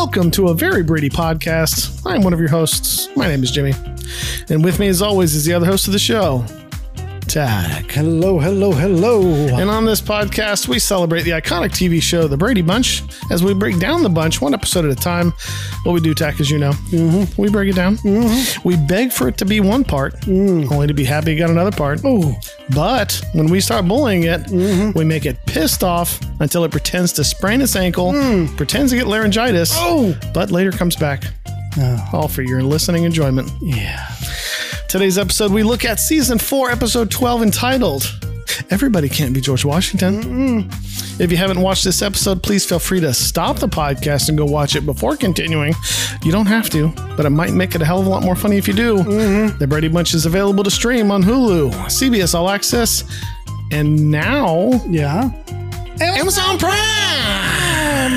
Welcome 0.00 0.30
to 0.30 0.46
a 0.50 0.54
very 0.54 0.84
Brady 0.84 1.10
podcast. 1.10 2.00
I'm 2.06 2.22
one 2.22 2.32
of 2.32 2.38
your 2.38 2.48
hosts. 2.48 3.08
My 3.16 3.26
name 3.26 3.42
is 3.42 3.50
Jimmy. 3.50 3.72
And 4.48 4.62
with 4.62 4.78
me, 4.78 4.86
as 4.86 5.02
always, 5.02 5.34
is 5.34 5.44
the 5.44 5.52
other 5.52 5.66
host 5.66 5.88
of 5.88 5.92
the 5.92 5.98
show, 5.98 6.44
Tach. 7.28 7.90
Hello, 7.90 8.38
hello, 8.38 8.72
hello. 8.72 9.20
And 9.58 9.68
on 9.68 9.84
this 9.84 10.00
podcast, 10.00 10.66
we 10.66 10.78
celebrate 10.78 11.22
the 11.22 11.32
iconic 11.32 11.70
TV 11.70 12.00
show, 12.00 12.26
The 12.26 12.38
Brady 12.38 12.62
Bunch, 12.62 13.02
as 13.30 13.44
we 13.44 13.52
break 13.52 13.78
down 13.78 14.02
the 14.02 14.08
bunch 14.08 14.40
one 14.40 14.54
episode 14.54 14.86
at 14.86 14.90
a 14.90 14.94
time. 14.94 15.32
What 15.82 15.92
we 15.92 16.00
do, 16.00 16.14
Tach, 16.14 16.40
as 16.40 16.50
you 16.50 16.58
know, 16.58 16.70
mm-hmm. 16.72 17.40
we 17.40 17.50
break 17.50 17.68
it 17.68 17.76
down. 17.76 17.98
Mm-hmm. 17.98 18.66
We 18.66 18.76
beg 18.76 19.12
for 19.12 19.28
it 19.28 19.36
to 19.38 19.44
be 19.44 19.60
one 19.60 19.84
part, 19.84 20.26
only 20.26 20.86
to 20.86 20.94
be 20.94 21.04
happy 21.04 21.32
you 21.32 21.38
got 21.38 21.50
another 21.50 21.70
part. 21.70 22.00
Oh, 22.02 22.34
But 22.74 23.20
when 23.34 23.46
we 23.48 23.60
start 23.60 23.86
bullying 23.86 24.22
it, 24.24 24.48
we 24.94 25.04
make 25.04 25.26
it 25.26 25.36
pissed 25.44 25.84
off 25.84 26.18
until 26.40 26.64
it 26.64 26.70
pretends 26.70 27.12
to 27.14 27.24
sprain 27.24 27.60
its 27.60 27.76
ankle, 27.76 28.12
pretends 28.56 28.92
to 28.92 28.96
get 28.98 29.06
laryngitis, 29.06 29.72
Oh. 29.74 30.18
but 30.32 30.50
later 30.50 30.72
comes 30.72 30.96
back. 30.96 31.24
All 32.12 32.26
for 32.26 32.42
your 32.42 32.62
listening 32.62 33.04
enjoyment. 33.04 33.50
yeah. 33.60 34.06
Today's 34.88 35.18
episode, 35.18 35.52
we 35.52 35.62
look 35.62 35.84
at 35.84 36.00
season 36.00 36.38
four, 36.38 36.70
episode 36.70 37.10
12, 37.10 37.42
entitled 37.42 38.10
Everybody 38.70 39.08
Can't 39.10 39.34
Be 39.34 39.40
George 39.40 39.62
Washington. 39.64 40.22
Mm-hmm. 40.22 41.22
If 41.22 41.30
you 41.30 41.36
haven't 41.36 41.60
watched 41.60 41.84
this 41.84 42.00
episode, 42.00 42.42
please 42.42 42.64
feel 42.64 42.78
free 42.78 43.00
to 43.00 43.12
stop 43.12 43.58
the 43.58 43.68
podcast 43.68 44.30
and 44.30 44.38
go 44.38 44.46
watch 44.46 44.76
it 44.76 44.86
before 44.86 45.14
continuing. 45.16 45.74
You 46.24 46.32
don't 46.32 46.46
have 46.46 46.70
to, 46.70 46.88
but 47.18 47.26
it 47.26 47.30
might 47.30 47.52
make 47.52 47.74
it 47.74 47.82
a 47.82 47.84
hell 47.84 48.00
of 48.00 48.06
a 48.06 48.08
lot 48.08 48.22
more 48.22 48.34
funny 48.34 48.56
if 48.56 48.66
you 48.66 48.72
do. 48.72 48.96
Mm-hmm. 48.98 49.58
The 49.58 49.66
Brady 49.66 49.88
Bunch 49.88 50.14
is 50.14 50.24
available 50.24 50.64
to 50.64 50.70
stream 50.70 51.10
on 51.10 51.22
Hulu, 51.22 51.70
CBS 51.86 52.34
All 52.34 52.48
Access, 52.48 53.04
and 53.70 54.10
now 54.10 54.70
Yeah. 54.88 55.30
Amazon 56.00 56.58
Prime. 56.58 56.76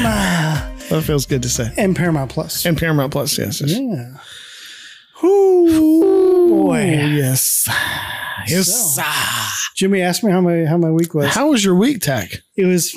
That 0.03 1.03
feels 1.03 1.25
good 1.25 1.41
to 1.43 1.49
say. 1.49 1.71
And 1.77 1.95
Paramount 1.95 2.31
Plus. 2.31 2.65
And 2.65 2.77
Paramount 2.77 3.11
Plus, 3.11 3.37
yes. 3.37 3.59
yes. 3.61 3.71
yeah. 3.77 4.17
Boy. 5.21 6.83
Yes. 6.83 7.67
Yes. 8.47 8.95
So. 8.95 9.03
Jimmy 9.75 10.01
asked 10.01 10.23
me 10.23 10.31
how 10.31 10.41
my 10.41 10.65
how 10.65 10.77
my 10.77 10.89
week 10.91 11.13
was. 11.13 11.27
How 11.33 11.49
was 11.49 11.63
your 11.63 11.75
week, 11.75 12.01
Tech? 12.01 12.29
it 12.55 12.65
was 12.65 12.95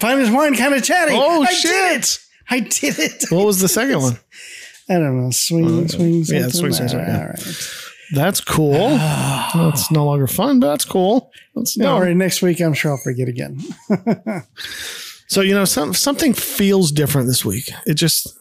fine 0.00 0.18
as 0.18 0.30
wine, 0.30 0.56
kind 0.56 0.74
of 0.74 0.82
chatty. 0.82 1.12
Oh, 1.14 1.42
I 1.42 1.52
shit. 1.52 1.70
Did 1.70 2.00
it. 2.00 2.18
I 2.50 2.60
did 2.60 2.98
it. 2.98 3.24
What 3.30 3.44
was 3.46 3.60
the 3.60 3.68
second 3.68 4.00
one? 4.00 4.18
I 4.88 4.94
don't 4.94 5.20
know. 5.20 5.30
Swing, 5.30 5.86
swing, 5.88 6.22
Uh, 6.22 6.24
yeah, 6.28 6.48
something. 6.48 6.50
swing, 6.50 6.72
swing, 6.72 6.88
swing, 6.88 7.04
yeah. 7.06 7.20
All 7.20 7.26
right. 7.26 7.70
That's 8.14 8.40
cool. 8.40 8.72
That's 9.54 9.90
no 9.90 10.06
longer 10.06 10.26
fun, 10.26 10.60
but 10.60 10.68
that's 10.68 10.86
cool. 10.86 11.30
That's 11.54 11.76
no. 11.76 11.92
All 11.94 12.00
right. 12.00 12.16
Next 12.16 12.40
week, 12.40 12.58
I'm 12.60 12.72
sure 12.72 12.92
I'll 12.92 12.96
forget 12.96 13.28
again. 13.28 13.60
So 15.30 15.42
you 15.42 15.52
know, 15.52 15.66
some 15.66 15.92
something 15.92 16.32
feels 16.32 16.90
different 16.90 17.26
this 17.28 17.44
week. 17.44 17.70
It 17.86 17.94
just 17.94 18.32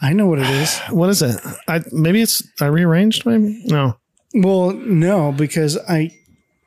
I 0.00 0.12
know 0.12 0.26
what 0.26 0.38
it 0.38 0.48
is. 0.50 0.78
what 0.90 1.08
is 1.10 1.22
it? 1.22 1.40
I 1.68 1.82
maybe 1.92 2.22
it's 2.22 2.42
I 2.60 2.66
rearranged. 2.66 3.26
Maybe 3.26 3.62
no. 3.66 3.96
Well, 4.34 4.72
no, 4.72 5.32
because 5.32 5.78
I. 5.88 6.16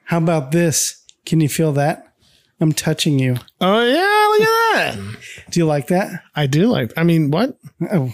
How 0.06 0.18
about 0.18 0.52
this? 0.52 1.06
Can 1.26 1.40
you 1.40 1.50
feel 1.50 1.72
that? 1.74 2.14
I'm 2.62 2.74
touching 2.74 3.20
you. 3.20 3.38
Oh 3.62 3.84
yeah, 3.84 4.28
look 4.30 4.42
at 4.42 4.96
that. 4.96 5.18
Do 5.52 5.60
you 5.60 5.66
like 5.66 5.88
that? 5.88 6.24
I 6.36 6.48
do 6.48 6.68
like. 6.68 6.92
I 6.98 7.04
mean, 7.04 7.32
what? 7.32 7.58
Oh, 7.92 8.12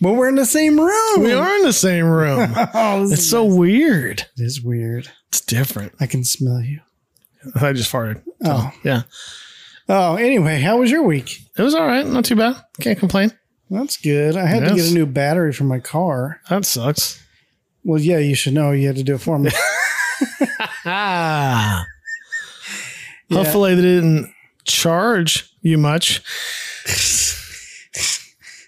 well, 0.00 0.14
we're 0.14 0.28
in 0.28 0.34
the 0.36 0.46
same 0.46 0.78
room. 0.78 1.22
We 1.24 1.32
are 1.32 1.56
in 1.56 1.62
the 1.62 1.72
same 1.72 2.04
room. 2.06 2.52
Oh, 2.74 3.04
it's 3.10 3.26
so 3.28 3.44
weird. 3.44 4.20
It 4.36 4.42
is 4.42 4.62
weird. 4.62 5.10
It's 5.28 5.40
different. 5.40 5.92
I 6.00 6.06
can 6.06 6.24
smell 6.24 6.60
you. 6.60 6.80
I 7.60 7.72
just 7.72 7.90
farted. 7.92 8.22
Oh. 8.44 8.70
Yeah, 8.84 9.02
Oh, 9.88 10.14
anyway, 10.16 10.60
how 10.60 10.78
was 10.78 10.90
your 10.90 11.02
week? 11.02 11.40
it 11.56 11.62
was 11.62 11.74
all 11.74 11.86
right. 11.86 12.06
Not 12.06 12.24
too 12.24 12.36
bad. 12.36 12.56
Can't 12.80 12.98
complain. 12.98 13.32
That's 13.70 13.96
good. 13.96 14.36
I 14.36 14.46
had 14.46 14.68
to 14.68 14.74
get 14.74 14.90
a 14.90 14.94
new 14.94 15.06
battery 15.06 15.52
for 15.52 15.64
my 15.64 15.78
car. 15.78 16.40
That 16.50 16.64
sucks. 16.64 17.22
Well, 17.84 18.00
yeah, 18.00 18.18
you 18.18 18.34
should 18.34 18.52
know. 18.52 18.72
You 18.72 18.88
had 18.88 18.96
to 18.96 19.04
do 19.04 19.14
it 19.14 19.20
for 19.20 19.38
me. 19.38 19.50
Ah. 20.84 21.86
Yeah. 23.30 23.44
Hopefully 23.44 23.76
they 23.76 23.82
didn't 23.82 24.34
charge 24.64 25.54
you 25.62 25.78
much. 25.78 26.20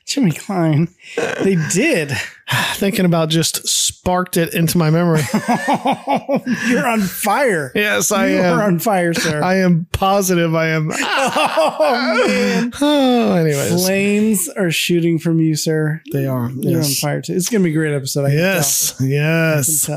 Jimmy 0.07 0.31
Klein. 0.31 0.87
They 1.17 1.57
did. 1.73 2.13
Thinking 2.75 3.05
about 3.05 3.29
just 3.29 3.67
sparked 4.03 4.37
it 4.37 4.53
into 4.53 4.79
my 4.79 4.91
memory. 4.91 5.21
You're 6.69 6.89
on 6.89 7.03
fire. 7.03 7.71
yes, 7.73 8.11
I 8.11 8.27
you 8.31 8.39
am. 8.39 8.59
are 8.59 8.63
on 8.65 8.81
fire, 8.81 9.15
sir. 9.15 9.41
I 9.41 9.59
am 9.59 9.87
positive 9.93 10.57
I 10.57 10.71
am. 10.71 10.91
oh, 10.93 12.25
man. 12.27 12.73
Oh, 12.81 13.35
anyways. 13.37 13.85
Flames 13.85 14.49
are 14.49 14.73
shooting 14.73 15.21
from 15.21 15.39
you, 15.39 15.55
sir. 15.55 16.03
They 16.13 16.27
are. 16.27 16.51
You're 16.51 16.81
on 16.83 16.91
fire 16.91 17.23
too. 17.23 17.35
It's 17.35 17.49
gonna 17.49 17.63
be 17.63 17.71
a 17.71 17.75
great 17.75 17.95
episode. 17.95 18.25
I 18.25 18.33
Yes. 18.33 18.97
tell. 18.97 18.97
I 18.97 19.09
can 19.09 19.11
Yes. 19.13 19.91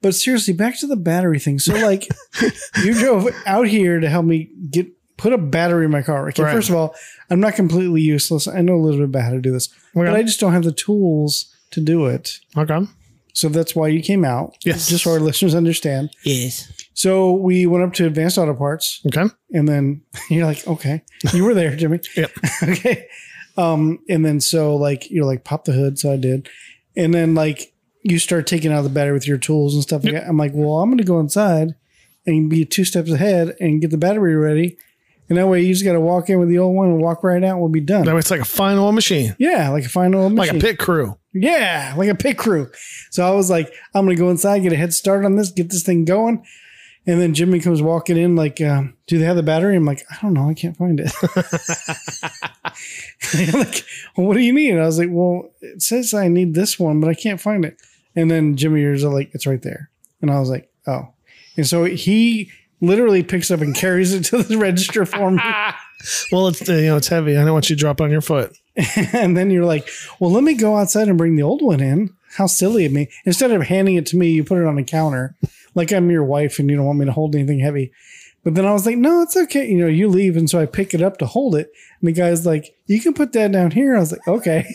But 0.00 0.14
seriously, 0.14 0.54
back 0.54 0.78
to 0.80 0.86
the 0.86 0.94
battery 0.96 1.40
thing. 1.40 1.58
So, 1.58 1.74
like, 1.74 2.06
you 2.84 2.94
drove 2.94 3.28
out 3.46 3.66
here 3.66 3.98
to 3.98 4.08
help 4.08 4.26
me 4.26 4.50
get 4.70 4.86
put 5.16 5.32
a 5.32 5.38
battery 5.38 5.86
in 5.86 5.90
my 5.90 6.02
car. 6.02 6.28
Okay, 6.28 6.44
Right. 6.44 6.52
first 6.54 6.68
of 6.70 6.76
all, 6.76 6.94
I'm 7.28 7.40
not 7.40 7.54
completely 7.56 8.00
useless. 8.00 8.46
I 8.46 8.60
know 8.60 8.76
a 8.76 8.80
little 8.80 9.00
bit 9.00 9.06
about 9.08 9.24
how 9.24 9.30
to 9.30 9.40
do 9.40 9.50
this, 9.50 9.68
but 9.92 10.08
I 10.14 10.22
just 10.22 10.38
don't 10.38 10.52
have 10.52 10.62
the 10.64 10.70
tools 10.72 11.52
to 11.72 11.80
do 11.80 12.06
it. 12.06 12.38
Okay. 12.56 12.86
So 13.34 13.48
that's 13.48 13.74
why 13.74 13.88
you 13.88 14.02
came 14.02 14.24
out. 14.24 14.56
Yes. 14.64 14.88
Just 14.88 15.04
so 15.04 15.12
our 15.12 15.20
listeners 15.20 15.54
understand. 15.54 16.10
Yes. 16.24 16.70
So 16.94 17.32
we 17.32 17.66
went 17.66 17.84
up 17.84 17.92
to 17.94 18.06
Advanced 18.06 18.36
Auto 18.38 18.54
Parts, 18.54 19.00
Okay. 19.06 19.32
and 19.52 19.68
then 19.68 20.02
you're 20.30 20.44
like, 20.46 20.66
okay, 20.66 21.02
you 21.32 21.44
were 21.44 21.54
there, 21.54 21.74
Jimmy. 21.76 22.00
Yep. 22.16 22.30
okay. 22.62 23.06
Um, 23.56 23.98
and 24.08 24.24
then 24.24 24.40
so 24.40 24.76
like 24.76 25.10
you're 25.10 25.24
like 25.24 25.44
pop 25.44 25.64
the 25.64 25.72
hood, 25.72 25.98
so 25.98 26.12
I 26.12 26.16
did, 26.16 26.48
and 26.96 27.12
then 27.12 27.34
like 27.34 27.72
you 28.02 28.18
start 28.18 28.46
taking 28.46 28.72
out 28.72 28.82
the 28.82 28.88
battery 28.88 29.12
with 29.12 29.26
your 29.28 29.36
tools 29.38 29.74
and 29.74 29.82
stuff. 29.82 30.04
like 30.04 30.14
that. 30.14 30.26
I'm 30.28 30.36
like, 30.38 30.52
well, 30.54 30.78
I'm 30.78 30.90
gonna 30.90 31.02
go 31.04 31.20
inside 31.20 31.74
and 32.26 32.48
be 32.48 32.64
two 32.64 32.84
steps 32.84 33.10
ahead 33.10 33.56
and 33.60 33.80
get 33.80 33.90
the 33.90 33.98
battery 33.98 34.36
ready, 34.36 34.78
and 35.28 35.36
that 35.38 35.48
way 35.48 35.62
you 35.62 35.72
just 35.72 35.84
got 35.84 35.92
to 35.92 36.00
walk 36.00 36.30
in 36.30 36.38
with 36.38 36.48
the 36.48 36.58
old 36.58 36.74
one 36.76 36.88
and 36.88 37.00
walk 37.02 37.22
right 37.24 37.42
out, 37.42 37.52
and 37.52 37.60
we'll 37.60 37.68
be 37.70 37.80
done. 37.80 38.04
That 38.04 38.14
way 38.14 38.20
it's 38.20 38.30
like 38.30 38.40
a 38.40 38.44
fine 38.44 38.78
oil 38.78 38.92
machine, 38.92 39.34
yeah, 39.38 39.68
like 39.70 39.84
a 39.84 39.88
final 39.88 40.24
like 40.24 40.32
machine. 40.34 40.54
Like 40.54 40.62
a 40.62 40.66
pit 40.66 40.78
crew. 40.78 41.16
Yeah, 41.32 41.94
like 41.96 42.08
a 42.08 42.14
pit 42.14 42.38
crew. 42.38 42.70
So 43.10 43.26
I 43.26 43.30
was 43.30 43.50
like, 43.50 43.72
I'm 43.94 44.04
gonna 44.04 44.16
go 44.16 44.30
inside, 44.30 44.60
get 44.60 44.72
a 44.72 44.76
head 44.76 44.92
start 44.92 45.24
on 45.24 45.36
this, 45.36 45.50
get 45.50 45.70
this 45.70 45.82
thing 45.82 46.04
going. 46.04 46.44
And 47.06 47.20
then 47.20 47.34
Jimmy 47.34 47.60
comes 47.60 47.80
walking 47.80 48.18
in, 48.18 48.36
like, 48.36 48.60
um, 48.60 48.94
do 49.06 49.18
they 49.18 49.24
have 49.24 49.36
the 49.36 49.42
battery? 49.42 49.74
I'm 49.74 49.86
like, 49.86 50.04
I 50.10 50.18
don't 50.20 50.34
know, 50.34 50.50
I 50.50 50.54
can't 50.54 50.76
find 50.76 51.00
it. 51.00 51.10
like, 53.54 53.84
well, 54.16 54.26
what 54.26 54.34
do 54.34 54.40
you 54.40 54.52
need? 54.52 54.76
I 54.76 54.84
was 54.84 54.98
like, 54.98 55.08
well, 55.10 55.50
it 55.62 55.82
says 55.82 56.12
I 56.12 56.28
need 56.28 56.54
this 56.54 56.78
one, 56.78 57.00
but 57.00 57.08
I 57.08 57.14
can't 57.14 57.40
find 57.40 57.64
it. 57.64 57.80
And 58.14 58.30
then 58.30 58.56
Jimmy 58.56 58.84
are 58.84 58.98
like, 58.98 59.30
it's 59.32 59.46
right 59.46 59.62
there. 59.62 59.88
And 60.20 60.30
I 60.30 60.40
was 60.40 60.50
like, 60.50 60.70
oh. 60.86 61.08
And 61.56 61.66
so 61.66 61.84
he 61.84 62.50
literally 62.80 63.22
picks 63.22 63.50
up 63.50 63.60
and 63.60 63.74
carries 63.74 64.12
it 64.12 64.24
to 64.26 64.42
the 64.42 64.58
register 64.58 65.06
for 65.06 65.30
me. 65.30 65.42
Well, 66.32 66.48
it's 66.48 66.66
you 66.66 66.86
know 66.86 66.96
it's 66.96 67.08
heavy. 67.08 67.36
I 67.36 67.44
don't 67.44 67.52
want 67.52 67.68
you 67.68 67.76
to 67.76 67.80
drop 67.80 68.00
on 68.00 68.10
your 68.10 68.22
foot. 68.22 68.56
and 69.12 69.36
then 69.36 69.50
you're 69.50 69.64
like, 69.64 69.88
well, 70.18 70.30
let 70.30 70.44
me 70.44 70.54
go 70.54 70.76
outside 70.76 71.08
and 71.08 71.18
bring 71.18 71.36
the 71.36 71.42
old 71.42 71.62
one 71.62 71.80
in. 71.80 72.14
How 72.36 72.46
silly 72.46 72.86
of 72.86 72.92
me. 72.92 73.08
Instead 73.24 73.50
of 73.50 73.62
handing 73.62 73.96
it 73.96 74.06
to 74.06 74.16
me, 74.16 74.30
you 74.30 74.44
put 74.44 74.58
it 74.58 74.66
on 74.66 74.76
the 74.76 74.84
counter 74.84 75.34
like 75.74 75.92
I'm 75.92 76.10
your 76.10 76.24
wife 76.24 76.58
and 76.58 76.70
you 76.70 76.76
don't 76.76 76.86
want 76.86 76.98
me 76.98 77.06
to 77.06 77.12
hold 77.12 77.34
anything 77.34 77.60
heavy. 77.60 77.92
But 78.42 78.54
then 78.54 78.64
I 78.64 78.72
was 78.72 78.86
like, 78.86 78.96
no, 78.96 79.22
it's 79.22 79.36
okay. 79.36 79.68
You 79.68 79.78
know, 79.78 79.86
you 79.86 80.08
leave. 80.08 80.36
And 80.36 80.48
so 80.48 80.60
I 80.60 80.66
pick 80.66 80.94
it 80.94 81.02
up 81.02 81.18
to 81.18 81.26
hold 81.26 81.54
it. 81.54 81.70
And 82.00 82.08
the 82.08 82.12
guy's 82.12 82.46
like, 82.46 82.74
you 82.86 83.00
can 83.00 83.12
put 83.12 83.32
that 83.32 83.52
down 83.52 83.72
here. 83.72 83.96
I 83.96 84.00
was 84.00 84.12
like, 84.12 84.26
okay. 84.26 84.66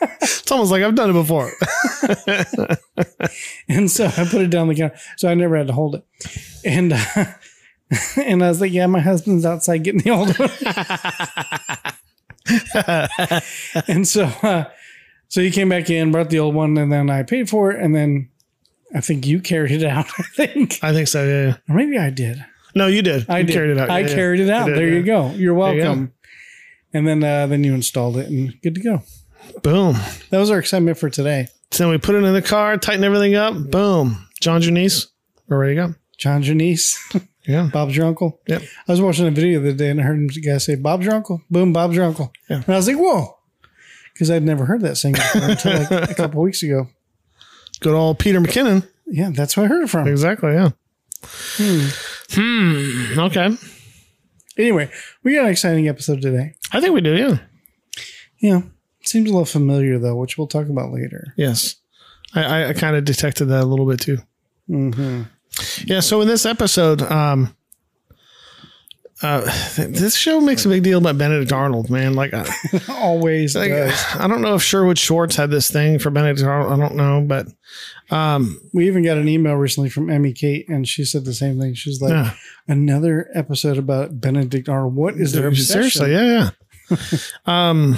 It's 0.00 0.50
almost 0.52 0.70
like 0.70 0.84
I've 0.84 0.94
done 0.94 1.10
it 1.10 1.14
before. 1.14 1.50
And 3.68 3.90
so 3.90 4.06
I 4.06 4.24
put 4.24 4.42
it 4.42 4.50
down 4.50 4.68
the 4.68 4.76
counter. 4.76 4.96
So 5.16 5.28
I 5.28 5.34
never 5.34 5.56
had 5.56 5.66
to 5.66 5.72
hold 5.72 5.96
it. 5.96 6.04
And, 6.64 6.92
uh, 6.92 7.24
and 8.16 8.44
I 8.44 8.48
was 8.48 8.60
like, 8.60 8.72
yeah, 8.72 8.86
my 8.86 9.00
husband's 9.00 9.44
outside 9.44 9.78
getting 9.78 10.02
the 10.02 10.10
old 10.10 10.38
one. 10.38 11.94
and 13.88 14.06
so, 14.06 14.24
uh, 14.42 14.64
so 15.28 15.40
he 15.40 15.50
came 15.50 15.68
back 15.68 15.90
in, 15.90 16.12
brought 16.12 16.30
the 16.30 16.38
old 16.38 16.54
one, 16.54 16.76
and 16.78 16.92
then 16.92 17.10
I 17.10 17.22
paid 17.22 17.48
for 17.48 17.70
it. 17.72 17.80
And 17.82 17.94
then 17.94 18.30
I 18.94 19.00
think 19.00 19.26
you 19.26 19.40
carried 19.40 19.70
it 19.72 19.84
out. 19.84 20.06
I 20.18 20.22
think, 20.34 20.78
I 20.82 20.92
think 20.92 21.08
so. 21.08 21.24
Yeah. 21.24 21.46
yeah. 21.46 21.56
or 21.68 21.76
maybe 21.76 21.98
I 21.98 22.10
did. 22.10 22.44
No, 22.74 22.86
you 22.86 23.02
did. 23.02 23.26
I 23.28 23.38
you 23.40 23.44
did. 23.44 23.52
carried 23.52 23.70
it 23.70 23.78
out. 23.78 23.90
I 23.90 24.00
Yeah, 24.00 24.08
yeah. 24.08 24.14
carried 24.14 24.40
it 24.40 24.50
out. 24.50 24.66
did, 24.66 24.76
there 24.76 24.88
yeah. 24.88 24.94
you 24.94 25.02
go. 25.02 25.26
You're 25.30 25.38
you 25.38 25.48
go. 25.48 25.54
welcome. 25.54 26.12
and 26.94 27.06
then 27.06 27.22
uh, 27.22 27.46
then 27.46 27.64
you 27.64 27.74
installed 27.74 28.16
it 28.16 28.28
and 28.28 28.60
good 28.62 28.74
to 28.74 28.80
go. 28.80 29.02
Boom. 29.62 29.96
That 30.30 30.38
was 30.38 30.50
our 30.50 30.58
excitement 30.58 30.98
for 30.98 31.10
today. 31.10 31.48
So 31.70 31.84
then 31.84 31.90
we 31.90 31.98
put 31.98 32.14
it 32.14 32.24
in 32.24 32.32
the 32.32 32.42
car, 32.42 32.76
tighten 32.76 33.02
everything 33.04 33.34
up. 33.34 33.54
Boom. 33.70 34.26
John 34.40 34.60
Janice, 34.60 35.08
we're 35.48 35.58
ready 35.58 35.74
to 35.76 35.88
go. 35.88 35.94
John 36.18 36.42
Janice, 36.42 36.98
Yeah. 37.46 37.68
Bob's 37.72 37.96
your 37.96 38.06
uncle. 38.06 38.40
Yep. 38.46 38.62
I 38.88 38.92
was 38.92 39.00
watching 39.00 39.26
a 39.26 39.30
video 39.30 39.60
the 39.60 39.70
other 39.70 39.78
day 39.78 39.90
and 39.90 40.00
I 40.00 40.04
heard 40.04 40.20
a 40.20 40.40
guy 40.40 40.58
say, 40.58 40.76
Bob's 40.76 41.04
your 41.04 41.14
uncle. 41.14 41.42
Boom, 41.50 41.72
Bob's 41.72 41.96
your 41.96 42.04
uncle. 42.04 42.32
Yeah. 42.48 42.56
And 42.56 42.68
I 42.68 42.76
was 42.76 42.86
like, 42.86 42.96
whoa. 42.96 43.38
Because 44.12 44.30
I'd 44.30 44.42
never 44.42 44.64
heard 44.66 44.82
that 44.82 44.96
saying 44.96 45.14
before 45.14 45.42
until 45.42 45.72
like 45.72 45.90
a 46.10 46.14
couple 46.14 46.42
weeks 46.42 46.62
ago. 46.62 46.88
Good 47.80 47.94
old 47.94 48.18
Peter 48.18 48.40
McKinnon. 48.40 48.88
Yeah, 49.06 49.30
that's 49.32 49.56
where 49.56 49.66
I 49.66 49.68
heard 49.68 49.84
it 49.84 49.90
from. 49.90 50.06
Exactly. 50.06 50.52
Yeah. 50.52 50.70
Hmm. 52.30 53.18
Okay. 53.18 53.56
Anyway, 54.56 54.90
we 55.22 55.34
got 55.34 55.44
an 55.46 55.50
exciting 55.50 55.88
episode 55.88 56.22
today. 56.22 56.54
I 56.72 56.80
think 56.80 56.94
we 56.94 57.00
do. 57.00 57.16
Yeah. 57.16 57.38
Yeah. 58.38 58.62
Seems 59.04 59.28
a 59.28 59.32
little 59.32 59.44
familiar 59.46 59.98
though, 59.98 60.16
which 60.16 60.38
we'll 60.38 60.46
talk 60.46 60.68
about 60.68 60.92
later. 60.92 61.34
Yes. 61.36 61.76
I, 62.34 62.44
I, 62.44 62.68
I 62.68 62.72
kind 62.72 62.96
of 62.96 63.04
detected 63.04 63.46
that 63.46 63.62
a 63.62 63.66
little 63.66 63.86
bit 63.86 64.00
too. 64.00 64.18
Mm-hmm. 64.68 65.22
Yeah. 65.84 66.00
So 66.00 66.20
in 66.20 66.28
this 66.28 66.46
episode, 66.46 67.02
um, 67.02 67.54
uh, 69.22 69.40
this 69.76 70.16
show 70.16 70.40
makes 70.40 70.66
a 70.66 70.68
big 70.68 70.82
deal 70.82 70.98
about 70.98 71.16
Benedict 71.16 71.52
Arnold, 71.52 71.90
man. 71.90 72.14
Like, 72.14 72.34
I, 72.34 72.44
Always 72.88 73.54
like, 73.54 73.70
does. 73.70 74.04
I 74.16 74.26
don't 74.26 74.42
know 74.42 74.56
if 74.56 74.62
Sherwood 74.62 74.98
Schwartz 74.98 75.36
had 75.36 75.50
this 75.50 75.70
thing 75.70 76.00
for 76.00 76.10
Benedict 76.10 76.44
Arnold. 76.44 76.72
I 76.72 76.76
don't 76.76 76.96
know, 76.96 77.20
but 77.20 77.46
um, 78.10 78.60
We 78.74 78.88
even 78.88 79.04
got 79.04 79.18
an 79.18 79.28
email 79.28 79.54
recently 79.54 79.90
from 79.90 80.10
Emmy 80.10 80.32
Kate, 80.32 80.68
and 80.68 80.88
she 80.88 81.04
said 81.04 81.24
the 81.24 81.34
same 81.34 81.60
thing. 81.60 81.74
She's 81.74 82.02
like, 82.02 82.10
yeah. 82.10 82.34
another 82.66 83.28
episode 83.32 83.78
about 83.78 84.20
Benedict 84.20 84.68
Arnold. 84.68 84.96
What 84.96 85.14
is 85.14 85.32
their 85.32 85.46
obsession? 85.46 85.90
Seriously, 85.90 86.12
yeah, 86.12 86.50
yeah. 86.90 86.98
um, 87.46 87.96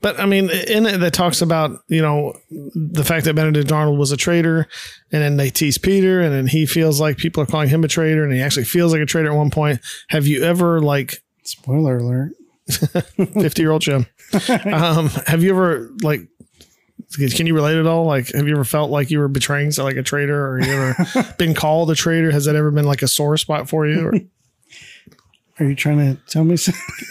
but 0.00 0.18
I 0.20 0.26
mean, 0.26 0.50
in 0.50 0.86
it 0.86 0.98
that 0.98 1.12
talks 1.12 1.40
about 1.42 1.80
you 1.88 2.02
know 2.02 2.38
the 2.50 3.04
fact 3.04 3.24
that 3.24 3.34
Benedict 3.34 3.70
Arnold 3.72 3.98
was 3.98 4.12
a 4.12 4.16
traitor, 4.16 4.68
and 5.12 5.22
then 5.22 5.36
they 5.36 5.50
tease 5.50 5.78
Peter, 5.78 6.20
and 6.20 6.32
then 6.32 6.46
he 6.46 6.66
feels 6.66 7.00
like 7.00 7.16
people 7.16 7.42
are 7.42 7.46
calling 7.46 7.68
him 7.68 7.84
a 7.84 7.88
traitor, 7.88 8.24
and 8.24 8.32
he 8.32 8.40
actually 8.40 8.64
feels 8.64 8.92
like 8.92 9.02
a 9.02 9.06
traitor 9.06 9.30
at 9.30 9.36
one 9.36 9.50
point. 9.50 9.80
Have 10.08 10.26
you 10.26 10.42
ever 10.42 10.80
like 10.80 11.22
Spoiler 11.46 11.98
alert. 11.98 12.32
fifty 13.40 13.62
year 13.62 13.70
old 13.70 13.82
Jim? 13.82 14.06
um, 14.72 15.08
have 15.26 15.42
you 15.42 15.50
ever 15.50 15.90
like? 16.02 16.20
Can 17.12 17.46
you 17.46 17.54
relate 17.54 17.76
at 17.76 17.86
all? 17.86 18.04
Like, 18.04 18.32
have 18.32 18.48
you 18.48 18.54
ever 18.54 18.64
felt 18.64 18.90
like 18.90 19.10
you 19.10 19.20
were 19.20 19.28
betraying 19.28 19.70
so 19.70 19.84
like 19.84 19.96
a 19.96 20.02
traitor, 20.02 20.48
or 20.48 20.60
you 20.60 20.72
ever 20.72 21.34
been 21.38 21.54
called 21.54 21.90
a 21.90 21.94
traitor? 21.94 22.32
Has 22.32 22.46
that 22.46 22.56
ever 22.56 22.72
been 22.72 22.84
like 22.84 23.02
a 23.02 23.08
sore 23.08 23.36
spot 23.36 23.68
for 23.68 23.86
you? 23.86 24.28
Are 25.58 25.64
you 25.66 25.74
trying 25.74 25.98
to 25.98 26.20
tell 26.26 26.44
me 26.44 26.56
something? 26.56 26.82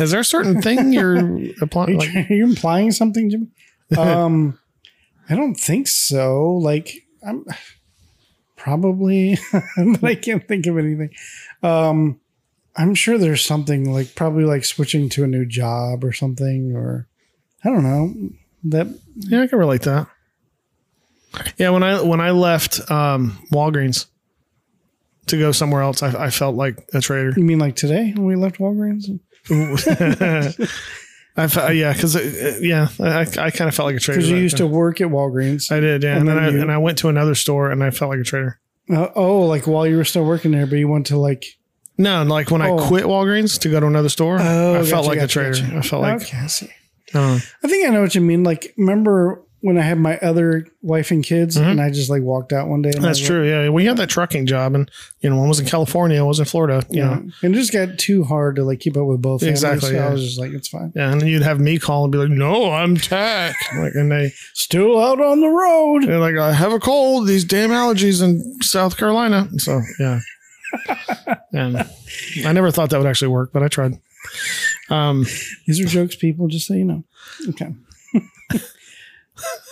is 0.00 0.10
there 0.10 0.20
a 0.20 0.24
certain 0.24 0.62
thing 0.62 0.92
you're 0.92 1.16
Are 1.18 1.38
you, 1.38 1.54
Like, 1.60 2.10
trying- 2.10 2.26
are 2.30 2.34
you 2.34 2.44
implying 2.44 2.90
something, 2.92 3.30
Jimmy? 3.30 3.48
Um, 3.96 4.58
I 5.28 5.36
don't 5.36 5.54
think 5.54 5.86
so. 5.86 6.54
Like, 6.54 6.90
I'm 7.24 7.44
probably, 8.56 9.38
but 9.76 10.02
I 10.04 10.14
can't 10.16 10.46
think 10.46 10.66
of 10.66 10.76
anything. 10.78 11.10
Um, 11.62 12.18
I'm 12.76 12.94
sure 12.94 13.16
there's 13.18 13.44
something 13.44 13.92
like 13.92 14.14
probably 14.14 14.44
like 14.44 14.64
switching 14.64 15.08
to 15.10 15.24
a 15.24 15.26
new 15.28 15.46
job 15.46 16.04
or 16.04 16.12
something, 16.12 16.74
or 16.74 17.06
I 17.64 17.68
don't 17.70 17.82
know. 17.84 18.12
That 18.64 18.88
Yeah, 19.16 19.42
I 19.42 19.46
can 19.46 19.58
relate 19.58 19.82
to 19.82 19.90
that. 21.32 21.52
Yeah, 21.58 21.70
when 21.70 21.82
I 21.82 22.02
when 22.02 22.20
I 22.20 22.30
left 22.32 22.90
um, 22.90 23.38
Walgreens 23.52 24.06
to 25.26 25.38
go 25.38 25.52
somewhere 25.52 25.82
else, 25.82 26.02
I, 26.02 26.26
I 26.26 26.30
felt 26.30 26.56
like 26.56 26.78
a 26.94 27.00
traitor. 27.00 27.32
you 27.36 27.44
mean 27.44 27.58
like 27.58 27.76
today 27.76 28.12
when 28.14 28.24
we 28.26 28.36
left 28.36 28.58
Walgreens? 28.58 29.04
I 31.38 31.48
felt, 31.48 31.74
yeah, 31.74 31.92
because 31.92 32.14
yeah, 32.62 32.88
I, 32.98 33.20
I 33.20 33.50
kind 33.50 33.68
of 33.68 33.74
felt 33.74 33.86
like 33.86 33.96
a 33.96 34.00
traitor. 34.00 34.20
Because 34.20 34.30
you 34.30 34.36
used 34.38 34.56
to 34.56 34.66
work 34.66 35.00
at 35.02 35.08
Walgreens. 35.08 35.70
I 35.70 35.80
did, 35.80 36.02
yeah, 36.02 36.12
and, 36.16 36.20
and 36.20 36.28
then, 36.28 36.36
then 36.36 36.44
I 36.44 36.48
you- 36.50 36.60
and 36.62 36.72
I 36.72 36.78
went 36.78 36.98
to 36.98 37.08
another 37.08 37.34
store 37.34 37.70
and 37.70 37.84
I 37.84 37.90
felt 37.90 38.10
like 38.10 38.20
a 38.20 38.24
traitor. 38.24 38.58
Uh, 38.90 39.08
oh, 39.14 39.40
like 39.46 39.66
while 39.66 39.86
you 39.86 39.96
were 39.96 40.04
still 40.04 40.24
working 40.24 40.52
there, 40.52 40.66
but 40.66 40.76
you 40.78 40.88
went 40.88 41.06
to 41.08 41.18
like 41.18 41.44
No, 41.98 42.22
like 42.22 42.50
when 42.50 42.62
Oh. 42.62 42.78
I 42.78 42.88
quit 42.88 43.04
Walgreens 43.04 43.58
to 43.60 43.68
go 43.68 43.80
to 43.80 43.86
another 43.86 44.08
store, 44.08 44.38
Oh, 44.40 44.74
I 44.80 44.84
felt 44.84 45.04
gotcha, 45.04 45.08
like 45.08 45.18
a 45.18 45.20
gotcha, 45.22 45.32
traitor. 45.60 45.78
I 45.78 45.80
felt 45.82 46.02
like 46.02 46.22
okay, 46.22 46.38
I 46.38 46.46
see. 46.46 46.70
uh, 47.12 47.38
I 47.64 47.68
think 47.68 47.86
I 47.86 47.90
know 47.90 48.00
what 48.00 48.14
you 48.14 48.20
mean. 48.22 48.42
Like, 48.44 48.72
remember 48.78 49.42
when 49.66 49.76
I 49.78 49.82
had 49.82 49.98
my 49.98 50.16
other 50.18 50.64
wife 50.82 51.10
and 51.10 51.24
kids, 51.24 51.56
and 51.56 51.80
I 51.80 51.90
just 51.90 52.08
like 52.08 52.22
walked 52.22 52.52
out 52.52 52.68
one 52.68 52.82
day. 52.82 52.90
And 52.90 52.98
Mm-hmm. 52.98 53.04
that's 53.04 53.18
true. 53.20 53.48
Yeah, 53.48 53.68
we 53.68 53.84
had 53.84 53.96
that 53.96 54.08
trucking 54.08 54.46
job, 54.46 54.74
and 54.76 54.88
you 55.20 55.28
know, 55.28 55.36
one 55.36 55.48
was 55.48 55.58
in 55.58 55.66
California, 55.66 56.20
one 56.20 56.28
was 56.28 56.38
in 56.38 56.44
Florida. 56.44 56.86
You 56.88 56.98
yeah, 57.00 57.08
know, 57.16 57.30
and 57.42 57.54
it 57.54 57.58
just 57.58 57.72
got 57.72 57.98
too 57.98 58.22
hard 58.22 58.56
to 58.56 58.64
like 58.64 58.78
keep 58.80 58.96
up 58.96 59.06
with 59.06 59.20
both. 59.20 59.40
Families, 59.40 59.62
Exactly, 59.64 59.90
So 59.90 59.94
yeah. 59.96 60.06
I 60.06 60.12
was 60.12 60.22
just 60.24 60.38
like, 60.38 60.52
it's 60.52 60.68
fine. 60.68 60.92
yeah, 60.94 61.10
and 61.10 61.20
then 61.20 61.28
you'd 61.28 61.42
have 61.42 61.58
me 61.60 61.78
call 61.80 62.04
and 62.04 62.12
be 62.12 62.18
like, 62.18 62.28
"No, 62.28 62.70
I'm 62.72 62.96
Tach," 62.96 63.56
like, 63.78 63.94
and 63.94 64.10
they 64.12 64.32
Still 64.54 65.00
out 65.02 65.20
on 65.20 65.40
the 65.40 65.48
road. 65.48 66.04
They're 66.04 66.18
like, 66.20 66.36
I 66.36 66.52
have 66.52 66.72
a 66.72 66.78
cold. 66.78 67.26
These 67.26 67.44
damn 67.44 67.70
allergies 67.70 68.22
in 68.22 68.62
South 68.62 68.96
Carolina. 68.96 69.48
So 69.58 69.80
yeah, 69.98 70.20
and 71.52 71.78
I 72.44 72.52
never 72.52 72.70
thought 72.70 72.90
that 72.90 72.98
would 72.98 73.06
actually 73.08 73.28
work, 73.28 73.50
but 73.52 73.62
I 73.62 73.68
tried. 73.68 73.98
Um, 74.90 75.24
These 75.66 75.80
are 75.80 75.86
jokes, 75.86 76.14
people. 76.16 76.46
Just 76.48 76.66
so 76.68 76.74
you 76.74 76.84
know. 76.84 77.04
Okay. 77.48 77.74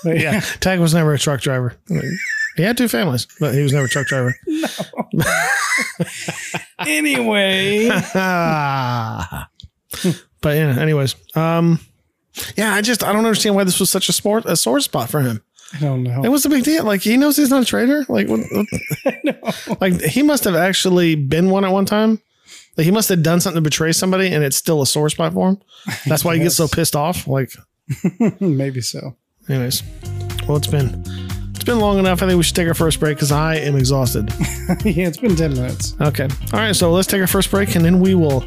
Yeah, 0.05 0.41
Tach 0.61 0.79
was 0.79 0.95
never 0.95 1.13
a 1.15 1.19
truck 1.19 1.41
driver. 1.41 1.75
He 2.57 2.63
had 2.63 2.77
two 2.77 2.89
families, 2.89 3.27
but 3.41 3.55
he 3.55 3.63
was 3.63 3.73
never 3.73 3.87
a 3.87 3.89
truck 3.89 4.07
driver. 4.07 4.35
No. 5.13 5.25
Anyway, 6.81 7.89
but 8.15 9.47
yeah, 10.45 10.77
anyways, 10.79 11.15
um, 11.37 11.79
yeah, 12.57 12.75
I 12.75 12.81
just 12.81 13.03
I 13.05 13.13
don't 13.13 13.25
understand 13.25 13.55
why 13.55 13.65
this 13.65 13.79
was 13.81 13.91
such 13.91 14.09
a 14.09 14.13
sport 14.13 14.45
a 14.47 14.57
sore 14.57 14.81
spot 14.81 15.09
for 15.11 15.21
him. 15.21 15.43
I 15.75 15.79
don't 15.81 16.03
know. 16.03 16.23
It 16.25 16.29
was 16.29 16.45
a 16.45 16.49
big 16.49 16.65
deal. 16.65 16.85
Like 16.85 17.03
he 17.03 17.17
knows 17.17 17.37
he's 17.37 17.51
not 17.51 17.63
a 17.63 17.65
traitor. 17.65 18.05
Like, 18.09 18.29
what, 18.29 18.41
what- 18.51 19.81
like 19.81 20.01
he 20.03 20.23
must 20.23 20.45
have 20.45 20.55
actually 20.57 21.15
been 21.15 21.51
one 21.51 21.65
at 21.65 21.71
one 21.73 21.87
time. 21.87 22.21
Like 22.77 22.85
he 22.85 22.91
must 22.91 23.09
have 23.09 23.23
done 23.23 23.41
something 23.41 23.63
to 23.63 23.69
betray 23.69 23.93
somebody, 23.93 24.29
and 24.33 24.43
it's 24.45 24.57
still 24.57 24.83
a 24.83 24.87
sore 24.87 25.09
spot 25.11 25.33
for 25.33 25.49
him. 25.51 25.61
That's 26.07 26.25
why 26.25 26.37
he 26.37 26.43
gets 26.43 26.57
so 26.57 26.67
pissed 26.69 26.97
off. 26.97 27.27
Like, 27.29 27.53
Maybe 28.41 28.81
so. 28.81 29.17
Anyways, 29.49 29.83
well, 30.49 30.57
it's 30.57 30.67
been 30.67 31.03
it's 31.55 31.65
been 31.65 31.79
long 31.79 31.99
enough. 31.99 32.23
I 32.23 32.27
think 32.27 32.39
we 32.39 32.43
should 32.43 32.57
take 32.57 32.69
our 32.69 32.75
first 32.75 32.99
break 32.99 33.17
because 33.17 33.31
I 33.33 33.57
am 33.57 33.77
exhausted. 33.77 34.31
yeah, 34.85 35.09
it's 35.09 35.19
been 35.19 35.37
ten 35.37 35.53
minutes. 35.53 35.95
Okay, 36.01 36.29
all 36.53 36.61
right. 36.61 36.75
So 36.75 36.91
let's 36.91 37.07
take 37.07 37.21
our 37.21 37.27
first 37.27 37.51
break, 37.51 37.75
and 37.77 37.85
then 37.85 38.01
we 38.01 38.15
will 38.15 38.41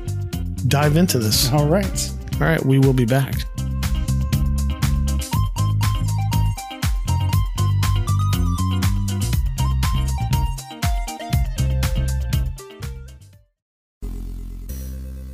dive 0.67 0.97
into 0.97 1.19
this. 1.19 1.51
All 1.51 1.67
right. 1.67 2.11
All 2.35 2.47
right, 2.47 2.63
we 2.65 2.79
will 2.79 2.93
be 2.93 3.05
back. 3.05 3.35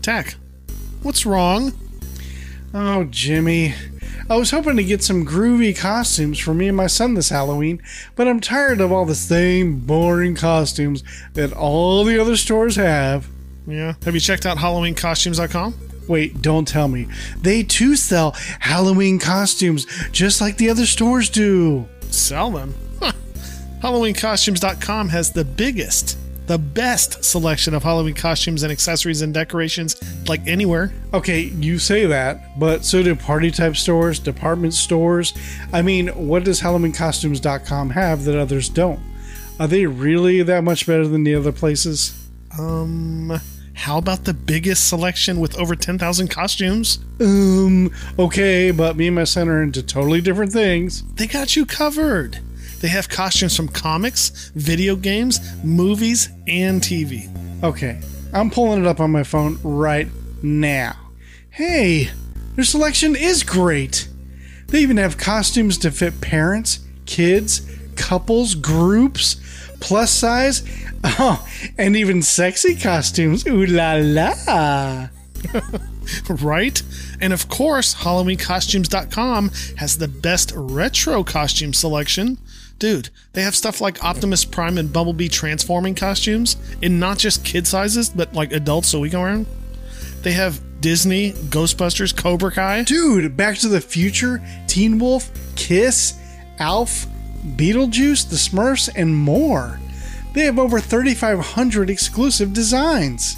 Tach, 0.01 0.35
what's 1.01 1.25
wrong? 1.25 1.71
Oh, 2.73 3.05
Jimmy. 3.05 3.73
I 4.33 4.37
was 4.37 4.49
hoping 4.49 4.77
to 4.77 4.83
get 4.83 5.03
some 5.03 5.27
groovy 5.27 5.77
costumes 5.77 6.39
for 6.39 6.55
me 6.55 6.67
and 6.67 6.75
my 6.75 6.87
son 6.87 7.13
this 7.13 7.29
Halloween, 7.29 7.79
but 8.15 8.27
I'm 8.27 8.39
tired 8.39 8.81
of 8.81 8.91
all 8.91 9.05
the 9.05 9.13
same 9.13 9.81
boring 9.81 10.33
costumes 10.33 11.03
that 11.33 11.53
all 11.53 12.03
the 12.03 12.19
other 12.19 12.35
stores 12.35 12.75
have. 12.75 13.27
Yeah. 13.67 13.93
Have 14.03 14.15
you 14.15 14.19
checked 14.19 14.47
out 14.47 14.57
HalloweenCostumes.com? 14.57 15.75
Wait, 16.07 16.41
don't 16.41 16.67
tell 16.67 16.87
me. 16.87 17.07
They 17.43 17.61
too 17.61 17.95
sell 17.95 18.31
Halloween 18.57 19.19
costumes 19.19 19.85
just 20.11 20.41
like 20.41 20.57
the 20.57 20.71
other 20.71 20.87
stores 20.87 21.29
do. 21.29 21.87
Sell 22.09 22.49
them. 22.49 22.73
Huh. 22.99 23.11
HalloweenCostumes.com 23.83 25.09
has 25.09 25.31
the 25.31 25.45
biggest, 25.45 26.17
the 26.47 26.57
best 26.57 27.23
selection 27.23 27.73
of 27.73 27.83
Halloween 27.83 28.15
costumes 28.15 28.63
and 28.63 28.71
accessories 28.71 29.21
and 29.21 29.33
decorations 29.33 29.95
like 30.27 30.45
anywhere. 30.47 30.91
Okay, 31.13 31.41
you 31.41 31.79
say 31.79 32.05
that, 32.05 32.59
but 32.59 32.83
so 32.83 33.01
do 33.01 33.15
party 33.15 33.51
type 33.51 33.75
stores, 33.75 34.19
department 34.19 34.73
stores. 34.73 35.33
I 35.71 35.81
mean, 35.81 36.07
what 36.09 36.43
does 36.43 36.61
HalloweenCostumes.com 36.61 37.91
have 37.91 38.23
that 38.25 38.37
others 38.37 38.69
don't? 38.69 38.99
Are 39.59 39.67
they 39.67 39.85
really 39.85 40.41
that 40.43 40.63
much 40.63 40.87
better 40.87 41.07
than 41.07 41.23
the 41.23 41.35
other 41.35 41.51
places? 41.51 42.19
Um, 42.59 43.39
how 43.73 43.97
about 43.97 44.25
the 44.25 44.33
biggest 44.33 44.87
selection 44.87 45.39
with 45.39 45.57
over 45.57 45.75
10,000 45.75 46.27
costumes? 46.27 46.99
Um, 47.19 47.91
okay, 48.19 48.71
but 48.71 48.95
me 48.95 49.07
and 49.07 49.15
my 49.15 49.23
son 49.23 49.49
are 49.49 49.61
into 49.61 49.83
totally 49.83 50.21
different 50.21 50.51
things. 50.51 51.03
They 51.13 51.27
got 51.27 51.55
you 51.55 51.65
covered. 51.65 52.39
They 52.83 52.89
have 52.89 53.07
costumes 53.07 53.55
from 53.55 53.69
comics, 53.69 54.51
video 54.55 54.97
games, 54.97 55.39
movies, 55.63 56.27
and 56.49 56.81
TV. 56.81 57.33
Okay, 57.63 58.01
I'm 58.33 58.49
pulling 58.49 58.81
it 58.81 58.85
up 58.85 58.99
on 58.99 59.09
my 59.09 59.23
phone 59.23 59.57
right 59.63 60.09
now. 60.43 60.97
Hey, 61.49 62.11
their 62.57 62.65
selection 62.65 63.15
is 63.15 63.41
great. 63.41 64.09
They 64.67 64.79
even 64.81 64.97
have 64.97 65.17
costumes 65.17 65.77
to 65.77 65.91
fit 65.91 66.19
parents, 66.19 66.81
kids, 67.05 67.61
couples, 67.95 68.53
groups, 68.53 69.37
plus 69.79 70.11
size, 70.11 70.61
oh, 71.05 71.47
and 71.77 71.95
even 71.95 72.21
sexy 72.21 72.75
costumes. 72.75 73.47
Ooh 73.47 73.65
la 73.65 73.93
la. 73.93 75.07
right? 76.29 76.81
And 77.21 77.31
of 77.31 77.47
course, 77.47 77.95
HalloweenCostumes.com 77.95 79.51
has 79.77 79.97
the 79.97 80.09
best 80.09 80.51
retro 80.53 81.23
costume 81.23 81.73
selection. 81.73 82.39
Dude, 82.79 83.09
they 83.33 83.43
have 83.43 83.55
stuff 83.55 83.79
like 83.79 84.03
Optimus 84.03 84.45
Prime 84.45 84.77
and 84.77 84.91
Bumblebee 84.91 85.29
transforming 85.29 85.95
costumes 85.95 86.57
in 86.81 86.99
not 86.99 87.17
just 87.17 87.45
kid 87.45 87.65
sizes, 87.65 88.09
but 88.09 88.33
like 88.33 88.51
adults 88.51 88.89
so 88.89 88.99
we 88.99 89.09
can 89.09 89.21
wear 89.21 89.37
them. 89.37 89.47
They 90.21 90.33
have 90.33 90.61
Disney, 90.81 91.31
Ghostbusters, 91.31 92.15
Cobra 92.15 92.51
Kai. 92.51 92.83
Dude, 92.83 93.37
Back 93.37 93.57
to 93.59 93.69
the 93.69 93.81
Future, 93.81 94.41
Teen 94.67 94.99
Wolf, 94.99 95.31
Kiss, 95.55 96.19
Alf, 96.59 97.07
Beetlejuice, 97.45 98.29
The 98.29 98.35
Smurfs, 98.35 98.89
and 98.93 99.15
more. 99.15 99.79
They 100.33 100.45
have 100.45 100.59
over 100.59 100.79
3,500 100.79 101.89
exclusive 101.89 102.53
designs. 102.53 103.37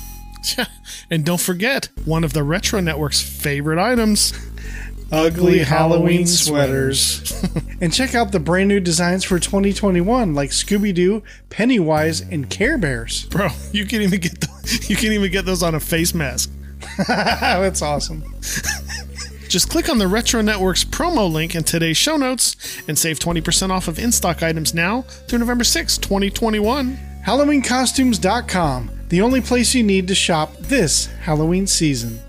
and 1.10 1.25
don't 1.25 1.42
forget, 1.42 1.89
one 2.06 2.24
of 2.24 2.34
the 2.34 2.44
Retro 2.44 2.80
Network's 2.80 3.22
favorite 3.22 3.80
items 3.80 4.34
Ugly 5.12 5.60
Halloween 5.60 6.26
sweaters. 6.26 7.44
and 7.82 7.94
check 7.94 8.16
out 8.16 8.32
the 8.32 8.40
brand 8.40 8.70
new 8.70 8.80
designs 8.80 9.24
for 9.24 9.40
2021 9.40 10.34
like 10.34 10.50
Scooby 10.50 10.94
Doo, 10.94 11.24
Pennywise, 11.50 12.22
and 12.22 12.50
Care 12.50 12.78
Bears. 12.78 13.26
Bro, 13.26 13.50
you 13.72 13.86
can 13.86 14.02
even 14.02 14.20
get 14.20 14.40
the, 14.42 14.86
you 14.90 14.96
can 14.96 15.12
even 15.12 15.32
get 15.32 15.46
those 15.46 15.64
on 15.64 15.76
a 15.76 15.80
face 15.80 16.14
mask. 16.14 16.52
That's 17.08 17.82
awesome. 17.82 18.24
Just 19.48 19.70
click 19.70 19.90
on 19.90 20.00
the 20.00 20.08
Retro 20.08 20.42
Network's 20.42 20.84
promo 20.84 21.32
link 21.32 21.56
in 21.56 21.64
today's 21.64 21.98
show 21.98 22.18
notes 22.18 22.82
and 22.88 22.98
save 22.98 23.20
20% 23.20 23.70
off 23.70 23.88
of 23.88 24.00
in 24.00 24.12
stock 24.12 24.44
items 24.44 24.74
now 24.74 25.04
through 25.04 25.40
November 25.40 25.64
6, 25.64 25.98
2021. 25.98 26.98
HalloweenCostumes.com, 27.26 28.92
the 29.10 29.22
only 29.22 29.42
place 29.42 29.74
you 29.74 29.84
need 29.84 30.08
to 30.08 30.16
shop 30.16 30.56
this 30.58 31.06
Halloween 31.22 31.68
season. 31.68 32.20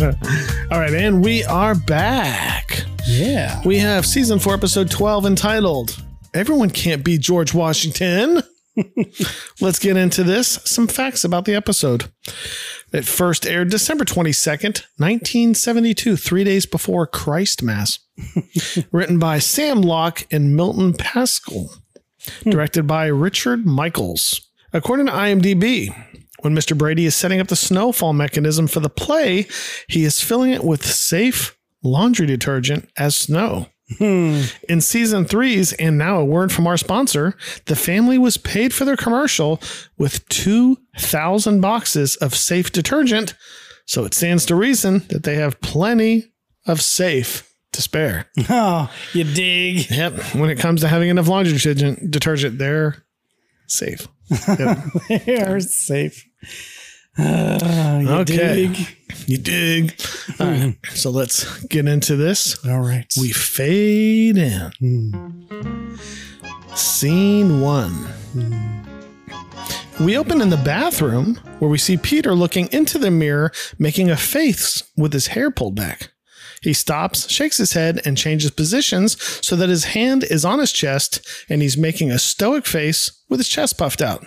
All 0.70 0.78
right, 0.80 0.94
and 0.94 1.22
we 1.22 1.44
are 1.44 1.74
back. 1.74 2.84
Yeah. 3.06 3.60
We 3.66 3.76
have 3.80 4.06
season 4.06 4.38
4, 4.38 4.54
episode 4.54 4.90
12 4.90 5.26
entitled 5.26 6.02
Everyone 6.32 6.70
Can't 6.70 7.04
Be 7.04 7.18
George 7.18 7.52
Washington. 7.52 8.42
Let's 9.60 9.78
get 9.78 9.98
into 9.98 10.24
this. 10.24 10.58
Some 10.64 10.86
facts 10.86 11.22
about 11.22 11.44
the 11.44 11.54
episode. 11.54 12.10
It 12.94 13.04
first 13.04 13.46
aired 13.46 13.68
December 13.68 14.06
22nd, 14.06 14.84
1972, 14.96 16.16
three 16.16 16.44
days 16.44 16.64
before 16.64 17.06
Christ 17.06 17.62
Mass. 17.62 17.98
Written 18.92 19.18
by 19.18 19.38
Sam 19.38 19.82
Locke 19.82 20.26
and 20.30 20.56
Milton 20.56 20.94
Pascal. 20.94 21.68
Hmm. 22.42 22.50
Directed 22.50 22.86
by 22.86 23.04
Richard 23.08 23.66
Michaels. 23.66 24.48
According 24.72 25.06
to 25.06 25.12
IMDb, 25.12 25.94
when 26.42 26.54
Mr. 26.54 26.76
Brady 26.76 27.06
is 27.06 27.14
setting 27.14 27.40
up 27.40 27.48
the 27.48 27.56
snowfall 27.56 28.12
mechanism 28.12 28.66
for 28.66 28.80
the 28.80 28.90
play, 28.90 29.46
he 29.88 30.04
is 30.04 30.20
filling 30.20 30.50
it 30.52 30.64
with 30.64 30.84
safe 30.84 31.56
laundry 31.82 32.26
detergent 32.26 32.88
as 32.96 33.16
snow. 33.16 33.66
Hmm. 33.98 34.42
In 34.68 34.80
season 34.80 35.24
three's, 35.24 35.72
and 35.74 35.98
now 35.98 36.18
a 36.18 36.24
word 36.24 36.52
from 36.52 36.66
our 36.66 36.76
sponsor, 36.76 37.34
the 37.66 37.74
family 37.74 38.18
was 38.18 38.36
paid 38.36 38.72
for 38.72 38.84
their 38.84 38.96
commercial 38.96 39.60
with 39.98 40.28
2,000 40.28 41.60
boxes 41.60 42.14
of 42.16 42.34
safe 42.36 42.70
detergent. 42.70 43.34
So 43.86 44.04
it 44.04 44.14
stands 44.14 44.46
to 44.46 44.54
reason 44.54 45.00
that 45.08 45.24
they 45.24 45.34
have 45.36 45.60
plenty 45.60 46.32
of 46.66 46.80
safe 46.80 47.52
to 47.72 47.82
spare. 47.82 48.26
Oh, 48.48 48.90
you 49.12 49.24
dig. 49.24 49.90
Yep. 49.90 50.34
When 50.36 50.50
it 50.50 50.58
comes 50.58 50.82
to 50.82 50.88
having 50.88 51.08
enough 51.08 51.28
laundry 51.28 51.54
detergent, 51.54 52.10
detergent 52.10 52.58
they're 52.58 53.04
safe. 53.66 54.06
Yep. 54.48 54.78
they 55.26 55.42
are 55.42 55.58
safe. 55.58 56.24
Ah, 57.18 57.98
you 57.98 58.08
Okay. 58.08 58.66
dig. 58.66 58.96
You 59.26 59.38
dig? 59.38 60.00
All 60.38 60.46
right. 60.46 60.60
Mm-hmm. 60.60 60.94
So 60.94 61.10
let's 61.10 61.62
get 61.64 61.86
into 61.86 62.16
this. 62.16 62.64
All 62.66 62.80
right. 62.80 63.06
We 63.18 63.32
fade 63.32 64.38
in. 64.38 64.70
Mm. 64.80 65.98
Scene 66.76 67.60
one. 67.60 67.92
Mm. 68.34 68.86
We 70.00 70.16
open 70.16 70.40
in 70.40 70.48
the 70.48 70.56
bathroom 70.56 71.38
where 71.58 71.68
we 71.70 71.76
see 71.78 71.96
Peter 71.98 72.34
looking 72.34 72.68
into 72.72 72.96
the 72.98 73.10
mirror, 73.10 73.52
making 73.78 74.10
a 74.10 74.16
face 74.16 74.82
with 74.96 75.12
his 75.12 75.26
hair 75.28 75.50
pulled 75.50 75.74
back. 75.76 76.12
He 76.62 76.72
stops, 76.72 77.30
shakes 77.30 77.56
his 77.58 77.72
head, 77.72 78.00
and 78.04 78.16
changes 78.16 78.50
positions 78.50 79.16
so 79.44 79.56
that 79.56 79.68
his 79.68 79.84
hand 79.84 80.24
is 80.24 80.44
on 80.44 80.58
his 80.58 80.72
chest 80.72 81.20
and 81.50 81.60
he's 81.60 81.76
making 81.76 82.10
a 82.10 82.18
stoic 82.18 82.66
face 82.66 83.10
with 83.28 83.40
his 83.40 83.48
chest 83.48 83.76
puffed 83.78 84.00
out. 84.00 84.26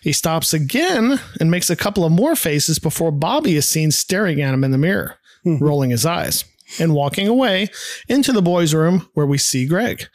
He 0.00 0.12
stops 0.12 0.54
again 0.54 1.20
and 1.38 1.50
makes 1.50 1.70
a 1.70 1.76
couple 1.76 2.04
of 2.04 2.12
more 2.12 2.34
faces 2.34 2.78
before 2.78 3.10
Bobby 3.12 3.56
is 3.56 3.68
seen 3.68 3.90
staring 3.90 4.40
at 4.40 4.54
him 4.54 4.64
in 4.64 4.70
the 4.70 4.78
mirror, 4.78 5.16
mm-hmm. 5.44 5.62
rolling 5.62 5.90
his 5.90 6.06
eyes, 6.06 6.44
and 6.78 6.94
walking 6.94 7.28
away 7.28 7.68
into 8.08 8.32
the 8.32 8.42
boys' 8.42 8.74
room 8.74 9.08
where 9.14 9.26
we 9.26 9.38
see 9.38 9.66
Greg. 9.66 10.08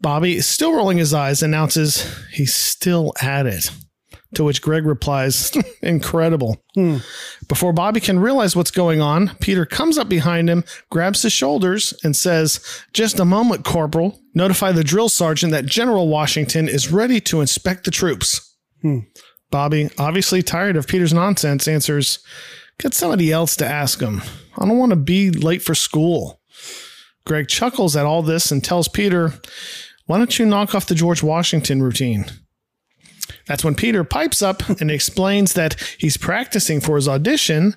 Bobby 0.00 0.36
is 0.36 0.46
still 0.46 0.74
rolling 0.74 0.98
his 0.98 1.12
eyes, 1.12 1.42
announces 1.42 2.06
he's 2.32 2.54
still 2.54 3.12
at 3.20 3.46
it. 3.46 3.70
To 4.34 4.44
which 4.44 4.62
Greg 4.62 4.86
replies, 4.86 5.50
Incredible. 5.82 6.62
Hmm. 6.74 6.98
Before 7.48 7.72
Bobby 7.72 7.98
can 7.98 8.20
realize 8.20 8.54
what's 8.54 8.70
going 8.70 9.00
on, 9.00 9.32
Peter 9.40 9.66
comes 9.66 9.98
up 9.98 10.08
behind 10.08 10.48
him, 10.48 10.62
grabs 10.88 11.22
his 11.22 11.32
shoulders, 11.32 11.92
and 12.04 12.14
says, 12.14 12.60
Just 12.92 13.18
a 13.18 13.24
moment, 13.24 13.64
Corporal. 13.64 14.20
Notify 14.34 14.70
the 14.70 14.84
drill 14.84 15.08
sergeant 15.08 15.50
that 15.50 15.66
General 15.66 16.06
Washington 16.06 16.68
is 16.68 16.92
ready 16.92 17.20
to 17.22 17.40
inspect 17.40 17.84
the 17.84 17.90
troops. 17.90 18.49
Hmm. 18.82 19.00
Bobby, 19.50 19.90
obviously 19.98 20.42
tired 20.42 20.76
of 20.76 20.86
Peter's 20.86 21.12
nonsense, 21.12 21.66
answers, 21.66 22.20
Get 22.78 22.94
somebody 22.94 23.30
else 23.30 23.56
to 23.56 23.66
ask 23.66 24.00
him. 24.00 24.22
I 24.56 24.66
don't 24.66 24.78
want 24.78 24.90
to 24.90 24.96
be 24.96 25.30
late 25.30 25.60
for 25.60 25.74
school. 25.74 26.40
Greg 27.26 27.48
chuckles 27.48 27.94
at 27.94 28.06
all 28.06 28.22
this 28.22 28.50
and 28.50 28.64
tells 28.64 28.88
Peter, 28.88 29.34
Why 30.06 30.18
don't 30.18 30.38
you 30.38 30.46
knock 30.46 30.74
off 30.74 30.86
the 30.86 30.94
George 30.94 31.22
Washington 31.22 31.82
routine? 31.82 32.26
That's 33.46 33.64
when 33.64 33.74
Peter 33.74 34.04
pipes 34.04 34.42
up 34.42 34.66
and 34.80 34.90
explains 34.90 35.52
that 35.54 35.76
he's 35.98 36.16
practicing 36.16 36.80
for 36.80 36.96
his 36.96 37.08
audition 37.08 37.74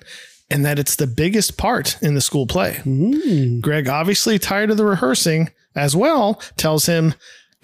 and 0.50 0.64
that 0.64 0.78
it's 0.78 0.96
the 0.96 1.06
biggest 1.06 1.56
part 1.58 2.00
in 2.02 2.14
the 2.14 2.20
school 2.20 2.46
play. 2.46 2.76
Hmm. 2.76 3.60
Greg, 3.60 3.88
obviously 3.88 4.38
tired 4.38 4.70
of 4.70 4.76
the 4.76 4.86
rehearsing 4.86 5.50
as 5.74 5.96
well, 5.96 6.40
tells 6.56 6.86
him, 6.86 7.14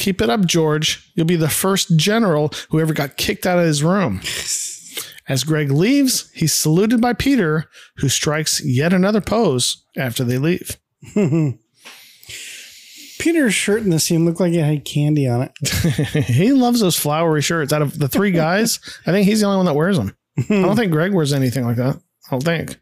Keep 0.01 0.23
it 0.23 0.31
up, 0.31 0.47
George. 0.47 1.13
You'll 1.15 1.27
be 1.27 1.37
the 1.37 1.49
first 1.51 1.95
general 1.99 2.53
who 2.71 2.81
ever 2.81 2.95
got 2.95 3.17
kicked 3.19 3.47
out 3.47 3.59
of 3.59 3.67
his 3.67 3.83
room. 3.85 4.21
As 5.29 5.45
Greg 5.45 5.71
leaves, 5.71 6.29
he's 6.35 6.53
saluted 6.53 7.01
by 7.01 7.13
Peter, 7.13 7.67
who 7.99 8.09
strikes 8.09 8.65
yet 8.65 8.93
another 8.93 9.21
pose 9.21 9.85
after 9.97 10.25
they 10.25 10.39
leave. 10.39 10.77
Peter's 13.21 13.55
shirt 13.55 13.83
in 13.83 13.91
the 13.91 14.01
scene 14.01 14.25
looked 14.25 14.41
like 14.41 14.55
it 14.55 14.63
had 14.65 14.85
candy 14.87 15.29
on 15.29 15.43
it. 15.43 15.53
he 16.25 16.53
loves 16.53 16.81
those 16.81 16.99
flowery 16.99 17.43
shirts. 17.43 17.73
Out 17.73 17.83
of 17.83 17.99
the 17.99 18.09
three 18.09 18.31
guys, 18.31 18.81
I 19.07 19.13
think 19.13 19.27
he's 19.29 19.41
the 19.41 19.47
only 19.47 19.59
one 19.59 19.67
that 19.67 19.75
wears 19.75 19.99
them. 19.99 20.17
I 20.39 20.63
don't 20.63 20.77
think 20.77 20.91
Greg 20.93 21.13
wears 21.13 21.33
anything 21.35 21.65
like 21.67 21.77
that. 21.77 21.97
I 21.97 22.31
don't 22.31 22.43
think. 22.43 22.81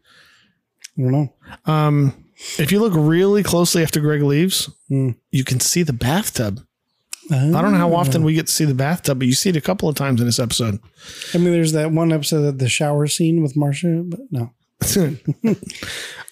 I 0.97 1.01
don't 1.01 1.11
know. 1.11 1.33
Um, 1.65 2.25
if 2.57 2.71
you 2.71 2.79
look 2.79 2.93
really 2.95 3.43
closely 3.43 3.83
after 3.83 3.99
Greg 3.99 4.21
leaves, 4.23 4.69
Hmm. 4.87 5.09
you 5.29 5.43
can 5.43 5.59
see 5.59 5.83
the 5.83 5.91
bathtub. 5.93 6.61
I 7.31 7.61
don't 7.61 7.71
know 7.71 7.77
how 7.77 7.93
often 7.93 8.23
we 8.23 8.33
get 8.33 8.47
to 8.47 8.53
see 8.53 8.65
the 8.65 8.73
bathtub, 8.73 9.19
but 9.19 9.27
you 9.27 9.33
see 9.33 9.49
it 9.49 9.55
a 9.55 9.61
couple 9.61 9.87
of 9.87 9.95
times 9.95 10.19
in 10.19 10.25
this 10.25 10.39
episode. 10.39 10.79
I 11.33 11.37
mean, 11.37 11.51
there's 11.51 11.73
that 11.73 11.91
one 11.91 12.11
episode 12.11 12.45
of 12.45 12.57
the 12.57 12.69
shower 12.69 13.07
scene 13.07 13.41
with 13.43 13.55
Marcia, 13.55 14.03
but 14.05 14.19
no. 14.31 14.51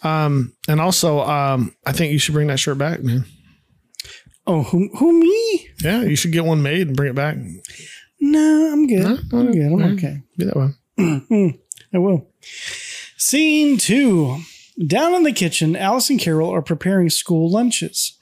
um, 0.03 0.53
and 0.67 0.81
also, 0.81 1.19
um, 1.21 1.75
I 1.85 1.91
think 1.91 2.13
you 2.13 2.19
should 2.19 2.33
bring 2.33 2.47
that 2.47 2.59
shirt 2.59 2.77
back, 2.77 3.03
man. 3.03 3.25
Oh, 4.45 4.63
who, 4.63 4.89
who 4.97 5.19
me? 5.19 5.69
Yeah, 5.83 6.03
you 6.03 6.15
should 6.15 6.31
get 6.31 6.45
one 6.45 6.61
made 6.63 6.87
and 6.87 6.95
bring 6.95 7.09
it 7.09 7.15
back. 7.15 7.37
No, 8.19 8.71
I'm 8.71 8.87
good. 8.87 9.03
No? 9.03 9.39
I'm 9.39 9.51
good. 9.51 9.65
I'm 9.71 9.81
Okay. 9.81 9.93
okay. 9.93 10.21
Be 10.37 10.45
that 10.45 10.55
one. 10.55 11.59
I 11.93 11.97
will. 11.97 12.31
Scene 13.17 13.77
two. 13.77 14.37
Down 14.85 15.13
in 15.15 15.23
the 15.23 15.31
kitchen, 15.33 15.75
Alice 15.75 16.09
and 16.09 16.19
Carol 16.19 16.49
are 16.53 16.61
preparing 16.61 17.09
school 17.09 17.51
lunches. 17.51 18.16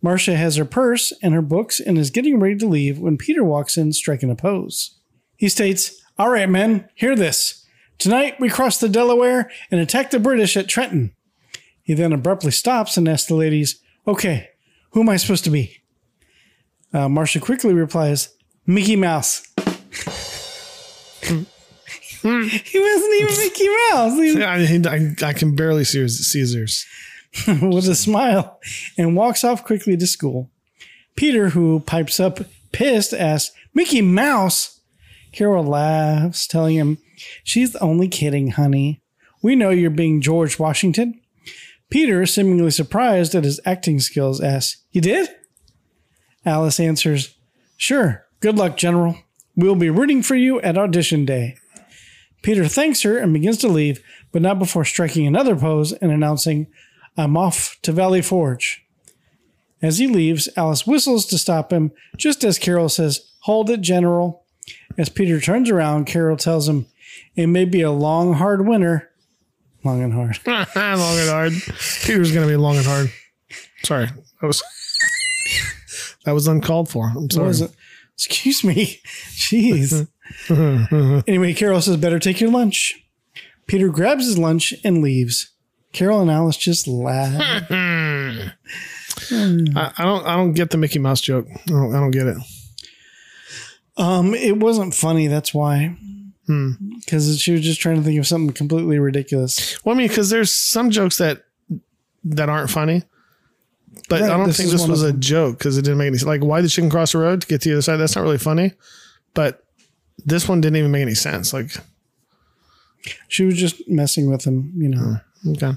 Marcia 0.00 0.36
has 0.36 0.56
her 0.56 0.64
purse 0.64 1.12
and 1.22 1.34
her 1.34 1.42
books 1.42 1.80
and 1.80 1.98
is 1.98 2.10
getting 2.10 2.38
ready 2.38 2.56
to 2.56 2.68
leave 2.68 2.98
when 2.98 3.16
Peter 3.18 3.42
walks 3.42 3.76
in, 3.76 3.92
striking 3.92 4.30
a 4.30 4.36
pose. 4.36 4.96
He 5.36 5.48
states, 5.48 6.00
All 6.18 6.30
right, 6.30 6.48
men, 6.48 6.88
hear 6.94 7.16
this. 7.16 7.64
Tonight 7.98 8.38
we 8.38 8.48
cross 8.48 8.78
the 8.78 8.88
Delaware 8.88 9.50
and 9.70 9.80
attack 9.80 10.10
the 10.10 10.20
British 10.20 10.56
at 10.56 10.68
Trenton. 10.68 11.14
He 11.82 11.94
then 11.94 12.12
abruptly 12.12 12.52
stops 12.52 12.96
and 12.96 13.08
asks 13.08 13.28
the 13.28 13.34
ladies, 13.34 13.80
Okay, 14.06 14.50
who 14.90 15.00
am 15.00 15.08
I 15.08 15.16
supposed 15.16 15.44
to 15.44 15.50
be? 15.50 15.78
Uh, 16.92 17.08
Marcia 17.08 17.40
quickly 17.40 17.74
replies, 17.74 18.34
Mickey 18.66 18.96
Mouse. 18.96 19.46
he 22.22 22.80
wasn't 22.80 23.14
even 23.14 23.36
Mickey 23.38 23.68
Mouse. 23.68 24.12
I, 24.38 25.24
I, 25.24 25.28
I 25.28 25.32
can 25.32 25.54
barely 25.54 25.84
see 25.84 26.00
his 26.00 26.30
Caesars. 26.30 26.86
with 27.62 27.88
a 27.88 27.94
smile 27.94 28.60
and 28.96 29.16
walks 29.16 29.44
off 29.44 29.64
quickly 29.64 29.96
to 29.96 30.06
school. 30.06 30.50
Peter, 31.16 31.50
who 31.50 31.80
pipes 31.80 32.20
up 32.20 32.40
pissed, 32.72 33.12
asks, 33.12 33.54
Mickey 33.74 34.02
Mouse? 34.02 34.80
Carol 35.32 35.64
laughs, 35.64 36.46
telling 36.46 36.76
him, 36.76 36.98
She's 37.44 37.74
only 37.76 38.08
kidding, 38.08 38.52
honey. 38.52 39.02
We 39.42 39.56
know 39.56 39.70
you're 39.70 39.90
being 39.90 40.20
George 40.20 40.58
Washington. 40.58 41.20
Peter, 41.90 42.24
seemingly 42.26 42.70
surprised 42.70 43.34
at 43.34 43.44
his 43.44 43.60
acting 43.64 43.98
skills, 44.00 44.40
asks, 44.40 44.84
You 44.92 45.00
did? 45.00 45.28
Alice 46.44 46.80
answers, 46.80 47.34
Sure. 47.76 48.24
Good 48.40 48.56
luck, 48.56 48.76
General. 48.76 49.16
We'll 49.56 49.74
be 49.74 49.90
rooting 49.90 50.22
for 50.22 50.36
you 50.36 50.60
at 50.60 50.78
audition 50.78 51.24
day. 51.24 51.56
Peter 52.42 52.68
thanks 52.68 53.02
her 53.02 53.18
and 53.18 53.32
begins 53.32 53.58
to 53.58 53.68
leave, 53.68 54.00
but 54.30 54.42
not 54.42 54.58
before 54.58 54.84
striking 54.84 55.26
another 55.26 55.56
pose 55.56 55.92
and 55.92 56.12
announcing, 56.12 56.68
I'm 57.18 57.36
off 57.36 57.76
to 57.82 57.90
Valley 57.90 58.22
Forge. 58.22 58.84
As 59.82 59.98
he 59.98 60.06
leaves, 60.06 60.48
Alice 60.56 60.86
whistles 60.86 61.26
to 61.26 61.38
stop 61.38 61.72
him, 61.72 61.90
just 62.16 62.44
as 62.44 62.58
Carol 62.58 62.88
says, 62.88 63.32
Hold 63.40 63.70
it, 63.70 63.80
General. 63.80 64.44
As 64.96 65.08
Peter 65.08 65.40
turns 65.40 65.68
around, 65.68 66.06
Carol 66.06 66.36
tells 66.36 66.68
him, 66.68 66.86
It 67.34 67.48
may 67.48 67.64
be 67.64 67.82
a 67.82 67.90
long, 67.90 68.34
hard 68.34 68.66
winter. 68.66 69.10
Long 69.84 70.02
and 70.02 70.12
hard. 70.12 70.38
long 70.46 71.18
and 71.18 71.30
hard. 71.30 71.52
Peter's 72.04 72.32
gonna 72.32 72.46
be 72.46 72.56
long 72.56 72.76
and 72.76 72.86
hard. 72.86 73.12
Sorry, 73.82 74.06
that 74.06 74.46
was 74.46 74.62
that 76.24 76.32
was 76.32 76.46
uncalled 76.46 76.88
for. 76.88 77.12
I'm 77.16 77.30
sorry. 77.30 77.70
Excuse 78.14 78.64
me. 78.64 79.00
Jeez. 79.30 80.08
anyway, 81.28 81.54
Carol 81.54 81.80
says, 81.80 81.96
Better 81.96 82.18
take 82.18 82.40
your 82.40 82.50
lunch. 82.50 83.04
Peter 83.66 83.88
grabs 83.88 84.26
his 84.26 84.38
lunch 84.38 84.74
and 84.84 85.02
leaves. 85.02 85.50
Carol 85.92 86.20
and 86.20 86.30
Alice 86.30 86.56
just 86.56 86.86
laugh. 86.86 87.64
Hmm. 89.30 89.76
I, 89.76 89.92
I 89.98 90.04
don't. 90.04 90.26
I 90.26 90.36
don't 90.36 90.52
get 90.52 90.70
the 90.70 90.78
Mickey 90.78 91.00
Mouse 91.00 91.20
joke. 91.20 91.46
I 91.50 91.58
don't, 91.66 91.94
I 91.94 91.98
don't 91.98 92.12
get 92.12 92.28
it. 92.28 92.36
Um, 93.96 94.32
it 94.32 94.56
wasn't 94.58 94.94
funny. 94.94 95.26
That's 95.26 95.52
why. 95.52 95.96
Hmm. 96.46 96.72
Because 97.00 97.38
she 97.40 97.52
was 97.52 97.62
just 97.62 97.80
trying 97.80 97.96
to 97.96 98.02
think 98.02 98.18
of 98.18 98.26
something 98.26 98.54
completely 98.54 98.98
ridiculous. 98.98 99.84
Well, 99.84 99.94
I 99.94 99.98
mean, 99.98 100.08
because 100.08 100.30
there's 100.30 100.52
some 100.52 100.90
jokes 100.90 101.18
that 101.18 101.42
that 102.24 102.48
aren't 102.48 102.70
funny, 102.70 103.02
but 104.08 104.20
Right, 104.20 104.30
I 104.30 104.36
don't 104.36 104.46
this 104.46 104.56
think 104.56 104.68
is 104.68 104.72
this 104.72 104.80
one 104.82 104.90
was 104.90 105.02
of 105.02 105.14
a 105.14 105.18
joke 105.18 105.58
because 105.58 105.76
it 105.76 105.82
didn't 105.82 105.98
make 105.98 106.06
any 106.08 106.18
sense. 106.18 106.26
Like, 106.28 106.42
why 106.42 106.60
did 106.60 106.70
chicken 106.70 106.90
cross 106.90 107.12
the 107.12 107.18
road 107.18 107.40
to 107.42 107.46
get 107.46 107.60
to 107.62 107.68
the 107.68 107.74
other 107.74 107.82
side? 107.82 107.96
That's 107.96 108.14
not 108.16 108.22
really 108.22 108.38
funny. 108.38 108.72
But 109.34 109.64
this 110.24 110.48
one 110.48 110.60
didn't 110.60 110.76
even 110.76 110.90
make 110.90 111.02
any 111.02 111.14
sense. 111.14 111.52
Like, 111.52 111.72
She 113.28 113.44
was 113.44 113.56
just 113.56 113.88
messing 113.88 114.30
with 114.30 114.44
him. 114.44 114.72
You 114.76 114.88
know, 114.88 114.98
hmm. 114.98 115.14
Okay, 115.52 115.76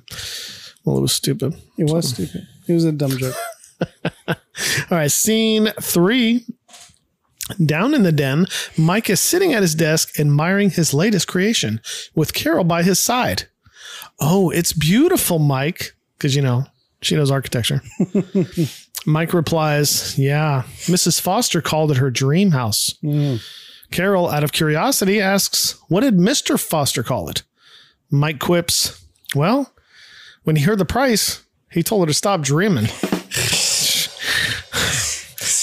well, 0.85 0.97
it 0.97 1.01
was 1.01 1.13
stupid. 1.13 1.55
it 1.77 1.89
was 1.89 2.09
stupid. 2.09 2.47
It 2.67 2.73
was 2.73 2.85
a 2.85 2.91
dumb 2.91 3.17
joke. 3.17 3.35
All 4.27 4.35
right, 4.91 5.11
scene 5.11 5.67
three. 5.81 6.45
Down 7.65 7.93
in 7.93 8.03
the 8.03 8.11
den, 8.13 8.45
Mike 8.77 9.09
is 9.09 9.19
sitting 9.19 9.53
at 9.53 9.61
his 9.61 9.75
desk 9.75 10.17
admiring 10.19 10.69
his 10.69 10.93
latest 10.93 11.27
creation 11.27 11.81
with 12.15 12.33
Carol 12.33 12.63
by 12.63 12.81
his 12.83 12.97
side. 12.99 13.47
Oh, 14.21 14.51
it's 14.51 14.71
beautiful, 14.71 15.37
Mike. 15.39 15.93
Because, 16.17 16.35
you 16.35 16.41
know, 16.41 16.65
she 17.01 17.15
knows 17.15 17.31
architecture. 17.31 17.81
Mike 19.05 19.33
replies, 19.33 20.17
Yeah, 20.17 20.63
Mrs. 20.85 21.19
Foster 21.19 21.61
called 21.61 21.91
it 21.91 21.97
her 21.97 22.11
dream 22.11 22.51
house. 22.51 22.93
Mm. 23.03 23.41
Carol, 23.89 24.29
out 24.29 24.43
of 24.43 24.51
curiosity, 24.53 25.19
asks, 25.19 25.77
What 25.89 26.01
did 26.01 26.15
Mr. 26.17 26.59
Foster 26.59 27.03
call 27.03 27.27
it? 27.27 27.43
Mike 28.11 28.39
quips, 28.39 29.00
Well, 29.35 29.73
when 30.43 30.55
he 30.55 30.63
heard 30.63 30.79
the 30.79 30.85
price, 30.85 31.43
he 31.71 31.83
told 31.83 32.01
her 32.03 32.07
to 32.07 32.13
stop 32.13 32.41
dreaming. 32.41 32.87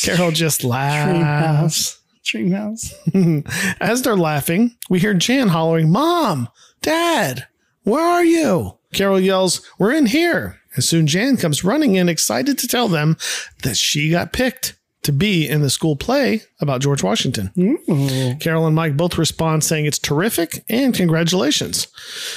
Carol 0.02 0.30
just 0.30 0.60
Dream 0.60 0.70
laughs. 0.70 1.20
house. 1.60 2.00
Dream 2.24 2.50
house. 2.52 2.94
As 3.80 4.02
they're 4.02 4.16
laughing, 4.16 4.76
we 4.88 5.00
hear 5.00 5.14
Jan 5.14 5.48
hollering, 5.48 5.90
Mom, 5.90 6.48
Dad, 6.80 7.46
where 7.82 8.04
are 8.04 8.24
you? 8.24 8.78
Carol 8.94 9.20
yells, 9.20 9.60
We're 9.78 9.92
in 9.92 10.06
here. 10.06 10.60
And 10.74 10.82
soon 10.84 11.06
Jan 11.06 11.36
comes 11.36 11.64
running 11.64 11.96
in, 11.96 12.08
excited 12.08 12.56
to 12.58 12.68
tell 12.68 12.88
them 12.88 13.16
that 13.62 13.76
she 13.76 14.10
got 14.10 14.32
picked 14.32 14.77
to 15.08 15.12
be 15.12 15.48
in 15.48 15.62
the 15.62 15.70
school 15.70 15.96
play 15.96 16.42
about 16.60 16.82
George 16.82 17.02
Washington. 17.02 17.50
Mm. 17.56 18.38
Carol 18.40 18.66
and 18.66 18.76
Mike 18.76 18.94
both 18.94 19.16
respond 19.16 19.64
saying 19.64 19.86
it's 19.86 19.98
terrific 19.98 20.62
and 20.68 20.94
congratulations. 20.94 21.86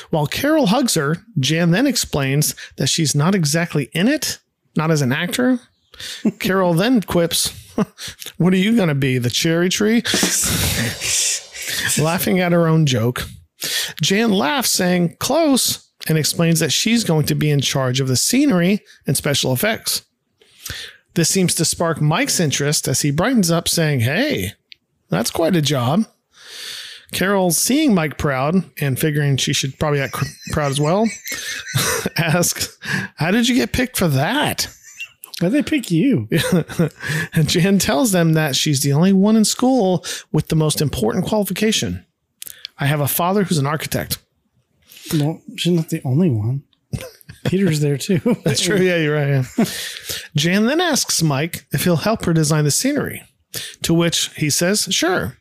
While 0.10 0.26
Carol 0.26 0.68
hugs 0.68 0.94
her, 0.96 1.18
Jan 1.38 1.72
then 1.72 1.86
explains 1.86 2.56
that 2.78 2.88
she's 2.88 3.14
not 3.14 3.36
exactly 3.36 3.90
in 3.92 4.08
it, 4.08 4.40
not 4.78 4.90
as 4.90 5.02
an 5.02 5.12
actor. 5.12 5.60
Carol 6.40 6.74
then 6.74 7.02
quips, 7.02 7.50
What 8.38 8.54
are 8.54 8.58
you 8.58 8.74
going 8.78 8.88
to 8.88 8.96
be, 8.96 9.18
the 9.18 9.30
cherry 9.30 9.68
tree? 9.68 10.02
Laughing 12.02 12.40
at 12.40 12.54
her 12.54 12.68
own 12.68 12.86
joke. 12.86 13.28
Jan 14.02 14.32
laughs, 14.32 14.72
saying, 14.72 15.18
Close, 15.20 15.92
and 16.08 16.18
explains 16.18 16.62
that 16.62 16.72
she's 16.72 17.04
going 17.04 17.26
to 17.26 17.36
be 17.36 17.52
in 17.52 17.60
charge 17.60 18.00
of 18.00 18.08
the 18.08 18.16
scenery 18.16 18.80
and 19.06 19.18
special 19.18 19.52
effects. 19.52 20.04
This 21.14 21.30
seems 21.30 21.54
to 21.56 21.66
spark 21.66 22.02
Mike's 22.02 22.40
interest 22.40 22.88
as 22.88 23.02
he 23.02 23.12
brightens 23.12 23.52
up, 23.52 23.68
saying, 23.68 24.02
Hey, 24.02 24.54
that's 25.10 25.32
quite 25.32 25.56
a 25.56 25.62
job. 25.62 26.06
Carol, 27.12 27.52
seeing 27.52 27.94
Mike 27.94 28.18
proud 28.18 28.64
and 28.80 28.98
figuring 28.98 29.36
she 29.36 29.52
should 29.52 29.78
probably 29.78 30.00
act 30.00 30.16
proud 30.52 30.72
as 30.72 30.80
well, 30.80 31.06
asks, 32.18 32.78
How 33.16 33.32
did 33.32 33.50
you 33.50 33.56
get 33.56 33.74
picked 33.74 33.98
for 33.98 34.08
that? 34.08 34.74
Why'd 35.42 35.52
they 35.52 35.64
pick 35.64 35.92
you? 35.92 36.30
And 37.34 37.50
Jan 37.50 37.80
tells 37.80 38.12
them 38.12 38.34
that 38.34 38.56
she's 38.56 38.82
the 38.82 38.94
only 38.94 39.14
one 39.14 39.36
in 39.36 39.46
school 39.46 40.06
with 40.32 40.50
the 40.50 40.56
most 40.56 40.82
important 40.82 41.26
qualification. 41.26 42.06
I 42.78 42.86
have 42.86 43.00
a 43.00 43.08
father 43.08 43.44
who's 43.44 43.58
an 43.58 43.66
architect. 43.66 44.18
Well, 45.14 45.42
she's 45.56 45.74
not 45.74 45.90
the 45.90 46.02
only 46.04 46.30
one. 46.30 46.64
Peter's 47.46 47.80
there 47.80 47.98
too. 47.98 48.20
That's 48.46 48.62
true. 48.62 48.78
Yeah, 48.78 48.98
you're 48.98 49.16
right. 49.16 49.46
Yeah. 49.58 49.66
Jan 50.36 50.66
then 50.66 50.80
asks 50.82 51.22
Mike 51.24 51.66
if 51.72 51.84
he'll 51.84 51.98
help 51.98 52.26
her 52.26 52.34
design 52.34 52.64
the 52.66 52.72
scenery, 52.72 53.24
to 53.82 53.94
which 53.94 54.34
he 54.36 54.50
says, 54.50 54.88
sure. 54.92 55.38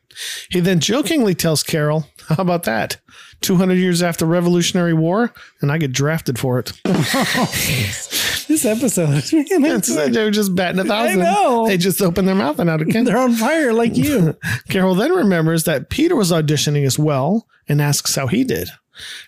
He 0.50 0.60
then 0.60 0.80
jokingly 0.80 1.34
tells 1.34 1.62
Carol, 1.62 2.06
How 2.28 2.42
about 2.42 2.64
that? 2.64 2.98
200 3.42 3.74
years 3.74 4.02
after 4.02 4.26
Revolutionary 4.26 4.92
War, 4.92 5.32
and 5.62 5.72
I 5.72 5.78
get 5.78 5.92
drafted 5.92 6.38
for 6.38 6.58
it. 6.58 6.72
This 8.50 8.64
episode, 8.64 9.32
man, 9.60 9.80
They're 10.12 10.32
just 10.32 10.56
batting 10.56 10.80
a 10.80 10.84
thousand. 10.84 11.22
I 11.22 11.24
know. 11.24 11.68
They 11.68 11.76
just 11.76 12.02
open 12.02 12.24
their 12.24 12.34
mouth 12.34 12.58
and 12.58 12.68
out 12.68 12.82
again. 12.82 13.04
they're 13.04 13.16
on 13.16 13.34
fire 13.34 13.72
like 13.72 13.96
you. 13.96 14.36
Carol 14.68 14.96
then 14.96 15.12
remembers 15.12 15.62
that 15.64 15.88
Peter 15.88 16.16
was 16.16 16.32
auditioning 16.32 16.84
as 16.84 16.98
well 16.98 17.46
and 17.68 17.80
asks 17.80 18.16
how 18.16 18.26
he 18.26 18.42
did. 18.42 18.68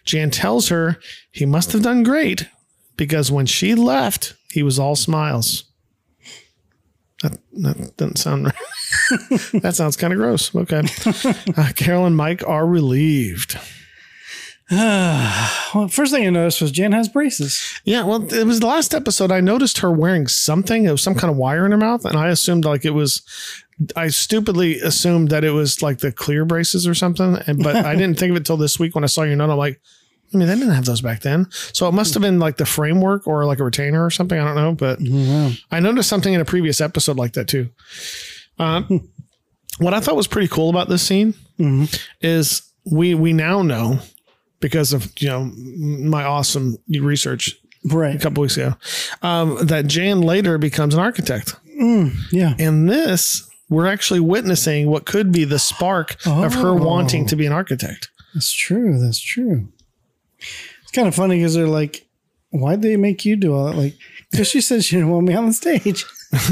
Jan 0.04 0.30
tells 0.30 0.68
her 0.68 0.98
he 1.30 1.46
must 1.46 1.72
have 1.72 1.82
done 1.82 2.02
great 2.02 2.48
because 2.96 3.30
when 3.30 3.46
she 3.46 3.74
left, 3.74 4.34
he 4.50 4.62
was 4.62 4.78
all 4.78 4.96
smiles. 4.96 5.64
That, 7.22 7.38
that 7.52 7.96
doesn't 7.96 8.16
sound 8.16 8.46
right. 8.46 8.54
that 9.62 9.74
sounds 9.76 9.96
kind 9.96 10.12
of 10.12 10.18
gross. 10.18 10.54
Okay. 10.54 10.82
Uh, 11.56 11.70
Carol 11.76 12.06
and 12.06 12.16
Mike 12.16 12.46
are 12.46 12.66
relieved. 12.66 13.58
Well, 15.74 15.88
first 15.88 16.12
thing 16.12 16.26
I 16.26 16.30
noticed 16.30 16.60
was 16.60 16.70
Jan 16.70 16.92
has 16.92 17.08
braces. 17.08 17.80
Yeah, 17.84 18.04
well, 18.04 18.30
it 18.30 18.46
was 18.46 18.60
the 18.60 18.66
last 18.66 18.92
episode. 18.92 19.32
I 19.32 19.40
noticed 19.40 19.78
her 19.78 19.90
wearing 19.90 20.26
something. 20.26 20.84
It 20.84 20.90
was 20.90 21.02
some 21.02 21.14
kind 21.14 21.30
of 21.30 21.38
wire 21.38 21.64
in 21.64 21.72
her 21.72 21.78
mouth, 21.78 22.04
and 22.04 22.16
I 22.16 22.28
assumed 22.28 22.66
like 22.66 22.84
it 22.84 22.90
was. 22.90 23.22
I 23.96 24.08
stupidly 24.08 24.78
assumed 24.80 25.30
that 25.30 25.44
it 25.44 25.50
was 25.50 25.82
like 25.82 25.98
the 25.98 26.12
clear 26.12 26.44
braces 26.44 26.86
or 26.86 26.94
something, 26.94 27.36
and 27.46 27.62
but 27.62 27.76
I 27.76 27.94
didn't 27.94 28.18
think 28.18 28.30
of 28.30 28.36
it 28.36 28.44
till 28.46 28.56
this 28.56 28.78
week 28.78 28.94
when 28.94 29.04
I 29.04 29.08
saw 29.08 29.22
your 29.22 29.36
note. 29.36 29.50
I'm 29.50 29.56
like, 29.56 29.80
I 30.32 30.36
mean, 30.36 30.48
they 30.48 30.54
didn't 30.54 30.74
have 30.74 30.84
those 30.84 31.00
back 31.00 31.20
then, 31.20 31.48
so 31.72 31.88
it 31.88 31.92
must 31.92 32.14
have 32.14 32.22
been 32.22 32.38
like 32.38 32.56
the 32.56 32.66
framework 32.66 33.26
or 33.26 33.44
like 33.44 33.58
a 33.60 33.64
retainer 33.64 34.04
or 34.04 34.10
something. 34.10 34.38
I 34.38 34.44
don't 34.44 34.54
know, 34.56 34.72
but 34.72 34.98
I 35.70 35.80
noticed 35.80 36.08
something 36.08 36.32
in 36.32 36.40
a 36.40 36.44
previous 36.44 36.80
episode 36.80 37.16
like 37.16 37.32
that 37.34 37.48
too. 37.48 37.70
Um, 38.58 39.08
what 39.78 39.94
I 39.94 40.00
thought 40.00 40.16
was 40.16 40.26
pretty 40.26 40.48
cool 40.48 40.70
about 40.70 40.88
this 40.88 41.02
scene 41.02 41.34
is 42.20 42.62
we 42.90 43.14
we 43.14 43.32
now 43.32 43.62
know 43.62 44.00
because 44.60 44.92
of 44.92 45.10
you 45.20 45.28
know 45.28 45.44
my 45.44 46.24
awesome 46.24 46.76
research 47.00 47.56
a 48.14 48.18
couple 48.20 48.42
weeks 48.42 48.56
ago 48.56 48.74
um, 49.22 49.66
that 49.66 49.86
Jan 49.88 50.20
later 50.20 50.56
becomes 50.56 50.94
an 50.94 51.00
architect. 51.00 51.56
Yeah. 52.30 52.54
And 52.60 52.88
this, 52.88 53.48
we're 53.72 53.86
actually 53.86 54.20
witnessing 54.20 54.88
what 54.88 55.06
could 55.06 55.32
be 55.32 55.44
the 55.44 55.58
spark 55.58 56.16
of 56.26 56.54
her 56.54 56.70
Oh. 56.70 56.74
wanting 56.74 57.26
to 57.26 57.36
be 57.36 57.46
an 57.46 57.52
architect. 57.52 58.08
That's 58.34 58.52
true. 58.52 58.98
That's 58.98 59.20
true. 59.20 59.68
It's 60.38 60.90
kind 60.92 61.08
of 61.08 61.14
funny 61.14 61.36
because 61.38 61.54
they're 61.54 61.66
like, 61.66 62.06
why'd 62.50 62.82
they 62.82 62.96
make 62.96 63.24
you 63.24 63.36
do 63.36 63.54
all 63.54 63.66
that? 63.66 63.76
Like, 63.76 63.94
because 64.30 64.48
she 64.48 64.60
said 64.60 64.84
she 64.84 64.96
didn't 64.96 65.10
want 65.10 65.26
me 65.26 65.34
on 65.34 65.46
the 65.46 65.52
stage. 65.52 66.04
but 66.32 66.46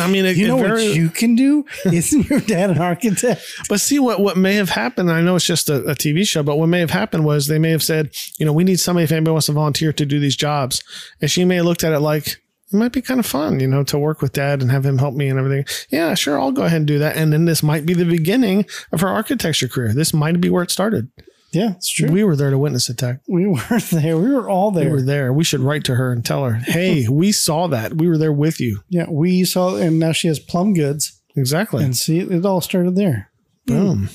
I 0.00 0.06
mean, 0.08 0.24
it, 0.24 0.36
You 0.36 0.48
know 0.48 0.58
very, 0.58 0.88
what 0.88 0.96
you 0.96 1.08
can 1.10 1.34
do? 1.34 1.64
Isn't 1.84 2.26
your 2.30 2.40
dad 2.40 2.70
an 2.70 2.78
architect? 2.78 3.42
But 3.68 3.80
see 3.80 3.98
what 3.98 4.20
what 4.20 4.36
may 4.36 4.54
have 4.54 4.70
happened. 4.70 5.10
I 5.10 5.20
know 5.20 5.36
it's 5.36 5.46
just 5.46 5.68
a, 5.68 5.76
a 5.84 5.94
TV 5.94 6.26
show, 6.26 6.42
but 6.42 6.56
what 6.58 6.68
may 6.68 6.80
have 6.80 6.90
happened 6.90 7.24
was 7.24 7.46
they 7.46 7.58
may 7.58 7.70
have 7.70 7.82
said, 7.82 8.14
you 8.38 8.46
know, 8.46 8.52
we 8.52 8.64
need 8.64 8.80
somebody 8.80 9.04
if 9.04 9.12
anybody 9.12 9.32
wants 9.32 9.46
to 9.46 9.52
volunteer 9.52 9.92
to 9.92 10.06
do 10.06 10.20
these 10.20 10.36
jobs, 10.36 10.82
and 11.20 11.30
she 11.30 11.44
may 11.44 11.56
have 11.56 11.64
looked 11.64 11.84
at 11.84 11.92
it 11.92 12.00
like 12.00 12.40
it 12.72 12.76
might 12.76 12.92
be 12.92 13.00
kind 13.02 13.20
of 13.20 13.26
fun, 13.26 13.60
you 13.60 13.66
know, 13.68 13.84
to 13.84 13.98
work 13.98 14.20
with 14.20 14.32
dad 14.32 14.60
and 14.60 14.70
have 14.70 14.84
him 14.84 14.98
help 14.98 15.14
me 15.14 15.28
and 15.28 15.38
everything. 15.38 15.64
Yeah, 15.90 16.14
sure, 16.14 16.40
I'll 16.40 16.52
go 16.52 16.64
ahead 16.64 16.78
and 16.78 16.86
do 16.86 16.98
that, 16.98 17.16
and 17.16 17.32
then 17.32 17.44
this 17.44 17.62
might 17.62 17.86
be 17.86 17.94
the 17.94 18.04
beginning 18.04 18.66
of 18.92 19.00
her 19.00 19.08
architecture 19.08 19.68
career. 19.68 19.92
This 19.94 20.12
might 20.12 20.40
be 20.40 20.50
where 20.50 20.62
it 20.64 20.70
started. 20.70 21.10
Yeah, 21.52 21.70
it's 21.76 21.90
true. 21.90 22.10
We 22.10 22.24
were 22.24 22.36
there 22.36 22.50
to 22.50 22.58
witness 22.58 22.88
it, 22.90 22.98
Tech. 22.98 23.20
We 23.28 23.46
were 23.46 23.60
there. 23.92 24.18
We 24.18 24.34
were 24.34 24.48
all 24.50 24.72
there. 24.72 24.86
We 24.86 24.90
were 24.90 25.02
there. 25.02 25.32
We 25.32 25.44
should 25.44 25.60
write 25.60 25.84
to 25.84 25.94
her 25.94 26.12
and 26.12 26.24
tell 26.24 26.44
her, 26.44 26.54
hey, 26.66 27.06
we 27.08 27.32
saw 27.32 27.68
that. 27.68 27.94
We 27.94 28.08
were 28.08 28.18
there 28.18 28.32
with 28.32 28.60
you. 28.60 28.80
yeah, 28.88 29.06
we 29.08 29.44
saw, 29.44 29.76
and 29.76 29.98
now 29.98 30.12
she 30.12 30.28
has 30.28 30.38
plum 30.38 30.74
goods. 30.74 31.20
Exactly. 31.36 31.84
And 31.84 31.96
see, 31.96 32.18
it 32.18 32.44
all 32.44 32.60
started 32.60 32.96
there. 32.96 33.30
Boom. 33.66 34.08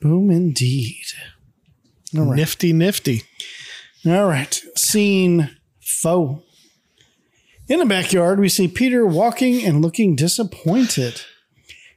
Boom, 0.00 0.30
indeed. 0.30 1.04
All 2.16 2.24
right. 2.24 2.36
Nifty, 2.36 2.72
nifty. 2.72 3.22
All 4.06 4.26
right. 4.26 4.54
Scene 4.76 5.56
foe. 5.80 6.42
In 7.68 7.80
the 7.80 7.86
backyard, 7.86 8.38
we 8.38 8.48
see 8.48 8.68
Peter 8.68 9.04
walking 9.04 9.64
and 9.64 9.82
looking 9.82 10.14
disappointed. 10.14 11.22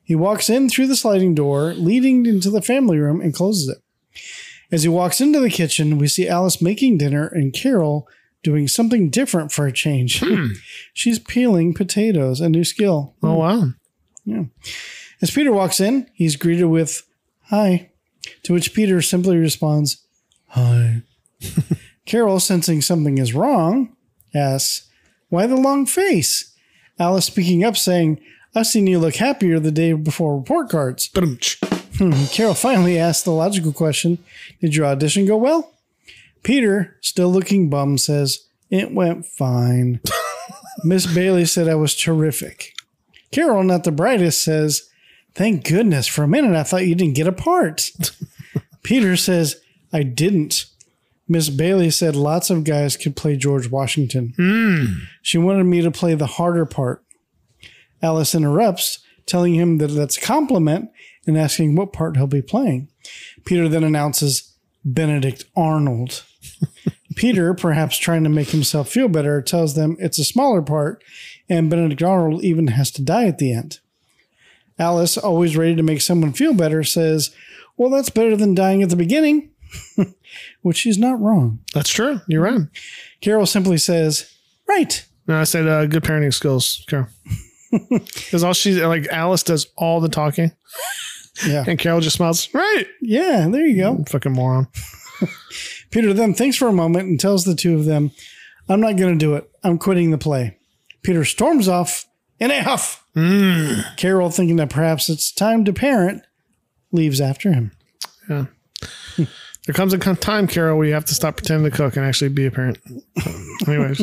He 0.03 0.15
walks 0.15 0.49
in 0.49 0.67
through 0.67 0.87
the 0.87 0.95
sliding 0.95 1.35
door 1.35 1.73
leading 1.75 2.25
into 2.25 2.49
the 2.49 2.61
family 2.61 2.97
room 2.97 3.21
and 3.21 3.33
closes 3.33 3.69
it. 3.69 3.77
As 4.71 4.81
he 4.81 4.89
walks 4.89 5.21
into 5.21 5.39
the 5.39 5.49
kitchen, 5.49 5.99
we 5.99 6.07
see 6.07 6.27
Alice 6.27 6.61
making 6.61 6.97
dinner 6.97 7.27
and 7.27 7.53
Carol 7.53 8.07
doing 8.41 8.67
something 8.67 9.11
different 9.11 9.51
for 9.51 9.67
a 9.67 9.71
change. 9.71 10.21
Hmm. 10.23 10.47
She's 10.93 11.19
peeling 11.19 11.75
potatoes, 11.75 12.41
a 12.41 12.49
new 12.49 12.63
skill. 12.63 13.15
Oh, 13.21 13.35
wow. 13.35 13.73
Yeah. 14.25 14.45
As 15.21 15.29
Peter 15.29 15.51
walks 15.51 15.79
in, 15.79 16.09
he's 16.13 16.35
greeted 16.35 16.65
with, 16.65 17.03
Hi, 17.49 17.91
to 18.43 18.53
which 18.53 18.73
Peter 18.73 19.01
simply 19.01 19.37
responds, 19.37 20.03
Hi. 20.47 21.03
Carol, 22.05 22.39
sensing 22.39 22.81
something 22.81 23.19
is 23.19 23.35
wrong, 23.35 23.95
asks, 24.33 24.88
Why 25.29 25.47
the 25.47 25.55
long 25.55 25.85
face? 25.85 26.53
Alice 26.99 27.25
speaking 27.25 27.63
up, 27.63 27.77
saying, 27.77 28.19
I've 28.55 28.67
seen 28.67 28.87
you 28.87 28.99
look 28.99 29.15
happier 29.15 29.59
the 29.59 29.71
day 29.71 29.93
before 29.93 30.37
report 30.37 30.69
cards. 30.69 31.09
Hmm, 31.97 32.25
Carol 32.31 32.53
finally 32.53 32.97
asks 32.97 33.23
the 33.23 33.31
logical 33.31 33.71
question 33.73 34.17
Did 34.61 34.75
your 34.75 34.85
audition 34.85 35.25
go 35.25 35.37
well? 35.37 35.73
Peter, 36.43 36.97
still 37.01 37.29
looking 37.29 37.69
bum, 37.69 37.97
says, 37.97 38.47
It 38.69 38.93
went 38.93 39.25
fine. 39.25 39.99
Miss 40.83 41.05
Bailey 41.05 41.45
said 41.45 41.67
I 41.67 41.75
was 41.75 41.95
terrific. 41.95 42.73
Carol, 43.31 43.63
not 43.63 43.83
the 43.83 43.91
brightest, 43.91 44.43
says, 44.43 44.89
Thank 45.35 45.67
goodness. 45.67 46.07
For 46.07 46.23
a 46.23 46.27
minute, 46.27 46.55
I 46.55 46.63
thought 46.63 46.87
you 46.87 46.95
didn't 46.95 47.15
get 47.15 47.27
a 47.27 47.31
part. 47.31 47.91
Peter 48.83 49.15
says, 49.15 49.61
I 49.93 50.03
didn't. 50.03 50.65
Miss 51.29 51.49
Bailey 51.49 51.91
said 51.91 52.15
lots 52.15 52.49
of 52.49 52.63
guys 52.63 52.97
could 52.97 53.15
play 53.15 53.37
George 53.37 53.69
Washington. 53.69 54.33
Hmm. 54.35 55.03
She 55.21 55.37
wanted 55.37 55.65
me 55.65 55.81
to 55.81 55.91
play 55.91 56.15
the 56.15 56.25
harder 56.25 56.65
part. 56.65 57.05
Alice 58.01 58.33
interrupts, 58.33 58.99
telling 59.27 59.53
him 59.53 59.77
that 59.77 59.87
that's 59.87 60.17
a 60.17 60.21
compliment 60.21 60.89
and 61.27 61.37
asking 61.37 61.75
what 61.75 61.93
part 61.93 62.17
he'll 62.17 62.25
be 62.25 62.41
playing. 62.41 62.89
Peter 63.45 63.69
then 63.69 63.83
announces 63.83 64.55
Benedict 64.83 65.45
Arnold. 65.55 66.23
Peter, 67.15 67.53
perhaps 67.53 67.97
trying 67.97 68.23
to 68.23 68.29
make 68.29 68.49
himself 68.49 68.89
feel 68.89 69.07
better, 69.07 69.41
tells 69.41 69.75
them 69.75 69.97
it's 69.99 70.17
a 70.17 70.23
smaller 70.23 70.61
part 70.61 71.03
and 71.49 71.69
Benedict 71.69 72.01
Arnold 72.01 72.43
even 72.43 72.67
has 72.67 72.91
to 72.91 73.01
die 73.03 73.25
at 73.25 73.37
the 73.39 73.53
end. 73.53 73.79
Alice, 74.77 75.17
always 75.17 75.57
ready 75.57 75.75
to 75.75 75.83
make 75.83 76.01
someone 76.01 76.31
feel 76.31 76.53
better, 76.53 76.83
says, 76.83 77.35
Well, 77.75 77.89
that's 77.89 78.09
better 78.09 78.37
than 78.37 78.55
dying 78.55 78.81
at 78.81 78.89
the 78.89 78.95
beginning, 78.95 79.49
which 80.61 80.77
she's 80.77 80.97
not 80.97 81.19
wrong. 81.19 81.59
That's 81.73 81.89
true. 81.89 82.21
You're 82.27 82.41
right. 82.43 82.61
Carol 83.21 83.45
simply 83.45 83.77
says, 83.77 84.31
Right. 84.67 85.05
No, 85.27 85.39
I 85.39 85.43
said 85.43 85.67
uh, 85.67 85.85
good 85.85 86.03
parenting 86.03 86.33
skills, 86.33 86.83
Carol. 86.87 87.07
Because 87.71 88.43
all 88.43 88.53
she's 88.53 88.77
like, 88.79 89.05
Alice 89.09 89.43
does 89.43 89.67
all 89.77 90.01
the 90.01 90.09
talking, 90.09 90.51
Yeah. 91.45 91.63
and 91.67 91.77
Carol 91.77 92.01
just 92.01 92.15
smiles. 92.15 92.51
Right, 92.51 92.87
Yeah, 92.99 93.47
there 93.47 93.63
you 93.63 93.77
go. 93.77 94.03
fucking 94.09 94.31
moron. 94.33 94.67
Peter 95.91 96.11
then 96.13 96.33
thinks 96.33 96.57
for 96.57 96.67
a 96.67 96.73
moment 96.73 97.07
and 97.09 97.19
tells 97.19 97.43
the 97.45 97.53
two 97.53 97.75
of 97.75 97.85
them, 97.85 98.09
I'm 98.67 98.81
not 98.81 98.97
going 98.97 99.13
to 99.13 99.23
do 99.23 99.35
it. 99.35 99.47
I'm 99.63 99.77
quitting 99.77 100.09
the 100.09 100.17
play. 100.17 100.57
Peter 101.03 101.23
storms 101.23 101.67
off 101.67 102.07
in 102.39 102.49
a 102.49 102.63
huff. 102.63 103.05
Carol, 103.97 104.31
thinking 104.31 104.55
that 104.55 104.71
perhaps 104.71 105.07
it's 105.07 105.31
time 105.31 105.63
to 105.65 105.71
parent, 105.73 106.23
leaves 106.91 107.21
after 107.21 107.51
him. 107.53 107.71
There 109.69 109.75
comes 109.75 109.93
a 109.93 109.99
time, 109.99 110.47
Carol, 110.47 110.79
where 110.79 110.87
you 110.87 110.95
have 110.95 111.05
to 111.05 111.13
stop 111.13 111.37
pretending 111.37 111.69
to 111.69 111.77
cook 111.77 111.95
and 111.95 112.03
actually 112.03 112.29
be 112.29 112.47
a 112.47 112.49
parent. 112.49 112.79
Anyways, 113.67 114.01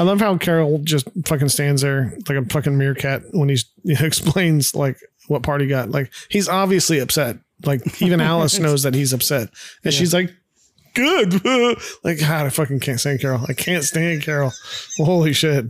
I 0.00 0.04
love 0.04 0.20
how 0.20 0.38
Carol 0.38 0.78
just 0.84 1.06
fucking 1.26 1.50
stands 1.50 1.82
there 1.82 2.16
like 2.30 2.38
a 2.38 2.44
fucking 2.46 2.78
meerkat 2.78 3.20
when 3.32 3.50
he's, 3.50 3.66
he 3.84 3.94
explains 4.02 4.74
like 4.74 4.96
what 5.28 5.42
part 5.42 5.60
he 5.60 5.66
got. 5.66 5.90
Like 5.90 6.10
he's 6.30 6.48
obviously 6.48 6.98
upset. 6.98 7.36
Like 7.62 8.00
even 8.00 8.20
Alice 8.22 8.58
knows 8.58 8.84
that 8.84 8.94
he's 8.94 9.12
upset, 9.12 9.50
and 9.84 9.92
she's 9.92 10.14
like, 10.14 10.32
"Good." 10.94 11.44
like 12.04 12.18
God, 12.18 12.46
I 12.46 12.48
fucking 12.48 12.80
can't 12.80 12.98
stand 12.98 13.20
Carol. 13.20 13.44
I 13.46 13.52
can't 13.52 13.84
stand 13.84 14.22
Carol. 14.22 14.50
Holy 14.96 15.34
shit. 15.34 15.66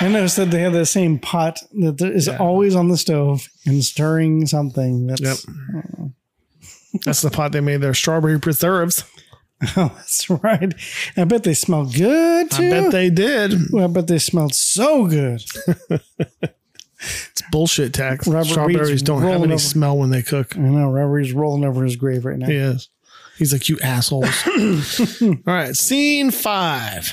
I 0.00 0.06
noticed 0.06 0.36
that 0.36 0.52
they 0.52 0.60
have 0.60 0.72
the 0.72 0.86
same 0.86 1.18
pot 1.18 1.58
that 1.80 2.00
is 2.00 2.28
Yeah. 2.28 2.36
always 2.36 2.76
on 2.76 2.90
the 2.90 2.96
stove 2.96 3.48
and 3.66 3.82
stirring 3.84 4.46
something. 4.46 5.08
That's, 5.08 5.20
Yep. 5.20 6.10
That's 7.04 7.22
the 7.22 7.30
pot 7.30 7.52
they 7.52 7.60
made 7.60 7.78
their 7.80 7.94
strawberry 7.94 8.38
preserves. 8.40 9.04
Oh, 9.76 9.92
that's 9.96 10.30
right. 10.30 10.72
I 11.16 11.24
bet 11.24 11.42
they 11.42 11.52
smell 11.52 11.84
good 11.84 12.48
too. 12.48 12.62
I 12.68 12.70
bet 12.70 12.92
they 12.92 13.10
did. 13.10 13.54
Well, 13.72 13.82
I 13.82 13.86
bet 13.88 14.06
they 14.06 14.20
smelled 14.20 14.54
so 14.54 15.08
good. 15.08 15.42
It's 17.00 17.42
bullshit 17.50 17.92
tax. 17.92 18.26
Robert 18.26 18.46
Strawberries 18.48 18.90
Reed's 18.90 19.02
don't 19.02 19.22
have 19.22 19.42
any 19.42 19.54
over. 19.54 19.58
smell 19.58 19.98
when 19.98 20.10
they 20.10 20.22
cook. 20.22 20.56
I 20.56 20.60
know 20.60 20.90
Robert's 20.90 21.32
rolling 21.32 21.64
over 21.64 21.84
his 21.84 21.96
grave 21.96 22.24
right 22.24 22.38
now. 22.38 22.46
He 22.46 22.54
is. 22.54 22.88
He's 23.36 23.52
like, 23.52 23.68
you 23.68 23.78
assholes. 23.82 24.44
All 25.22 25.36
right. 25.46 25.74
Scene 25.76 26.30
five. 26.32 27.12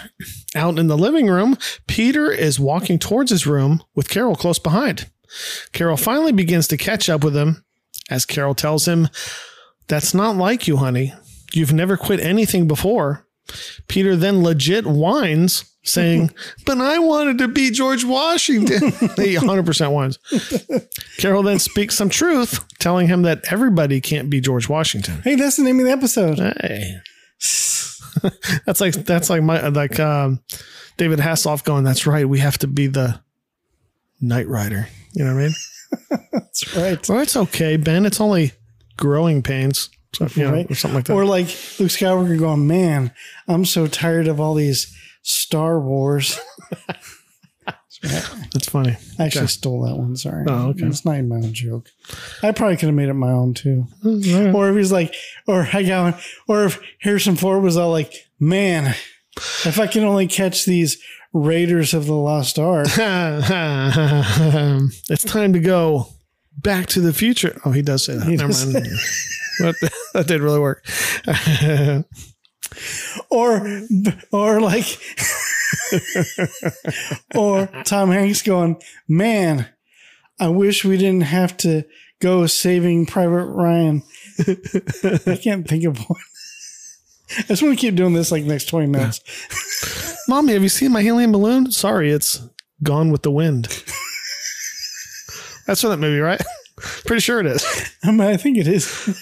Out 0.55 0.79
in 0.79 0.87
the 0.87 0.97
living 0.97 1.27
room, 1.27 1.57
Peter 1.87 2.31
is 2.31 2.59
walking 2.59 2.97
towards 2.97 3.29
his 3.29 3.45
room 3.45 3.83
with 3.93 4.09
Carol 4.09 4.35
close 4.35 4.57
behind. 4.57 5.09
Carol 5.71 5.97
finally 5.97 6.31
begins 6.31 6.67
to 6.69 6.77
catch 6.77 7.09
up 7.09 7.23
with 7.23 7.35
him 7.35 7.63
as 8.09 8.25
Carol 8.25 8.55
tells 8.55 8.87
him, 8.87 9.07
That's 9.87 10.13
not 10.13 10.35
like 10.35 10.67
you, 10.67 10.77
honey. 10.77 11.13
You've 11.53 11.73
never 11.73 11.97
quit 11.97 12.19
anything 12.19 12.67
before. 12.67 13.25
Peter 13.87 14.15
then 14.15 14.43
legit 14.43 14.85
whines, 14.85 15.65
saying, 15.83 16.31
But 16.65 16.79
I 16.79 16.99
wanted 16.99 17.37
to 17.39 17.47
be 17.47 17.69
George 17.71 18.03
Washington. 18.03 18.81
he 19.15 19.35
100% 19.35 19.91
whines. 19.91 20.17
Carol 21.17 21.43
then 21.43 21.59
speaks 21.59 21.95
some 21.95 22.09
truth, 22.09 22.65
telling 22.79 23.07
him 23.07 23.21
that 23.21 23.51
everybody 23.51 24.01
can't 24.01 24.29
be 24.29 24.41
George 24.41 24.67
Washington. 24.67 25.21
Hey, 25.23 25.35
that's 25.35 25.57
the 25.57 25.63
name 25.63 25.79
of 25.79 25.85
the 25.85 25.91
episode. 25.91 26.39
Hey. 26.39 26.95
that's 28.65 28.79
like 28.79 28.93
that's 28.93 29.29
like 29.29 29.43
my 29.43 29.67
like 29.67 29.99
um 29.99 30.39
David 30.97 31.19
Hasselhoff 31.19 31.63
going, 31.63 31.83
That's 31.83 32.07
right, 32.07 32.27
we 32.27 32.39
have 32.39 32.57
to 32.59 32.67
be 32.67 32.87
the 32.87 33.19
Knight 34.21 34.47
Rider. 34.47 34.87
You 35.13 35.25
know 35.25 35.35
what 35.35 35.43
I 35.43 35.47
mean? 35.47 35.55
That's 36.31 36.75
right. 36.75 37.09
Well, 37.09 37.19
it's 37.19 37.35
okay, 37.35 37.77
Ben. 37.77 38.05
It's 38.05 38.21
only 38.21 38.53
growing 38.97 39.41
pains. 39.41 39.89
So, 40.15 40.27
you 40.35 40.43
know, 40.43 40.51
Right. 40.53 40.69
or 40.71 40.75
something 40.75 40.95
like 40.95 41.05
that. 41.05 41.13
Or 41.13 41.25
like 41.25 41.47
Luke 41.79 41.89
Skywalker 41.91 42.37
going, 42.39 42.65
man, 42.67 43.11
I'm 43.47 43.65
so 43.65 43.85
tired 43.87 44.27
of 44.27 44.39
all 44.39 44.53
these 44.53 44.95
Star 45.23 45.79
Wars. 45.79 46.39
That's 48.01 48.69
funny. 48.69 48.95
I 49.17 49.23
actually 49.25 49.41
Okay. 49.41 49.47
stole 49.47 49.81
that 49.87 49.95
one. 49.97 50.15
Sorry. 50.15 50.45
Oh, 50.47 50.67
okay. 50.69 50.85
It's 50.85 51.03
not 51.05 51.13
even 51.13 51.27
my 51.29 51.37
own 51.37 51.53
joke. 51.53 51.89
I 52.43 52.51
probably 52.51 52.77
could 52.77 52.85
have 52.87 52.95
made 52.95 53.09
it 53.09 53.13
my 53.13 53.31
own 53.31 53.53
too. 53.55 53.87
Mm, 54.03 54.25
yeah. 54.25 54.51
Or 54.53 54.69
if 54.69 54.75
he's 54.77 54.91
like, 54.91 55.15
or 55.47 55.67
I 55.73 55.81
got 55.83 56.13
one, 56.13 56.21
or 56.47 56.65
if 56.65 56.79
Harrison 57.01 57.35
Ford 57.35 57.63
was 57.63 57.77
all 57.77 57.89
like, 57.91 58.13
man, 58.39 58.93
if 59.65 59.79
I 59.79 59.87
can 59.87 60.03
only 60.03 60.27
catch 60.27 60.65
these 60.65 61.01
Raiders 61.33 61.93
of 61.93 62.05
the 62.05 62.13
Lost 62.13 62.59
Ark. 62.59 62.87
it's 65.09 65.23
time 65.23 65.51
to 65.53 65.59
go 65.59 66.07
back 66.57 66.87
to 66.87 67.01
the 67.01 67.13
future. 67.13 67.59
Oh, 67.65 67.71
he 67.71 67.81
does 67.81 68.03
say 68.05 68.15
that. 68.15 68.27
He 68.27 68.35
Never 68.35 68.53
mind. 68.53 68.85
that, 69.59 69.91
that 70.13 70.27
did 70.27 70.41
really 70.41 70.59
work. 70.59 70.85
or 73.29 73.81
or 74.31 74.61
like 74.61 74.99
or 77.35 77.67
Tom 77.83 78.11
Hanks 78.11 78.41
going, 78.41 78.81
man, 79.07 79.69
I 80.39 80.49
wish 80.49 80.83
we 80.83 80.97
didn't 80.97 81.21
have 81.21 81.55
to 81.57 81.83
go 82.19 82.45
saving 82.47 83.05
Private 83.05 83.45
Ryan. 83.45 84.03
I 84.39 85.39
can't 85.41 85.67
think 85.67 85.85
of 85.85 85.97
one. 86.09 86.19
I 87.37 87.41
just 87.43 87.63
want 87.63 87.77
to 87.77 87.81
keep 87.81 87.95
doing 87.95 88.13
this 88.13 88.31
like 88.31 88.43
next 88.43 88.65
20 88.65 88.87
minutes. 88.87 90.25
Mommy, 90.27 90.53
have 90.53 90.63
you 90.63 90.69
seen 90.69 90.91
my 90.91 91.01
helium 91.01 91.31
balloon? 91.31 91.71
Sorry, 91.71 92.11
it's 92.11 92.47
gone 92.83 93.11
with 93.11 93.23
the 93.23 93.31
wind. 93.31 93.67
That's 95.67 95.81
from 95.81 95.89
that 95.91 95.97
movie, 95.97 96.19
right? 96.19 96.41
Pretty 97.05 97.21
sure 97.21 97.39
it 97.39 97.45
is. 97.45 97.65
I, 98.03 98.11
mean, 98.11 98.21
I 98.21 98.37
think 98.37 98.57
it 98.57 98.67
is. 98.67 99.17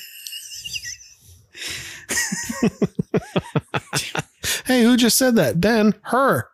Hey, 4.66 4.84
who 4.84 4.96
just 4.98 5.18
said 5.18 5.36
that? 5.36 5.60
Ben, 5.60 5.94
her. 6.04 6.50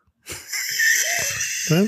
Ben? 1.70 1.88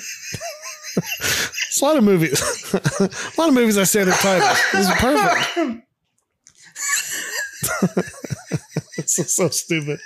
It's 0.95 1.81
a 1.81 1.85
lot 1.85 1.97
of 1.97 2.03
movies. 2.03 2.39
a 2.99 3.09
lot 3.37 3.49
of 3.49 3.53
movies 3.53 3.77
I 3.77 3.83
say 3.83 4.03
their 4.03 4.13
titles. 4.13 4.59
This 4.71 4.87
is 4.87 4.95
perfect. 4.95 5.87
this 8.97 9.19
is 9.19 9.35
so 9.35 9.49
stupid. 9.49 9.99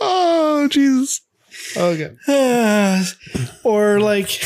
oh, 0.00 0.68
Jesus. 0.70 1.20
Okay. 1.76 2.10
Uh, 2.28 3.04
or 3.64 4.00
like 4.00 4.28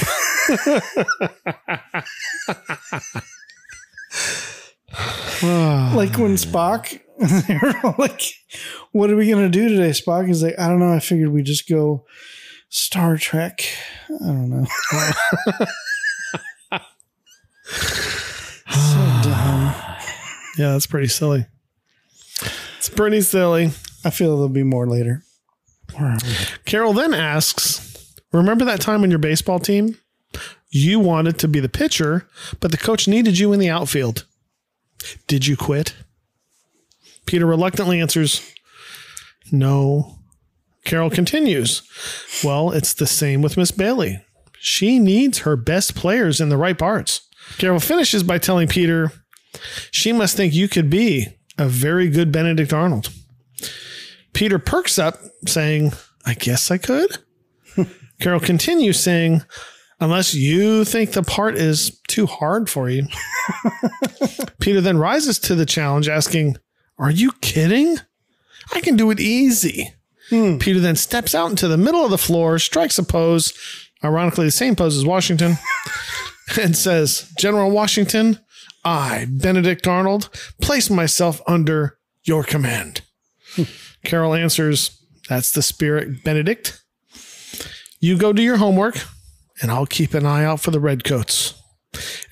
like 5.95 6.17
when 6.17 6.37
Spock 6.37 7.01
they 7.19 7.59
were 7.61 7.75
all 7.83 7.95
like, 7.99 8.23
"What 8.93 9.11
are 9.11 9.17
we 9.17 9.29
gonna 9.29 9.49
do 9.49 9.69
today?" 9.69 9.91
Spock 9.91 10.31
is 10.31 10.43
like, 10.43 10.59
"I 10.59 10.69
don't 10.69 10.79
know. 10.79 10.93
I 10.93 11.01
figured 11.01 11.31
we 11.31 11.43
just 11.43 11.69
go 11.69 12.05
Star 12.69 13.17
Trek. 13.17 13.65
I 14.09 14.27
don't 14.27 14.51
know." 14.51 14.65
so 18.71 18.97
dumb. 19.23 19.75
Yeah, 20.57 20.73
that's 20.73 20.87
pretty 20.87 21.09
silly. 21.09 21.47
It's 22.79 22.89
pretty 22.89 23.21
silly. 23.21 23.73
I 24.05 24.11
feel 24.11 24.37
there'll 24.37 24.49
be 24.49 24.63
more 24.63 24.87
later. 24.87 25.25
Carol 26.65 26.93
then 26.93 27.15
asks, 27.15 28.15
Remember 28.33 28.65
that 28.65 28.81
time 28.81 29.03
on 29.03 29.11
your 29.11 29.19
baseball 29.19 29.59
team? 29.59 29.97
You 30.71 31.01
wanted 31.01 31.39
to 31.39 31.49
be 31.49 31.61
the 31.61 31.69
pitcher, 31.69 32.29
but 32.61 32.71
the 32.71 32.77
coach 32.77 33.09
needed 33.09 33.39
you 33.39 33.53
in 33.53 33.59
the 33.59 33.71
outfield. 33.71 34.27
Did 35.27 35.47
you 35.47 35.57
quit? 35.57 35.95
Peter 37.27 37.47
reluctantly 37.47 38.01
answers, 38.01 38.53
No. 39.51 40.19
Carol 40.85 41.11
continues, 41.11 41.83
Well, 42.45 42.71
it's 42.71 42.95
the 42.95 43.07
same 43.07 43.43
with 43.43 43.57
Miss 43.57 43.71
Bailey. 43.71 44.23
She 44.61 44.99
needs 44.99 45.41
her 45.41 45.57
best 45.57 45.95
players 45.95 46.41
in 46.41 46.49
the 46.49 46.57
right 46.57 46.77
parts. 46.79 47.23
Carol 47.59 47.81
finishes 47.81 48.23
by 48.23 48.39
telling 48.39 48.69
Peter, 48.69 49.13
She 49.91 50.13
must 50.13 50.37
think 50.37 50.53
you 50.55 50.69
could 50.69 50.91
be 50.91 51.29
a 51.57 51.69
very 51.69 52.09
good 52.09 52.31
Benedict 52.31 52.73
Arnold. 52.73 53.11
Peter 54.33 54.59
perks 54.59 54.99
up, 54.99 55.19
saying, 55.47 55.93
I 56.25 56.35
guess 56.35 56.71
I 56.71 56.79
could. 56.79 57.19
Carol 58.21 58.41
continues, 58.41 59.01
saying, 59.01 59.43
Unless 60.01 60.35
you 60.35 60.85
think 60.85 61.13
the 61.13 61.23
part 61.25 61.57
is 61.57 62.01
too 62.07 62.27
hard 62.27 62.71
for 62.71 62.89
you. 62.89 63.07
Peter 64.61 64.81
then 64.81 64.99
rises 64.99 65.39
to 65.41 65.55
the 65.55 65.67
challenge, 65.67 66.09
asking, 66.09 66.57
Are 66.99 67.11
you 67.11 67.33
kidding? 67.41 67.97
I 68.73 68.81
can 68.81 68.97
do 68.97 69.11
it 69.11 69.19
easy. 69.19 69.93
Hmm. 70.31 70.59
Peter 70.59 70.79
then 70.79 70.97
steps 70.97 71.35
out 71.35 71.51
into 71.51 71.69
the 71.69 71.79
middle 71.79 72.05
of 72.05 72.11
the 72.11 72.19
floor, 72.19 72.59
strikes 72.59 72.99
a 72.99 73.03
pose, 73.03 73.55
ironically, 74.05 74.45
the 74.45 74.51
same 74.51 74.77
pose 74.77 74.97
as 74.97 75.05
Washington, 75.05 75.57
and 76.61 76.77
says, 76.77 77.33
General 77.39 77.71
Washington, 77.71 78.39
I, 78.85 79.27
Benedict 79.31 79.87
Arnold, 79.87 80.29
place 80.61 80.91
myself 80.91 81.41
under 81.47 81.99
your 82.25 82.45
command. 82.45 83.03
Carol 84.05 84.35
answers, 84.35 85.01
That's 85.29 85.53
the 85.53 85.63
spirit, 85.63 86.25
Benedict. 86.25 86.81
You 88.01 88.17
go 88.17 88.33
do 88.33 88.43
your 88.43 88.59
homework, 88.59 88.97
and 89.61 89.71
I'll 89.71 89.87
keep 89.87 90.15
an 90.15 90.27
eye 90.27 90.45
out 90.45 90.61
for 90.61 90.71
the 90.71 90.81
redcoats. 90.81 91.61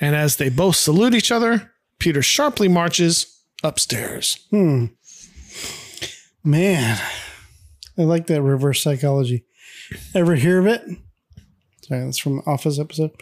And 0.00 0.14
as 0.14 0.36
they 0.36 0.48
both 0.48 0.76
salute 0.76 1.14
each 1.14 1.32
other, 1.32 1.72
Peter 1.98 2.22
sharply 2.22 2.68
marches 2.68 3.42
upstairs. 3.64 4.46
Hmm. 4.50 4.86
Man, 6.44 7.00
I 7.98 8.02
like 8.02 8.26
that 8.28 8.42
reverse 8.42 8.82
psychology. 8.82 9.44
Ever 10.14 10.34
hear 10.36 10.60
of 10.60 10.66
it? 10.66 10.82
Sorry, 11.82 12.04
that's 12.04 12.18
from 12.18 12.42
Office 12.46 12.78
episode. 12.78 13.12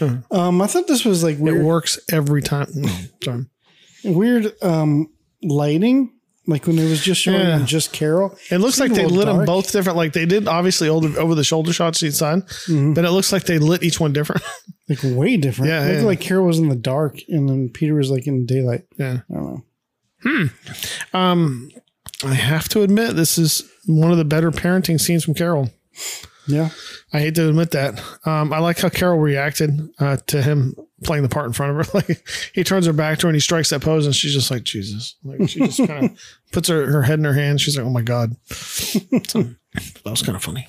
um, 0.30 0.60
I 0.60 0.66
thought 0.66 0.86
this 0.86 1.04
was 1.04 1.22
like 1.22 1.38
It 1.38 1.62
works 1.62 1.98
every 2.10 2.42
time. 2.42 2.68
Sorry. 3.22 3.44
weird 4.02 4.52
um, 4.62 5.08
lighting, 5.42 6.13
like 6.46 6.66
when 6.66 6.78
it 6.78 6.84
was 6.88 7.02
just 7.02 7.20
showing 7.22 7.40
Yeah. 7.40 7.64
just 7.64 7.92
Carol. 7.92 8.36
It 8.50 8.58
looks 8.58 8.78
like 8.78 8.92
they 8.92 9.06
lit 9.06 9.26
them 9.26 9.44
both 9.46 9.72
different. 9.72 9.96
Like 9.96 10.12
they 10.12 10.26
did 10.26 10.46
obviously 10.46 10.88
over, 10.88 11.34
the 11.34 11.44
shoulder 11.44 11.72
shots 11.72 12.02
each 12.02 12.14
side, 12.14 12.42
but 12.68 13.04
it 13.04 13.10
looks 13.10 13.32
like 13.32 13.44
they 13.44 13.58
lit 13.58 13.82
each 13.82 13.98
one 14.00 14.12
different. 14.12 14.42
like 14.88 14.98
way 15.02 15.36
different. 15.36 15.70
Yeah, 15.70 15.84
It 15.84 15.88
looked 15.88 16.00
yeah. 16.00 16.06
like 16.06 16.20
Carol 16.20 16.46
was 16.46 16.58
in 16.58 16.68
the 16.68 16.76
dark 16.76 17.16
and 17.28 17.48
then 17.48 17.68
Peter 17.70 17.94
was 17.94 18.10
like 18.10 18.26
in 18.26 18.44
daylight. 18.46 18.82
yeah. 18.98 19.20
I 19.30 19.34
don't 19.34 19.64
know. 20.24 20.48
Um, 21.12 21.70
I 22.24 22.34
have 22.34 22.68
to 22.70 22.82
admit, 22.82 23.16
this 23.16 23.36
is 23.38 23.62
one 23.86 24.10
of 24.10 24.16
the 24.18 24.24
better 24.24 24.50
parenting 24.50 25.00
scenes 25.00 25.24
from 25.24 25.34
Carol. 25.34 25.70
Yeah. 26.46 26.70
I 27.12 27.20
hate 27.20 27.34
to 27.36 27.48
admit 27.48 27.70
that. 27.72 28.02
Um, 28.26 28.52
I 28.52 28.58
like 28.58 28.78
how 28.78 28.88
Carol 28.88 29.18
reacted 29.18 29.88
uh, 29.98 30.18
to 30.26 30.42
him 30.42 30.74
playing 31.02 31.22
the 31.22 31.28
part 31.28 31.46
in 31.46 31.52
front 31.52 31.78
of 31.78 31.86
her. 31.86 31.92
Like 32.08 32.26
he 32.54 32.64
turns 32.64 32.86
her 32.86 32.92
back 32.92 33.18
to 33.18 33.26
her 33.26 33.28
and 33.28 33.36
he 33.36 33.40
strikes 33.40 33.70
that 33.70 33.82
pose, 33.82 34.06
and 34.06 34.14
she's 34.14 34.34
just 34.34 34.50
like 34.50 34.64
Jesus. 34.64 35.16
Like 35.24 35.48
she 35.48 35.60
just 35.60 35.86
kind 35.86 36.06
of 36.06 36.20
puts 36.52 36.68
her, 36.68 36.86
her 36.90 37.02
head 37.02 37.18
in 37.18 37.24
her 37.24 37.34
hand. 37.34 37.60
She's 37.60 37.76
like, 37.76 37.86
"Oh 37.86 37.90
my 37.90 38.02
god." 38.02 38.36
So, 38.48 39.40
that 39.74 40.10
was 40.10 40.22
kind 40.22 40.36
of 40.36 40.42
funny. 40.42 40.66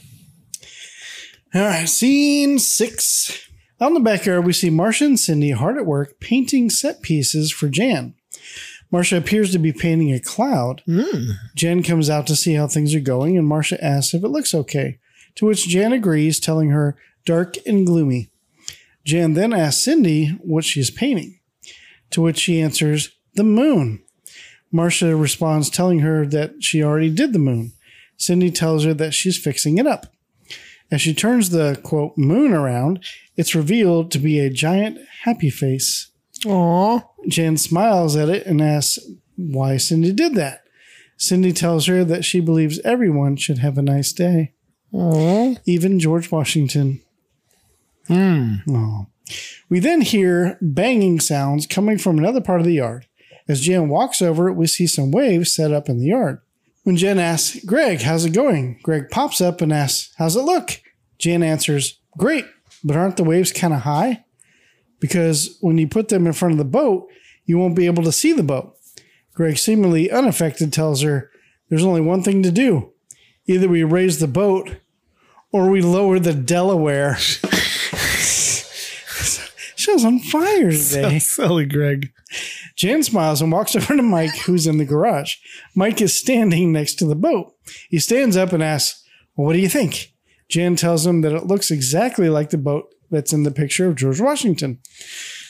All 1.54 1.62
right. 1.62 1.90
Scene 1.90 2.60
six. 2.60 3.50
Out 3.82 3.88
in 3.90 3.94
the 3.96 4.00
backyard, 4.00 4.46
we 4.46 4.54
see 4.54 4.70
Marcia 4.70 5.06
and 5.06 5.20
Cindy 5.20 5.52
hard 5.52 5.78
at 5.78 5.86
work 5.86 6.20
painting 6.20 6.70
set 6.70 7.02
pieces 7.02 7.52
for 7.52 7.68
Jan. 7.68 8.14
Marcia 8.92 9.18
appears 9.18 9.52
to 9.52 9.60
be 9.60 9.74
painting 9.74 10.14
a 10.14 10.20
cloud. 10.20 10.82
Jan 11.56 11.84
comes 11.84 12.10
out 12.10 12.28
to 12.28 12.36
see 12.36 12.54
how 12.54 12.68
things 12.68 12.96
are 12.96 13.02
going, 13.02 13.38
and 13.38 13.46
Marcia 13.48 13.84
asks 13.84 14.14
if 14.14 14.24
it 14.24 14.30
looks 14.30 14.54
okay. 14.54 15.00
To 15.36 15.46
which 15.46 15.68
Jan 15.68 15.94
agrees, 15.94 16.40
telling 16.40 16.70
her 16.70 16.98
dark 17.26 17.56
and 17.66 17.86
gloomy. 17.86 18.30
Jan 19.04 19.34
then 19.34 19.54
asks 19.54 19.84
Cindy 19.84 20.30
what 20.42 20.64
she's 20.64 20.90
painting. 20.90 21.40
To 22.12 22.22
which 22.22 22.38
she 22.38 22.62
answers, 22.62 23.10
the 23.34 23.44
moon. 23.44 24.04
Marcia 24.72 25.16
responds, 25.16 25.70
telling 25.70 26.00
her 26.00 26.26
that 26.26 26.64
she 26.64 26.84
already 26.84 27.10
did 27.10 27.34
the 27.34 27.40
moon. 27.40 27.74
Cindy 28.18 28.52
tells 28.52 28.84
her 28.84 28.94
that 28.94 29.14
she's 29.14 29.38
fixing 29.38 29.78
it 29.78 29.88
up. 29.88 30.08
As 30.92 31.02
she 31.02 31.14
turns 31.14 31.50
the 31.50 31.80
quote 31.84 32.18
moon 32.18 32.54
around, 32.54 33.04
it's 33.36 33.56
revealed 33.56 34.12
to 34.12 34.20
be 34.20 34.40
a 34.40 34.50
giant 34.50 35.00
happy 35.24 35.50
face. 35.50 36.12
Aw, 36.46 37.02
Jan 37.28 37.58
smiles 37.58 38.16
at 38.16 38.30
it 38.30 38.46
and 38.46 38.62
asks 38.62 39.00
why 39.36 39.78
Cindy 39.78 40.12
did 40.12 40.36
that. 40.36 40.62
Cindy 41.18 41.54
tells 41.54 41.88
her 41.88 42.04
that 42.04 42.26
she 42.26 42.40
believes 42.40 42.80
everyone 42.80 43.36
should 43.36 43.60
have 43.60 43.78
a 43.78 43.82
nice 43.82 44.12
day, 44.14 44.54
aw. 44.96 45.56
even 45.66 46.00
George 46.00 46.32
Washington. 46.32 47.02
Hmm. 48.08 48.56
Aw. 48.70 49.06
We 49.70 49.80
then 49.80 50.02
hear 50.02 50.58
banging 50.62 51.20
sounds 51.20 51.66
coming 51.66 51.98
from 51.98 52.18
another 52.18 52.42
part 52.42 52.60
of 52.60 52.66
the 52.66 52.74
yard. 52.74 53.08
As 53.48 53.62
Jen 53.62 53.90
walks 53.90 54.22
over, 54.22 54.52
we 54.52 54.68
see 54.68 54.88
some 54.88 55.12
waves 55.12 55.54
set 55.54 55.72
up 55.72 55.90
in 55.90 56.00
the 56.00 56.08
yard. 56.08 56.40
When 56.84 56.98
Jen 56.98 57.20
asks, 57.20 57.64
Greg, 57.66 58.02
how's 58.02 58.26
it 58.26 58.34
going? 58.34 58.80
Greg 58.84 59.10
pops 59.10 59.42
up 59.42 59.62
and 59.62 59.74
asks, 59.74 60.14
How's 60.18 60.36
it 60.36 60.44
look? 60.44 60.82
Jen 61.18 61.44
answers, 61.44 62.00
Great, 62.18 62.46
but 62.84 62.96
aren't 62.96 63.18
the 63.18 63.24
waves 63.24 63.52
kind 63.52 63.74
of 63.74 63.82
high? 63.82 64.24
Because 65.00 65.58
when 65.62 65.78
you 65.78 65.88
put 65.88 66.10
them 66.10 66.28
in 66.28 66.34
front 66.34 66.54
of 66.54 66.58
the 66.58 66.66
boat, 66.66 67.08
you 67.46 67.58
won't 67.58 67.76
be 67.76 67.86
able 67.86 68.04
to 68.04 68.12
see 68.12 68.34
the 68.34 68.44
boat. 68.44 68.76
Greg, 69.34 69.58
seemingly 69.58 70.10
unaffected, 70.10 70.72
tells 70.72 71.02
her, 71.02 71.32
There's 71.70 71.84
only 71.84 72.02
one 72.02 72.24
thing 72.24 72.44
to 72.44 72.52
do. 72.52 72.92
Either 73.48 73.68
we 73.68 73.84
raise 73.84 74.20
the 74.20 74.28
boat 74.28 74.78
or 75.52 75.70
we 75.70 75.82
lower 75.82 76.20
the 76.20 76.34
Delaware. 76.34 77.16
Show's 79.76 80.06
on 80.06 80.20
fire 80.20 80.72
today. 80.72 81.20
silly 81.20 81.66
Greg. 81.66 82.12
Jan 82.76 83.04
smiles 83.04 83.42
and 83.42 83.52
walks 83.52 83.76
over 83.76 83.96
to 83.96 84.02
Mike, 84.02 84.36
who's 84.40 84.68
in 84.68 84.78
the 84.78 84.86
garage. 84.86 85.36
Mike 85.76 86.02
is 86.02 86.18
standing 86.18 86.72
next 86.72 86.96
to 86.96 87.06
the 87.06 87.16
boat. 87.16 87.54
He 87.90 88.00
stands 88.00 88.36
up 88.36 88.52
and 88.52 88.64
asks, 88.64 89.04
well, 89.36 89.48
What 89.48 89.54
do 89.54 89.60
you 89.60 89.70
think? 89.70 90.14
Jan 90.50 90.76
tells 90.76 91.06
him 91.06 91.22
that 91.22 91.34
it 91.34 91.48
looks 91.48 91.72
exactly 91.72 92.30
like 92.30 92.50
the 92.50 92.58
boat 92.58 92.94
that's 93.12 93.34
in 93.34 93.44
the 93.44 93.52
picture 93.52 93.88
of 93.88 93.96
George 93.96 94.20
Washington. 94.22 94.80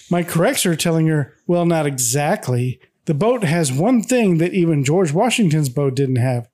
Mike 0.10 0.28
corrects 0.28 0.64
her, 0.64 0.76
telling 0.76 1.08
her, 1.08 1.34
Well, 1.48 1.66
not 1.66 1.86
exactly. 1.86 2.80
The 3.06 3.14
boat 3.14 3.44
has 3.44 3.72
one 3.72 4.02
thing 4.04 4.38
that 4.40 4.54
even 4.54 4.84
George 4.84 5.12
Washington's 5.14 5.70
boat 5.70 5.96
didn't 5.96 6.16
have 6.18 6.50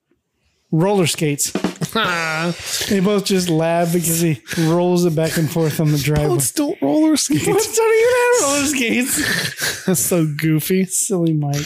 roller 0.72 1.08
skates. 1.08 1.52
They 2.90 3.00
both 3.00 3.26
just 3.26 3.50
laugh 3.50 3.94
because 3.94 4.20
he 4.22 4.42
rolls 4.58 5.06
it 5.06 5.16
back 5.16 5.38
and 5.38 5.50
forth 5.52 5.80
on 5.80 5.92
the 5.92 5.98
driveway. 5.98 6.28
Boats 6.36 6.52
don't 6.52 6.82
roller 6.82 7.18
skates. 7.18 7.46
Don't 7.46 7.56
even 7.56 8.14
have 8.16 8.42
roller 8.44 8.66
skates. 8.66 9.86
That's 9.86 10.00
so 10.00 10.26
goofy. 10.26 10.86
Silly 10.86 11.34
Mike. 11.34 11.66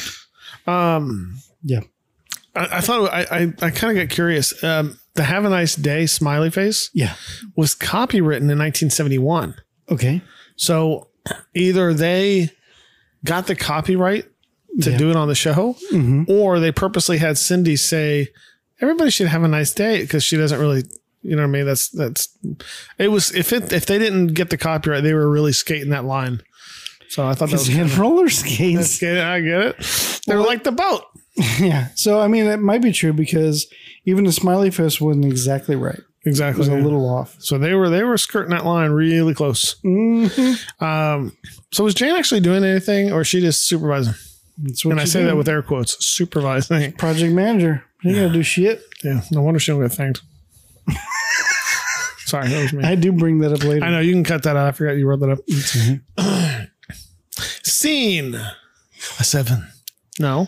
Um, 0.67 1.37
Yeah. 1.63 1.81
I, 2.55 2.77
I 2.77 2.81
thought 2.81 3.11
I 3.11 3.21
I, 3.31 3.53
I 3.61 3.69
kind 3.71 3.97
of 3.97 4.07
got 4.07 4.13
curious. 4.13 4.63
Um, 4.63 4.99
the 5.15 5.23
"Have 5.23 5.45
a 5.45 5.49
nice 5.49 5.75
day" 5.75 6.05
smiley 6.05 6.49
face 6.51 6.89
Yeah. 6.93 7.15
was 7.55 7.75
copywritten 7.75 8.49
in 8.51 8.57
1971. 8.59 9.55
Okay. 9.89 10.21
So 10.55 11.07
either 11.53 11.93
they 11.93 12.49
got 13.23 13.47
the 13.47 13.55
copyright 13.55 14.25
to 14.81 14.91
Yeah. 14.91 14.97
do 14.97 15.09
it 15.09 15.15
on 15.15 15.27
the 15.27 15.35
show, 15.35 15.75
or 16.27 16.59
they 16.59 16.71
purposely 16.71 17.17
had 17.17 17.37
Cindy 17.37 17.75
say, 17.75 18.29
"Everybody 18.81 19.09
should 19.11 19.27
have 19.27 19.43
a 19.43 19.47
nice 19.47 19.73
day" 19.73 20.01
because 20.01 20.23
she 20.23 20.37
doesn't 20.37 20.59
really, 20.59 20.83
you 21.21 21.35
know 21.35 21.43
what 21.43 21.49
I 21.49 21.51
mean? 21.51 21.65
That's 21.65 21.89
that's 21.89 22.29
it 22.97 23.09
was 23.09 23.33
if 23.33 23.53
it 23.53 23.71
if 23.73 23.85
they 23.85 23.97
didn't 23.99 24.27
get 24.27 24.49
the 24.49 24.57
copyright, 24.57 25.03
they 25.03 25.13
were 25.13 25.29
really 25.29 25.53
skating 25.53 25.89
that 25.91 26.05
line. 26.05 26.41
So 27.09 27.25
I 27.25 27.33
thought 27.33 27.49
that 27.49 27.57
was 27.59 27.67
he 27.67 27.73
had 27.75 27.91
roller 27.97 28.29
skates. 28.29 28.91
Skate- 28.95 29.19
I 29.19 29.39
get 29.41 29.61
it. 29.61 30.21
They're 30.27 30.39
like 30.39 30.63
the 30.63 30.71
boat. 30.71 31.03
Yeah. 31.59 31.89
So 31.95 32.21
I 32.21 32.27
mean, 32.29 32.45
it 32.45 32.61
might 32.61 32.81
be 32.81 32.93
true 32.93 33.11
because 33.11 33.67
even 34.05 34.23
the 34.23 34.31
smiley 34.31 34.71
face 34.71 35.01
wasn't 35.01 35.25
exactly 35.25 35.75
right. 35.75 35.99
It 35.99 36.29
Exactly. 36.29 36.59
was 36.59 36.69
a 36.69 36.75
little 36.75 37.07
off. 37.09 37.35
So 37.39 37.57
they 37.57 37.73
were 37.73 37.89
they 37.89 38.03
were 38.03 38.17
skirting 38.17 38.51
that 38.51 38.65
line 38.65 38.91
really 38.91 39.33
close. 39.33 39.75
Mm-hmm. 39.83 40.83
Um, 40.83 41.35
so 41.73 41.83
was 41.83 41.93
Jane 41.93 42.15
actually 42.15 42.39
doing 42.39 42.63
anything, 42.63 43.11
or 43.11 43.21
is 43.21 43.27
she 43.27 43.41
just 43.41 43.67
supervising? 43.67 44.13
And 44.85 44.99
I 44.99 45.03
say 45.03 45.19
do. 45.21 45.25
that 45.27 45.35
with 45.35 45.49
air 45.49 45.61
quotes, 45.61 46.03
supervising. 46.05 46.93
project 46.93 47.33
manager. 47.33 47.83
You 48.05 48.15
gotta 48.15 48.33
do 48.33 48.43
shit. 48.43 48.81
Yeah, 49.03 49.21
no 49.31 49.41
wonder 49.41 49.59
she 49.59 49.71
don't 49.71 49.81
get 49.81 49.91
thanked. 49.93 50.21
Sorry, 52.25 52.47
that 52.47 52.61
was 52.63 52.73
me. 52.73 52.83
I 52.83 52.95
do 52.95 53.11
bring 53.11 53.39
that 53.39 53.51
up 53.53 53.63
later. 53.63 53.85
I 53.85 53.91
know 53.91 53.99
you 53.99 54.11
can 54.13 54.23
cut 54.23 54.43
that 54.43 54.55
out. 54.55 54.67
I 54.67 54.71
forgot 54.71 54.93
you 54.93 55.07
wrote 55.07 55.19
that 55.21 55.29
up. 55.31 55.39
Mm-hmm. 55.47 56.63
Scene 57.63 58.35
a 59.19 59.23
seven. 59.23 59.67
No, 60.19 60.47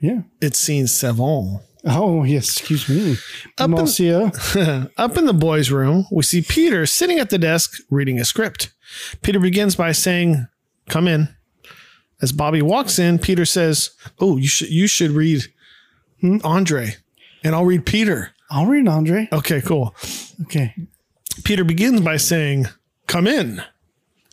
Yeah. 0.00 0.22
it's 0.40 0.58
scene 0.58 0.86
seven. 0.88 1.60
Oh 1.84 2.24
yes. 2.24 2.48
Excuse 2.58 2.88
me. 2.88 3.16
Up 3.58 3.70
in- 3.70 3.76
Monsieur. 3.76 4.30
Up 4.96 5.16
in 5.16 5.26
the 5.26 5.32
boys' 5.32 5.70
room, 5.70 6.06
we 6.10 6.22
see 6.24 6.42
Peter 6.42 6.84
sitting 6.86 7.18
at 7.18 7.30
the 7.30 7.38
desk 7.38 7.78
reading 7.90 8.18
a 8.18 8.24
script. 8.24 8.72
Peter 9.22 9.38
begins 9.38 9.76
by 9.76 9.92
saying, 9.92 10.46
"Come 10.88 11.06
in." 11.08 11.28
As 12.20 12.32
Bobby 12.32 12.62
walks 12.62 12.98
in, 12.98 13.18
Peter 13.18 13.44
says, 13.44 13.90
"Oh, 14.18 14.36
you 14.36 14.48
should 14.48 14.70
you 14.70 14.86
should 14.88 15.12
read 15.12 15.44
Andre, 16.44 16.96
and 17.44 17.54
I'll 17.54 17.64
read 17.64 17.86
Peter." 17.86 18.32
I'll 18.50 18.66
read 18.66 18.86
Andre. 18.86 19.28
Okay, 19.32 19.60
cool. 19.60 19.94
Okay. 20.42 20.74
Peter 21.44 21.64
begins 21.64 22.00
by 22.00 22.16
saying, 22.16 22.66
Come 23.06 23.26
in. 23.26 23.62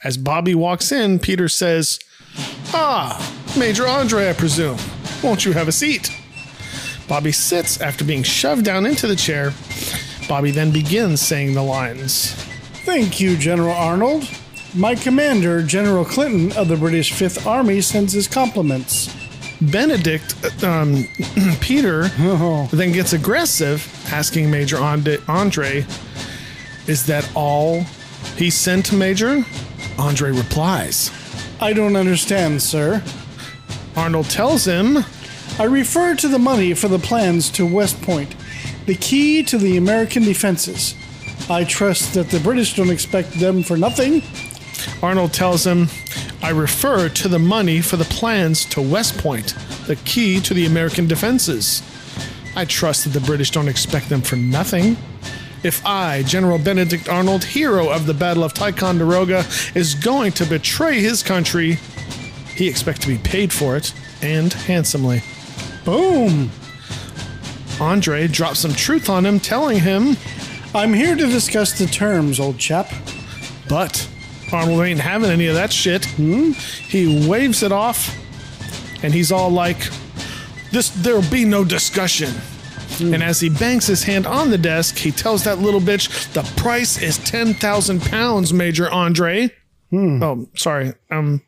As 0.03 0.17
Bobby 0.17 0.53
walks 0.53 0.91
in, 0.91 1.19
Peter 1.19 1.47
says, 1.47 1.99
Ah, 2.73 3.17
Major 3.57 3.87
Andre, 3.87 4.29
I 4.29 4.33
presume. 4.33 4.77
Won't 5.23 5.45
you 5.45 5.53
have 5.53 5.67
a 5.67 5.71
seat? 5.71 6.11
Bobby 7.07 7.31
sits 7.31 7.81
after 7.81 8.03
being 8.03 8.23
shoved 8.23 8.65
down 8.65 8.85
into 8.85 9.07
the 9.07 9.15
chair. 9.15 9.53
Bobby 10.27 10.51
then 10.51 10.71
begins 10.71 11.21
saying 11.21 11.53
the 11.53 11.63
lines. 11.63 12.33
Thank 12.85 13.19
you, 13.19 13.37
General 13.37 13.73
Arnold. 13.73 14.29
My 14.75 14.95
commander, 14.95 15.61
General 15.63 16.05
Clinton 16.05 16.51
of 16.57 16.67
the 16.67 16.77
British 16.77 17.13
Fifth 17.13 17.45
Army, 17.45 17.81
sends 17.81 18.13
his 18.13 18.27
compliments. 18.27 19.13
Benedict, 19.71 20.35
um, 20.63 21.07
Peter, 21.61 22.09
Oh, 22.19 22.69
then 22.73 22.91
gets 22.91 23.13
aggressive, 23.13 23.87
asking 24.11 24.49
Major 24.51 24.77
Andre, 24.77 25.17
Andre, 25.27 25.85
Is 26.87 27.05
that 27.07 27.29
all 27.35 27.81
he 28.37 28.49
sent, 28.49 28.91
Major? 28.93 29.43
Andre 29.97 30.31
replies. 30.31 31.11
I 31.61 31.73
don't 31.73 31.95
understand, 31.95 32.61
sir. 32.61 33.03
Arnold 33.95 34.29
tells 34.29 34.65
him, 34.65 34.97
I 35.59 35.65
refer 35.65 36.15
to 36.15 36.27
the 36.27 36.39
money 36.39 36.73
for 36.73 36.87
the 36.87 36.97
plans 36.99 37.49
to 37.51 37.65
West 37.65 38.01
Point, 38.01 38.35
the 38.87 38.95
key 38.95 39.43
to 39.43 39.57
the 39.57 39.77
American 39.77 40.23
defenses. 40.23 40.95
I 41.49 41.63
trust 41.63 42.15
that 42.15 42.29
the 42.29 42.39
British 42.39 42.75
don't 42.75 42.89
expect 42.89 43.33
them 43.39 43.61
for 43.63 43.77
nothing. 43.77 44.23
Arnold 45.03 45.31
tells 45.33 45.65
him, 45.65 45.87
I 46.43 46.49
refer 46.49 47.07
to 47.07 47.29
the 47.29 47.39
money 47.39 47.79
for 47.79 47.95
the 47.95 48.03
plans 48.03 48.65
to 48.65 48.81
West 48.81 49.17
Point, 49.17 49.55
the 49.87 49.95
key 49.95 50.41
to 50.41 50.53
the 50.53 50.65
American 50.65 51.07
defenses. 51.07 51.81
I 52.53 52.65
trust 52.65 53.05
that 53.05 53.17
the 53.17 53.25
British 53.25 53.49
don't 53.49 53.69
expect 53.69 54.09
them 54.09 54.21
for 54.21 54.35
nothing. 54.35 54.97
If 55.63 55.85
I, 55.85 56.23
General 56.23 56.59
Benedict 56.59 57.07
Arnold, 57.07 57.45
hero 57.45 57.89
of 57.89 58.07
the 58.07 58.13
Battle 58.13 58.43
of 58.43 58.53
Ticonderoga, 58.53 59.45
is 59.73 59.95
going 59.95 60.33
to 60.33 60.45
betray 60.45 60.99
his 60.99 61.23
country, 61.23 61.79
he 62.55 62.67
expects 62.67 62.99
to 62.99 63.07
be 63.07 63.17
paid 63.19 63.53
for 63.53 63.77
it, 63.77 63.93
and 64.21 64.51
handsomely. 64.51 65.23
Boom! 65.85 66.51
Andre 67.79 68.27
drops 68.27 68.59
some 68.59 68.73
truth 68.73 69.09
on 69.09 69.25
him, 69.25 69.39
telling 69.39 69.79
him, 69.79 70.17
I'm 70.75 70.93
here 70.93 71.15
to 71.15 71.25
discuss 71.25 71.79
the 71.79 71.85
terms, 71.85 72.37
old 72.37 72.57
chap. 72.57 72.91
But 73.69 74.09
Arnold 74.53 74.81
ain't 74.81 74.99
having 74.99 75.29
any 75.29 75.47
of 75.47 75.55
that 75.55 75.71
shit. 75.73 76.05
Hmm? 76.05 76.51
He 76.51 77.27
waves 77.27 77.63
it 77.63 77.71
off, 77.71 78.15
and 79.03 79.13
he's 79.13 79.31
all 79.31 79.49
like, 79.49 79.89
"This 80.71 80.89
there'll 80.89 81.29
be 81.29 81.45
no 81.45 81.63
discussion." 81.63 82.29
Hmm. 82.97 83.15
And 83.15 83.23
as 83.23 83.39
he 83.39 83.49
bangs 83.49 83.87
his 83.87 84.03
hand 84.03 84.27
on 84.27 84.51
the 84.51 84.57
desk, 84.57 84.97
he 84.97 85.11
tells 85.11 85.43
that 85.43 85.59
little 85.59 85.81
bitch, 85.81 86.31
"The 86.33 86.43
price 86.61 87.01
is 87.01 87.17
ten 87.17 87.53
thousand 87.53 88.01
pounds, 88.01 88.53
Major 88.53 88.89
Andre." 88.91 89.49
Hmm. 89.89 90.21
Oh, 90.23 90.47
sorry. 90.55 90.93
Um, 91.11 91.41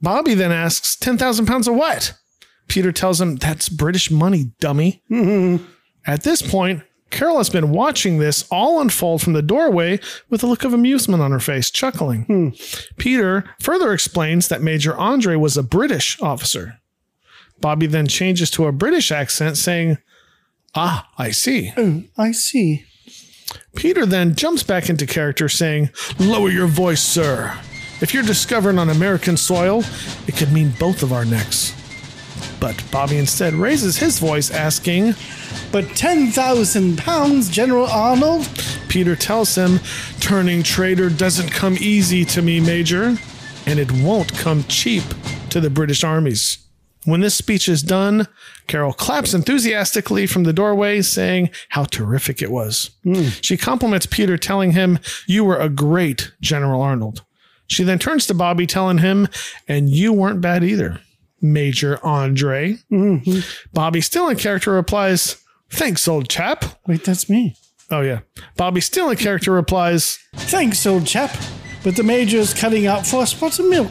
Bobby 0.00 0.34
then 0.34 0.50
asks, 0.50 0.96
10,000 0.96 1.46
pounds 1.46 1.68
of 1.68 1.74
what?" 1.74 2.14
Peter 2.68 2.92
tells 2.92 3.20
him, 3.20 3.36
"That's 3.36 3.68
British 3.68 4.10
money, 4.10 4.52
dummy." 4.60 5.02
Mm-hmm. 5.10 5.64
At 6.06 6.22
this 6.22 6.42
point, 6.42 6.82
Carol 7.12 7.36
has 7.38 7.50
been 7.50 7.70
watching 7.70 8.18
this 8.18 8.44
all 8.50 8.80
unfold 8.80 9.22
from 9.22 9.34
the 9.34 9.42
doorway 9.42 10.00
with 10.30 10.42
a 10.42 10.46
look 10.46 10.64
of 10.64 10.72
amusement 10.72 11.22
on 11.22 11.30
her 11.30 11.38
face, 11.38 11.70
chuckling. 11.70 12.56
Peter 12.96 13.44
further 13.60 13.92
explains 13.92 14.48
that 14.48 14.62
Major 14.62 14.96
Andre 14.96 15.36
was 15.36 15.56
a 15.56 15.62
British 15.62 16.20
officer. 16.20 16.80
Bobby 17.60 17.86
then 17.86 18.08
changes 18.08 18.50
to 18.52 18.66
a 18.66 18.72
British 18.72 19.12
accent, 19.12 19.56
saying, 19.56 19.98
Ah, 20.74 21.08
I 21.18 21.30
see. 21.30 21.72
Oh, 21.76 22.02
I 22.16 22.32
see. 22.32 22.84
Peter 23.76 24.06
then 24.06 24.34
jumps 24.34 24.62
back 24.62 24.88
into 24.88 25.06
character, 25.06 25.48
saying, 25.48 25.90
Lower 26.18 26.48
your 26.48 26.66
voice, 26.66 27.02
sir. 27.02 27.56
If 28.00 28.14
you're 28.14 28.22
discovered 28.22 28.78
on 28.78 28.88
American 28.88 29.36
soil, 29.36 29.84
it 30.26 30.36
could 30.36 30.50
mean 30.50 30.72
both 30.80 31.02
of 31.02 31.12
our 31.12 31.24
necks. 31.26 31.74
But 32.62 32.80
Bobby 32.92 33.18
instead 33.18 33.54
raises 33.54 33.96
his 33.96 34.20
voice, 34.20 34.48
asking, 34.52 35.16
But 35.72 35.96
10,000 35.96 36.96
pounds, 36.96 37.50
General 37.50 37.86
Arnold? 37.86 38.48
Peter 38.88 39.16
tells 39.16 39.56
him, 39.56 39.80
Turning 40.20 40.62
traitor 40.62 41.10
doesn't 41.10 41.50
come 41.50 41.76
easy 41.80 42.24
to 42.26 42.40
me, 42.40 42.60
Major, 42.60 43.16
and 43.66 43.80
it 43.80 43.90
won't 43.90 44.32
come 44.38 44.62
cheap 44.68 45.02
to 45.50 45.58
the 45.58 45.70
British 45.70 46.04
armies. 46.04 46.58
When 47.04 47.20
this 47.20 47.34
speech 47.34 47.68
is 47.68 47.82
done, 47.82 48.28
Carol 48.68 48.92
claps 48.92 49.34
enthusiastically 49.34 50.28
from 50.28 50.44
the 50.44 50.52
doorway, 50.52 51.02
saying 51.02 51.50
how 51.70 51.82
terrific 51.82 52.40
it 52.42 52.52
was. 52.52 52.90
Hmm. 53.02 53.30
She 53.40 53.56
compliments 53.56 54.06
Peter, 54.06 54.38
telling 54.38 54.70
him, 54.70 55.00
You 55.26 55.42
were 55.42 55.58
a 55.58 55.68
great 55.68 56.30
General 56.40 56.80
Arnold. 56.80 57.24
She 57.66 57.82
then 57.82 57.98
turns 57.98 58.28
to 58.28 58.34
Bobby, 58.34 58.68
telling 58.68 58.98
him, 58.98 59.26
And 59.66 59.90
you 59.90 60.12
weren't 60.12 60.40
bad 60.40 60.62
either, 60.62 61.00
Major 61.42 61.98
Andre. 62.04 62.76
Mm-hmm. 62.90 63.40
Bobby, 63.74 64.00
still 64.00 64.28
in 64.28 64.36
character, 64.36 64.72
replies, 64.72 65.42
Thanks, 65.70 66.06
old 66.06 66.28
chap. 66.28 66.64
Wait, 66.86 67.04
that's 67.04 67.28
me. 67.28 67.56
Oh, 67.90 68.00
yeah. 68.00 68.20
Bobby, 68.56 68.80
still 68.80 69.10
in 69.10 69.16
character, 69.16 69.52
replies, 69.52 70.18
Thanks, 70.34 70.86
old 70.86 71.06
chap. 71.06 71.34
But 71.82 71.96
the 71.96 72.02
major's 72.04 72.54
cutting 72.54 72.86
out 72.86 73.06
four 73.06 73.26
spots 73.26 73.58
of 73.58 73.68
milk. 73.68 73.90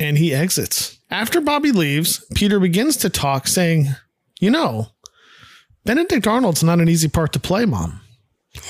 and 0.00 0.18
he 0.18 0.34
exits. 0.34 0.98
After 1.10 1.40
Bobby 1.40 1.70
leaves, 1.70 2.24
Peter 2.34 2.58
begins 2.58 2.96
to 2.98 3.08
talk, 3.08 3.46
saying, 3.46 3.86
You 4.40 4.50
know, 4.50 4.88
Benedict 5.84 6.26
Arnold's 6.26 6.64
not 6.64 6.80
an 6.80 6.88
easy 6.88 7.08
part 7.08 7.32
to 7.34 7.38
play, 7.40 7.64
Mom. 7.64 8.00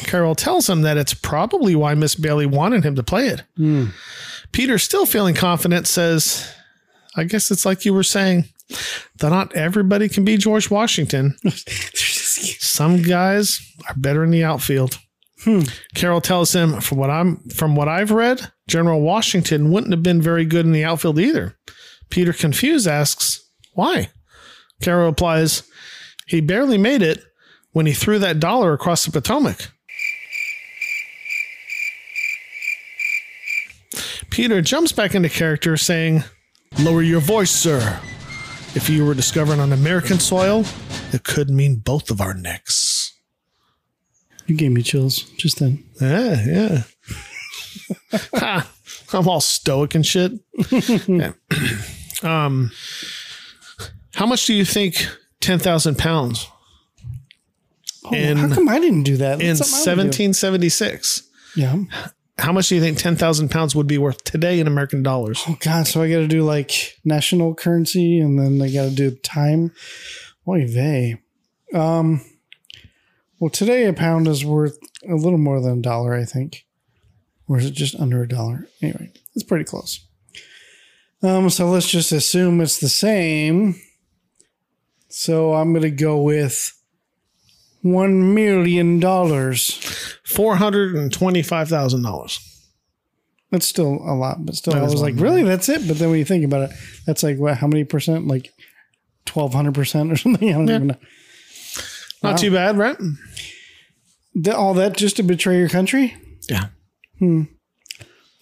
Carol 0.02 0.34
tells 0.34 0.68
him 0.68 0.82
that 0.82 0.96
it's 0.98 1.14
probably 1.14 1.74
why 1.74 1.94
Miss 1.94 2.14
Bailey 2.14 2.44
wanted 2.44 2.84
him 2.84 2.94
to 2.96 3.02
play 3.02 3.28
it. 3.28 3.42
Hmm. 3.56 3.86
Peter, 4.52 4.78
still 4.78 5.06
feeling 5.06 5.34
confident, 5.34 5.86
says, 5.86 6.52
I 7.16 7.24
guess 7.24 7.50
it's 7.50 7.64
like 7.64 7.84
you 7.84 7.94
were 7.94 8.02
saying, 8.02 8.44
that 9.18 9.30
not 9.30 9.54
everybody 9.54 10.08
can 10.08 10.24
be 10.24 10.36
George 10.36 10.70
Washington. 10.70 11.36
Some 11.54 13.02
guys 13.02 13.60
are 13.88 13.94
better 13.96 14.24
in 14.24 14.30
the 14.30 14.44
outfield. 14.44 14.98
Hmm. 15.44 15.62
Carol 15.94 16.20
tells 16.20 16.54
him, 16.54 16.80
from 16.80 16.98
what 16.98 17.10
I'm 17.10 17.36
from 17.50 17.76
what 17.76 17.88
I've 17.88 18.10
read, 18.10 18.50
General 18.68 19.00
Washington 19.00 19.70
wouldn't 19.70 19.92
have 19.92 20.02
been 20.02 20.20
very 20.20 20.44
good 20.44 20.66
in 20.66 20.72
the 20.72 20.84
outfield 20.84 21.18
either. 21.18 21.56
Peter, 22.10 22.32
confused, 22.32 22.88
asks, 22.88 23.48
Why? 23.74 24.10
Carol 24.82 25.06
replies, 25.06 25.62
He 26.26 26.40
barely 26.40 26.78
made 26.78 27.02
it 27.02 27.22
when 27.72 27.86
he 27.86 27.92
threw 27.92 28.18
that 28.18 28.40
dollar 28.40 28.72
across 28.72 29.04
the 29.04 29.12
Potomac. 29.12 29.70
Peter 34.30 34.60
jumps 34.60 34.92
back 34.92 35.14
into 35.14 35.28
character, 35.28 35.76
saying, 35.76 36.24
Lower 36.78 37.02
your 37.02 37.20
voice, 37.20 37.50
sir. 37.50 38.00
If 38.74 38.90
you 38.90 39.04
were 39.06 39.14
discovered 39.14 39.58
on 39.58 39.72
American 39.72 40.18
soil, 40.18 40.64
it 41.12 41.24
could 41.24 41.48
mean 41.48 41.76
both 41.76 42.10
of 42.10 42.20
our 42.20 42.34
necks. 42.34 43.14
You 44.46 44.54
gave 44.56 44.70
me 44.72 44.82
chills 44.82 45.22
just 45.38 45.58
then. 45.58 45.82
Yeah, 46.00 46.44
yeah. 46.46 46.82
Ha, 48.34 48.70
I'm 49.12 49.28
all 49.28 49.40
stoic 49.40 49.94
and 49.94 50.04
shit. 50.06 50.32
Yeah. 51.08 51.32
Um, 52.22 52.70
how 54.14 54.24
much 54.24 54.46
do 54.46 54.54
you 54.54 54.64
think 54.64 55.06
ten 55.42 55.58
thousand 55.58 55.98
pounds 55.98 56.48
Oh, 58.06 58.14
In- 58.14 58.38
how 58.38 58.54
come 58.54 58.70
I 58.70 58.80
didn't 58.80 59.02
do 59.02 59.18
that? 59.18 59.42
in 59.42 59.48
That's 59.48 59.68
something 59.68 59.92
I 60.00 60.04
would 60.04 60.12
do. 60.16 60.24
1776? 60.24 61.22
Yeah. 61.56 61.76
How 62.38 62.52
much 62.52 62.68
do 62.68 62.74
you 62.74 62.80
think 62.80 62.98
ten 62.98 63.16
thousand 63.16 63.50
pounds 63.50 63.74
would 63.74 63.86
be 63.86 63.98
worth 63.98 64.22
today 64.24 64.60
in 64.60 64.66
American 64.66 65.02
dollars? 65.02 65.42
Oh 65.48 65.56
God. 65.60 65.86
So 65.86 66.02
I 66.02 66.10
got 66.10 66.18
to 66.18 66.28
do 66.28 66.42
like 66.42 66.98
national 67.04 67.54
currency, 67.54 68.20
and 68.20 68.38
then 68.38 68.60
I 68.60 68.70
got 68.72 68.90
to 68.90 68.94
do 68.94 69.10
time. 69.12 69.72
Oy 70.46 70.66
vey. 70.66 71.20
Um. 71.72 72.20
Well, 73.38 73.50
today 73.50 73.86
a 73.86 73.92
pound 73.92 74.28
is 74.28 74.44
worth 74.44 74.78
a 75.08 75.14
little 75.14 75.38
more 75.38 75.60
than 75.60 75.78
a 75.78 75.82
dollar, 75.82 76.14
I 76.14 76.24
think, 76.24 76.64
or 77.48 77.58
is 77.58 77.66
it 77.66 77.74
just 77.74 77.94
under 77.96 78.22
a 78.22 78.28
dollar? 78.28 78.66
Anyway, 78.82 79.12
it's 79.34 79.44
pretty 79.44 79.64
close. 79.64 80.06
Um. 81.22 81.48
So 81.48 81.70
let's 81.70 81.90
just 81.90 82.12
assume 82.12 82.60
it's 82.60 82.78
the 82.78 82.88
same. 82.90 83.80
So 85.08 85.54
I'm 85.54 85.72
gonna 85.72 85.90
go 85.90 86.20
with 86.20 86.75
one 87.92 88.34
million 88.34 89.00
dollars. 89.00 89.74
Four 90.24 90.56
hundred 90.56 90.94
and 90.96 91.12
twenty-five 91.12 91.68
thousand 91.68 92.02
dollars. 92.02 92.40
That's 93.50 93.66
still 93.66 93.92
a 94.04 94.14
lot, 94.14 94.44
but 94.44 94.56
still, 94.56 94.72
That 94.74 94.82
I 94.82 94.84
was 94.84 95.00
like, 95.00 95.14
really? 95.16 95.44
That's 95.44 95.68
it? 95.68 95.86
But 95.86 95.98
then 95.98 96.10
when 96.10 96.18
you 96.18 96.24
think 96.24 96.44
about 96.44 96.70
it, 96.70 96.76
that's 97.06 97.22
like 97.22 97.38
what? 97.38 97.56
How 97.58 97.66
many 97.68 97.84
percent? 97.84 98.26
Like 98.26 98.52
twelve 99.24 99.54
hundred 99.54 99.74
percent 99.74 100.10
or 100.12 100.16
something? 100.24 100.48
I 100.48 100.52
don't 100.52 100.66
Yeah. 100.68 100.74
even 100.76 100.86
know. 100.88 100.96
Not 102.22 102.30
Wow. 102.32 102.36
too 102.36 102.50
bad, 102.50 102.76
right? 102.78 102.96
Th- 104.34 104.56
all 104.56 104.74
that 104.74 104.96
just 104.96 105.16
to 105.16 105.22
betray 105.22 105.58
your 105.58 105.68
country? 105.68 106.16
Yeah. 106.48 106.66
Hmm. 107.18 107.42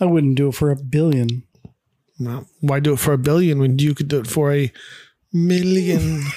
I 0.00 0.06
wouldn't 0.06 0.36
do 0.36 0.48
it 0.48 0.54
for 0.54 0.70
a 0.70 0.76
billion. 0.76 1.42
Well, 2.18 2.46
why 2.60 2.80
do 2.80 2.92
it 2.94 2.98
for 2.98 3.12
a 3.12 3.18
billion 3.18 3.58
when 3.58 3.78
you 3.78 3.94
could 3.94 4.08
do 4.08 4.18
it 4.20 4.26
for 4.26 4.52
a 4.52 4.72
million? 5.32 6.22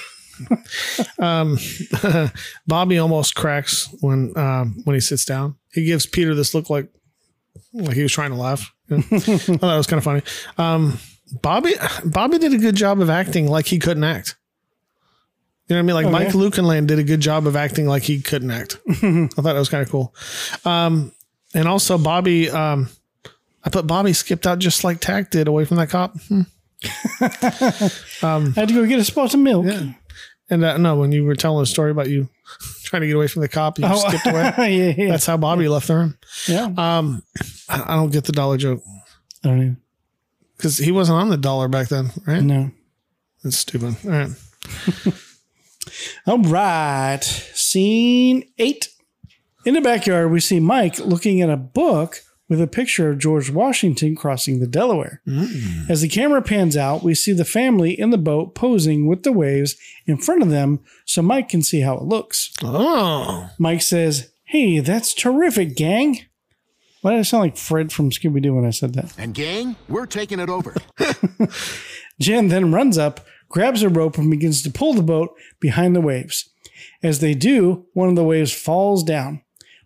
um, 1.19 1.57
Bobby 2.67 2.97
almost 2.97 3.35
cracks 3.35 3.89
when 4.01 4.37
um, 4.37 4.81
when 4.83 4.93
he 4.95 4.99
sits 4.99 5.25
down. 5.25 5.55
He 5.71 5.85
gives 5.85 6.05
Peter 6.05 6.33
this 6.35 6.53
look 6.53 6.69
like 6.69 6.87
like 7.73 7.95
he 7.95 8.03
was 8.03 8.11
trying 8.11 8.31
to 8.31 8.37
laugh. 8.37 8.73
I 8.91 9.01
thought 9.01 9.61
that 9.61 9.77
was 9.77 9.87
kind 9.87 9.97
of 9.97 10.03
funny. 10.03 10.21
Um, 10.57 10.99
Bobby 11.41 11.73
Bobby 12.05 12.37
did 12.39 12.53
a 12.53 12.57
good 12.57 12.75
job 12.75 12.99
of 13.01 13.09
acting 13.09 13.47
like 13.47 13.65
he 13.67 13.79
couldn't 13.79 14.03
act. 14.03 14.35
You 15.67 15.75
know 15.75 15.83
what 15.83 15.93
I 15.95 16.01
mean? 16.01 16.11
Like 16.13 16.15
Okay. 16.15 16.25
Mike 16.25 16.33
Lookinland 16.33 16.87
did 16.87 16.97
a 16.97 17.03
good 17.03 17.19
job 17.19 17.45
of 17.45 17.57
acting 17.57 17.87
like 17.87 18.03
he 18.03 18.21
couldn't 18.21 18.51
act. 18.51 18.77
I 18.89 19.27
thought 19.27 19.43
that 19.43 19.53
was 19.53 19.67
kind 19.67 19.83
of 19.83 19.89
cool. 19.91 20.15
Um, 20.63 21.11
and 21.53 21.67
also 21.67 21.97
Bobby, 21.97 22.49
um, 22.49 22.87
I 23.65 23.69
put 23.69 23.85
Bobby 23.85 24.13
skipped 24.13 24.47
out 24.47 24.59
just 24.59 24.85
like 24.85 25.01
Tach 25.01 25.29
did 25.29 25.49
away 25.49 25.65
from 25.65 25.75
that 25.75 25.89
cop. 25.89 26.17
Hmm. 26.29 26.41
I 27.19 28.51
had 28.55 28.69
to 28.69 28.73
go 28.73 28.85
get 28.85 28.99
a 28.99 29.03
spot 29.03 29.33
of 29.33 29.39
milk. 29.41 29.65
Yeah. 29.65 29.91
And 30.49 30.63
uh, 30.63 30.77
no, 30.77 30.95
when 30.95 31.11
you 31.11 31.25
were 31.25 31.35
telling 31.35 31.61
a 31.63 31.65
story 31.65 31.91
about 31.91 32.09
you 32.09 32.29
trying 32.83 33.01
to 33.01 33.07
get 33.07 33.15
away 33.15 33.27
from 33.27 33.41
the 33.41 33.49
cop, 33.49 33.77
you 33.79 33.85
Oh, 33.85 33.95
skipped 33.97 34.25
away. 34.27 34.53
yeah, 34.57 34.93
yeah. 34.97 35.11
That's 35.11 35.25
how 35.25 35.35
Bobby 35.37 35.67
left 35.67 35.87
the 35.87 35.95
room. 35.95 36.17
yeah. 36.47 36.65
Um, 36.77 37.21
I 37.69 37.83
I 37.93 37.95
don't 37.95 38.11
get 38.11 38.23
the 38.23 38.31
dollar 38.31 38.57
joke 38.57 38.81
I 39.43 39.49
don't 39.49 39.57
even 39.57 39.77
because 40.55 40.77
he 40.77 40.91
wasn't 40.91 41.19
on 41.19 41.29
the 41.29 41.37
dollar 41.37 41.67
back 41.67 41.89
then, 41.89 42.11
right? 42.25 42.41
No. 42.41 42.71
That's 43.43 43.57
stupid. 43.57 43.95
All 44.05 44.11
right. 44.11 44.29
All 46.25 46.39
right. 46.39 47.23
Scene 47.23 48.43
eight. 48.57 48.89
In 49.65 49.73
the 49.73 49.81
backyard, 49.81 50.31
we 50.31 50.39
see 50.39 50.59
Mike 50.61 50.97
looking 50.99 51.41
at 51.41 51.49
a 51.49 51.57
book 51.57 52.21
with 52.49 52.61
a 52.61 52.67
picture 52.67 53.09
of 53.09 53.19
George 53.19 53.49
Washington 53.49 54.15
crossing 54.15 54.59
the 54.59 54.67
Delaware. 54.67 55.21
Mm. 55.27 55.89
As 55.89 56.01
the 56.01 56.07
camera 56.07 56.41
pans 56.41 56.77
out, 56.77 57.03
we 57.03 57.13
see 57.13 57.33
the 57.33 57.45
family 57.45 57.99
in 57.99 58.09
the 58.09 58.17
boat 58.17 58.55
posing 58.55 59.07
with 59.07 59.23
the 59.23 59.31
waves 59.31 59.75
in 60.05 60.17
front 60.17 60.41
of 60.41 60.49
them 60.49 60.79
so 61.05 61.21
Mike 61.21 61.49
can 61.49 61.61
see 61.61 61.81
how 61.81 61.95
it 61.97 62.03
looks. 62.03 62.53
Oh, 62.63 63.49
Mike 63.59 63.81
says, 63.81 64.31
Hey, 64.45 64.79
that's 64.79 65.13
terrific, 65.13 65.75
gang. 65.75 66.19
Why 67.01 67.11
did 67.11 67.19
I 67.19 67.23
sound 67.23 67.43
like 67.43 67.57
Fred 67.57 67.91
from 67.91 68.09
Scooby 68.09 68.41
Doo 68.41 68.55
when 68.55 68.65
I 68.65 68.71
said 68.71 68.93
that? 68.93 69.13
And 69.17 69.33
gang, 69.33 69.75
we're 69.87 70.05
taking 70.05 70.39
it 70.39 70.49
over. 70.49 70.73
Jen 72.19 72.47
then 72.47 72.71
runs 72.71 72.97
up, 72.97 73.25
grabs 73.49 73.83
a 73.83 73.89
rope, 73.89 74.17
and 74.17 74.31
begins 74.31 74.63
to 74.63 74.71
pull 74.71 74.93
the 74.93 75.03
boat 75.03 75.35
behind 75.59 75.95
the 75.95 76.01
waves. 76.01 76.49
As 77.03 77.19
they 77.19 77.33
do, 77.33 77.85
one 77.93 78.09
of 78.09 78.15
the 78.15 78.23
waves 78.23 78.51
falls 78.51 79.03
down. 79.03 79.41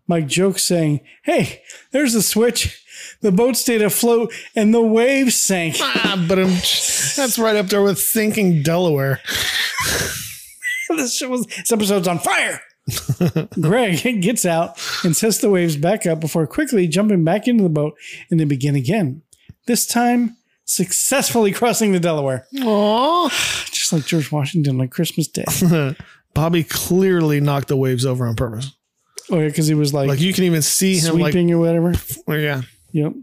Mike 0.08 0.28
jokes, 0.28 0.64
saying, 0.64 1.02
Hey, 1.24 1.62
there's 1.92 2.14
the 2.14 2.22
switch. 2.22 2.86
The 3.22 3.32
boat 3.32 3.56
stayed 3.56 3.82
afloat 3.82 4.34
and 4.56 4.74
the 4.74 4.82
waves 4.82 5.36
sank. 5.36 5.78
ah, 5.80 6.24
but 6.28 6.40
um, 6.40 6.50
that's 6.50 7.38
right 7.40 7.56
up 7.56 7.68
there 7.68 7.82
with 7.82 8.00
sinking 8.00 8.64
Delaware. 8.64 9.20
this, 10.90 11.18
shit 11.18 11.30
was, 11.30 11.46
this 11.46 11.72
episode's 11.72 12.08
on 12.08 12.20
fire. 12.20 12.62
Greg 13.62 14.22
gets 14.22 14.46
out 14.46 14.80
and 15.04 15.16
sets 15.16 15.38
the 15.38 15.50
waves 15.50 15.78
back 15.78 16.06
up 16.06 16.20
before 16.20 16.48
quickly 16.48 16.88
jumping 16.88 17.24
back 17.24 17.48
into 17.48 17.64
the 17.64 17.70
boat 17.70 17.94
and 18.30 18.40
they 18.40 18.46
begin 18.46 18.76
again. 18.76 19.22
This 19.68 19.86
time, 19.86 20.38
successfully 20.66 21.52
crossing 21.52 21.92
the 21.92 22.00
Delaware, 22.00 22.48
Aw. 22.62 23.30
just 23.72 23.94
like 23.94 24.06
George 24.06 24.32
Washington 24.32 24.82
on 24.82 24.88
Christmas 24.88 25.28
Day. 25.28 25.46
Bobby 26.34 26.64
clearly 26.64 27.40
knocked 27.42 27.68
the 27.68 27.78
waves 27.78 28.06
over 28.06 28.26
on 28.26 28.36
purpose. 28.36 28.72
Oh, 29.32 29.40
yeah, 29.40 29.48
because 29.48 29.68
he 29.68 29.74
was 29.74 29.94
like, 29.94 30.10
Like 30.10 30.20
you 30.20 30.34
can 30.34 30.44
even 30.44 30.62
see 30.62 30.98
him 30.98 31.18
like, 31.18 31.32
sweeping 31.32 31.52
or 31.52 31.60
whatever. 31.60 31.94
well, 32.28 32.40
yeah, 32.40 32.62
Yep. 32.92 33.14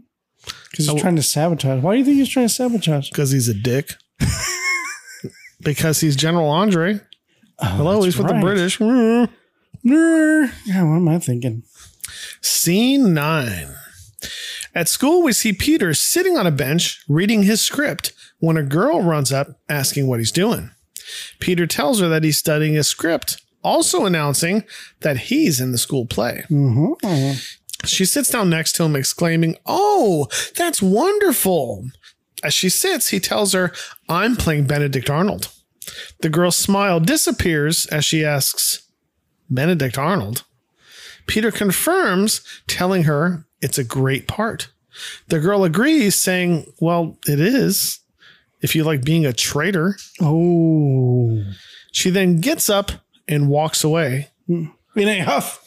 Because 0.71 0.85
he's 0.85 0.89
oh. 0.89 0.97
trying 0.97 1.15
to 1.15 1.23
sabotage. 1.23 1.83
Why 1.83 1.93
do 1.93 1.99
you 1.99 2.05
think 2.05 2.17
he's 2.17 2.29
trying 2.29 2.47
to 2.47 2.53
sabotage? 2.53 3.09
because 3.09 3.31
he's 3.31 3.47
a 3.47 3.53
dick. 3.53 3.91
because 5.61 6.01
he's 6.01 6.15
General 6.15 6.49
Andre. 6.49 7.01
Oh, 7.59 7.65
Hello, 7.65 8.03
he's 8.03 8.17
with 8.17 8.27
the 8.27 8.33
British. 8.35 8.79
Yeah, 9.83 10.83
what 10.83 10.97
am 10.97 11.07
I 11.07 11.19
thinking? 11.19 11.63
Scene 12.41 13.13
nine. 13.13 13.75
At 14.75 14.87
school, 14.87 15.23
we 15.23 15.33
see 15.33 15.53
Peter 15.53 15.93
sitting 15.93 16.37
on 16.37 16.45
a 16.47 16.51
bench 16.51 17.03
reading 17.07 17.43
his 17.43 17.61
script 17.61 18.13
when 18.39 18.57
a 18.57 18.63
girl 18.63 19.01
runs 19.01 19.31
up 19.31 19.59
asking 19.67 20.07
what 20.07 20.19
he's 20.19 20.31
doing. 20.31 20.71
Peter 21.39 21.65
tells 21.65 21.99
her 21.99 22.07
that 22.07 22.23
he's 22.23 22.37
studying 22.37 22.75
his 22.75 22.87
script, 22.87 23.41
also 23.63 24.05
announcing 24.05 24.63
that 25.01 25.17
he's 25.17 25.59
in 25.59 25.71
the 25.71 25.77
school 25.77 26.05
play. 26.05 26.43
Mm-hmm. 26.49 27.33
She 27.85 28.05
sits 28.05 28.29
down 28.29 28.49
next 28.49 28.73
to 28.73 28.83
him, 28.83 28.95
exclaiming, 28.95 29.57
Oh, 29.65 30.27
that's 30.55 30.81
wonderful. 30.81 31.87
As 32.43 32.53
she 32.53 32.69
sits, 32.69 33.09
he 33.09 33.19
tells 33.19 33.53
her, 33.53 33.71
I'm 34.07 34.35
playing 34.35 34.67
Benedict 34.67 35.09
Arnold. 35.09 35.49
The 36.21 36.29
girl's 36.29 36.55
smile 36.55 36.99
disappears 36.99 37.85
as 37.87 38.05
she 38.05 38.23
asks, 38.23 38.83
Benedict 39.49 39.97
Arnold? 39.97 40.43
Peter 41.27 41.51
confirms, 41.51 42.41
telling 42.67 43.03
her 43.03 43.45
it's 43.61 43.77
a 43.77 43.83
great 43.83 44.27
part. 44.27 44.69
The 45.27 45.39
girl 45.39 45.63
agrees, 45.63 46.15
saying, 46.15 46.65
Well, 46.79 47.17
it 47.27 47.39
is, 47.39 47.99
if 48.61 48.75
you 48.75 48.83
like 48.83 49.03
being 49.03 49.25
a 49.25 49.33
traitor. 49.33 49.97
Oh. 50.21 51.43
She 51.91 52.09
then 52.09 52.39
gets 52.39 52.69
up 52.69 52.91
and 53.29 53.47
walks 53.47 53.83
away. 53.85 54.27
In 54.49 54.71
a 54.95 55.19
huff. 55.19 55.65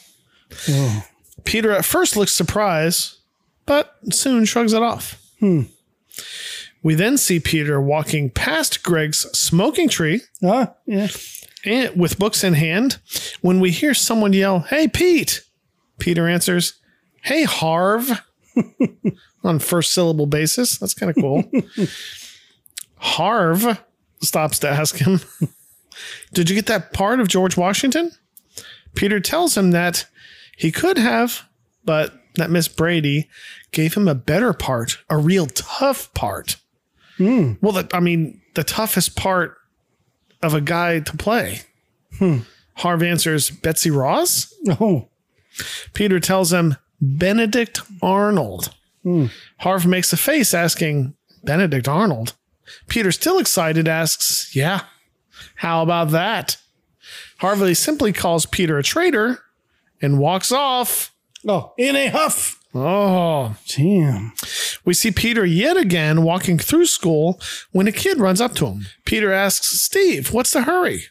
Peter 1.45 1.71
at 1.71 1.85
first 1.85 2.15
looks 2.15 2.31
surprised, 2.33 3.17
but 3.65 3.95
soon 4.11 4.45
shrugs 4.45 4.73
it 4.73 4.83
off. 4.83 5.19
We 6.83 6.95
then 6.95 7.17
see 7.17 7.39
Peter 7.39 7.81
walking 7.81 8.29
past 8.29 8.83
Greg's 8.83 9.19
smoking 9.37 9.87
tree 9.89 10.21
Ah, 10.43 10.73
yeah. 10.85 11.07
and 11.65 11.95
with 11.99 12.19
books 12.19 12.43
in 12.43 12.53
hand 12.53 12.99
when 13.41 13.59
we 13.59 13.71
hear 13.71 13.93
someone 13.93 14.33
yell, 14.33 14.59
Hey, 14.59 14.87
Pete. 14.87 15.41
Peter 15.97 16.27
answers, 16.27 16.73
Hey, 17.21 17.43
Harv, 17.43 18.21
on 19.43 19.59
first 19.59 19.93
syllable 19.93 20.27
basis. 20.27 20.77
That's 20.77 20.93
kind 20.93 21.09
of 21.09 21.15
cool. 21.15 21.43
Harv 22.97 23.81
stops 24.21 24.59
to 24.59 24.69
ask 24.69 24.95
him, 24.97 25.19
Did 26.33 26.49
you 26.49 26.55
get 26.55 26.67
that 26.67 26.93
part 26.93 27.19
of 27.19 27.27
George 27.27 27.57
Washington? 27.57 28.11
Peter 28.95 29.19
tells 29.19 29.57
him 29.57 29.71
that 29.71 30.05
he 30.57 30.71
could 30.71 30.97
have, 30.97 31.47
but 31.83 32.13
that 32.35 32.49
Miss 32.49 32.67
Brady 32.67 33.29
gave 33.71 33.95
him 33.95 34.07
a 34.07 34.15
better 34.15 34.53
part, 34.53 34.99
a 35.09 35.17
real 35.17 35.47
tough 35.47 36.13
part. 36.13 36.57
Hmm. 37.17 37.53
Well, 37.61 37.73
the, 37.73 37.89
I 37.93 37.99
mean, 37.99 38.41
the 38.55 38.63
toughest 38.63 39.15
part 39.15 39.57
of 40.41 40.53
a 40.53 40.61
guy 40.61 40.99
to 40.99 41.17
play. 41.17 41.61
Hmm. 42.17 42.39
Harv 42.75 43.03
answers, 43.03 43.49
Betsy 43.49 43.91
Ross? 43.91 44.53
Oh. 44.67 45.09
Peter 45.93 46.19
tells 46.19 46.51
him, 46.51 46.77
Benedict 47.01 47.81
Arnold. 48.01 48.73
Hmm. 49.03 49.27
Harv 49.59 49.85
makes 49.85 50.11
a 50.13 50.17
face 50.17 50.53
asking, 50.53 51.13
Benedict 51.43 51.87
Arnold? 51.87 52.33
Peter, 52.87 53.11
still 53.11 53.37
excited, 53.39 53.87
asks, 53.87 54.55
Yeah, 54.55 54.81
how 55.63 55.81
about 55.81 56.09
that? 56.11 56.57
Harvey 57.39 57.73
simply 57.73 58.11
calls 58.11 58.45
Peter 58.45 58.77
a 58.77 58.83
traitor 58.83 59.39
and 60.01 60.19
walks 60.19 60.51
off. 60.51 61.15
Oh, 61.47 61.73
in 61.77 61.95
a 61.95 62.07
huff. 62.09 62.59
Oh, 62.75 63.55
Damn. 63.73 64.33
we 64.83 64.93
see 64.93 65.09
Peter 65.09 65.45
yet 65.45 65.77
again 65.77 66.23
walking 66.23 66.57
through 66.57 66.87
school 66.87 67.39
when 67.71 67.87
a 67.87 67.93
kid 67.93 68.19
runs 68.19 68.41
up 68.41 68.55
to 68.55 68.65
him. 68.65 68.87
Peter 69.05 69.31
asks 69.31 69.79
Steve, 69.79 70.33
What's 70.33 70.51
the 70.51 70.63
hurry? 70.63 71.05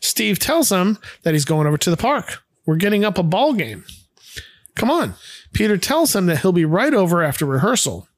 Steve 0.00 0.38
tells 0.38 0.72
him 0.72 0.96
that 1.22 1.34
he's 1.34 1.44
going 1.44 1.66
over 1.66 1.76
to 1.76 1.90
the 1.90 1.96
park. 1.98 2.42
We're 2.64 2.76
getting 2.76 3.04
up 3.04 3.18
a 3.18 3.22
ball 3.22 3.52
game. 3.52 3.84
Come 4.76 4.90
on. 4.90 5.14
Peter 5.52 5.76
tells 5.76 6.16
him 6.16 6.24
that 6.26 6.38
he'll 6.38 6.52
be 6.52 6.64
right 6.64 6.94
over 6.94 7.22
after 7.22 7.44
rehearsal, 7.44 8.08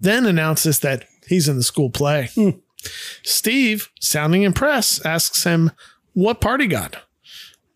then 0.00 0.26
announces 0.26 0.80
that 0.80 1.04
he's 1.28 1.48
in 1.48 1.58
the 1.58 1.62
school 1.62 1.90
play. 1.90 2.30
Hmm. 2.34 2.50
Steve, 3.22 3.90
sounding 4.00 4.42
impressed, 4.42 5.04
asks 5.04 5.44
him 5.44 5.72
what 6.12 6.40
part 6.40 6.60
he 6.60 6.66
got. 6.66 6.96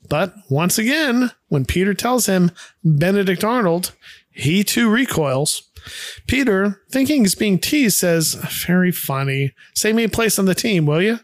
But 0.09 0.34
once 0.48 0.78
again, 0.78 1.30
when 1.48 1.64
Peter 1.64 1.94
tells 1.94 2.26
him 2.26 2.51
Benedict 2.84 3.44
Arnold, 3.44 3.92
he 4.30 4.64
too 4.64 4.90
recoils. 4.90 5.70
Peter, 6.26 6.82
thinking 6.90 7.22
he's 7.22 7.34
being 7.34 7.59
teased, 7.59 7.98
says, 7.98 8.34
Very 8.66 8.92
funny. 8.92 9.55
Save 9.74 9.94
me 9.94 10.05
a 10.05 10.09
place 10.09 10.38
on 10.38 10.46
the 10.46 10.55
team, 10.55 10.86
will 10.86 11.01
you? 11.01 11.20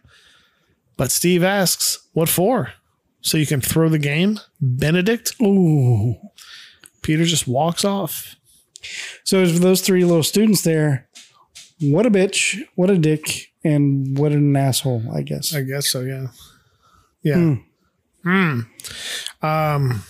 But 0.97 1.11
Steve 1.11 1.43
asks, 1.43 2.09
What 2.13 2.29
for? 2.29 2.73
So 3.21 3.39
you 3.39 3.47
can 3.47 3.61
throw 3.61 3.89
the 3.89 3.99
game? 3.99 4.39
Benedict? 4.61 5.35
Ooh. 5.43 6.17
Peter 7.03 7.25
just 7.25 7.49
walks 7.49 7.85
off. 7.85 8.37
So 9.25 9.45
for 9.47 9.59
those 9.59 9.81
three 9.81 10.05
little 10.05 10.23
students 10.23 10.63
there, 10.63 11.09
what 11.81 12.07
a 12.07 12.11
bitch, 12.11 12.63
what 12.77 12.91
a 12.91 12.97
dick, 12.97 13.53
and 13.67 14.19
what 14.19 14.33
an 14.33 14.57
asshole, 14.57 15.03
I 15.15 15.23
guess. 15.23 15.55
I 15.55 15.63
guess 15.63 15.91
so, 15.91 16.01
yeah. 16.01 16.29
Yeah. 17.23 17.57
Hmm. 18.23 18.61
Um, 19.43 20.03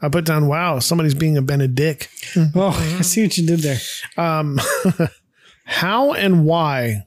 I 0.00 0.08
put 0.10 0.24
down, 0.24 0.48
wow, 0.48 0.78
somebody's 0.80 1.14
being 1.14 1.36
a 1.36 1.42
Benedict. 1.42 2.08
oh, 2.54 2.96
I 2.98 3.02
see 3.02 3.22
what 3.22 3.38
you 3.38 3.46
did 3.46 3.60
there. 3.60 3.78
Um, 4.16 4.60
how 5.64 6.12
and 6.12 6.44
why 6.44 7.06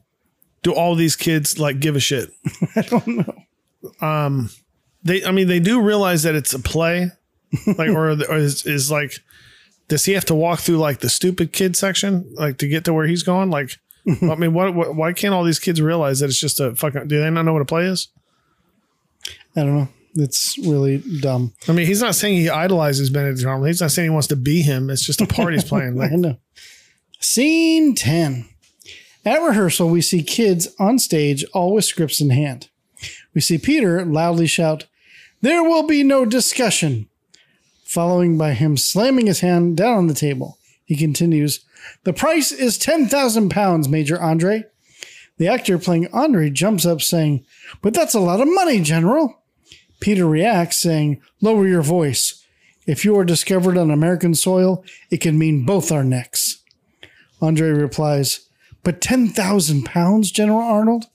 do 0.62 0.72
all 0.72 0.94
these 0.94 1.14
kids 1.14 1.58
like 1.58 1.80
give 1.80 1.96
a 1.96 2.00
shit? 2.00 2.30
I 2.76 2.82
don't 2.82 3.06
know. 3.06 4.06
Um, 4.06 4.50
they, 5.02 5.24
I 5.24 5.30
mean, 5.30 5.46
they 5.46 5.60
do 5.60 5.80
realize 5.80 6.24
that 6.24 6.34
it's 6.34 6.52
a 6.54 6.58
play, 6.58 7.10
like, 7.66 7.90
or, 7.90 8.10
or 8.10 8.36
is, 8.36 8.66
is 8.66 8.90
like, 8.90 9.20
does 9.86 10.04
he 10.04 10.12
have 10.12 10.24
to 10.26 10.34
walk 10.34 10.58
through 10.58 10.78
like 10.78 10.98
the 10.98 11.08
stupid 11.08 11.52
kid 11.52 11.76
section, 11.76 12.28
like 12.34 12.58
to 12.58 12.68
get 12.68 12.84
to 12.84 12.92
where 12.92 13.06
he's 13.06 13.22
going? 13.22 13.50
Like, 13.50 13.78
I 14.06 14.34
mean, 14.36 14.54
what, 14.54 14.74
what, 14.74 14.94
why 14.94 15.12
can't 15.12 15.34
all 15.34 15.44
these 15.44 15.58
kids 15.58 15.80
realize 15.80 16.20
that 16.20 16.26
it's 16.26 16.40
just 16.40 16.60
a 16.60 16.74
fucking? 16.74 17.08
Do 17.08 17.20
they 17.20 17.30
not 17.30 17.42
know 17.42 17.52
what 17.52 17.62
a 17.62 17.66
play 17.66 17.84
is? 17.84 18.08
I 19.56 19.60
don't 19.60 19.76
know. 19.76 19.88
It's 20.14 20.58
really 20.58 21.02
dumb. 21.20 21.52
I 21.68 21.72
mean, 21.72 21.86
he's 21.86 22.00
not 22.00 22.14
saying 22.14 22.36
he 22.36 22.48
idolizes 22.48 23.10
Benedict 23.10 23.44
Arnold. 23.44 23.68
He's 23.68 23.80
not 23.80 23.90
saying 23.90 24.06
he 24.06 24.10
wants 24.10 24.28
to 24.28 24.36
be 24.36 24.62
him. 24.62 24.90
It's 24.90 25.04
just 25.04 25.20
a 25.20 25.26
part 25.26 25.52
he's 25.52 25.64
playing. 25.68 25.96
Like, 25.96 26.12
I 26.12 26.16
know. 26.16 26.38
Scene 27.20 27.94
10. 27.94 28.48
At 29.24 29.42
rehearsal, 29.42 29.90
we 29.90 30.00
see 30.00 30.22
kids 30.22 30.68
on 30.78 30.98
stage, 30.98 31.44
all 31.52 31.74
with 31.74 31.84
scripts 31.84 32.20
in 32.20 32.30
hand. 32.30 32.68
We 33.34 33.40
see 33.40 33.58
Peter 33.58 34.04
loudly 34.04 34.46
shout, 34.46 34.86
There 35.40 35.62
will 35.62 35.86
be 35.86 36.02
no 36.02 36.24
discussion, 36.24 37.08
following 37.84 38.38
by 38.38 38.54
him 38.54 38.76
slamming 38.76 39.26
his 39.26 39.40
hand 39.40 39.76
down 39.76 39.96
on 39.98 40.06
the 40.06 40.14
table. 40.14 40.58
He 40.84 40.96
continues, 40.96 41.60
The 42.04 42.12
price 42.12 42.52
is 42.52 42.78
10,000 42.78 43.50
pounds, 43.50 43.88
Major 43.88 44.20
Andre. 44.20 44.64
The 45.38 45.48
actor 45.48 45.78
playing 45.78 46.08
Andre 46.12 46.50
jumps 46.50 46.84
up, 46.84 47.00
saying, 47.00 47.44
But 47.80 47.94
that's 47.94 48.14
a 48.14 48.20
lot 48.20 48.40
of 48.40 48.52
money, 48.52 48.80
General. 48.80 49.40
Peter 50.00 50.26
reacts, 50.26 50.80
saying, 50.80 51.20
Lower 51.40 51.66
your 51.66 51.82
voice. 51.82 52.44
If 52.86 53.04
you 53.04 53.16
are 53.18 53.24
discovered 53.24 53.76
on 53.76 53.90
American 53.90 54.34
soil, 54.34 54.84
it 55.10 55.20
can 55.20 55.38
mean 55.38 55.64
both 55.64 55.92
our 55.92 56.04
necks. 56.04 56.62
Andre 57.40 57.68
replies, 57.68 58.48
But 58.82 59.00
10,000 59.00 59.84
pounds, 59.84 60.30
General 60.30 60.62
Arnold? 60.62 61.06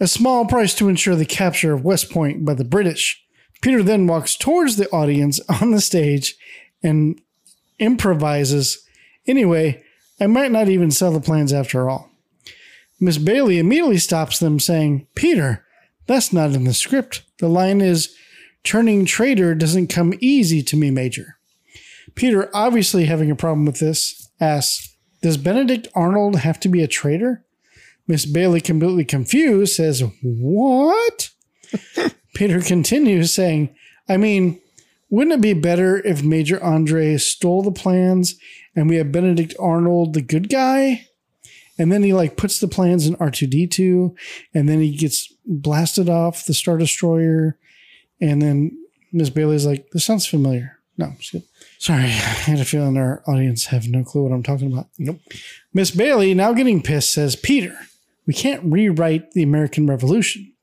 A 0.00 0.08
small 0.08 0.46
price 0.46 0.74
to 0.76 0.88
ensure 0.88 1.14
the 1.14 1.26
capture 1.26 1.74
of 1.74 1.84
West 1.84 2.10
Point 2.10 2.44
by 2.44 2.54
the 2.54 2.64
British. 2.64 3.22
Peter 3.60 3.82
then 3.82 4.06
walks 4.06 4.36
towards 4.36 4.76
the 4.76 4.88
audience 4.90 5.38
on 5.60 5.70
the 5.72 5.80
stage 5.80 6.36
and 6.82 7.20
improvises, 7.78 8.84
Anyway, 9.26 9.82
I 10.20 10.26
might 10.26 10.52
not 10.52 10.68
even 10.68 10.90
sell 10.90 11.12
the 11.12 11.20
plans 11.20 11.52
after 11.52 11.88
all. 11.88 12.10
Miss 13.00 13.16
Bailey 13.16 13.58
immediately 13.58 13.98
stops 13.98 14.38
them, 14.38 14.60
saying, 14.60 15.06
Peter, 15.14 15.64
that's 16.06 16.32
not 16.32 16.52
in 16.52 16.64
the 16.64 16.74
script. 16.74 17.22
The 17.38 17.48
line 17.48 17.80
is, 17.80 18.14
Turning 18.62 19.06
traitor 19.06 19.54
doesn't 19.54 19.86
come 19.86 20.12
easy 20.20 20.62
to 20.62 20.76
me, 20.76 20.90
Major. 20.90 21.38
Peter, 22.14 22.50
obviously 22.52 23.06
having 23.06 23.30
a 23.30 23.36
problem 23.36 23.64
with 23.64 23.78
this, 23.78 24.28
asks, 24.38 24.96
Does 25.22 25.38
Benedict 25.38 25.88
Arnold 25.94 26.36
have 26.36 26.60
to 26.60 26.68
be 26.68 26.82
a 26.82 26.88
traitor? 26.88 27.44
Miss 28.06 28.26
Bailey, 28.26 28.60
completely 28.60 29.04
confused, 29.04 29.74
says, 29.74 30.02
What? 30.22 31.30
Peter 32.34 32.60
continues, 32.60 33.32
saying, 33.32 33.74
I 34.08 34.16
mean, 34.16 34.60
wouldn't 35.08 35.34
it 35.34 35.40
be 35.40 35.54
better 35.54 35.98
if 36.06 36.22
Major 36.22 36.62
Andre 36.62 37.16
stole 37.16 37.62
the 37.62 37.72
plans 37.72 38.36
and 38.80 38.88
we 38.88 38.96
have 38.96 39.12
Benedict 39.12 39.54
Arnold, 39.60 40.14
the 40.14 40.22
good 40.22 40.48
guy? 40.48 41.06
And 41.78 41.92
then 41.92 42.02
he 42.02 42.14
like 42.14 42.38
puts 42.38 42.60
the 42.60 42.66
plans 42.66 43.06
in 43.06 43.14
R2D2 43.16 44.16
and 44.54 44.66
then 44.70 44.80
he 44.80 44.96
gets 44.96 45.30
blasted 45.44 46.08
off 46.08 46.46
the 46.46 46.54
Star 46.54 46.78
Destroyer. 46.78 47.58
And 48.22 48.40
then 48.40 48.78
Miss 49.12 49.28
Bailey's 49.28 49.66
like, 49.66 49.90
This 49.90 50.06
sounds 50.06 50.26
familiar. 50.26 50.78
No. 50.96 51.12
Sorry, 51.78 52.04
I 52.04 52.06
had 52.06 52.58
a 52.58 52.64
feeling 52.64 52.96
our 52.96 53.22
audience 53.26 53.66
have 53.66 53.86
no 53.86 54.02
clue 54.02 54.22
what 54.22 54.32
I'm 54.32 54.42
talking 54.42 54.72
about. 54.72 54.88
Nope. 54.98 55.20
Miss 55.74 55.90
Bailey, 55.90 56.32
now 56.32 56.54
getting 56.54 56.82
pissed, 56.82 57.12
says, 57.12 57.36
Peter, 57.36 57.78
we 58.26 58.32
can't 58.32 58.64
rewrite 58.64 59.32
the 59.32 59.42
American 59.42 59.86
Revolution. 59.86 60.54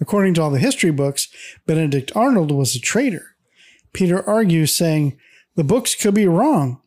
According 0.00 0.34
to 0.34 0.42
all 0.42 0.50
the 0.50 0.58
history 0.58 0.90
books, 0.90 1.28
Benedict 1.64 2.10
Arnold 2.16 2.50
was 2.50 2.74
a 2.74 2.80
traitor. 2.80 3.36
Peter 3.92 4.20
argues, 4.28 4.74
saying, 4.74 5.16
The 5.54 5.62
books 5.62 5.94
could 5.94 6.14
be 6.14 6.26
wrong. 6.26 6.80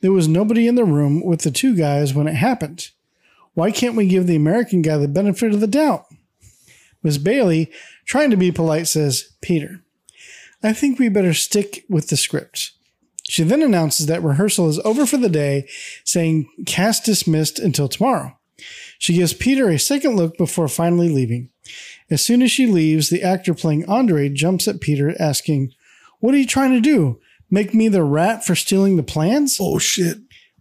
There 0.00 0.12
was 0.12 0.28
nobody 0.28 0.66
in 0.66 0.76
the 0.76 0.84
room 0.84 1.24
with 1.24 1.42
the 1.42 1.50
two 1.50 1.76
guys 1.76 2.14
when 2.14 2.26
it 2.26 2.34
happened. 2.34 2.90
Why 3.54 3.70
can't 3.70 3.96
we 3.96 4.06
give 4.06 4.26
the 4.26 4.36
American 4.36 4.82
guy 4.82 4.96
the 4.96 5.08
benefit 5.08 5.52
of 5.52 5.60
the 5.60 5.66
doubt? 5.66 6.06
Miss 7.02 7.18
Bailey, 7.18 7.70
trying 8.04 8.30
to 8.30 8.36
be 8.36 8.52
polite, 8.52 8.88
says, 8.88 9.32
Peter, 9.42 9.82
I 10.62 10.72
think 10.72 10.98
we 10.98 11.08
better 11.08 11.34
stick 11.34 11.84
with 11.88 12.08
the 12.08 12.16
script. 12.16 12.72
She 13.24 13.42
then 13.42 13.62
announces 13.62 14.06
that 14.06 14.22
rehearsal 14.22 14.68
is 14.68 14.80
over 14.80 15.06
for 15.06 15.16
the 15.16 15.28
day, 15.28 15.68
saying 16.04 16.48
cast 16.66 17.04
dismissed 17.04 17.58
until 17.58 17.88
tomorrow. 17.88 18.36
She 18.98 19.14
gives 19.14 19.32
Peter 19.32 19.68
a 19.68 19.78
second 19.78 20.16
look 20.16 20.36
before 20.36 20.68
finally 20.68 21.08
leaving. 21.08 21.50
As 22.10 22.22
soon 22.24 22.42
as 22.42 22.50
she 22.50 22.66
leaves, 22.66 23.08
the 23.08 23.22
actor 23.22 23.54
playing 23.54 23.88
Andre 23.88 24.28
jumps 24.28 24.66
at 24.68 24.80
Peter, 24.80 25.14
asking, 25.18 25.72
What 26.18 26.34
are 26.34 26.38
you 26.38 26.46
trying 26.46 26.72
to 26.72 26.80
do? 26.80 27.20
Make 27.50 27.74
me 27.74 27.88
the 27.88 28.04
rat 28.04 28.44
for 28.44 28.54
stealing 28.54 28.96
the 28.96 29.02
plans? 29.02 29.58
oh 29.60 29.78
shit. 29.78 30.18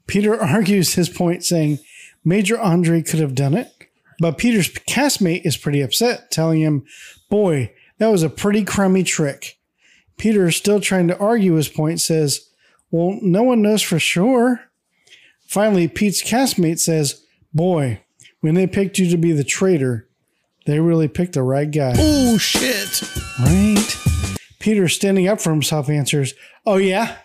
Peter 0.08 0.40
argues 0.42 0.96
his 0.96 1.08
point, 1.08 1.46
saying 1.46 1.78
Major 2.26 2.60
Andre 2.60 3.04
could 3.04 3.20
have 3.20 3.36
done 3.36 3.54
it. 3.54 3.72
But 4.20 4.38
Peter's 4.38 4.70
castmate 4.70 5.46
is 5.46 5.56
pretty 5.56 5.82
upset, 5.82 6.32
telling 6.32 6.62
him, 6.62 6.84
Boy, 7.30 7.74
that 8.00 8.08
was 8.08 8.24
a 8.24 8.30
pretty 8.30 8.64
crummy 8.64 9.04
trick. 9.04 9.58
Peter 10.18 10.48
is 10.48 10.56
still 10.56 10.82
trying 10.82 11.08
to 11.08 11.18
argue 11.20 11.54
his 11.54 11.70
point, 11.70 12.02
says, 12.02 12.50
Well, 12.92 13.20
no 13.22 13.44
one 13.44 13.62
knows 13.62 13.82
for 13.82 14.00
sure. 14.00 14.62
Finally, 15.48 15.88
Pete's 15.88 16.24
castmate 16.24 16.80
says, 16.80 17.24
Boy, 17.54 18.02
when 18.42 18.56
they 18.56 18.68
picked 18.68 18.98
you 18.98 19.10
to 19.10 19.18
be 19.18 19.32
the 19.32 19.44
traitor, 19.44 20.08
they 20.66 20.80
really 20.80 21.08
picked 21.08 21.34
the 21.34 21.44
right 21.44 21.70
guy. 21.70 21.94
Oh 21.98 22.38
shit. 22.38 23.02
Right? 23.40 24.19
Peter, 24.60 24.88
standing 24.88 25.28
up 25.28 25.40
for 25.42 25.52
himself, 25.52 25.90
answers, 25.90 26.34
Oh, 26.66 26.78
yeah? 26.78 27.18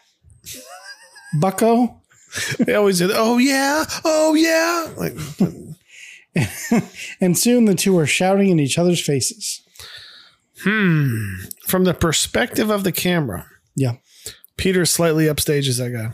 Bucko? 1.40 2.00
They 2.58 2.74
always 2.74 2.98
said, 2.98 3.10
"Oh 3.12 3.38
yeah, 3.38 3.84
oh 4.04 4.34
yeah." 4.34 4.92
Like, 4.96 5.16
And 7.20 7.38
soon 7.38 7.64
the 7.66 7.74
two 7.76 7.96
are 7.98 8.06
shouting 8.06 8.48
in 8.48 8.58
each 8.58 8.76
other's 8.78 9.00
faces. 9.00 9.62
Hmm. 10.62 11.34
From 11.68 11.84
the 11.84 11.94
perspective 11.94 12.70
of 12.70 12.82
the 12.84 12.90
camera, 12.92 13.46
Yeah. 13.76 13.94
Peter 14.56 14.84
slightly 14.86 15.26
upstages 15.26 15.78
that 15.78 15.90
guy. 15.92 16.12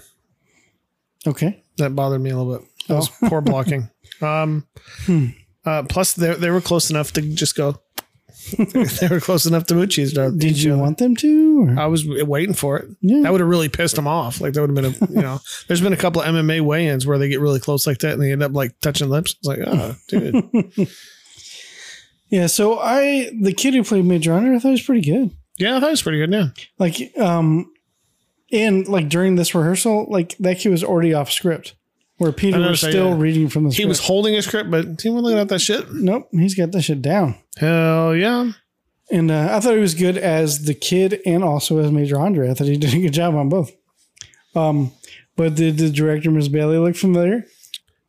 Okay. 1.31 1.63
That 1.79 1.95
bothered 1.97 2.21
me 2.21 2.31
a 2.31 2.37
little 2.39 2.59
bit. 2.59 2.69
That 2.89 2.95
was 2.97 3.09
poor 3.25 3.41
blocking. 3.41 3.89
Um, 4.23 4.67
uh, 5.65 5.85
plus, 5.85 6.13
they 6.13 6.35
they 6.35 6.51
were 6.51 6.61
close 6.61 6.91
enough 6.91 7.11
to 7.15 7.23
just 7.23 7.57
go. 7.57 7.81
they 9.01 9.09
were 9.09 9.21
close 9.21 9.47
enough 9.47 9.67
to 9.67 9.75
Moochie's. 9.75 10.13
Did 10.13 10.63
you 10.63 10.77
want 10.77 10.99
them 10.99 11.17
to? 11.17 11.69
or- 11.69 11.79
I 11.81 11.87
was 11.87 12.07
waiting 12.07 12.55
for 12.55 12.79
it. 12.79 12.89
Yeah. 13.01 13.23
That 13.23 13.33
would 13.33 13.41
have 13.41 13.49
really 13.49 13.69
pissed 13.69 13.97
them 13.97 14.07
off. 14.09 14.41
Like 14.41 14.55
that 14.55 14.61
would 14.61 14.77
have 14.77 14.99
been 14.99 15.09
a, 15.09 15.13
you 15.13 15.23
know, 15.23 15.41
there's 15.69 15.81
been 15.81 15.93
a 15.93 15.97
couple 15.97 16.23
of 16.23 16.29
MMA 16.29 16.61
weigh-ins 16.63 17.07
where 17.07 17.19
they 17.19 17.29
get 17.29 17.41
really 17.41 17.61
close 17.61 17.87
like 17.87 17.99
that 17.99 18.13
and 18.15 18.23
they 18.23 18.33
end 18.33 18.43
up 18.43 18.53
like 18.53 18.79
touching 18.81 19.09
lips. 19.09 19.35
It's 19.39 19.47
like, 19.47 19.61
oh, 19.67 19.95
dude. 20.09 20.89
Yeah, 22.31 22.47
so 22.47 22.79
I 22.79 23.29
the 23.41 23.53
kid 23.53 23.75
who 23.75 23.83
played 23.83 24.05
Major 24.05 24.33
Hunter, 24.33 24.55
I 24.55 24.59
thought 24.61 24.69
he 24.69 24.73
was 24.75 24.83
pretty 24.83 25.01
good. 25.01 25.33
Yeah, 25.59 25.77
I 25.77 25.81
thought 25.81 25.89
it 25.89 25.91
was 25.91 26.03
pretty 26.03 26.19
good. 26.19 26.33
Yeah. 26.33 26.49
Like, 26.79 27.19
um, 27.19 27.73
and 28.53 28.87
like 28.87 29.09
during 29.09 29.35
this 29.35 29.53
rehearsal, 29.55 30.07
like 30.09 30.37
that 30.39 30.59
kid 30.59 30.69
was 30.71 30.85
already 30.85 31.13
off 31.13 31.31
script, 31.33 31.75
where 32.21 32.33
Peter 32.33 32.59
was 32.61 32.81
still 32.81 33.15
reading 33.15 33.49
from 33.49 33.65
the 33.65 33.71
script. 33.71 33.83
He 33.83 33.89
was 33.89 34.01
holding 34.01 34.35
a 34.35 34.43
script, 34.43 34.71
but 34.71 35.01
he 35.01 35.09
wasn't 35.09 35.25
looking 35.25 35.39
at 35.39 35.49
that 35.49 35.61
shit. 35.61 35.91
nope, 35.91 36.29
he's 36.33 36.55
got 36.55 36.71
that 36.73 36.83
shit 36.83 37.01
down. 37.01 37.35
Hell 37.57 38.15
yeah. 38.15 38.53
And 39.11 39.31
uh, 39.31 39.49
I 39.53 39.61
thought 39.61 39.73
he 39.73 39.81
was 39.81 39.95
good 39.95 40.19
as 40.19 40.67
the 40.67 40.75
kid 40.75 41.19
and 41.25 41.43
also 41.43 41.79
as 41.79 41.91
Major 41.91 42.21
Andre. 42.21 42.51
I 42.51 42.55
thought 42.55 42.67
he 42.67 42.77
did 42.77 42.93
a 42.93 43.01
good 43.01 43.15
job 43.15 43.35
on 43.35 43.49
both. 43.49 43.73
Um, 44.55 44.93
but 45.35 45.55
did 45.55 45.79
the 45.79 45.89
director 45.89 46.31
Miss 46.31 46.49
Bailey 46.49 46.77
look 46.77 46.95
familiar? 46.95 47.47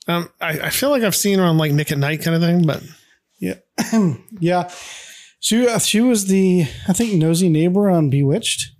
Um, 0.10 0.30
I, 0.42 0.60
I 0.60 0.70
feel 0.72 0.90
like 0.90 1.04
I've 1.04 1.16
seen 1.16 1.40
her 1.40 1.46
on 1.46 1.58
like 1.58 1.72
Nick 1.72 1.94
at 1.94 1.98
Night 1.98 2.22
kind 2.22 2.36
of 2.36 2.42
thing, 2.42 2.66
but 2.66 2.84
Yeah, 3.40 3.56
yeah. 4.42 4.70
She 5.40 5.66
uh, 5.70 5.80
she 5.80 6.02
was 6.02 6.28
the 6.28 6.68
I 6.90 6.92
think 6.92 7.14
nosy 7.14 7.48
neighbor 7.48 7.90
on 7.90 8.10
Bewitched. 8.10 8.72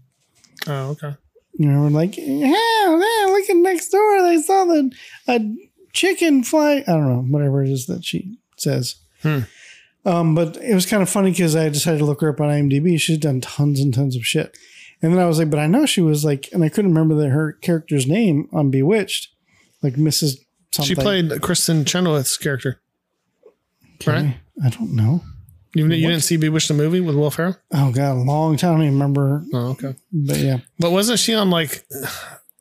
oh, 0.68 0.90
okay. 0.90 1.16
You 1.54 1.68
know, 1.68 1.82
we're 1.82 1.90
like, 1.90 2.18
yeah, 2.18 2.26
man, 2.88 3.28
look 3.34 3.50
at 3.50 3.56
next 3.58 3.90
door. 3.90 4.22
They 4.24 4.42
saw 4.42 4.66
the 4.66 4.92
a 5.28 5.40
chicken 5.94 6.44
fly. 6.44 6.84
I 6.88 6.92
don't 6.92 7.08
know, 7.08 7.26
whatever 7.30 7.64
it 7.64 7.70
is 7.70 7.88
that 7.88 8.06
she 8.06 8.38
says. 8.58 8.96
Um, 10.06 10.34
but 10.34 10.58
it 10.58 10.74
was 10.74 10.86
kind 10.86 11.04
of 11.04 11.10
funny 11.10 11.32
because 11.32 11.56
I 11.56 11.70
decided 11.70 12.00
to 12.00 12.06
look 12.06 12.22
her 12.22 12.30
up 12.30 12.42
on 12.42 12.50
IMDb. 12.50 13.00
She's 13.00 13.18
done 13.18 13.42
tons 13.42 13.80
and 13.80 13.94
tons 13.94 14.16
of 14.16 14.26
shit. 14.26 14.58
And 15.02 15.14
then 15.14 15.20
I 15.20 15.26
was 15.26 15.40
like, 15.40 15.50
but 15.50 15.60
I 15.60 15.68
know 15.68 15.86
she 15.86 16.02
was 16.02 16.24
like, 16.24 16.50
and 16.54 16.64
I 16.64 16.70
couldn't 16.70 16.94
remember 16.94 17.16
the, 17.16 17.30
her 17.30 17.54
character's 17.54 18.08
name 18.08 18.48
on 18.54 18.72
Bewitched, 18.72 19.30
like 19.82 19.96
Mrs. 19.96 20.38
Something. 20.72 20.96
She 20.96 20.96
played 20.96 21.30
Kristin 21.42 21.86
Chenoweth's 21.86 22.38
character. 22.38 22.82
Right? 24.08 24.38
I 24.64 24.70
don't 24.70 24.96
know. 24.96 25.24
You, 25.74 25.88
you 25.88 26.08
didn't 26.08 26.24
see 26.24 26.38
Bewitched 26.38 26.68
the 26.68 26.74
movie 26.74 27.00
with 27.00 27.16
Will 27.16 27.32
Ferrell? 27.32 27.58
Oh 27.74 27.92
god, 27.92 28.18
a 28.18 28.20
long 28.20 28.58
time. 28.58 28.72
I 28.72 28.74
don't 28.76 28.84
even 28.84 28.94
remember. 28.96 29.44
Oh, 29.54 29.70
okay. 29.72 29.96
But 30.12 30.38
yeah, 30.38 30.60
But 30.80 30.92
wasn't 30.92 31.20
she 31.20 31.34
on 31.34 31.50
like 31.50 31.86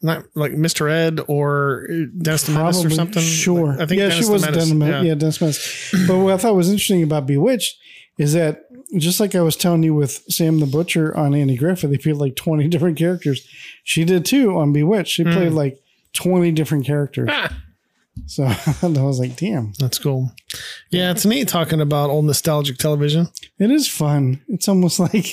not 0.02 0.24
like 0.34 0.52
Mr. 0.52 0.90
Ed 0.90 1.20
or 1.28 1.86
Dennis 2.18 2.44
the 2.44 2.52
Menace 2.52 2.84
or 2.84 2.90
something? 2.90 3.22
Sure. 3.22 3.72
I 3.72 3.86
think 3.86 4.00
yeah, 4.00 4.08
Dennis 4.10 4.26
she 4.26 4.32
was. 4.32 4.42
Dennis. 4.42 4.70
Yeah. 4.70 5.02
Yeah, 5.02 5.14
Dennis 5.14 5.40
Menace. 5.40 5.94
but 6.06 6.18
what 6.18 6.34
I 6.34 6.36
thought 6.36 6.54
was 6.54 6.70
interesting 6.70 7.02
about 7.02 7.26
Bewitched 7.26 7.76
is 8.18 8.32
that 8.34 8.64
just 8.96 9.20
like 9.20 9.34
I 9.34 9.40
was 9.40 9.56
telling 9.56 9.82
you 9.82 9.94
with 9.94 10.22
Sam 10.28 10.60
the 10.60 10.66
Butcher 10.66 11.16
on 11.16 11.34
Andy 11.34 11.56
Griffith, 11.56 11.90
they 11.90 11.98
played 11.98 12.16
like 12.16 12.36
20 12.36 12.68
different 12.68 12.98
characters. 12.98 13.46
She 13.84 14.04
did 14.04 14.24
too 14.24 14.56
on 14.58 14.72
Bewitched. 14.72 15.12
She 15.12 15.24
played 15.24 15.52
like 15.52 15.80
20 16.14 16.52
different 16.52 16.86
characters. 16.86 17.28
Ah, 17.30 17.56
So 18.26 18.44
I 18.82 18.86
was 19.02 19.18
like, 19.18 19.36
damn, 19.36 19.72
that's 19.78 19.98
cool. 19.98 20.32
Yeah, 20.90 21.10
it's 21.10 21.24
neat 21.26 21.48
talking 21.48 21.80
about 21.80 22.10
old 22.10 22.24
nostalgic 22.24 22.78
television. 22.78 23.28
it 23.58 23.70
is 23.70 23.88
fun. 23.88 24.42
It's 24.48 24.68
almost 24.68 24.98
like 25.00 25.26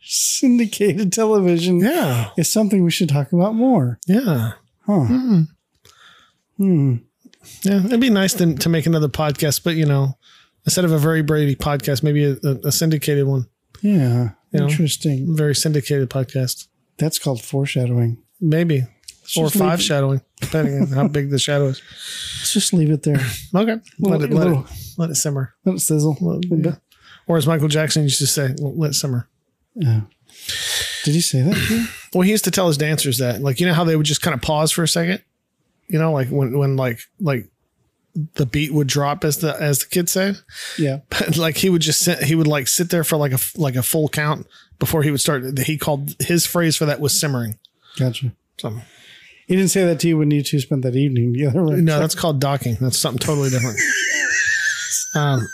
syndicated 0.00 1.12
television. 1.12 1.80
Yeah. 1.80 2.30
It's 2.36 2.50
something 2.50 2.84
we 2.84 2.90
should 2.90 3.08
talk 3.08 3.32
about 3.32 3.54
more. 3.54 3.98
Yeah. 4.06 4.52
Huh. 4.86 5.04
Hmm. 6.56 6.96
Yeah. 7.62 7.84
It'd 7.86 8.00
be 8.00 8.10
nice 8.10 8.34
to, 8.34 8.54
to 8.54 8.68
make 8.68 8.86
another 8.86 9.08
podcast, 9.08 9.64
but 9.64 9.76
you 9.76 9.86
know, 9.86 10.16
instead 10.66 10.84
of 10.84 10.92
a 10.92 10.98
very 10.98 11.22
Brady 11.22 11.56
podcast, 11.56 12.02
maybe 12.02 12.24
a, 12.24 12.36
a, 12.44 12.68
a 12.68 12.72
syndicated 12.72 13.26
one, 13.26 13.46
Yeah. 13.82 14.30
You 14.52 14.60
know. 14.60 14.68
Interesting. 14.68 15.36
very 15.36 15.54
syndicated 15.54 16.10
podcast. 16.10 16.68
That's 16.98 17.18
called 17.18 17.42
foreshadowing. 17.42 18.22
Maybe. 18.40 18.84
Or 19.36 19.50
five 19.50 19.82
shadowing, 19.82 20.20
depending 20.40 20.82
on 20.82 20.88
how 20.88 21.08
big 21.08 21.30
the 21.30 21.38
shadow 21.38 21.66
is. 21.66 21.80
Let's 22.38 22.52
just 22.52 22.72
leave 22.72 22.90
it 22.90 23.02
there. 23.02 23.20
Okay. 23.54 23.76
Let 23.98 24.22
it, 24.22 24.30
let 24.30 24.46
it, 24.48 24.66
let 24.98 25.10
it 25.10 25.16
simmer. 25.16 25.54
Let 25.64 25.76
it 25.76 25.80
sizzle. 25.80 26.16
little 26.20 26.40
bit. 26.56 26.74
Or 27.26 27.36
as 27.36 27.46
Michael 27.46 27.68
Jackson 27.68 28.02
used 28.02 28.18
to 28.18 28.26
say, 28.26 28.54
let 28.58 28.90
it 28.90 28.94
simmer. 28.94 29.28
Yeah. 29.74 30.02
Did 31.04 31.14
he 31.14 31.20
say 31.20 31.42
that? 31.42 31.88
Well, 32.14 32.22
he 32.22 32.30
used 32.30 32.44
to 32.44 32.52
tell 32.52 32.68
his 32.68 32.76
dancers 32.76 33.18
that, 33.18 33.42
like, 33.42 33.58
you 33.58 33.66
know 33.66 33.72
how 33.72 33.82
they 33.82 33.96
would 33.96 34.06
just 34.06 34.22
kind 34.22 34.34
of 34.34 34.40
pause 34.40 34.70
for 34.70 34.84
a 34.84 34.88
second, 34.88 35.20
you 35.88 35.98
know, 35.98 36.12
like 36.12 36.28
when 36.28 36.56
when 36.56 36.76
like 36.76 37.00
like 37.18 37.48
the 38.34 38.46
beat 38.46 38.72
would 38.72 38.86
drop, 38.86 39.24
as 39.24 39.38
the 39.38 39.60
as 39.60 39.80
the 39.80 39.86
kids 39.86 40.12
say. 40.12 40.34
Yeah. 40.78 41.00
But 41.10 41.36
like 41.36 41.56
he 41.56 41.70
would 41.70 41.82
just 41.82 42.00
sit, 42.00 42.22
he 42.22 42.36
would 42.36 42.46
like 42.46 42.68
sit 42.68 42.90
there 42.90 43.02
for 43.02 43.16
like 43.16 43.32
a 43.32 43.38
like 43.56 43.74
a 43.74 43.82
full 43.82 44.08
count 44.08 44.46
before 44.78 45.02
he 45.02 45.10
would 45.10 45.20
start. 45.20 45.58
He 45.58 45.76
called 45.76 46.14
his 46.20 46.46
phrase 46.46 46.76
for 46.76 46.86
that 46.86 47.00
was 47.00 47.18
simmering. 47.18 47.58
Gotcha. 47.98 48.32
So 48.58 48.80
He 49.46 49.56
didn't 49.56 49.70
say 49.70 49.84
that 49.84 50.00
to 50.00 50.08
you 50.08 50.18
when 50.18 50.30
you 50.30 50.42
two 50.42 50.60
spent 50.60 50.82
that 50.82 50.96
evening 50.96 51.32
together. 51.32 51.62
Right? 51.62 51.78
no, 51.78 51.98
that's 51.98 52.14
called 52.14 52.40
docking. 52.40 52.76
That's 52.80 52.98
something 52.98 53.18
totally 53.18 53.50
different. 53.50 53.78
um, 55.14 55.46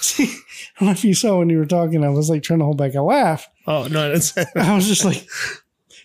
See, 0.00 0.24
I 0.24 0.80
don't 0.80 0.86
know 0.86 0.92
if 0.92 1.04
you 1.04 1.14
saw 1.14 1.38
when 1.38 1.50
you 1.50 1.58
were 1.58 1.66
talking, 1.66 2.04
I 2.04 2.08
was 2.08 2.30
like 2.30 2.42
trying 2.42 2.60
to 2.60 2.64
hold 2.64 2.78
back 2.78 2.94
a 2.94 3.02
laugh. 3.02 3.48
oh 3.66 3.86
no, 3.88 4.14
say. 4.16 4.44
I 4.56 4.74
was 4.74 4.86
just 4.86 5.04
like, 5.04 5.26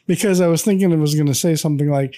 because 0.05 0.41
I 0.41 0.47
was 0.47 0.63
thinking 0.63 0.91
it 0.91 0.97
was 0.97 1.15
going 1.15 1.27
to 1.27 1.35
say 1.35 1.55
something 1.55 1.89
like, 1.89 2.15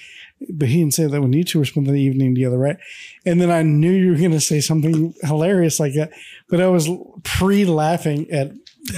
but 0.48 0.68
he 0.68 0.78
didn't 0.78 0.94
say 0.94 1.06
that 1.06 1.20
when 1.20 1.32
you 1.32 1.44
two 1.44 1.58
were 1.58 1.64
spending 1.64 1.92
the 1.92 2.00
evening 2.00 2.34
together, 2.34 2.58
right? 2.58 2.78
And 3.26 3.40
then 3.40 3.50
I 3.50 3.62
knew 3.62 3.90
you 3.90 4.12
were 4.12 4.18
going 4.18 4.30
to 4.30 4.40
say 4.40 4.60
something 4.60 5.14
hilarious 5.22 5.78
like 5.78 5.94
that, 5.94 6.12
but 6.48 6.60
I 6.60 6.68
was 6.68 6.88
pre 7.22 7.64
laughing 7.64 8.30
at 8.30 8.52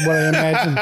what 0.06 0.16
I 0.16 0.28
imagine 0.28 0.78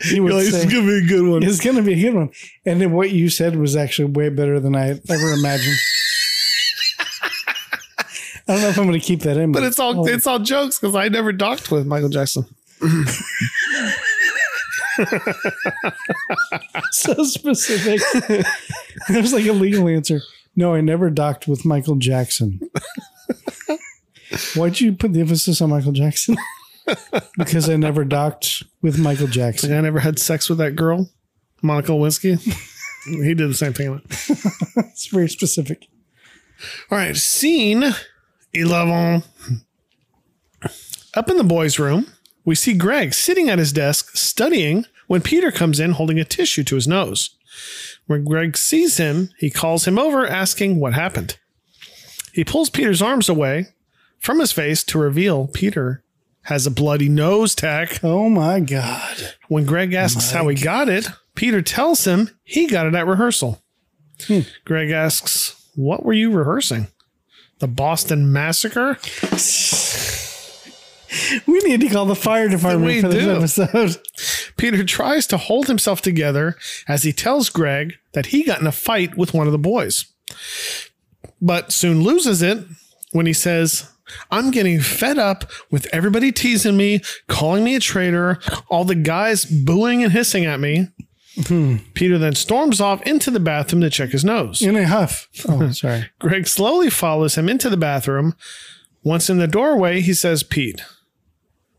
he 0.00 0.20
would 0.20 0.32
like, 0.34 0.46
say. 0.46 0.58
is 0.64 0.72
gonna 0.72 0.86
be 0.86 0.98
a 0.98 1.06
good 1.06 1.26
one. 1.28 1.42
It's 1.42 1.60
going 1.60 1.76
to 1.76 1.82
be 1.82 1.92
a 1.94 2.00
good 2.00 2.14
one. 2.14 2.30
And 2.64 2.80
then 2.80 2.92
what 2.92 3.10
you 3.10 3.28
said 3.28 3.56
was 3.56 3.76
actually 3.76 4.12
way 4.12 4.28
better 4.28 4.60
than 4.60 4.74
I 4.76 4.90
ever 5.08 5.32
imagined. 5.32 5.76
I 8.48 8.54
don't 8.54 8.62
know 8.62 8.68
if 8.68 8.78
I'm 8.78 8.86
going 8.86 8.98
to 9.00 9.06
keep 9.06 9.20
that 9.20 9.36
in, 9.36 9.52
But 9.52 9.62
it's 9.62 9.78
all 9.78 10.06
it's 10.08 10.26
all 10.26 10.38
jokes 10.40 10.78
because 10.78 10.96
I 10.96 11.08
never 11.08 11.32
docked 11.32 11.70
with 11.70 11.86
Michael 11.86 12.08
Jackson. 12.08 12.44
so 16.90 17.22
specific. 17.24 18.00
it 18.14 18.46
was 19.20 19.32
like 19.32 19.46
a 19.46 19.52
legal 19.52 19.86
answer. 19.88 20.20
No, 20.56 20.74
I 20.74 20.80
never 20.80 21.10
docked 21.10 21.46
with 21.46 21.64
Michael 21.64 21.96
Jackson. 21.96 22.60
Why'd 24.54 24.80
you 24.80 24.92
put 24.92 25.12
the 25.12 25.20
emphasis 25.20 25.60
on 25.60 25.70
Michael 25.70 25.92
Jackson? 25.92 26.36
Because 27.36 27.68
I 27.68 27.76
never 27.76 28.04
docked 28.04 28.62
with 28.82 28.98
Michael 28.98 29.26
Jackson. 29.26 29.72
I 29.72 29.80
never 29.80 30.00
had 30.00 30.18
sex 30.18 30.48
with 30.48 30.58
that 30.58 30.76
girl, 30.76 31.10
Monica 31.62 31.92
Lewinsky. 31.92 32.40
he 33.04 33.34
did 33.34 33.50
the 33.50 33.54
same 33.54 33.72
thing. 33.72 34.00
It's 34.06 35.06
very 35.08 35.28
specific. 35.28 35.88
All 36.90 36.98
right, 36.98 37.16
scene 37.16 37.94
11. 38.52 39.22
Up 41.14 41.30
in 41.30 41.36
the 41.36 41.44
boys' 41.44 41.78
room, 41.78 42.06
we 42.44 42.54
see 42.54 42.74
Greg 42.74 43.14
sitting 43.14 43.48
at 43.48 43.58
his 43.58 43.72
desk 43.72 44.16
studying 44.16 44.84
when 45.06 45.22
Peter 45.22 45.50
comes 45.50 45.80
in 45.80 45.92
holding 45.92 46.18
a 46.18 46.24
tissue 46.24 46.64
to 46.64 46.74
his 46.74 46.86
nose. 46.86 47.30
When 48.06 48.24
Greg 48.24 48.56
sees 48.56 48.96
him, 48.96 49.30
he 49.38 49.50
calls 49.50 49.86
him 49.86 49.98
over 49.98 50.26
asking 50.26 50.78
what 50.78 50.94
happened. 50.94 51.38
He 52.32 52.44
pulls 52.44 52.70
Peter's 52.70 53.02
arms 53.02 53.28
away 53.28 53.66
from 54.18 54.38
his 54.38 54.52
face 54.52 54.84
to 54.84 54.98
reveal 54.98 55.48
Peter 55.48 56.04
has 56.42 56.66
a 56.66 56.70
bloody 56.70 57.08
nose 57.08 57.54
Tach. 57.54 58.02
Oh 58.02 58.28
my 58.28 58.60
God. 58.60 59.34
When 59.48 59.66
Greg 59.66 59.92
asks 59.92 60.30
how 60.30 60.48
he 60.48 60.56
got 60.56 60.88
it, 60.88 61.08
Peter 61.34 61.62
tells 61.62 62.04
him 62.04 62.30
he 62.42 62.66
got 62.66 62.86
it 62.86 62.94
at 62.94 63.06
rehearsal. 63.06 63.62
Hmm. 64.26 64.40
Greg 64.64 64.90
asks, 64.90 65.70
What 65.74 66.04
were 66.04 66.12
you 66.12 66.30
rehearsing? 66.30 66.88
The 67.58 67.68
Boston 67.68 68.32
Massacre? 68.32 68.98
We 71.46 71.58
need 71.60 71.80
to 71.80 71.88
call 71.88 72.06
the 72.06 72.14
fire 72.14 72.48
department 72.48 73.00
for 73.00 73.08
this 73.08 73.24
do. 73.24 73.62
episode. 73.62 74.00
Peter 74.56 74.84
tries 74.84 75.26
to 75.26 75.38
hold 75.38 75.66
himself 75.66 76.00
together 76.00 76.56
as 76.86 77.02
he 77.02 77.12
tells 77.12 77.50
Greg 77.50 77.94
that 78.12 78.26
he 78.26 78.44
got 78.44 78.60
in 78.60 78.66
a 78.66 78.72
fight 78.72 79.16
with 79.16 79.34
one 79.34 79.46
of 79.46 79.52
the 79.52 79.58
boys, 79.58 80.06
but 81.40 81.72
soon 81.72 82.02
loses 82.02 82.42
it 82.42 82.64
when 83.12 83.26
he 83.26 83.32
says, 83.32 83.90
I'm 84.30 84.50
getting 84.50 84.80
fed 84.80 85.18
up 85.18 85.50
with 85.70 85.86
everybody 85.92 86.32
teasing 86.32 86.76
me, 86.76 87.00
calling 87.28 87.64
me 87.64 87.76
a 87.76 87.80
traitor, 87.80 88.38
all 88.68 88.84
the 88.84 88.94
guys 88.94 89.44
booing 89.44 90.02
and 90.02 90.12
hissing 90.12 90.44
at 90.44 90.60
me. 90.60 90.88
Hmm. 91.46 91.76
Peter 91.94 92.18
then 92.18 92.34
storms 92.34 92.80
off 92.80 93.02
into 93.02 93.30
the 93.30 93.40
bathroom 93.40 93.82
to 93.82 93.90
check 93.90 94.10
his 94.10 94.24
nose. 94.24 94.62
In 94.62 94.76
a 94.76 94.86
huff. 94.86 95.28
Oh, 95.48 95.70
sorry. 95.72 96.10
Greg 96.18 96.46
slowly 96.46 96.90
follows 96.90 97.36
him 97.36 97.48
into 97.48 97.70
the 97.70 97.76
bathroom. 97.76 98.34
Once 99.02 99.30
in 99.30 99.38
the 99.38 99.46
doorway, 99.46 100.00
he 100.00 100.12
says, 100.12 100.42
Pete, 100.42 100.82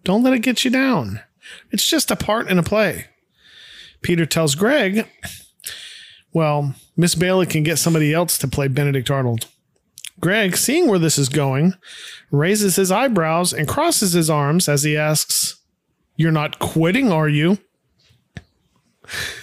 don't 0.03 0.23
let 0.23 0.34
it 0.34 0.39
get 0.39 0.65
you 0.65 0.71
down. 0.71 1.21
It's 1.69 1.88
just 1.88 2.09
a 2.09 2.15
part 2.15 2.49
in 2.49 2.57
a 2.57 2.63
play. 2.63 3.07
Peter 4.01 4.25
tells 4.25 4.55
Greg, 4.55 5.07
well, 6.34 6.73
Miss 6.95 7.13
Bailey 7.13 7.45
can 7.45 7.63
get 7.63 7.77
somebody 7.77 8.13
else 8.13 8.38
to 8.39 8.47
play 8.47 8.67
Benedict 8.67 9.11
Arnold. 9.11 9.47
Greg, 10.22 10.55
seeing 10.55 10.88
where 10.88 10.99
this 10.99 11.17
is 11.17 11.30
going, 11.30 11.74
raises 12.30 12.76
his 12.76 12.91
eyebrows 12.91 13.51
and 13.51 13.67
crosses 13.67 14.13
his 14.13 14.30
arms 14.30 14.69
as 14.69 14.84
he 14.84 14.95
asks, 14.95 15.59
You're 16.15 16.32
not 16.32 16.59
quitting, 16.59 17.11
are 17.11 17.28
you? 17.28 17.57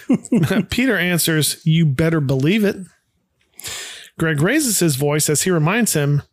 Peter 0.69 0.97
answers, 0.97 1.61
You 1.65 1.85
better 1.85 2.21
believe 2.21 2.63
it. 2.63 2.77
Greg 4.17 4.41
raises 4.41 4.79
his 4.79 4.95
voice 4.95 5.29
as 5.29 5.43
he 5.43 5.51
reminds 5.51 5.93
him, 5.93 6.23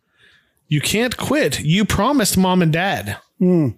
You 0.67 0.81
can't 0.81 1.17
quit. 1.17 1.59
You 1.59 1.83
promised 1.85 2.37
mom 2.37 2.61
and 2.61 2.71
dad. 2.71 3.17
Hmm. 3.39 3.69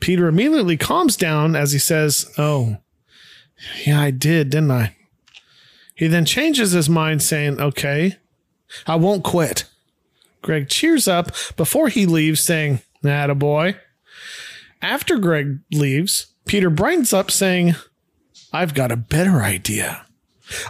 Peter 0.00 0.28
immediately 0.28 0.76
calms 0.76 1.16
down 1.16 1.56
as 1.56 1.72
he 1.72 1.78
says, 1.78 2.32
Oh, 2.38 2.78
yeah, 3.84 4.00
I 4.00 4.10
did, 4.10 4.50
didn't 4.50 4.70
I? 4.70 4.96
He 5.94 6.06
then 6.06 6.24
changes 6.24 6.72
his 6.72 6.88
mind, 6.88 7.22
saying, 7.22 7.60
Okay, 7.60 8.16
I 8.86 8.96
won't 8.96 9.24
quit. 9.24 9.64
Greg 10.44 10.68
cheers 10.68 11.08
up 11.08 11.32
before 11.56 11.88
he 11.88 12.04
leaves, 12.06 12.40
saying, 12.40 12.80
a 13.02 13.34
boy. 13.34 13.76
After 14.82 15.18
Greg 15.18 15.60
leaves, 15.72 16.26
Peter 16.44 16.68
brightens 16.68 17.12
up, 17.14 17.30
saying, 17.30 17.74
I've 18.52 18.74
got 18.74 18.92
a 18.92 18.96
better 18.96 19.42
idea. 19.42 20.04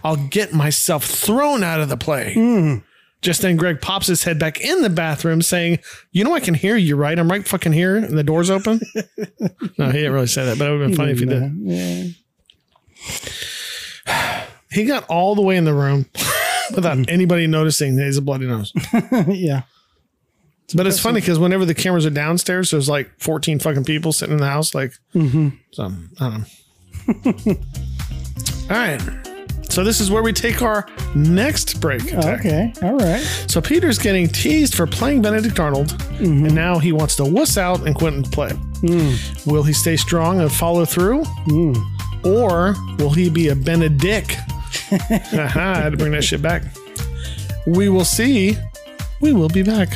I'll 0.05 0.16
get 0.16 0.55
myself 0.55 1.05
thrown 1.05 1.64
out 1.64 1.81
of 1.81 1.89
the 1.89 1.97
play. 1.97 2.35
Just 3.20 3.43
then, 3.43 3.57
Greg 3.57 3.81
pops 3.81 4.07
his 4.07 4.22
head 4.22 4.39
back 4.39 4.61
in 4.61 4.83
the 4.83 4.91
bathroom, 4.91 5.43
saying, 5.43 5.81
You 6.12 6.22
know, 6.25 6.35
I 6.35 6.41
can 6.41 6.55
hear 6.55 6.77
you, 6.77 6.95
right? 6.95 7.18
I'm 7.18 7.31
right 7.31 7.47
fucking 7.47 7.72
here, 7.72 7.97
and 7.97 8.16
the 8.16 8.22
door's 8.22 8.51
open. 8.51 8.81
no, 9.79 9.87
he 9.87 9.93
didn't 9.93 10.12
really 10.12 10.27
say 10.27 10.45
that, 10.45 10.59
but 10.59 10.68
it 10.68 10.70
would 10.70 10.81
have 10.83 10.91
been 10.91 10.97
funny 10.97 11.12
if 11.12 11.18
he 11.18 11.27
did. 11.27 12.14
Yeah. 14.07 14.45
He 14.70 14.87
got 14.87 15.05
all 15.05 15.37
the 15.37 15.43
way 15.43 15.57
in 15.57 15.64
the 15.64 15.72
room 15.72 16.07
without 16.75 16.99
anybody 17.09 17.47
noticing 17.47 17.97
that 17.97 18.05
he's 18.05 18.17
a 18.17 18.23
bloody 18.23 18.47
nose. 18.47 18.73
yeah. 19.29 19.62
But 20.75 20.87
it's 20.87 20.99
funny 20.99 21.21
because 21.21 21.39
whenever 21.39 21.65
the 21.65 21.75
cameras 21.75 22.07
are 22.07 22.11
downstairs, 22.11 22.71
there's 22.71 22.89
like 22.89 23.11
14 23.19 23.59
fucking 23.59 23.85
people 23.85 24.12
sitting 24.12 24.35
in 24.35 24.41
the 24.41 24.49
house. 24.49 24.75
Like, 24.75 24.95
mm-hmm. 25.15 25.51
so 25.73 25.93
I 26.21 26.31
don't 26.31 26.39
know. 26.39 27.55
All 28.71 28.77
right. 28.77 29.01
So 29.69 29.83
this 29.83 30.01
is 30.01 30.11
where 30.11 30.23
we 30.23 30.33
take 30.33 30.62
our 30.62 30.87
next 31.15 31.81
break. 31.81 32.05
attack. 32.05 32.41
Okay. 32.41 32.73
All 32.83 32.97
right. 32.97 33.21
So 33.49 33.61
Peter's 33.61 33.99
getting 33.99 34.29
teased 34.29 34.75
for 34.75 34.87
playing 34.87 35.23
Benedict 35.23 35.59
Arnold, 35.59 35.89
mm-hmm. 35.89 36.47
and 36.47 36.55
now 36.55 36.79
he 36.79 36.93
wants 36.93 37.17
to 37.17 37.25
wuss 37.25 37.59
out 37.59 37.85
and 37.87 37.95
Quentin 37.95 38.23
and 38.23 38.33
play. 38.33 38.51
Mm. 38.83 39.47
Will 39.47 39.65
he 39.65 39.73
stay 39.73 39.97
strong 39.97 40.41
and 40.41 40.53
follow 40.53 40.85
through? 40.85 41.25
Mm. 41.47 41.77
Or 42.25 42.75
will 42.99 43.11
he 43.11 43.29
be 43.29 43.49
a 43.49 43.57
Benedict? 43.57 44.37
I 44.91 45.81
had 45.83 45.91
to 45.91 45.97
bring 45.97 46.12
that 46.12 46.25
shit 46.25 46.43
back. 46.43 46.62
We 47.66 47.89
will 47.89 48.05
see. 48.05 48.57
We 49.20 49.33
will 49.33 49.49
be 49.49 49.62
back. 49.62 49.89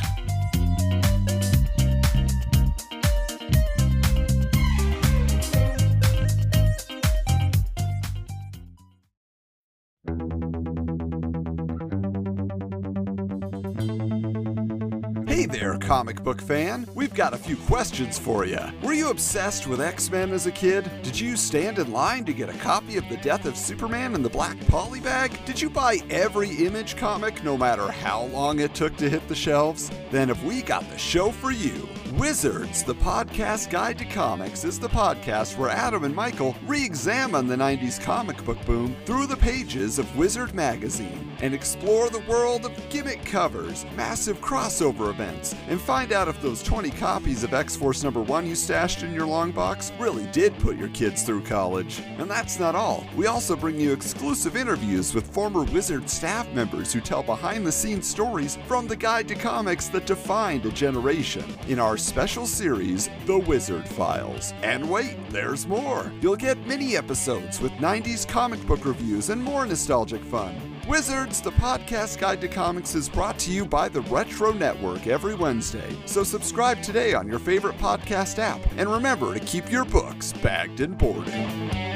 Comic 15.78 16.22
book 16.22 16.42
fan. 16.42 16.86
We've 16.94 17.14
got 17.14 17.34
a 17.34 17.38
few 17.38 17.56
questions 17.56 18.18
for 18.18 18.44
you. 18.44 18.58
Were 18.82 18.92
you 18.92 19.10
obsessed 19.10 19.66
with 19.66 19.80
X 19.80 20.10
Men 20.10 20.32
as 20.32 20.46
a 20.46 20.52
kid? 20.52 20.90
Did 21.02 21.18
you 21.18 21.36
stand 21.36 21.78
in 21.78 21.92
line 21.92 22.24
to 22.24 22.32
get 22.32 22.48
a 22.48 22.58
copy 22.58 22.96
of 22.96 23.08
The 23.08 23.16
Death 23.18 23.44
of 23.44 23.56
Superman 23.56 24.14
in 24.14 24.22
the 24.22 24.28
black 24.28 24.56
polybag? 24.60 25.44
Did 25.44 25.60
you 25.60 25.70
buy 25.70 25.98
every 26.10 26.50
image 26.66 26.96
comic 26.96 27.42
no 27.42 27.56
matter 27.56 27.90
how 27.90 28.24
long 28.24 28.60
it 28.60 28.74
took 28.74 28.96
to 28.96 29.08
hit 29.08 29.26
the 29.28 29.34
shelves? 29.34 29.90
Then 30.10 30.28
have 30.28 30.44
we 30.44 30.62
got 30.62 30.88
the 30.90 30.98
show 30.98 31.30
for 31.30 31.50
you. 31.50 31.88
Wizards, 32.18 32.82
the 32.82 32.96
podcast 32.96 33.70
guide 33.70 33.96
to 33.98 34.04
comics, 34.04 34.64
is 34.64 34.80
the 34.80 34.88
podcast 34.88 35.56
where 35.56 35.70
Adam 35.70 36.02
and 36.02 36.12
Michael 36.12 36.56
re 36.66 36.84
examine 36.84 37.46
the 37.46 37.54
90s 37.54 38.02
comic 38.02 38.44
book 38.44 38.58
boom 38.66 38.96
through 39.04 39.28
the 39.28 39.36
pages 39.36 40.00
of 40.00 40.16
Wizard 40.16 40.52
Magazine 40.52 41.30
and 41.42 41.54
explore 41.54 42.10
the 42.10 42.24
world 42.28 42.64
of 42.64 42.90
gimmick 42.90 43.24
covers, 43.24 43.86
massive 43.94 44.40
crossover 44.40 45.10
events, 45.10 45.54
and 45.68 45.80
find 45.80 46.12
out 46.12 46.26
if 46.26 46.42
those 46.42 46.60
20 46.60 46.90
copies 46.90 47.44
of 47.44 47.54
X 47.54 47.76
Force 47.76 48.02
number 48.02 48.20
1 48.20 48.46
you 48.46 48.56
stashed 48.56 49.04
in 49.04 49.14
your 49.14 49.26
long 49.26 49.52
box 49.52 49.92
really 49.96 50.26
did 50.32 50.58
put 50.58 50.76
your 50.76 50.88
kids 50.88 51.22
through 51.22 51.44
college. 51.44 52.02
And 52.18 52.28
that's 52.28 52.58
not 52.58 52.74
all. 52.74 53.06
We 53.14 53.26
also 53.26 53.54
bring 53.54 53.78
you 53.78 53.92
exclusive 53.92 54.56
interviews 54.56 55.14
with 55.14 55.32
former 55.32 55.62
Wizard 55.62 56.10
staff 56.10 56.52
members 56.52 56.92
who 56.92 57.00
tell 57.00 57.22
behind 57.22 57.64
the 57.64 57.70
scenes 57.70 58.08
stories 58.08 58.58
from 58.66 58.88
the 58.88 58.96
guide 58.96 59.28
to 59.28 59.36
comics 59.36 59.86
that 59.90 60.06
defined 60.06 60.66
a 60.66 60.72
generation 60.72 61.44
in 61.68 61.78
our 61.78 61.96
special 62.08 62.46
series, 62.46 63.10
The 63.26 63.38
Wizard 63.38 63.86
Files. 63.86 64.54
And 64.62 64.88
wait, 64.88 65.16
there's 65.28 65.66
more. 65.66 66.10
You'll 66.22 66.36
get 66.36 66.66
mini 66.66 66.96
episodes 66.96 67.60
with 67.60 67.70
90s 67.72 68.26
comic 68.26 68.66
book 68.66 68.86
reviews 68.86 69.28
and 69.28 69.42
more 69.42 69.66
nostalgic 69.66 70.24
fun. 70.24 70.54
Wizards, 70.88 71.42
the 71.42 71.52
podcast 71.52 72.18
guide 72.18 72.40
to 72.40 72.48
comics, 72.48 72.94
is 72.94 73.10
brought 73.10 73.38
to 73.40 73.50
you 73.50 73.66
by 73.66 73.90
the 73.90 74.00
Retro 74.02 74.52
Network 74.52 75.06
every 75.06 75.34
Wednesday. 75.34 75.94
So 76.06 76.24
subscribe 76.24 76.82
today 76.82 77.12
on 77.12 77.28
your 77.28 77.38
favorite 77.38 77.76
podcast 77.76 78.38
app. 78.38 78.60
And 78.78 78.90
remember 78.90 79.34
to 79.34 79.40
keep 79.40 79.70
your 79.70 79.84
books 79.84 80.32
bagged 80.32 80.80
and 80.80 80.96
boarded. 80.96 81.87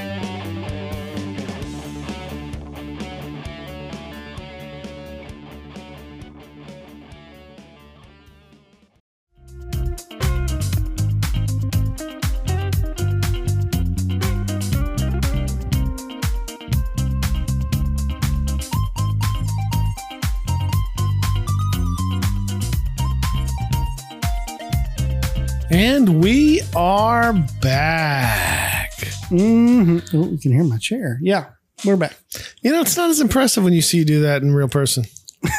And 25.83 26.23
we 26.23 26.61
are 26.77 27.33
back. 27.61 28.93
hmm 29.31 29.99
Oh, 30.15 30.29
you 30.31 30.39
can 30.39 30.53
hear 30.53 30.63
my 30.63 30.79
chair. 30.79 31.19
Yeah. 31.21 31.47
We're 31.85 31.97
back. 31.97 32.17
You 32.63 32.71
know, 32.71 32.83
it's 32.83 32.97
not 32.97 33.11
as 33.11 33.21
impressive 33.21 33.65
when 33.65 33.73
you 33.73 33.83
see 33.83 33.99
you 33.99 34.05
do 34.05 34.23
that 34.23 34.43
in 34.43 34.55
real 34.55 34.69
person. 34.69 35.05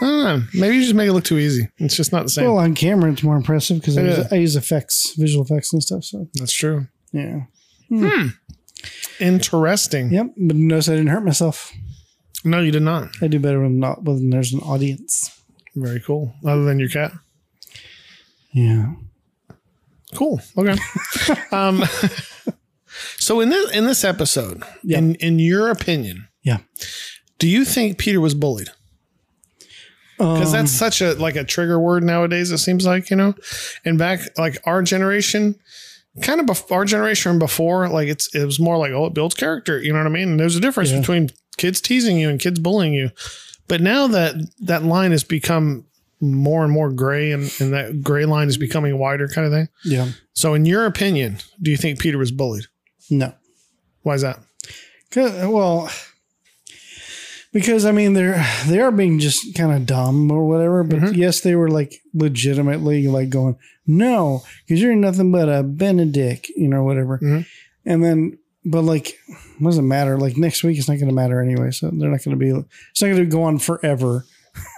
Know. 0.00 0.42
Maybe 0.54 0.76
you 0.76 0.82
just 0.82 0.94
make 0.94 1.08
it 1.08 1.12
look 1.14 1.24
too 1.24 1.38
easy. 1.38 1.68
It's 1.78 1.96
just 1.96 2.12
not 2.12 2.24
the 2.24 2.28
same. 2.30 2.44
Well, 2.44 2.58
on 2.58 2.74
camera, 2.74 3.10
it's 3.12 3.22
more 3.22 3.36
impressive 3.36 3.80
because 3.80 3.96
I, 3.96 4.02
Yeah. 4.02 4.28
I 4.30 4.34
use 4.36 4.56
effects, 4.56 5.14
visual 5.16 5.44
effects 5.44 5.72
and 5.72 5.82
stuff. 5.82 6.04
So, 6.04 6.26
That's 6.34 6.52
true. 6.52 6.86
yeah. 7.12 7.40
Hmm. 7.88 8.28
Interesting. 9.18 10.12
Yep. 10.12 10.26
But 10.36 10.56
notice 10.56 10.88
I 10.88 10.92
didn't 10.92 11.08
hurt 11.08 11.24
myself. 11.24 11.72
No, 12.44 12.60
you 12.60 12.70
did 12.72 12.82
not. 12.82 13.08
I 13.22 13.26
do 13.28 13.38
better 13.38 13.60
when 13.62 13.78
not 13.78 14.02
when 14.04 14.28
there's 14.30 14.52
an 14.52 14.60
audience. 14.60 15.30
Very 15.74 16.00
cool. 16.00 16.34
Other 16.44 16.64
than 16.64 16.78
your 16.78 16.88
cat. 16.90 17.12
Yeah. 18.52 18.92
Cool. 20.14 20.40
Okay. 20.58 20.76
um, 21.52 21.84
so 23.18 23.40
in 23.40 23.48
this 23.50 23.70
in 23.72 23.86
this 23.86 24.04
episode, 24.04 24.62
Yeah. 24.82 24.98
in 24.98 25.14
in 25.16 25.38
your 25.38 25.70
opinion, 25.70 26.28
Yeah. 26.42 26.58
do 27.38 27.48
you 27.48 27.64
think 27.64 27.98
Peter 27.98 28.20
was 28.20 28.34
bullied? 28.34 28.70
Because 30.18 30.48
Um, 30.48 30.52
that's 30.52 30.72
such 30.72 31.00
a 31.00 31.14
like 31.14 31.36
a 31.36 31.44
trigger 31.44 31.78
word 31.80 32.02
nowadays. 32.04 32.50
It 32.50 32.58
seems 32.58 32.84
like 32.84 33.08
you 33.10 33.16
know, 33.16 33.34
and 33.84 33.96
back 33.98 34.20
like 34.36 34.58
our 34.64 34.82
generation, 34.82 35.54
kind 36.22 36.40
of 36.40 36.46
bef- 36.46 36.70
our 36.70 36.84
generation 36.84 37.30
and 37.30 37.40
before, 37.40 37.88
like 37.88 38.08
it's 38.08 38.28
it 38.34 38.44
was 38.44 38.58
more 38.60 38.76
like 38.76 38.92
oh 38.92 39.06
it 39.06 39.14
builds 39.14 39.34
character. 39.34 39.80
You 39.80 39.92
know 39.92 39.98
what 40.00 40.06
I 40.06 40.10
mean? 40.10 40.30
And 40.30 40.40
there's 40.40 40.56
a 40.56 40.60
difference 40.60 40.90
Yeah. 40.90 41.00
between 41.00 41.30
kids 41.56 41.80
teasing 41.80 42.18
you 42.18 42.28
and 42.28 42.38
kids 42.38 42.58
bullying 42.58 42.92
you. 42.92 43.10
But 43.68 43.80
now 43.80 44.08
that 44.08 44.34
that 44.60 44.82
line 44.84 45.12
has 45.12 45.24
become 45.24 45.86
more 46.20 46.64
and 46.64 46.72
more 46.72 46.90
gray, 46.92 47.32
and, 47.32 47.50
and 47.60 47.72
that 47.72 48.02
gray 48.02 48.24
line 48.26 48.48
is 48.48 48.56
becoming 48.58 48.98
wider, 48.98 49.26
kind 49.28 49.46
of 49.46 49.52
thing. 49.52 49.68
yeah. 49.84 50.10
So, 50.34 50.54
in 50.54 50.64
your 50.66 50.86
opinion, 50.86 51.38
do 51.60 51.70
you 51.70 51.76
think 51.76 51.98
Peter 51.98 52.18
was 52.18 52.30
bullied? 52.32 52.66
No. 53.10 53.34
Why 54.02 54.14
is 54.14 54.22
that? 54.22 54.38
well, 55.16 55.90
because 57.52 57.84
I 57.84 57.92
mean 57.92 58.12
they're 58.14 58.44
they 58.66 58.80
are 58.80 58.92
being 58.92 59.18
just 59.18 59.54
kind 59.56 59.72
of 59.72 59.86
dumb 59.86 60.30
or 60.30 60.46
whatever. 60.46 60.84
But 60.84 61.00
Mhm. 61.00 61.16
yes, 61.16 61.40
they 61.40 61.54
were 61.56 61.68
like 61.70 62.00
legitimately 62.14 63.08
like 63.08 63.28
going 63.28 63.56
no 63.86 64.42
because 64.66 64.80
you're 64.80 64.94
nothing 64.94 65.32
but 65.32 65.48
a 65.48 65.62
Benedict, 65.62 66.48
you 66.50 66.68
know, 66.68 66.84
whatever. 66.84 67.18
Mhm. 67.18 67.46
And 67.86 68.04
then, 68.04 68.38
but 68.64 68.82
like, 68.82 69.08
it 69.28 69.62
doesn't 69.62 69.88
matter. 69.88 70.16
Like 70.18 70.36
next 70.36 70.62
week, 70.62 70.78
it's 70.78 70.88
not 70.88 70.98
going 70.98 71.08
to 71.08 71.14
matter 71.14 71.40
anyway. 71.40 71.70
So 71.72 71.90
they're 71.90 72.08
not 72.10 72.22
going 72.22 72.36
to 72.38 72.44
be. 72.44 72.50
It's 72.92 73.02
not 73.02 73.08
going 73.08 73.16
to 73.16 73.24
go 73.26 73.42
on 73.42 73.58
forever. 73.58 74.24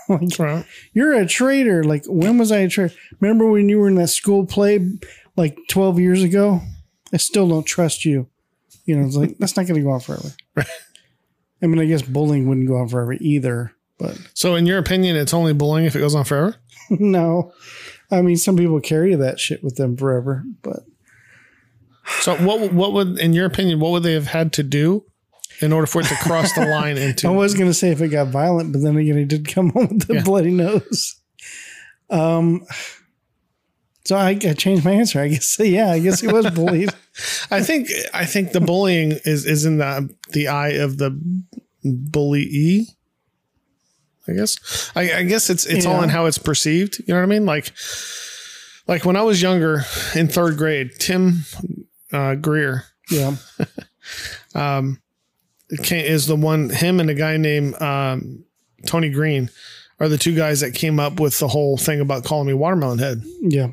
like 0.09 0.39
Right. 0.39 0.65
you're 0.93 1.13
a 1.15 1.27
traitor. 1.27 1.85
Like 1.85 2.05
when 2.07 2.39
was 2.39 2.51
I 2.53 2.59
a 2.59 2.69
traitor? 2.69 2.95
Remember 3.21 3.49
when 3.51 3.69
you 3.69 3.79
were 3.79 3.89
in 3.89 3.95
that 3.97 4.09
school 4.09 4.47
play 4.47 4.81
like 5.37 5.57
12 5.69 5.99
years 6.01 6.23
ago? 6.23 6.61
I 7.13 7.17
still 7.19 7.49
don't 7.49 7.65
trust 7.65 8.05
you. 8.05 8.29
You 8.85 8.97
know, 8.97 9.07
it's 9.07 9.17
like 9.17 9.39
that's 9.39 9.57
not 9.57 9.67
going 9.67 9.79
to 9.81 9.85
go 9.85 9.91
on 9.91 10.01
forever. 10.01 10.31
I 11.63 11.67
mean, 11.67 11.79
I 11.79 11.85
guess 11.85 12.03
bullying 12.03 12.49
wouldn't 12.49 12.67
go 12.67 12.77
on 12.79 12.89
forever 12.89 13.13
either, 13.15 13.73
but 13.99 14.19
So, 14.35 14.57
in 14.57 14.67
your 14.67 14.79
opinion, 14.79 15.15
it's 15.15 15.33
only 15.33 15.53
bullying 15.53 15.87
if 15.87 15.95
it 15.95 16.01
goes 16.01 16.15
on 16.17 16.25
forever? 16.25 16.57
no. 16.91 17.53
I 18.11 18.21
mean, 18.23 18.37
some 18.37 18.57
people 18.57 18.81
carry 18.81 19.15
that 19.15 19.39
shit 19.39 19.63
with 19.63 19.77
them 19.77 19.97
forever, 19.97 20.43
but 20.63 20.81
So, 22.21 22.35
what 22.45 22.73
what 22.73 22.93
would, 22.93 23.19
in 23.21 23.33
your 23.33 23.47
opinion, 23.47 23.79
what 23.79 23.93
would 23.93 24.03
they 24.03 24.15
have 24.15 24.27
had 24.27 24.53
to 24.55 24.63
do 24.65 25.05
in 25.61 25.73
order 25.73 25.87
for 25.87 26.01
it 26.01 26.07
to 26.07 26.15
cross 26.17 26.53
the 26.55 26.67
line 26.67 26.97
into. 27.07 27.29
I 27.29 27.31
was 27.31 27.55
gonna 27.55 27.75
say 27.75 27.91
if 27.91 28.01
it 28.01 28.09
got 28.09 28.29
violent, 28.29 28.73
but 28.73 28.83
then 28.83 28.97
again, 28.97 29.17
he 29.17 29.25
did 29.25 29.47
come 29.49 29.71
home 29.71 29.89
with 29.89 30.07
the 30.09 30.15
Yeah. 30.15 30.23
bloody 30.23 30.51
nose. 30.51 31.17
Um, 32.11 32.67
so 34.05 34.17
I, 34.17 34.31
I 34.31 34.53
changed 34.55 34.85
my 34.85 34.93
answer. 34.93 35.21
I 35.21 35.29
guess 35.29 35.59
yeah, 35.61 35.91
I 35.93 35.99
guess 35.99 36.21
he 36.21 36.27
was 36.29 36.51
bullied. 36.51 36.91
I 37.51 37.63
think 37.63 37.89
I 38.15 38.25
think 38.25 38.53
the 38.53 38.61
bullying 38.61 39.13
is 39.25 39.47
is 39.47 39.65
in 39.65 39.79
the 39.79 40.09
the 40.33 40.49
eye 40.49 40.71
of 40.71 40.99
the 40.99 41.11
bully. 41.85 42.87
I 44.29 44.33
guess 44.33 44.91
I, 44.95 45.13
I 45.19 45.23
guess 45.25 45.51
it's 45.51 45.67
it's 45.67 45.85
all 45.85 46.03
in 46.03 46.09
how 46.09 46.27
it's 46.27 46.39
perceived. 46.39 46.99
You 47.01 47.05
know 47.09 47.17
what 47.17 47.23
I 47.25 47.27
mean? 47.27 47.45
Like 47.45 47.73
like 48.89 49.05
when 49.05 49.17
I 49.17 49.23
was 49.23 49.43
younger 49.43 49.83
in 50.15 50.29
third 50.29 50.57
grade, 50.57 50.93
Tim 50.99 51.45
uh, 52.13 52.37
Greer 52.37 52.85
Yeah, 53.11 53.35
um, 54.55 55.02
is 55.81 56.27
the 56.27 56.37
one. 56.37 56.71
Him 56.71 57.01
and 57.01 57.11
a 57.11 57.15
guy 57.15 57.37
named 57.37 57.81
um, 57.81 58.45
Tony 58.87 59.11
Green 59.11 59.51
are 60.01 60.09
the 60.09 60.19
two 60.19 60.35
guys 60.35 60.61
that 60.61 60.75
came 60.75 60.99
up 60.99 61.21
with 61.21 61.39
the 61.39 61.49
whole 61.49 61.77
thing 61.77 62.01
about 62.01 62.25
calling 62.25 62.47
me 62.47 62.55
watermelon 62.55 62.99
head. 62.99 63.23
yeah, 63.41 63.69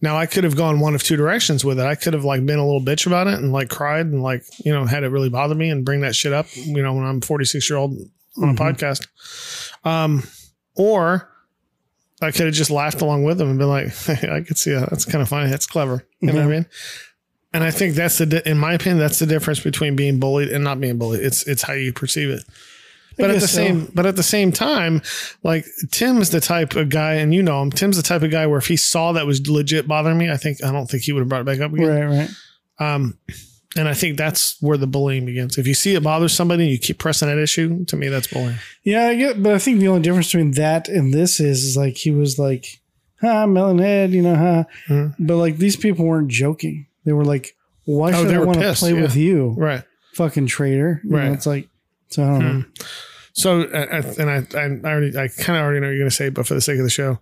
Now 0.00 0.16
I 0.16 0.26
could 0.26 0.44
have 0.44 0.56
gone 0.56 0.78
one 0.80 0.94
of 0.94 1.02
two 1.02 1.16
directions 1.16 1.64
with 1.64 1.80
it. 1.80 1.86
I 1.86 1.96
could 1.96 2.12
have 2.14 2.24
like 2.24 2.46
been 2.46 2.58
a 2.58 2.64
little 2.64 2.80
bitch 2.80 3.06
about 3.06 3.26
it 3.26 3.34
and 3.34 3.52
like 3.52 3.68
cried 3.68 4.06
and 4.06 4.22
like, 4.22 4.44
you 4.64 4.72
know, 4.72 4.84
had 4.84 5.02
it 5.02 5.08
really 5.08 5.28
bother 5.28 5.54
me 5.54 5.68
and 5.70 5.84
bring 5.84 6.02
that 6.02 6.14
shit 6.14 6.32
up, 6.32 6.46
you 6.54 6.82
know, 6.82 6.94
when 6.94 7.04
I'm 7.04 7.20
46 7.20 7.68
year 7.68 7.78
old 7.78 7.96
on 8.40 8.50
a 8.50 8.54
podcast. 8.54 9.06
Um, 9.84 10.22
or 10.76 11.28
I 12.22 12.30
could 12.30 12.46
have 12.46 12.54
just 12.54 12.70
laughed 12.70 13.02
along 13.02 13.24
with 13.24 13.38
them 13.38 13.48
and 13.48 13.58
been 13.58 13.68
like, 13.68 13.88
hey, 14.06 14.30
I 14.30 14.42
could 14.42 14.58
see 14.58 14.72
that. 14.72 14.88
That's 14.90 15.04
kind 15.04 15.20
of 15.20 15.28
funny. 15.28 15.50
That's 15.50 15.66
clever. 15.66 16.06
You 16.20 16.28
know 16.28 16.34
what 16.34 16.44
I 16.44 16.46
mean? 16.46 16.66
And 17.56 17.64
I 17.64 17.70
think 17.70 17.94
that's 17.94 18.18
the, 18.18 18.42
in 18.46 18.58
my 18.58 18.74
opinion, 18.74 18.98
that's 18.98 19.18
the 19.18 19.24
difference 19.24 19.60
between 19.60 19.96
being 19.96 20.20
bullied 20.20 20.50
and 20.50 20.62
not 20.62 20.78
being 20.78 20.98
bullied. 20.98 21.22
It's, 21.22 21.42
it's 21.44 21.62
how 21.62 21.72
you 21.72 21.90
perceive 21.90 22.28
it. 22.28 22.44
But 23.16 23.30
at 23.30 23.40
the 23.40 23.48
so. 23.48 23.56
same, 23.56 23.90
but 23.94 24.04
at 24.04 24.14
the 24.14 24.22
same 24.22 24.52
time, 24.52 25.00
like 25.42 25.64
Tim's 25.90 26.28
the 26.28 26.40
type 26.40 26.76
of 26.76 26.90
guy, 26.90 27.14
and 27.14 27.32
you 27.32 27.42
know 27.42 27.62
him. 27.62 27.70
Tim's 27.70 27.96
the 27.96 28.02
type 28.02 28.22
of 28.22 28.30
guy 28.30 28.46
where 28.46 28.58
if 28.58 28.66
he 28.66 28.76
saw 28.76 29.12
that 29.12 29.24
was 29.24 29.48
legit 29.48 29.88
bothering 29.88 30.18
me, 30.18 30.30
I 30.30 30.36
think 30.36 30.62
I 30.62 30.70
don't 30.70 30.86
think 30.86 31.04
he 31.04 31.12
would 31.12 31.20
have 31.20 31.28
brought 31.30 31.40
it 31.40 31.46
back 31.46 31.60
up 31.60 31.72
again. 31.72 32.10
right, 32.10 32.28
right. 32.78 32.94
Um, 32.94 33.18
and 33.74 33.88
I 33.88 33.94
think 33.94 34.18
that's 34.18 34.60
where 34.60 34.76
the 34.76 34.86
bullying 34.86 35.24
begins. 35.24 35.56
If 35.56 35.66
you 35.66 35.72
see 35.72 35.94
it 35.94 36.02
bothers 36.02 36.34
somebody, 36.34 36.64
and 36.64 36.72
you 36.72 36.78
keep 36.78 36.98
pressing 36.98 37.28
that 37.28 37.38
issue. 37.38 37.86
To 37.86 37.96
me, 37.96 38.08
that's 38.08 38.26
bullying. 38.26 38.58
Yeah, 38.84 39.06
I 39.06 39.14
get, 39.14 39.42
but 39.42 39.54
I 39.54 39.58
think 39.58 39.80
the 39.80 39.88
only 39.88 40.02
difference 40.02 40.26
between 40.26 40.50
that 40.52 40.88
and 40.88 41.14
this 41.14 41.40
is, 41.40 41.64
is 41.64 41.74
like 41.74 41.96
he 41.96 42.10
was 42.10 42.38
like, 42.38 42.66
"Ha, 43.22 43.46
melon 43.46 43.78
head," 43.78 44.10
you 44.10 44.20
know, 44.20 44.36
huh? 44.36 44.64
Mhm. 44.88 45.14
But 45.18 45.36
like 45.36 45.56
these 45.56 45.76
people 45.76 46.04
weren't 46.04 46.28
joking. 46.28 46.85
They 47.06 47.12
were 47.14 47.24
like, 47.24 47.54
"Why 47.86 48.10
Oh, 48.12 48.20
should 48.20 48.28
they 48.28 48.34
I 48.34 48.38
want 48.40 48.60
to 48.60 48.72
play 48.74 48.92
yeah. 48.94 49.00
with 49.00 49.16
you, 49.16 49.54
Right. 49.56 49.82
fucking 50.12 50.46
traitor?" 50.48 51.00
You 51.04 51.10
know, 51.10 51.16
Right. 51.16 51.32
it's 51.32 51.46
like, 51.46 51.68
so 52.08 52.22
I 52.22 52.26
don't 52.26 52.44
know. 52.58 52.64
So, 53.32 53.60
uh, 53.62 53.86
uh, 53.92 54.14
and 54.18 54.30
I, 54.30 54.46
I, 54.58 54.64
I 54.88 54.92
already, 54.92 55.16
I 55.16 55.28
kind 55.28 55.58
of 55.58 55.62
already 55.64 55.80
know 55.80 55.86
what 55.86 55.92
you're 55.92 55.98
going 56.00 56.10
to 56.10 56.14
say, 56.16 56.28
but 56.30 56.46
for 56.46 56.54
the 56.54 56.60
sake 56.60 56.78
of 56.78 56.84
the 56.84 56.90
show, 56.90 57.18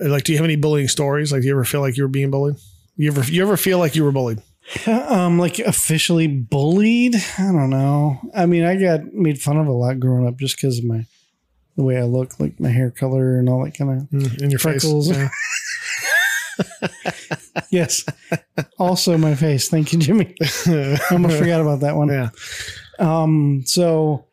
uh, 0.00 0.08
like, 0.08 0.24
do 0.24 0.32
you 0.32 0.38
have 0.38 0.44
any 0.44 0.56
bullying 0.56 0.88
stories? 0.88 1.32
Like, 1.32 1.42
do 1.42 1.46
you 1.48 1.54
ever 1.54 1.64
feel 1.64 1.80
like 1.80 1.96
you 1.96 2.02
were 2.04 2.08
being 2.08 2.30
bullied? 2.30 2.56
You 2.96 3.10
ever, 3.10 3.22
you 3.30 3.42
ever 3.42 3.56
feel 3.56 3.78
like 3.78 3.94
you 3.96 4.04
were 4.04 4.12
bullied? 4.12 4.42
Um, 4.86 5.38
like 5.40 5.58
officially 5.58 6.28
bullied. 6.28 7.16
I 7.38 7.50
don't 7.52 7.68
know. 7.70 8.20
I 8.34 8.46
mean, 8.46 8.62
I 8.64 8.76
got 8.76 9.12
made 9.12 9.40
fun 9.42 9.56
of 9.56 9.66
a 9.66 9.72
lot 9.72 9.98
growing 9.98 10.24
up 10.26 10.36
just 10.36 10.56
because 10.56 10.78
of 10.78 10.84
my 10.84 11.04
the 11.76 11.82
way 11.82 11.96
I 11.98 12.02
look, 12.04 12.38
like 12.38 12.60
my 12.60 12.68
hair 12.68 12.90
color 12.92 13.38
and 13.38 13.48
all 13.48 13.64
that 13.64 13.76
kind 13.76 13.90
of. 13.90 14.08
Mm, 14.10 14.40
in 14.42 14.50
your 14.50 14.58
Freckles. 14.60 15.08
face? 15.08 15.16
Yeah. 15.18 15.28
Yes. 17.70 18.04
also, 18.78 19.16
my 19.16 19.34
face. 19.34 19.68
Thank 19.68 19.92
you, 19.92 19.98
Jimmy. 19.98 20.34
I 20.66 20.98
almost 21.10 21.38
forgot 21.38 21.60
about 21.62 21.80
that 21.80 21.96
one. 21.96 22.08
yeah. 22.08 22.28
Um, 22.98 23.62
so 23.66 24.26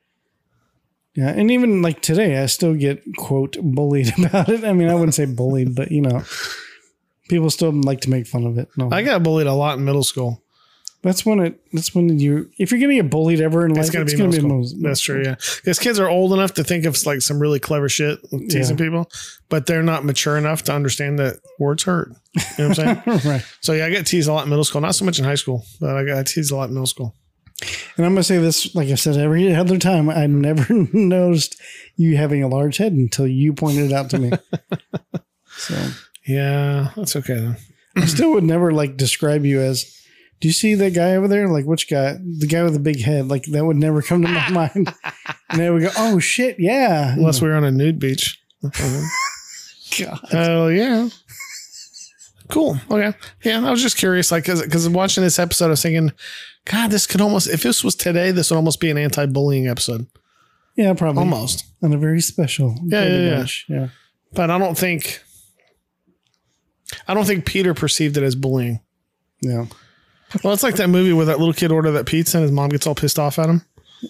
yeah, 1.16 1.30
and 1.30 1.50
even 1.52 1.82
like 1.82 2.02
today, 2.02 2.38
I 2.42 2.46
still 2.48 2.74
get 2.76 3.02
quote 3.18 3.58
bullied 3.62 4.12
about 4.26 4.50
it. 4.50 4.64
I 4.64 4.74
mean, 4.74 4.90
I 4.90 4.96
wouldn't 4.96 5.16
say 5.16 5.26
bullied, 5.26 5.74
but 5.76 5.92
you 5.92 6.02
know, 6.02 6.24
people 7.30 7.50
still 7.50 7.72
like 7.72 8.02
to 8.02 8.10
make 8.10 8.28
fun 8.28 8.46
of 8.46 8.58
it. 8.58 8.70
No, 8.78 8.90
I 8.92 9.04
got 9.04 9.24
bullied 9.24 9.48
a 9.48 9.54
lot 9.54 9.78
in 9.78 9.86
middle 9.86 10.04
school. 10.04 10.42
that's 11.02 11.26
when 11.26 11.40
it. 11.40 11.60
That's 11.74 11.96
when 11.96 12.20
you. 12.20 12.50
If 12.58 12.72
you're 12.72 12.80
gonna 12.82 12.96
get 12.96 13.10
bullied 13.10 13.40
ever 13.42 13.66
in 13.66 13.74
life, 13.74 13.86
It's 13.86 13.90
gonna 13.90 14.06
be 14.06 14.18
gonna 14.18 14.42
most- 14.54 14.82
That's 14.82 15.00
true. 15.02 15.24
Yeah, 15.24 15.36
because 15.58 15.80
kids 15.80 15.98
are 16.00 16.10
old 16.10 16.34
enough 16.34 16.54
to 16.56 16.64
think 16.64 16.86
of 16.86 16.98
like 17.06 17.22
some 17.22 17.40
really 17.40 17.60
clever 17.60 17.88
shit 17.90 18.20
teasing 18.50 18.78
people, 18.78 19.10
but 19.48 19.66
they're 19.66 19.84
not 19.84 20.04
mature 20.06 20.38
enough 20.38 20.64
to 20.66 20.74
understand 20.74 21.20
that 21.20 21.38
words 21.58 21.84
hurt. 21.84 22.12
You 22.36 22.42
know 22.60 22.70
what 22.70 22.80
I'm 22.80 23.04
saying? 23.06 23.22
right. 23.26 23.46
so 23.62 23.74
yeah, 23.74 23.86
I 23.86 23.92
got 23.92 24.06
teased 24.06 24.30
a 24.30 24.34
lot 24.34 24.44
in 24.44 24.50
middle 24.50 24.64
school. 24.64 24.82
Not 24.82 24.96
so 24.96 25.06
much 25.06 25.20
in 25.20 25.26
high 25.26 25.36
school, 25.36 25.66
but 25.80 25.96
I 25.96 26.06
got 26.06 26.28
teased 26.28 26.52
a 26.52 26.56
lot 26.56 26.70
in 26.70 26.76
middle 26.76 26.86
school. 26.86 27.16
And 27.98 28.06
I'm 28.06 28.14
gonna 28.14 28.24
say 28.24 28.38
this, 28.38 28.74
like 28.76 28.90
I 28.90 28.96
said 28.96 29.18
every 29.18 29.54
other 29.54 29.78
time, 29.78 30.10
I 30.10 30.28
never 30.28 30.66
noticed 30.94 31.60
you 31.96 32.18
having 32.18 32.44
a 32.44 32.48
large 32.48 32.78
head 32.78 32.94
until 32.94 33.28
you 33.28 33.54
pointed 33.54 33.92
it 33.92 33.94
out 33.94 34.10
to 34.12 34.20
me. 34.20 34.32
so 35.58 35.76
Yeah, 36.26 36.92
that's 36.96 37.16
okay 37.18 37.36
then. 37.36 37.58
I 37.98 38.06
still 38.06 38.32
would 38.34 38.44
never 38.44 38.72
like 38.72 38.98
describe 38.98 39.46
you 39.46 39.60
as. 39.60 39.96
Do 40.40 40.48
you 40.48 40.54
see 40.54 40.74
that 40.76 40.94
guy 40.94 41.18
over 41.18 41.28
there? 41.28 41.50
Like 41.50 41.66
which 41.66 41.90
guy? 41.90 42.14
The 42.14 42.48
guy 42.48 42.64
with 42.64 42.72
the 42.72 42.80
big 42.80 43.02
head. 43.02 43.28
Like 43.28 43.44
that 43.46 43.66
would 43.66 43.76
never 43.76 44.02
come 44.02 44.22
to 44.22 44.30
my 44.30 44.50
mind. 44.50 44.94
And 45.50 45.60
then 45.60 45.74
we 45.74 45.82
go, 45.82 45.90
oh 45.98 46.20
shit, 46.20 46.56
yeah. 46.60 47.14
Unless 47.14 47.42
we 47.42 47.50
were 47.50 47.56
on 47.56 47.66
a 47.66 47.72
nude 47.72 48.00
beach. 48.00 48.42
God. 49.98 50.20
Oh 50.32 50.68
yeah. 50.70 51.10
Cool. 52.50 52.78
Okay. 52.90 53.16
Yeah, 53.44 53.66
I 53.66 53.70
was 53.72 53.82
just 53.82 53.98
curious, 53.98 54.32
like, 54.32 54.46
cause, 54.46 54.66
cause 54.68 54.90
watching 54.90 55.24
this 55.24 55.38
episode, 55.40 55.68
I 55.68 55.70
was 55.70 55.82
thinking, 55.84 56.12
God, 56.66 56.90
this 56.92 57.06
could 57.06 57.22
almost, 57.22 57.48
if 57.48 57.62
this 57.64 57.84
was 57.84 57.96
today, 57.96 58.32
this 58.32 58.50
would 58.50 58.58
almost 58.58 58.80
be 58.80 58.90
an 58.90 58.98
anti-bullying 58.98 59.68
episode, 59.68 60.08
Yeah, 60.76 60.94
probably. 60.94 61.20
almost. 61.20 61.66
And 61.82 61.94
a 61.94 61.98
very 61.98 62.22
special. 62.22 62.76
Yeah, 62.84 63.08
yeah, 63.08 63.18
yeah. 63.20 63.46
yeah. 63.68 63.88
But 64.34 64.50
I 64.50 64.58
don't 64.58 64.78
think, 64.78 65.22
I 67.08 67.14
don't 67.14 67.26
think 67.26 67.46
Peter 67.46 67.74
perceived 67.74 68.18
it 68.18 68.24
as 68.24 68.36
bullying. 68.36 68.80
Yeah. 69.42 69.66
Well, 70.44 70.54
it's 70.54 70.64
like 70.64 70.76
that 70.76 70.90
movie 70.90 71.14
where 71.14 71.26
that 71.28 71.40
little 71.40 71.54
kid 71.54 71.72
ordered 71.72 71.92
that 71.92 72.06
pizza 72.06 72.38
and 72.38 72.44
his 72.44 72.52
mom 72.52 72.70
gets 72.70 72.86
all 72.88 72.96
pissed 72.96 73.18
off 73.20 73.40
at 73.40 73.50
him. 73.50 73.64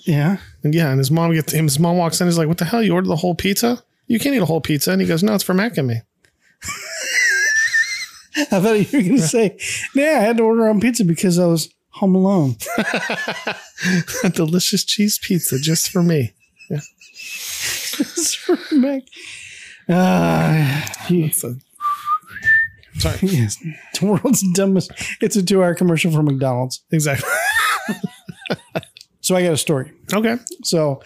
Yeah. 0.06 0.38
And 0.64 0.74
yeah, 0.74 0.90
and 0.90 0.98
his 0.98 1.12
mom 1.12 1.34
gets 1.34 1.54
him. 1.54 1.66
His 1.66 1.80
mom 1.80 1.98
walks 1.98 2.20
in. 2.22 2.28
He's 2.28 2.38
like, 2.38 2.48
"What 2.48 2.58
the 2.58 2.66
hell? 2.66 2.84
You 2.84 2.94
ordered 2.94 3.08
the 3.08 3.16
whole 3.16 3.34
pizza? 3.36 3.82
You 4.08 4.20
can't 4.20 4.36
eat 4.36 4.42
a 4.42 4.46
whole 4.46 4.62
pizza." 4.62 4.92
And 4.92 5.02
he 5.02 5.08
goes, 5.08 5.24
"No, 5.24 5.34
it's 5.34 5.44
for 5.44 5.54
Mac 5.54 5.78
and 5.78 5.88
me." 5.88 6.02
I 8.38 8.44
thought 8.60 8.74
you 8.74 8.98
were 8.98 9.04
going 9.04 9.16
to 9.18 9.22
say, 9.22 9.58
yeah, 9.96 10.18
I 10.20 10.24
had 10.24 10.38
to 10.38 10.44
order 10.44 10.68
on 10.70 10.80
pizza 10.80 11.04
because 11.06 11.40
I 11.40 11.46
was 11.46 11.70
home 11.90 12.16
alone. 12.16 12.56
A 14.24 14.30
delicious 14.34 14.84
cheese 14.84 15.18
pizza 15.22 15.60
just 15.60 15.90
for 15.90 16.04
me. 16.04 16.34
For 18.46 18.58
Mac. 18.76 19.02
Uh, 19.88 20.82
you- 21.10 21.32
So, 21.32 21.56
sorry. 23.00 23.18
yes, 23.24 23.58
the 24.00 24.06
world's 24.06 24.44
dumbest. 24.54 24.92
It's 25.22 25.36
a 25.36 25.44
two 25.44 25.64
hour 25.64 25.74
commercial 25.74 26.12
for 26.12 26.22
McDonald's. 26.24 26.84
Exactly. 26.92 27.30
So 29.22 29.36
I 29.36 29.44
got 29.44 29.54
a 29.54 29.58
story. 29.58 29.92
Okay. 30.14 30.38
So 30.64 31.02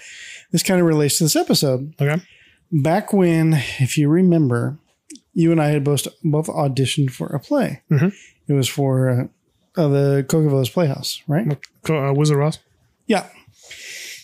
this 0.52 0.64
kind 0.64 0.80
of 0.80 0.86
relates 0.88 1.18
to 1.18 1.24
this 1.26 1.36
episode. 1.36 1.94
Okay. 2.00 2.22
Back 2.72 3.12
when, 3.12 3.54
if 3.80 3.98
you 3.98 4.08
remember, 4.10 4.78
you 5.34 5.52
and 5.52 5.62
I 5.62 5.70
had 5.70 5.84
both, 5.84 6.08
both 6.24 6.48
auditioned 6.48 7.12
for 7.12 7.28
a 7.28 7.40
play. 7.40 7.82
Mhm. 7.92 8.14
It 8.48 8.54
was 8.54 8.68
for 8.68 9.10
uh, 9.10 9.82
uh, 9.82 9.88
the 9.88 10.26
Coca 10.28 10.70
Playhouse, 10.72 11.22
right? 11.28 11.48
Uh, 11.90 12.14
Wizard 12.16 12.38
Ross. 12.38 12.60
Yeah. 13.08 13.28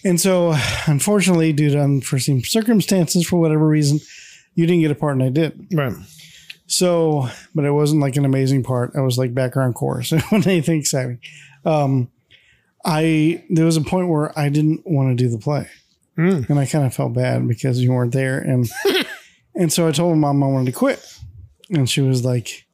And 0.06 0.20
so, 0.22 0.56
unfortunately, 0.88 1.52
due 1.54 1.72
to 1.72 1.82
unforeseen 1.82 2.42
circumstances, 2.44 3.28
for 3.28 3.40
whatever 3.40 3.68
reason, 3.68 4.00
you 4.56 4.66
didn't 4.66 4.82
get 4.82 4.92
a 4.92 4.96
part 4.96 5.14
and 5.14 5.24
I 5.24 5.30
did. 5.30 5.68
Right. 5.74 5.94
So, 6.68 7.28
but 7.56 7.66
it 7.66 7.72
wasn't 7.72 8.02
like 8.02 8.16
an 8.16 8.26
amazing 8.26 8.64
part. 8.64 8.92
I 8.96 9.02
was 9.02 9.18
like 9.18 9.34
background 9.34 9.76
chorus. 9.76 10.12
It 10.14 10.24
wasn't 10.32 10.48
anything 10.48 10.80
exciting. 10.80 11.20
Um, 11.66 12.10
I 12.86 13.44
there 13.50 13.66
was 13.66 13.76
a 13.78 13.82
point 13.82 14.08
where 14.08 14.38
I 14.40 14.50
didn't 14.50 14.84
want 14.86 15.10
to 15.18 15.22
do 15.24 15.30
the 15.30 15.38
play, 15.40 15.68
Mm. 16.18 16.50
and 16.50 16.60
I 16.60 16.66
kind 16.66 16.86
of 16.86 16.94
felt 16.94 17.14
bad 17.14 17.48
because 17.48 17.82
you 17.82 17.92
weren't 17.92 18.14
there, 18.14 18.38
and 18.40 18.70
and 19.60 19.72
so 19.72 19.88
I 19.88 19.92
told 19.92 20.18
my 20.18 20.32
mom 20.32 20.44
I 20.44 20.48
wanted 20.48 20.72
to 20.72 20.78
quit, 20.78 21.06
and 21.70 21.88
she 21.88 22.02
was 22.02 22.26
like, 22.26 22.66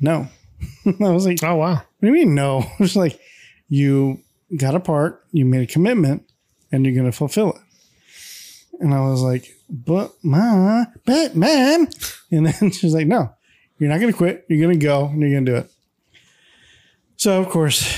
"No." 0.00 0.28
I 0.86 1.10
was 1.10 1.26
like, 1.26 1.42
Oh 1.42 1.56
wow. 1.56 1.74
what 1.74 1.84
do 2.00 2.06
you 2.08 2.12
mean 2.12 2.34
no? 2.34 2.64
It's 2.78 2.96
like 2.96 3.18
you 3.68 4.20
got 4.56 4.74
a 4.74 4.80
part, 4.80 5.24
you 5.32 5.44
made 5.44 5.68
a 5.68 5.72
commitment, 5.72 6.24
and 6.70 6.84
you're 6.84 6.94
gonna 6.94 7.12
fulfill 7.12 7.52
it. 7.52 7.60
And 8.80 8.92
I 8.92 9.00
was 9.00 9.22
like, 9.22 9.48
but 9.68 10.12
ma, 10.22 10.84
but 11.04 11.36
ma'am. 11.36 11.88
And 12.30 12.46
then 12.46 12.70
she's 12.72 12.94
like, 12.94 13.06
no, 13.06 13.34
you're 13.78 13.88
not 13.90 14.00
gonna 14.00 14.12
quit, 14.12 14.44
you're 14.48 14.60
gonna 14.60 14.78
go 14.78 15.06
and 15.06 15.20
you're 15.20 15.32
gonna 15.32 15.46
do 15.46 15.56
it. 15.56 15.70
So 17.16 17.40
of 17.40 17.48
course, 17.48 17.96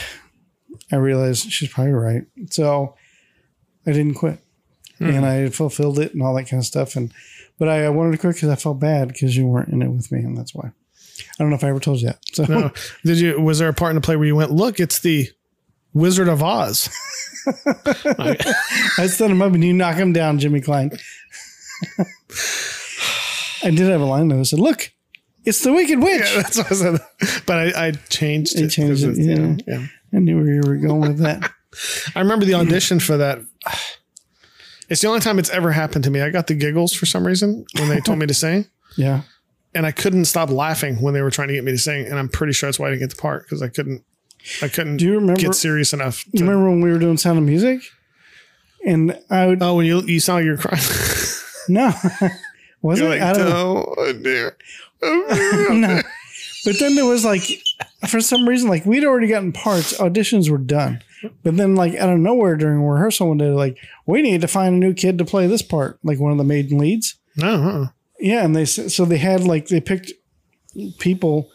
I 0.92 0.96
realized 0.96 1.50
she's 1.50 1.70
probably 1.70 1.92
right. 1.92 2.24
So 2.50 2.96
I 3.86 3.92
didn't 3.92 4.14
quit. 4.14 4.38
Hmm. 4.98 5.11
And 5.11 5.26
I 5.26 5.48
fulfilled 5.48 5.98
it 5.98 6.12
and 6.12 6.22
all 6.22 6.34
that 6.34 6.44
kind 6.44 6.61
of 6.61 6.66
stuff. 6.66 6.94
And 6.96 7.12
but 7.59 7.68
I, 7.68 7.84
I 7.84 7.88
wanted 7.90 8.12
to 8.12 8.18
quit 8.18 8.34
because 8.34 8.48
I 8.48 8.57
felt 8.57 8.78
bad 8.80 9.09
because 9.09 9.36
you 9.36 9.46
weren't 9.46 9.68
in 9.70 9.82
it 9.82 9.88
with 9.88 10.11
me, 10.12 10.20
and 10.20 10.36
that's 10.36 10.55
why. 10.55 10.68
I 10.68 11.22
don't 11.38 11.50
know 11.50 11.57
if 11.57 11.64
I 11.64 11.68
ever 11.68 11.80
told 11.80 12.00
you 12.00 12.09
that. 12.09 12.18
So 12.32 12.44
No. 12.44 12.70
Did 13.05 13.18
you? 13.20 13.40
Was 13.40 13.59
there 13.61 13.68
a 13.68 13.74
part 13.74 13.90
in 13.90 13.94
the 13.96 14.00
play 14.00 14.16
where 14.16 14.26
you 14.26 14.34
went, 14.36 14.50
"Look, 14.50 14.80
it's 14.80 14.98
the 15.00 15.28
Wizard 15.92 16.28
of 16.28 16.42
Oz. 16.42 16.88
I 18.16 19.07
set 19.07 19.30
him 19.30 19.40
up 19.42 19.52
and 19.52 19.62
you 19.62 19.72
knock 19.72 19.96
him 19.96 20.12
down, 20.12 20.38
Jimmy 20.40 20.61
Klein. 20.61 20.90
I 23.62 23.70
did 23.70 23.80
have 23.88 24.00
a 24.00 24.05
line 24.05 24.28
though. 24.28 24.40
I 24.40 24.42
said, 24.42 24.59
"Look, 24.59 24.92
it's 25.44 25.62
the 25.62 25.72
Wicked 25.72 26.00
Witch." 26.00 26.20
Yeah, 26.34 26.42
That's 26.42 26.59
what 26.59 26.72
I 26.72 26.74
said. 26.74 27.00
But 27.46 27.59
I, 27.76 27.86
I 27.88 27.90
changed 28.11 28.57
it. 28.59 28.68
changed 28.70 29.05
'cause 29.05 29.18
it, 29.18 29.18
it's- 29.22 29.61
yeah. 29.66 29.78
yeah. 29.78 29.86
I 30.12 30.18
knew 30.18 30.36
where 30.36 30.52
you 30.52 30.61
were 30.64 30.76
going 30.76 31.00
with 31.02 31.18
that. 31.18 31.50
I 32.14 32.20
remember 32.20 32.44
the 32.44 32.55
audition 32.55 33.00
for 33.00 33.16
that. 33.16 33.38
It's 34.95 35.01
the 35.03 35.09
only 35.09 35.18
time 35.18 35.40
it's 35.40 35.51
ever 35.51 35.72
happened 35.72 36.05
to 36.05 36.11
me. 36.12 36.20
I 36.20 36.30
got 36.30 36.47
the 36.47 36.55
giggles 36.55 36.92
for 36.92 37.05
some 37.05 37.26
reason 37.26 37.64
when 37.80 37.88
they 37.88 37.99
told 37.99 38.16
me 38.20 38.26
to 38.26 38.34
sing, 38.34 38.66
Yeah. 38.97 39.22
and 39.74 39.84
I 39.84 39.90
couldn't 39.90 40.26
stop 40.26 40.51
laughing 40.51 41.03
when 41.03 41.14
they 41.14 41.20
were 41.20 41.32
trying 41.32 41.49
to 41.49 41.55
get 41.55 41.64
me 41.64 41.72
to 41.72 41.78
sing. 41.78 42.07
And 42.07 42.16
I'm 42.16 42.28
pretty 42.28 42.53
sure 42.53 42.68
that's 42.68 42.78
why 42.78 42.86
I 42.86 42.90
didn't 42.90 43.01
get 43.01 43.11
the 43.11 43.20
part 43.20 43.42
because 43.42 43.61
I 43.61 43.66
couldn't. 43.66 44.05
I 44.62 44.68
couldn't. 44.68 44.99
Do 44.99 45.05
you 45.07 45.14
remember- 45.14 45.40
get 45.40 45.57
serious 45.57 45.92
enough? 45.92 46.24
Do 46.32 46.42
you 46.45 46.49
remember 46.49 46.70
when 46.70 46.80
we 46.80 46.92
were 46.92 47.01
doing 47.01 47.16
Sound 47.16 47.38
of 47.38 47.45
Music? 47.45 47.80
And 48.86 49.18
I 49.30 49.47
would 49.47 49.61
Oh, 49.61 49.74
when 49.74 49.86
you 49.86 50.01
you 50.03 50.20
sound 50.20 50.36
like 50.38 50.45
you're 50.45 50.59
crying. 50.59 50.84
no, 51.68 51.92
was 52.82 53.01
you're 53.01 53.09
it? 53.09 53.18
like, 53.18 53.22
I 53.22 53.32
don't 53.32 53.49
know. 53.49 53.95
oh 53.99 54.12
dear. 54.12 54.57
Oh, 55.03 55.34
dear. 55.34 55.74
no. 55.74 56.03
But 56.64 56.78
then 56.78 56.95
there 56.95 57.05
was 57.07 57.24
like, 57.24 57.42
for 58.09 58.20
some 58.20 58.49
reason, 58.49 58.68
like 58.68 58.86
we'd 58.86 59.05
already 59.05 59.26
gotten 59.26 59.53
parts, 59.53 59.99
auditions 59.99 60.49
were 60.51 60.59
done. 60.59 61.03
But 61.43 61.57
then, 61.57 61.75
like 61.75 61.95
out 61.95 62.11
of 62.11 62.18
nowhere 62.18 62.57
during 62.57 62.83
rehearsal 62.83 63.29
one 63.29 63.39
day, 63.39 63.51
like 63.51 63.79
we 64.07 64.22
need 64.22 64.41
to 64.41 64.49
find 64.49 64.75
a 64.75 64.79
new 64.79 64.95
kid 64.95 65.18
to 65.18 65.25
play 65.25 65.47
this 65.47 65.62
part, 65.62 65.99
like 66.03 66.18
one 66.18 66.33
of 66.33 66.39
the 66.39 66.45
maiden 66.45 66.79
leads. 66.79 67.16
No, 67.37 67.62
uh-uh. 67.62 67.87
Yeah, 68.20 68.45
and 68.45 68.55
they 68.55 68.64
so 68.64 69.05
they 69.05 69.18
had 69.18 69.45
like 69.45 69.68
they 69.68 69.81
picked 69.81 70.12
people 70.99 71.51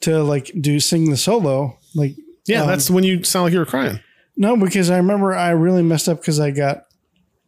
to 0.00 0.22
like 0.22 0.50
do 0.60 0.80
sing 0.80 1.10
the 1.10 1.16
solo. 1.16 1.78
Like 1.94 2.16
yeah, 2.46 2.62
um, 2.62 2.68
that's 2.68 2.90
when 2.90 3.04
you 3.04 3.22
sound 3.24 3.44
like 3.44 3.52
you 3.52 3.58
were 3.58 3.66
crying. 3.66 4.00
no, 4.36 4.56
because 4.56 4.90
I 4.90 4.96
remember 4.96 5.34
I 5.34 5.50
really 5.50 5.82
messed 5.82 6.08
up 6.08 6.18
because 6.18 6.40
I 6.40 6.50
got 6.50 6.84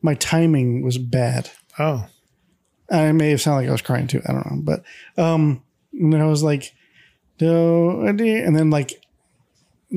my 0.02 0.14
timing 0.14 0.82
was 0.82 0.98
bad. 0.98 1.50
Oh, 1.78 2.06
I 2.90 3.10
may 3.12 3.30
have 3.30 3.40
sounded 3.40 3.62
like 3.62 3.68
I 3.68 3.72
was 3.72 3.82
crying 3.82 4.06
too. 4.06 4.22
I 4.26 4.32
don't 4.32 4.50
know, 4.50 4.62
but 4.62 4.84
um, 5.22 5.62
and 5.92 6.12
then 6.12 6.20
I 6.20 6.26
was 6.26 6.42
like, 6.42 6.74
do 7.38 8.06
and 8.06 8.18
then 8.56 8.70
like, 8.70 9.03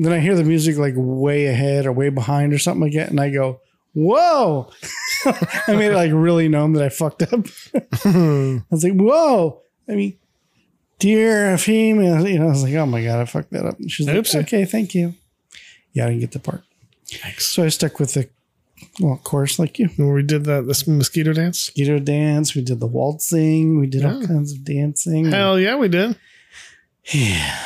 then 0.04 0.12
I 0.12 0.20
hear 0.20 0.34
the 0.34 0.44
music 0.44 0.76
like 0.76 0.94
way 0.96 1.46
ahead 1.46 1.86
or 1.86 1.92
way 1.92 2.08
behind 2.08 2.52
or 2.52 2.58
something 2.58 2.82
like 2.82 2.92
that, 2.94 3.10
and 3.10 3.20
I 3.20 3.30
go, 3.30 3.60
whoa! 3.94 4.70
I 5.26 5.74
made 5.74 5.92
it 5.92 5.96
like 5.96 6.12
really 6.12 6.48
known 6.48 6.72
that 6.74 6.84
I 6.84 6.88
fucked 6.88 7.22
up. 7.22 7.46
I 8.04 8.62
was 8.70 8.84
like, 8.84 8.94
whoa! 8.94 9.62
I 9.88 9.92
mean, 9.92 10.18
dear 10.98 11.56
female, 11.58 12.26
you 12.28 12.38
know, 12.38 12.46
I 12.46 12.50
was 12.50 12.62
like, 12.62 12.74
oh 12.74 12.86
my 12.86 13.02
god, 13.02 13.20
I 13.20 13.24
fucked 13.24 13.50
that 13.52 13.66
up. 13.66 13.78
And 13.78 13.90
she's 13.90 14.06
Oopsie. 14.06 14.34
like, 14.34 14.46
okay, 14.46 14.64
thank 14.64 14.94
you. 14.94 15.14
Yeah, 15.92 16.04
I 16.04 16.08
didn't 16.08 16.20
get 16.20 16.32
the 16.32 16.38
part, 16.38 16.62
Thanks. 17.06 17.46
so 17.46 17.64
I 17.64 17.68
stuck 17.68 17.98
with 17.98 18.14
the 18.14 18.28
well, 19.00 19.14
of 19.14 19.24
course, 19.24 19.58
like 19.58 19.78
you. 19.80 19.88
we 19.98 20.22
did 20.22 20.44
that 20.44 20.66
this 20.68 20.86
mosquito 20.86 21.32
dance. 21.32 21.68
mosquito 21.68 21.98
dance. 21.98 22.54
We 22.54 22.62
did 22.62 22.78
the 22.78 22.86
waltzing. 22.86 23.80
We 23.80 23.88
did 23.88 24.04
all 24.04 24.24
kinds 24.24 24.52
of 24.52 24.64
dancing. 24.64 25.24
Hell 25.26 25.58
yeah, 25.58 25.74
we 25.76 25.88
did. 25.88 26.16
Yeah, 27.12 27.58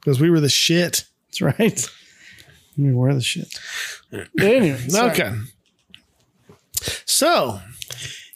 Because 0.00 0.18
we 0.20 0.30
were 0.30 0.40
the 0.40 0.48
shit. 0.48 1.04
That's 1.40 1.58
right. 1.58 1.90
We 2.76 2.92
wear 2.94 3.14
the 3.14 3.20
shit. 3.20 3.48
Anyway. 4.40 4.78
Okay. 4.94 5.32
So 7.04 7.60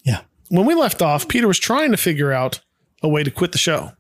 Yeah. 0.05 0.23
when 0.49 0.67
we 0.67 0.75
left 0.75 1.01
off, 1.03 1.29
Peter 1.29 1.47
was 1.47 1.59
trying 1.59 1.91
to 1.93 1.97
figure 1.97 2.33
out 2.33 2.61
a 3.03 3.09
way 3.09 3.23
to 3.23 3.31
quit 3.31 3.53
the 3.53 3.59
show 3.59 3.93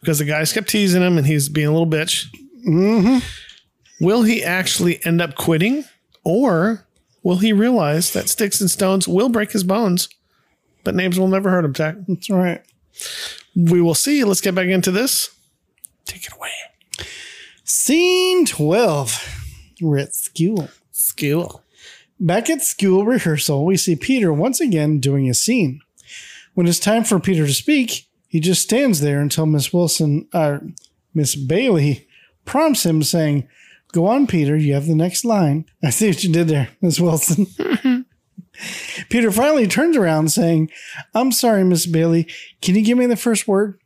because 0.00 0.18
the 0.18 0.24
guys 0.24 0.52
kept 0.52 0.68
teasing 0.68 1.02
him 1.02 1.16
and 1.16 1.26
he's 1.26 1.48
being 1.48 1.68
a 1.68 1.72
little 1.72 1.86
bitch. 1.86 2.26
Mm-hmm. 2.66 3.18
Will 4.04 4.22
he 4.24 4.42
actually 4.42 5.04
end 5.04 5.20
up 5.20 5.36
quitting 5.36 5.84
or 6.24 6.84
will 7.22 7.38
he 7.38 7.52
realize 7.52 8.12
that 8.12 8.28
sticks 8.28 8.60
and 8.60 8.70
stones 8.70 9.06
will 9.08 9.28
break 9.28 9.52
his 9.52 9.64
bones, 9.64 10.08
but 10.84 10.94
names 10.94 11.18
will 11.18 11.28
never 11.28 11.50
hurt 11.50 11.64
him, 11.64 11.72
Tach? 11.72 11.94
That's 12.08 12.28
right. 12.30 12.62
We 13.54 13.80
will 13.80 13.94
see. 13.94 14.24
Let's 14.24 14.40
get 14.40 14.54
back 14.54 14.66
into 14.68 14.90
this. 14.90 15.30
Take 16.04 16.24
it 16.26 16.32
away. 16.34 16.50
Scene 17.68 18.46
12. 18.46 19.74
We're 19.82 19.98
at 19.98 20.14
school. 20.14 20.68
School. 20.92 21.64
Back 22.20 22.48
at 22.48 22.62
school 22.62 23.04
rehearsal, 23.04 23.66
we 23.66 23.76
see 23.76 23.96
Peter 23.96 24.32
once 24.32 24.60
again 24.60 25.00
doing 25.00 25.28
a 25.28 25.34
scene. 25.34 25.80
When 26.54 26.68
it's 26.68 26.78
time 26.78 27.02
for 27.02 27.18
Peter 27.18 27.44
to 27.44 27.52
speak, 27.52 28.06
he 28.28 28.38
just 28.38 28.62
stands 28.62 29.00
there 29.00 29.20
until 29.20 29.46
Miss 29.46 29.72
Wilson, 29.72 30.28
uh, 30.32 30.58
Miss 31.12 31.34
Bailey 31.34 32.06
prompts 32.44 32.86
him, 32.86 33.02
saying, 33.02 33.48
Go 33.92 34.06
on, 34.06 34.28
Peter, 34.28 34.56
you 34.56 34.72
have 34.74 34.86
the 34.86 34.94
next 34.94 35.24
line. 35.24 35.64
I 35.84 35.90
see 35.90 36.06
what 36.06 36.22
you 36.22 36.32
did 36.32 36.46
there, 36.46 36.68
Miss 36.80 37.00
Wilson. 37.00 37.48
Peter 39.10 39.32
finally 39.32 39.66
turns 39.66 39.96
around, 39.96 40.30
saying, 40.30 40.70
I'm 41.14 41.32
sorry, 41.32 41.64
Miss 41.64 41.86
Bailey. 41.86 42.28
Can 42.62 42.76
you 42.76 42.84
give 42.84 42.96
me 42.96 43.06
the 43.06 43.16
first 43.16 43.48
word? 43.48 43.80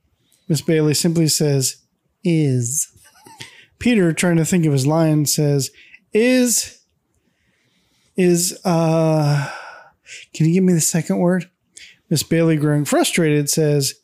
Miss 0.49 0.61
Bailey 0.61 0.93
simply 0.93 1.29
says, 1.29 1.77
Is. 2.23 2.90
Peter, 3.81 4.13
trying 4.13 4.37
to 4.37 4.45
think 4.45 4.65
of 4.67 4.73
his 4.73 4.87
line, 4.87 5.27
says, 5.27 5.71
Is 6.13 6.81
is 8.17 8.59
uh 8.65 9.51
can 10.35 10.47
you 10.47 10.55
give 10.55 10.65
me 10.65 10.73
the 10.73 10.81
second 10.81 11.19
word? 11.19 11.51
Miss 12.09 12.23
Bailey, 12.23 12.57
growing 12.57 12.85
frustrated, 12.85 13.49
says, 13.49 13.95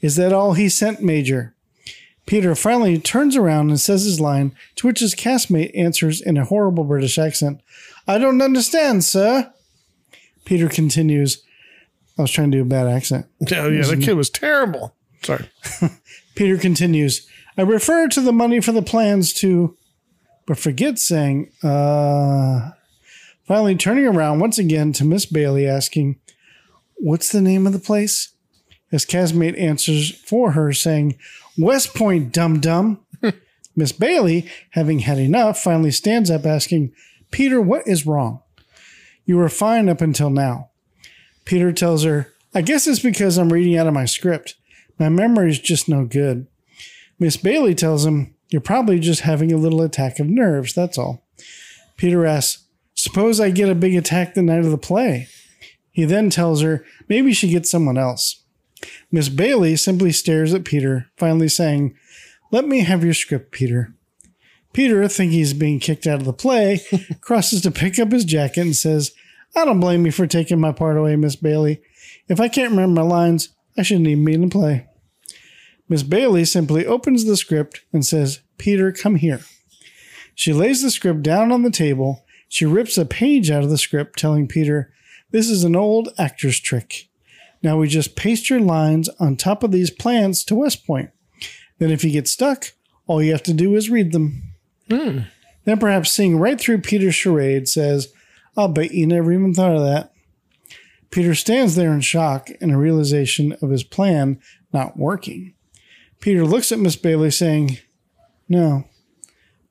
Is 0.00 0.16
that 0.16 0.32
all 0.32 0.54
he 0.54 0.68
sent, 0.68 1.02
Major? 1.02 1.54
Peter 2.26 2.54
finally 2.54 2.98
turns 2.98 3.36
around 3.36 3.70
and 3.70 3.80
says 3.80 4.04
his 4.04 4.20
line, 4.20 4.54
to 4.76 4.86
which 4.86 5.00
his 5.00 5.14
castmate 5.14 5.76
answers 5.76 6.20
in 6.20 6.36
a 6.36 6.44
horrible 6.44 6.84
British 6.84 7.18
accent, 7.18 7.60
I 8.06 8.18
don't 8.18 8.40
understand, 8.40 9.04
sir. 9.04 9.52
Peter 10.44 10.68
continues, 10.68 11.42
I 12.18 12.22
was 12.22 12.30
trying 12.30 12.50
to 12.52 12.58
do 12.58 12.62
a 12.62 12.66
bad 12.66 12.86
accent. 12.86 13.26
Oh, 13.52 13.68
yeah, 13.68 13.82
the 13.82 13.96
kid 13.96 14.14
was 14.14 14.30
terrible. 14.30 14.94
Sorry. 15.22 15.50
Peter 16.34 16.56
continues, 16.56 17.28
I 17.60 17.62
refer 17.62 18.08
to 18.08 18.22
the 18.22 18.32
money 18.32 18.62
for 18.62 18.72
the 18.72 18.80
plans 18.80 19.34
to, 19.34 19.76
but 20.46 20.56
forget 20.56 20.98
saying, 20.98 21.52
uh, 21.62 22.70
finally 23.46 23.76
turning 23.76 24.06
around 24.06 24.40
once 24.40 24.56
again 24.58 24.94
to 24.94 25.04
Miss 25.04 25.26
Bailey, 25.26 25.68
asking, 25.68 26.18
What's 26.94 27.30
the 27.30 27.42
name 27.42 27.66
of 27.66 27.74
the 27.74 27.78
place? 27.78 28.32
As 28.90 29.04
Casmate 29.04 29.60
answers 29.60 30.10
for 30.22 30.52
her, 30.52 30.72
saying, 30.72 31.18
West 31.58 31.94
Point, 31.94 32.32
dum 32.32 32.60
dum. 32.60 33.04
Miss 33.76 33.92
Bailey, 33.92 34.48
having 34.70 35.00
had 35.00 35.18
enough, 35.18 35.62
finally 35.62 35.90
stands 35.90 36.30
up, 36.30 36.46
asking, 36.46 36.94
Peter, 37.30 37.60
what 37.60 37.86
is 37.86 38.06
wrong? 38.06 38.40
You 39.26 39.36
were 39.36 39.50
fine 39.50 39.90
up 39.90 40.00
until 40.00 40.30
now. 40.30 40.70
Peter 41.44 41.74
tells 41.74 42.04
her, 42.04 42.32
I 42.54 42.62
guess 42.62 42.86
it's 42.86 43.00
because 43.00 43.36
I'm 43.36 43.52
reading 43.52 43.76
out 43.76 43.86
of 43.86 43.92
my 43.92 44.06
script. 44.06 44.54
My 44.98 45.10
memory's 45.10 45.58
just 45.58 45.90
no 45.90 46.06
good. 46.06 46.46
Miss 47.20 47.36
Bailey 47.36 47.74
tells 47.74 48.06
him, 48.06 48.34
You're 48.48 48.62
probably 48.62 48.98
just 48.98 49.20
having 49.20 49.52
a 49.52 49.58
little 49.58 49.82
attack 49.82 50.18
of 50.18 50.26
nerves, 50.26 50.74
that's 50.74 50.98
all. 50.98 51.24
Peter 51.96 52.26
asks, 52.26 52.64
Suppose 52.94 53.38
I 53.38 53.50
get 53.50 53.68
a 53.68 53.74
big 53.74 53.94
attack 53.94 54.34
the 54.34 54.42
night 54.42 54.64
of 54.64 54.70
the 54.70 54.78
play. 54.78 55.28
He 55.90 56.04
then 56.04 56.30
tells 56.30 56.62
her, 56.62 56.84
Maybe 57.08 57.32
she 57.32 57.50
gets 57.50 57.70
someone 57.70 57.98
else. 57.98 58.42
Miss 59.12 59.28
Bailey 59.28 59.76
simply 59.76 60.12
stares 60.12 60.54
at 60.54 60.64
Peter, 60.64 61.10
finally 61.18 61.48
saying, 61.48 61.94
Let 62.50 62.66
me 62.66 62.80
have 62.80 63.04
your 63.04 63.14
script, 63.14 63.52
Peter. 63.52 63.94
Peter, 64.72 65.06
thinking 65.08 65.38
he's 65.38 65.52
being 65.52 65.78
kicked 65.78 66.06
out 66.06 66.20
of 66.20 66.24
the 66.24 66.32
play, 66.32 66.80
crosses 67.20 67.60
to 67.62 67.70
pick 67.70 67.98
up 67.98 68.12
his 68.12 68.24
jacket 68.24 68.60
and 68.60 68.76
says, 68.76 69.12
I 69.54 69.64
don't 69.64 69.80
blame 69.80 70.06
you 70.06 70.12
for 70.12 70.26
taking 70.26 70.60
my 70.60 70.72
part 70.72 70.96
away, 70.96 71.16
Miss 71.16 71.36
Bailey. 71.36 71.82
If 72.28 72.40
I 72.40 72.48
can't 72.48 72.70
remember 72.70 73.02
my 73.02 73.06
lines, 73.06 73.50
I 73.76 73.82
shouldn't 73.82 74.06
even 74.06 74.24
be 74.24 74.34
in 74.34 74.42
the 74.42 74.48
play. 74.48 74.86
Miss 75.90 76.04
Bailey 76.04 76.44
simply 76.44 76.86
opens 76.86 77.24
the 77.24 77.36
script 77.36 77.82
and 77.92 78.06
says, 78.06 78.40
Peter, 78.58 78.92
come 78.92 79.16
here. 79.16 79.40
She 80.36 80.52
lays 80.52 80.82
the 80.82 80.90
script 80.90 81.22
down 81.22 81.50
on 81.50 81.64
the 81.64 81.70
table. 81.70 82.24
She 82.48 82.64
rips 82.64 82.96
a 82.96 83.04
page 83.04 83.50
out 83.50 83.64
of 83.64 83.70
the 83.70 83.76
script, 83.76 84.16
telling 84.16 84.46
Peter, 84.46 84.92
This 85.32 85.50
is 85.50 85.64
an 85.64 85.74
old 85.74 86.10
actor's 86.16 86.60
trick. 86.60 87.08
Now 87.60 87.76
we 87.76 87.88
just 87.88 88.14
paste 88.14 88.48
your 88.48 88.60
lines 88.60 89.08
on 89.18 89.34
top 89.34 89.64
of 89.64 89.72
these 89.72 89.90
plans 89.90 90.44
to 90.44 90.54
West 90.54 90.86
Point. 90.86 91.10
Then 91.78 91.90
if 91.90 92.04
you 92.04 92.12
get 92.12 92.28
stuck, 92.28 92.72
all 93.08 93.20
you 93.20 93.32
have 93.32 93.42
to 93.42 93.52
do 93.52 93.74
is 93.74 93.90
read 93.90 94.12
them. 94.12 94.54
Hmm. 94.88 95.18
Then 95.64 95.78
perhaps 95.78 96.12
seeing 96.12 96.38
right 96.38 96.58
through 96.58 96.82
Peter's 96.82 97.16
charade 97.16 97.68
says, 97.68 98.12
I'll 98.56 98.68
bet 98.68 98.92
you 98.92 99.08
never 99.08 99.32
even 99.32 99.54
thought 99.54 99.74
of 99.74 99.82
that. 99.82 100.12
Peter 101.10 101.34
stands 101.34 101.74
there 101.74 101.92
in 101.92 102.00
shock 102.00 102.48
and 102.60 102.70
a 102.70 102.76
realization 102.76 103.56
of 103.60 103.70
his 103.70 103.82
plan 103.82 104.40
not 104.72 104.96
working. 104.96 105.54
Peter 106.20 106.44
looks 106.44 106.70
at 106.72 106.78
Miss 106.78 106.96
Bailey 106.96 107.30
saying, 107.30 107.78
No, 108.48 108.84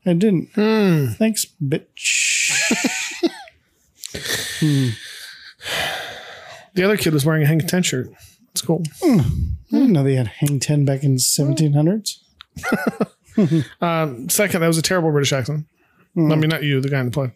I 0.05 0.13
didn't. 0.13 0.49
Hmm. 0.55 1.13
Thanks, 1.13 1.45
bitch. 1.61 2.55
Hmm. 4.59 4.89
The 6.73 6.83
other 6.83 6.97
kid 6.97 7.13
was 7.13 7.25
wearing 7.25 7.43
a 7.43 7.45
Hang 7.45 7.59
10 7.59 7.83
shirt. 7.83 8.09
That's 8.47 8.61
cool. 8.61 8.83
Hmm. 9.01 9.19
I 9.71 9.77
didn't 9.77 9.93
know 9.93 10.03
they 10.03 10.15
had 10.15 10.27
hang 10.27 10.59
10 10.59 10.83
back 10.83 11.03
in 11.03 11.15
1700s. 11.15 12.17
Um, 13.79 14.27
second, 14.27 14.59
that 14.59 14.67
was 14.67 14.77
a 14.77 14.81
terrible 14.81 15.11
British 15.11 15.31
accent. 15.31 15.65
I 16.17 16.19
mean, 16.35 16.49
not 16.49 16.61
you, 16.63 16.81
the 16.81 16.89
guy 16.89 16.99
in 16.99 17.05
the 17.05 17.11
play. 17.11 17.31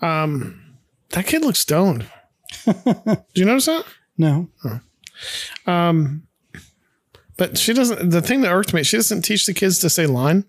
Um, 0.00 0.76
that 1.10 1.28
kid 1.28 1.42
looks 1.42 1.60
stoned. 1.60 2.06
Do 2.64 3.22
you 3.34 3.44
notice 3.44 3.66
that? 3.66 3.84
No. 4.16 4.48
Um, 5.64 6.26
But 7.38 7.56
she 7.56 7.72
doesn't. 7.72 8.10
The 8.10 8.20
thing 8.20 8.42
that 8.42 8.52
irked 8.52 8.74
me, 8.74 8.82
she 8.82 8.98
doesn't 8.98 9.22
teach 9.22 9.46
the 9.46 9.54
kids 9.54 9.78
to 9.78 9.88
say 9.88 10.06
line. 10.06 10.44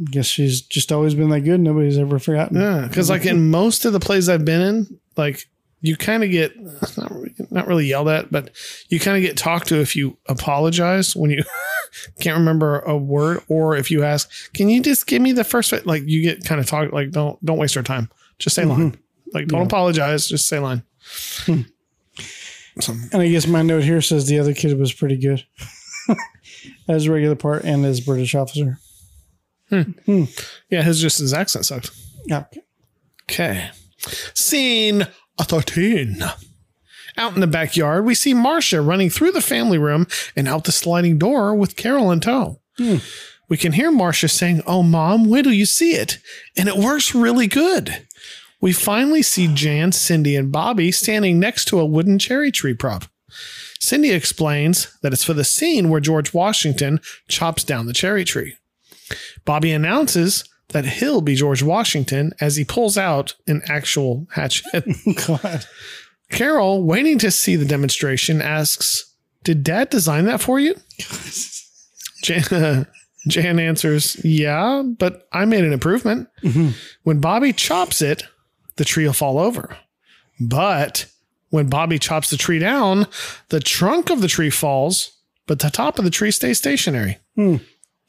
I 0.00 0.10
guess 0.10 0.26
she's 0.26 0.62
just 0.62 0.90
always 0.90 1.14
been 1.14 1.28
that 1.28 1.42
good. 1.42 1.60
Nobody's 1.60 1.98
ever 1.98 2.18
forgotten. 2.18 2.58
Yeah, 2.58 2.86
because 2.88 3.10
like 3.10 3.26
in 3.26 3.50
most 3.50 3.84
of 3.84 3.92
the 3.92 4.00
plays 4.00 4.28
I've 4.28 4.46
been 4.46 4.62
in, 4.62 5.00
like 5.16 5.46
you 5.82 5.96
kind 5.96 6.24
of 6.24 6.30
get 6.30 6.58
not, 6.96 7.12
not 7.50 7.66
really 7.66 7.86
yelled 7.86 8.08
at, 8.08 8.32
but 8.32 8.50
you 8.88 8.98
kind 8.98 9.18
of 9.18 9.22
get 9.22 9.36
talked 9.36 9.68
to 9.68 9.76
if 9.76 9.94
you 9.94 10.16
apologize 10.26 11.14
when 11.14 11.30
you 11.30 11.44
can't 12.20 12.38
remember 12.38 12.80
a 12.80 12.96
word, 12.96 13.42
or 13.48 13.76
if 13.76 13.90
you 13.90 14.02
ask, 14.02 14.30
"Can 14.54 14.70
you 14.70 14.82
just 14.82 15.06
give 15.06 15.20
me 15.20 15.32
the 15.32 15.44
first?" 15.44 15.72
Like 15.84 16.02
you 16.06 16.22
get 16.22 16.44
kind 16.44 16.60
of 16.60 16.66
talk 16.66 16.90
like 16.90 17.10
don't 17.10 17.44
don't 17.44 17.58
waste 17.58 17.76
our 17.76 17.82
time. 17.82 18.10
Just 18.38 18.56
say 18.56 18.62
mm-hmm. 18.62 18.70
line. 18.70 18.98
Like 19.34 19.48
don't 19.48 19.66
apologize. 19.66 20.26
Just 20.26 20.48
say 20.48 20.58
line. 20.58 20.82
Hmm. 21.44 21.62
And 23.12 23.22
I 23.22 23.28
guess 23.28 23.46
my 23.46 23.62
note 23.62 23.84
here 23.84 24.00
says 24.00 24.26
the 24.26 24.38
other 24.38 24.54
kid 24.54 24.78
was 24.78 24.92
pretty 24.92 25.16
good 25.16 25.44
as 26.88 27.06
a 27.06 27.12
regular 27.12 27.36
part 27.36 27.64
and 27.64 27.84
as 27.84 28.00
British 28.00 28.34
officer. 28.34 28.78
Hmm. 29.68 29.82
Hmm. 30.06 30.24
Yeah, 30.68 30.82
his 30.82 31.00
just 31.00 31.18
his 31.18 31.32
accent 31.32 31.66
sucked. 31.66 31.90
Yeah. 32.26 32.44
Okay. 33.30 33.70
Scene 34.34 35.06
13. 35.40 36.22
Out 37.16 37.34
in 37.34 37.40
the 37.40 37.46
backyard, 37.46 38.04
we 38.04 38.14
see 38.14 38.34
Marcia 38.34 38.80
running 38.80 39.10
through 39.10 39.32
the 39.32 39.40
family 39.40 39.78
room 39.78 40.06
and 40.36 40.48
out 40.48 40.64
the 40.64 40.72
sliding 40.72 41.18
door 41.18 41.54
with 41.54 41.76
Carol 41.76 42.10
in 42.10 42.20
tow. 42.20 42.60
Hmm. 42.78 42.96
We 43.48 43.56
can 43.56 43.72
hear 43.72 43.90
Marcia 43.90 44.28
saying, 44.28 44.62
Oh, 44.66 44.82
mom, 44.82 45.28
wait 45.28 45.42
till 45.42 45.52
you 45.52 45.66
see 45.66 45.92
it. 45.92 46.18
And 46.56 46.68
it 46.68 46.76
works 46.76 47.14
really 47.14 47.46
good. 47.46 48.06
We 48.60 48.72
finally 48.72 49.22
see 49.22 49.48
Jan, 49.48 49.92
Cindy, 49.92 50.36
and 50.36 50.52
Bobby 50.52 50.92
standing 50.92 51.38
next 51.38 51.66
to 51.66 51.80
a 51.80 51.86
wooden 51.86 52.18
cherry 52.18 52.50
tree 52.50 52.74
prop. 52.74 53.04
Cindy 53.80 54.10
explains 54.10 54.96
that 55.02 55.12
it's 55.12 55.24
for 55.24 55.32
the 55.32 55.44
scene 55.44 55.88
where 55.88 56.00
George 56.00 56.34
Washington 56.34 57.00
chops 57.28 57.64
down 57.64 57.86
the 57.86 57.92
cherry 57.92 58.24
tree. 58.24 58.56
Bobby 59.44 59.72
announces 59.72 60.44
that 60.68 60.84
he'll 60.84 61.20
be 61.20 61.34
George 61.34 61.62
Washington 61.62 62.32
as 62.40 62.56
he 62.56 62.64
pulls 62.64 62.96
out 62.98 63.34
an 63.46 63.62
actual 63.68 64.26
hatchet. 64.32 64.84
God. 65.26 65.64
Carol, 66.30 66.84
waiting 66.84 67.18
to 67.18 67.30
see 67.30 67.56
the 67.56 67.64
demonstration, 67.64 68.40
asks, 68.40 69.14
Did 69.42 69.64
dad 69.64 69.90
design 69.90 70.26
that 70.26 70.40
for 70.40 70.60
you? 70.60 70.76
Jan, 72.22 72.86
Jan 73.26 73.58
answers, 73.58 74.22
Yeah, 74.24 74.82
but 74.98 75.26
I 75.32 75.44
made 75.44 75.64
an 75.64 75.72
improvement. 75.72 76.28
Mm-hmm. 76.42 76.68
When 77.02 77.20
Bobby 77.20 77.52
chops 77.52 78.00
it, 78.02 78.22
the 78.80 78.84
tree 78.86 79.04
will 79.04 79.12
fall 79.12 79.38
over. 79.38 79.76
But 80.40 81.04
when 81.50 81.68
Bobby 81.68 81.98
chops 81.98 82.30
the 82.30 82.38
tree 82.38 82.58
down, 82.58 83.06
the 83.50 83.60
trunk 83.60 84.08
of 84.08 84.22
the 84.22 84.26
tree 84.26 84.48
falls, 84.48 85.18
but 85.46 85.58
the 85.58 85.68
top 85.68 85.98
of 85.98 86.06
the 86.06 86.10
tree 86.10 86.30
stays 86.30 86.56
stationary. 86.56 87.18
Hmm. 87.36 87.56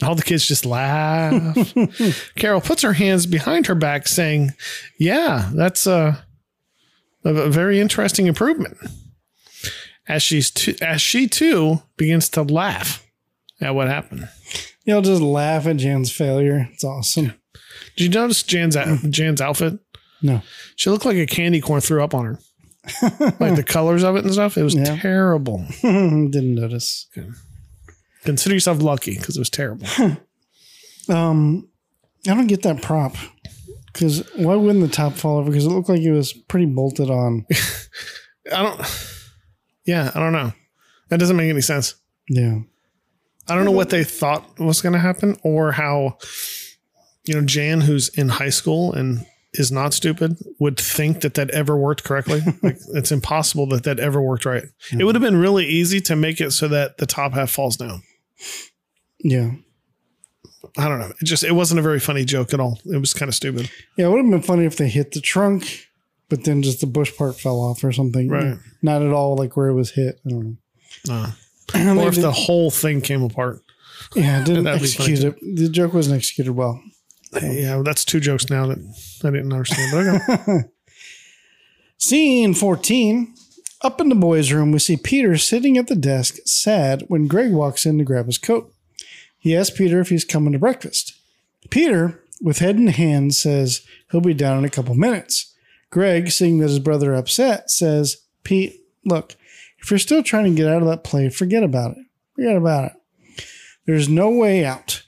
All 0.01 0.15
the 0.15 0.23
kids 0.23 0.47
just 0.47 0.65
laugh. 0.65 1.75
Carol 2.37 2.61
puts 2.61 2.83
her 2.83 2.93
hands 2.93 3.25
behind 3.25 3.67
her 3.67 3.75
back, 3.75 4.07
saying, 4.07 4.53
Yeah, 4.97 5.51
that's 5.53 5.85
a, 5.85 6.25
a, 7.25 7.49
very 7.49 7.81
interesting 7.81 8.27
improvement. 8.27 8.77
As 10.07 10.23
she's 10.23 10.49
t- 10.51 10.77
as 10.81 11.01
she 11.01 11.27
too 11.27 11.81
begins 11.97 12.29
to 12.29 12.43
laugh 12.43 13.05
at 13.59 13.75
what 13.75 13.89
happened. 13.89 14.29
You'll 14.85 15.01
just 15.01 15.21
laugh 15.21 15.67
at 15.67 15.77
Jan's 15.77 16.13
failure. 16.13 16.69
It's 16.71 16.85
awesome. 16.85 17.33
Did 17.97 18.05
you 18.05 18.09
notice 18.09 18.41
Jan's 18.41 18.77
hmm. 18.77 19.09
Jan's 19.09 19.41
outfit? 19.41 19.77
No. 20.21 20.41
She 20.75 20.89
looked 20.89 21.05
like 21.05 21.17
a 21.17 21.25
candy 21.25 21.61
corn 21.61 21.81
threw 21.81 22.03
up 22.03 22.13
on 22.13 22.25
her. 22.25 22.39
like 23.39 23.55
the 23.55 23.63
colors 23.67 24.03
of 24.03 24.15
it 24.15 24.23
and 24.25 24.33
stuff. 24.33 24.57
It 24.57 24.63
was 24.63 24.75
Yeah. 24.75 24.95
terrible. 24.97 25.65
Didn't 25.81 26.55
notice. 26.55 27.07
Consider 28.23 28.55
yourself 28.55 28.81
lucky 28.81 29.17
because 29.17 29.37
it 29.37 29.41
was 29.41 29.49
terrible. 29.49 29.87
Um, 31.09 31.67
I 32.27 32.35
don't 32.35 32.45
get 32.47 32.61
that 32.61 32.81
prop. 32.83 33.15
Because 33.91 34.23
why 34.35 34.55
wouldn't 34.55 34.85
the 34.85 34.95
top 34.95 35.13
fall 35.13 35.39
over? 35.39 35.49
Because 35.49 35.65
it 35.65 35.69
looked 35.69 35.89
like 35.89 35.99
it 36.01 36.11
was 36.11 36.31
pretty 36.31 36.67
bolted 36.67 37.09
on. 37.09 37.45
I 38.53 38.61
don't. 38.63 38.79
Yeah, 39.85 40.11
I 40.13 40.19
don't 40.19 40.31
know. 40.31 40.53
That 41.09 41.19
doesn't 41.19 41.35
make 41.35 41.49
any 41.49 41.59
sense. 41.61 41.95
Yeah. 42.29 42.59
I 43.49 43.55
don't 43.55 43.65
know 43.65 43.71
what 43.71 43.89
they 43.89 44.03
thought 44.03 44.59
was 44.59 44.81
going 44.81 44.93
to 44.93 44.99
happen 44.99 45.37
or 45.43 45.71
how, 45.73 46.17
you 47.25 47.33
know, 47.33 47.41
Jan, 47.45 47.81
who's 47.81 48.07
in 48.09 48.29
high 48.29 48.51
school 48.51 48.93
and 48.93 49.25
is 49.53 49.71
not 49.71 49.93
stupid, 49.93 50.37
would 50.59 50.79
think 50.79 51.21
that 51.21 51.33
that 51.33 51.49
ever 51.51 51.75
worked 51.75 52.03
correctly. 52.03 52.41
like 52.63 52.77
it's 52.93 53.11
impossible 53.11 53.65
that 53.67 53.83
that 53.83 53.99
ever 53.99 54.21
worked 54.21 54.45
right. 54.45 54.63
It 54.97 55.03
would 55.03 55.15
have 55.15 55.21
been 55.21 55.37
really 55.37 55.65
easy 55.65 55.99
to 56.01 56.15
make 56.15 56.39
it 56.39 56.51
so 56.51 56.67
that 56.69 56.97
the 56.97 57.05
top 57.05 57.33
half 57.33 57.51
falls 57.51 57.75
down. 57.77 58.01
Yeah. 59.19 59.51
I 60.77 60.87
don't 60.87 60.99
know. 60.99 61.11
It 61.19 61.25
just 61.25 61.43
it 61.43 61.51
wasn't 61.53 61.79
a 61.79 61.83
very 61.83 61.99
funny 61.99 62.23
joke 62.23 62.53
at 62.53 62.59
all. 62.59 62.79
It 62.85 62.97
was 62.97 63.13
kind 63.13 63.27
of 63.27 63.35
stupid. 63.35 63.69
Yeah, 63.97 64.05
it 64.05 64.09
would 64.09 64.23
have 64.23 64.31
been 64.31 64.41
funny 64.41 64.65
if 64.65 64.77
they 64.77 64.87
hit 64.87 65.11
the 65.11 65.19
trunk, 65.21 65.87
but 66.29 66.45
then 66.45 66.61
just 66.61 66.79
the 66.79 66.87
bush 66.87 67.15
part 67.15 67.37
fell 67.39 67.59
off 67.59 67.83
or 67.83 67.91
something. 67.91 68.29
Right. 68.29 68.57
Not 68.81 69.01
at 69.01 69.11
all 69.11 69.35
like 69.35 69.57
where 69.57 69.67
it 69.67 69.73
was 69.73 69.91
hit. 69.91 70.19
I 70.25 70.29
don't 70.29 70.57
know. 71.09 71.13
Uh, 71.13 71.31
or 72.01 72.07
if 72.07 72.15
did- 72.15 72.23
the 72.23 72.31
whole 72.31 72.71
thing 72.71 73.01
came 73.01 73.23
apart. 73.23 73.61
yeah, 74.15 74.41
it 74.41 74.45
didn't 74.45 74.63
That'd 74.63 74.81
be 74.81 74.87
funny 74.87 75.11
execute 75.13 75.35
it. 75.41 75.55
The 75.57 75.69
joke 75.69 75.93
wasn't 75.93 76.15
executed 76.15 76.53
well. 76.53 76.81
Yeah, 77.41 77.81
that's 77.83 78.03
two 78.03 78.19
jokes 78.19 78.49
now 78.49 78.67
that 78.67 78.79
I 79.23 79.29
didn't 79.29 79.53
understand. 79.53 79.91
But 79.91 80.39
okay. 80.39 80.63
Scene 81.97 82.53
14. 82.53 83.35
Up 83.83 83.99
in 83.99 84.09
the 84.09 84.15
boys' 84.15 84.51
room, 84.51 84.71
we 84.71 84.79
see 84.79 84.97
Peter 84.97 85.37
sitting 85.37 85.77
at 85.77 85.87
the 85.87 85.95
desk, 85.95 86.35
sad, 86.45 87.03
when 87.07 87.27
Greg 87.27 87.51
walks 87.51 87.85
in 87.85 87.97
to 87.97 88.03
grab 88.03 88.27
his 88.27 88.37
coat. 88.37 88.73
He 89.39 89.55
asks 89.55 89.75
Peter 89.75 89.99
if 89.99 90.09
he's 90.09 90.25
coming 90.25 90.53
to 90.53 90.59
breakfast. 90.59 91.13
Peter, 91.71 92.23
with 92.41 92.59
head 92.59 92.75
in 92.75 92.87
hand, 92.87 93.33
says 93.33 93.81
he'll 94.11 94.21
be 94.21 94.35
down 94.35 94.59
in 94.59 94.65
a 94.65 94.69
couple 94.69 94.93
minutes. 94.93 95.55
Greg, 95.89 96.29
seeing 96.31 96.59
that 96.59 96.69
his 96.69 96.79
brother 96.79 97.13
upset, 97.13 97.71
says, 97.71 98.17
Pete, 98.43 98.81
look, 99.03 99.35
if 99.79 99.89
you're 99.89 99.97
still 99.97 100.21
trying 100.21 100.45
to 100.45 100.55
get 100.55 100.67
out 100.67 100.81
of 100.81 100.87
that 100.87 101.03
play, 101.03 101.29
forget 101.29 101.63
about 101.63 101.91
it. 101.91 102.05
Forget 102.35 102.55
about 102.55 102.85
it. 102.85 103.43
There's 103.85 104.07
no 104.07 104.29
way 104.29 104.63
out. 104.63 105.03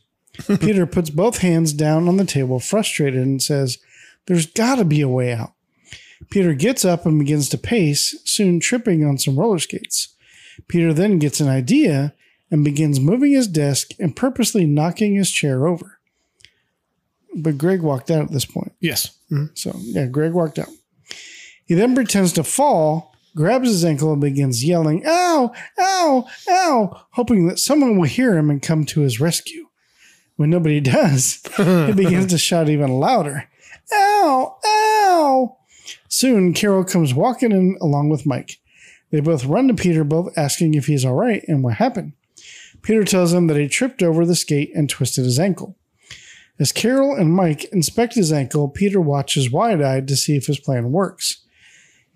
Peter 0.59 0.85
puts 0.85 1.09
both 1.09 1.39
hands 1.39 1.73
down 1.73 2.07
on 2.07 2.17
the 2.17 2.25
table, 2.25 2.59
frustrated, 2.59 3.21
and 3.21 3.41
says, 3.41 3.77
There's 4.25 4.45
got 4.47 4.75
to 4.75 4.85
be 4.85 5.01
a 5.01 5.07
way 5.07 5.33
out. 5.33 5.53
Peter 6.29 6.53
gets 6.53 6.83
up 6.85 7.05
and 7.05 7.19
begins 7.19 7.49
to 7.49 7.57
pace, 7.57 8.15
soon 8.25 8.59
tripping 8.59 9.05
on 9.05 9.17
some 9.17 9.37
roller 9.37 9.59
skates. 9.59 10.15
Peter 10.67 10.93
then 10.93 11.19
gets 11.19 11.39
an 11.39 11.49
idea 11.49 12.13
and 12.49 12.63
begins 12.63 12.99
moving 12.99 13.31
his 13.33 13.47
desk 13.47 13.89
and 13.99 14.15
purposely 14.15 14.65
knocking 14.65 15.15
his 15.15 15.29
chair 15.31 15.67
over. 15.67 15.99
But 17.35 17.57
Greg 17.57 17.81
walked 17.81 18.11
out 18.11 18.23
at 18.25 18.31
this 18.31 18.45
point. 18.45 18.73
yes. 18.79 19.17
Mhm. 19.31 19.57
So, 19.57 19.75
yeah, 19.81 20.05
Greg 20.05 20.33
walked 20.33 20.59
out. 20.59 20.69
He 21.65 21.73
then 21.73 21.95
pretends 21.95 22.33
to 22.33 22.43
fall, 22.43 23.15
grabs 23.35 23.67
his 23.69 23.83
ankle, 23.83 24.11
and 24.11 24.21
begins 24.21 24.63
yelling, 24.63 25.03
Ow, 25.05 25.51
ow, 25.79 26.27
ow, 26.49 27.01
hoping 27.11 27.47
that 27.47 27.57
someone 27.59 27.97
will 27.97 28.07
hear 28.07 28.37
him 28.37 28.49
and 28.51 28.61
come 28.61 28.85
to 28.85 29.01
his 29.01 29.19
rescue. 29.19 29.67
When 30.35 30.49
nobody 30.49 30.79
does, 30.81 31.41
he 31.57 31.93
begins 31.93 32.27
to 32.27 32.37
shout 32.37 32.69
even 32.69 32.89
louder, 32.89 33.49
Ow, 33.91 34.57
ow. 34.65 35.57
Soon, 36.07 36.53
Carol 36.53 36.83
comes 36.83 37.13
walking 37.13 37.51
in 37.51 37.77
along 37.81 38.09
with 38.09 38.25
Mike. 38.25 38.59
They 39.11 39.19
both 39.19 39.45
run 39.45 39.67
to 39.67 39.73
Peter, 39.73 40.03
both 40.03 40.35
asking 40.37 40.73
if 40.73 40.87
he's 40.87 41.05
all 41.05 41.13
right 41.13 41.43
and 41.47 41.63
what 41.63 41.75
happened. 41.75 42.13
Peter 42.81 43.03
tells 43.03 43.31
them 43.31 43.47
that 43.47 43.57
he 43.57 43.67
tripped 43.67 44.01
over 44.01 44.25
the 44.25 44.35
skate 44.35 44.71
and 44.75 44.89
twisted 44.89 45.23
his 45.25 45.39
ankle. 45.39 45.77
As 46.59 46.71
Carol 46.71 47.15
and 47.15 47.33
Mike 47.33 47.65
inspect 47.65 48.15
his 48.15 48.31
ankle, 48.31 48.69
Peter 48.69 49.01
watches 49.01 49.51
wide 49.51 49.81
eyed 49.81 50.07
to 50.07 50.15
see 50.15 50.35
if 50.35 50.45
his 50.47 50.59
plan 50.59 50.91
works. 50.91 51.43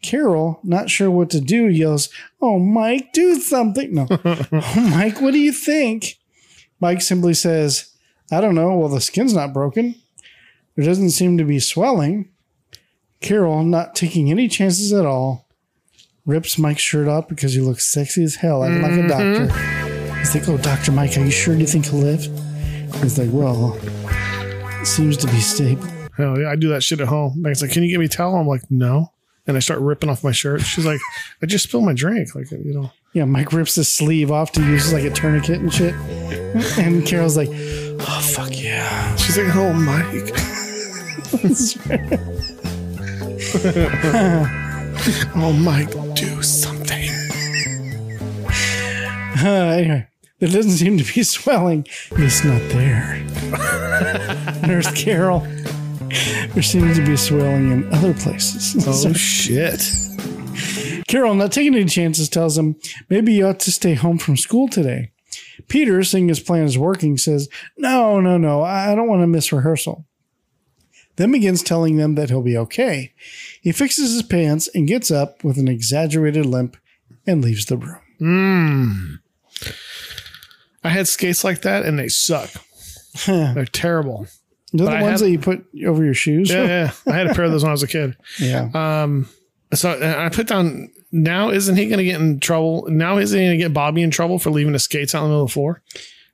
Carol, 0.03 0.59
not 0.63 0.89
sure 0.89 1.09
what 1.09 1.29
to 1.31 1.41
do, 1.41 1.67
yells, 1.67 2.09
Oh, 2.41 2.59
Mike, 2.59 3.13
do 3.13 3.39
something. 3.39 3.93
No. 3.93 4.07
oh, 4.11 4.89
Mike, 4.91 5.21
what 5.21 5.33
do 5.33 5.39
you 5.39 5.51
think? 5.51 6.17
Mike 6.79 7.01
simply 7.01 7.33
says, 7.33 7.91
I 8.31 8.41
don't 8.41 8.55
know. 8.55 8.77
Well, 8.77 8.89
the 8.89 9.01
skin's 9.01 9.33
not 9.33 9.53
broken. 9.53 9.95
There 10.75 10.85
doesn't 10.85 11.11
seem 11.11 11.37
to 11.37 11.43
be 11.43 11.59
swelling. 11.59 12.29
Carol, 13.21 13.63
not 13.63 13.95
taking 13.95 14.29
any 14.29 14.47
chances 14.47 14.93
at 14.93 15.05
all, 15.05 15.47
rips 16.25 16.57
Mike's 16.57 16.81
shirt 16.81 17.07
off 17.07 17.27
because 17.27 17.53
he 17.53 17.61
looks 17.61 17.91
sexy 17.91 18.23
as 18.23 18.35
hell, 18.35 18.63
acting 18.63 18.81
like 18.81 18.91
a 18.91 18.95
mm-hmm. 18.95 19.47
doctor. 19.47 20.19
He's 20.19 20.35
like, 20.35 20.47
Oh, 20.47 20.57
Dr. 20.57 20.91
Mike, 20.91 21.17
are 21.17 21.25
you 21.25 21.31
sure? 21.31 21.55
You 21.55 21.65
think 21.65 21.87
he'll 21.87 21.99
live? 21.99 22.21
He's 23.01 23.17
like, 23.17 23.29
Well, 23.31 23.79
it 24.81 24.85
seems 24.85 25.17
to 25.17 25.27
be 25.27 25.39
stable. 25.39 25.87
Hell 26.17 26.39
yeah, 26.39 26.49
I 26.49 26.55
do 26.55 26.69
that 26.69 26.81
shit 26.81 26.99
at 26.99 27.07
home. 27.07 27.41
Meg's 27.41 27.61
like, 27.61 27.71
"Can 27.71 27.83
you 27.83 27.89
get 27.89 27.99
me 27.99 28.05
a 28.05 28.09
towel?" 28.09 28.35
I'm 28.35 28.47
like, 28.47 28.63
"No," 28.71 29.11
and 29.45 29.55
I 29.55 29.59
start 29.59 29.79
ripping 29.81 30.09
off 30.09 30.23
my 30.23 30.31
shirt. 30.31 30.61
She's 30.61 30.85
like, 30.85 30.99
"I 31.43 31.45
just 31.45 31.65
spilled 31.65 31.85
my 31.85 31.93
drink." 31.93 32.33
Like, 32.33 32.49
you 32.49 32.73
know, 32.73 32.91
Yeah, 33.13 33.25
Mike 33.25 33.53
rips 33.53 33.75
his 33.75 33.87
sleeve 33.87 34.31
off 34.31 34.51
to 34.53 34.61
use 34.61 34.87
as 34.87 34.93
like 34.93 35.03
a 35.03 35.11
tourniquet 35.11 35.59
and 35.59 35.71
shit. 35.71 35.93
And 36.79 37.05
Carol's 37.05 37.37
like, 37.37 37.49
oh, 37.99 38.31
fuck 38.33 38.49
yeah. 38.51 39.15
she's 39.15 39.37
like, 39.37 39.55
"Oh, 39.55 39.73
Mike." 39.73 40.31
oh, 45.35 45.53
Mike, 45.53 45.91
do 46.15 46.41
something. 46.41 47.09
Uh, 49.39 49.47
anyway, 49.47 50.07
there 50.39 50.49
doesn't 50.49 50.71
seem 50.71 50.97
to 50.97 51.13
be 51.13 51.23
swelling. 51.23 51.85
It's 52.11 52.43
not 52.43 52.61
there. 52.69 53.23
Nurse 54.67 54.91
Carol. 54.93 55.41
There 56.53 56.63
seems 56.63 56.97
to 56.97 57.05
be 57.05 57.17
swelling 57.17 57.71
in 57.71 57.93
other 57.93 58.13
places. 58.13 58.75
Oh, 58.87 59.13
shit. 59.13 59.81
Carol, 61.07 61.35
not 61.35 61.51
taking 61.51 61.75
any 61.75 61.85
chances, 61.85 62.29
tells 62.29 62.57
him 62.57 62.75
maybe 63.09 63.33
you 63.33 63.47
ought 63.47 63.59
to 63.61 63.71
stay 63.71 63.93
home 63.93 64.17
from 64.17 64.37
school 64.37 64.67
today. 64.67 65.11
Peter, 65.67 66.03
seeing 66.03 66.27
his 66.29 66.39
plan 66.39 66.63
is 66.63 66.77
working, 66.77 67.17
says, 67.17 67.49
No, 67.77 68.19
no, 68.19 68.37
no, 68.37 68.61
I 68.63 68.95
don't 68.95 69.07
want 69.07 69.21
to 69.21 69.27
miss 69.27 69.51
rehearsal. 69.51 70.05
Then 71.15 71.31
begins 71.31 71.63
telling 71.63 71.97
them 71.97 72.15
that 72.15 72.29
he'll 72.29 72.43
be 72.43 72.57
okay. 72.57 73.13
He 73.61 73.71
fixes 73.71 74.13
his 74.13 74.21
pants 74.23 74.69
and 74.75 74.87
gets 74.87 75.09
up 75.09 75.43
with 75.43 75.57
an 75.57 75.67
exaggerated 75.67 76.45
limp 76.45 76.77
and 77.25 77.43
leaves 77.43 77.65
the 77.65 77.77
room. 77.77 77.99
Hmm. 78.19 79.15
I 80.83 80.89
had 80.89 81.07
skates 81.07 81.43
like 81.43 81.61
that 81.63 81.85
and 81.85 81.97
they 81.97 82.07
suck. 82.07 82.49
They're 83.25 83.65
terrible. 83.65 84.27
They're 84.73 84.85
But 84.85 84.91
the 84.91 84.97
I 84.97 85.01
ones 85.01 85.11
have- 85.13 85.19
that 85.21 85.31
you 85.31 85.39
put 85.39 85.65
over 85.85 86.03
your 86.03 86.13
shoes? 86.13 86.49
Yeah, 86.51 86.63
yeah. 86.65 86.91
I 87.11 87.15
had 87.17 87.27
a 87.27 87.33
pair 87.33 87.45
of 87.45 87.51
those 87.51 87.63
when 87.63 87.69
I 87.69 87.73
was 87.73 87.83
a 87.83 87.87
kid. 87.87 88.15
Yeah. 88.39 88.69
Um, 88.73 89.27
so 89.73 89.89
uh, 89.91 90.15
I 90.17 90.29
put 90.29 90.47
down 90.47 90.89
now, 91.11 91.49
isn't 91.49 91.75
he 91.75 91.87
going 91.87 91.99
to 91.99 92.03
get 92.03 92.19
in 92.19 92.39
trouble? 92.39 92.85
Now, 92.89 93.17
isn't 93.17 93.37
he 93.37 93.45
going 93.45 93.57
to 93.57 93.63
get 93.63 93.73
Bobby 93.73 94.01
in 94.01 94.11
trouble 94.11 94.39
for 94.39 94.49
leaving 94.49 94.73
his 94.73 94.83
skates 94.83 95.15
out 95.15 95.19
in 95.19 95.25
the 95.25 95.29
middle 95.29 95.43
of 95.43 95.49
the 95.49 95.53
floor? 95.53 95.81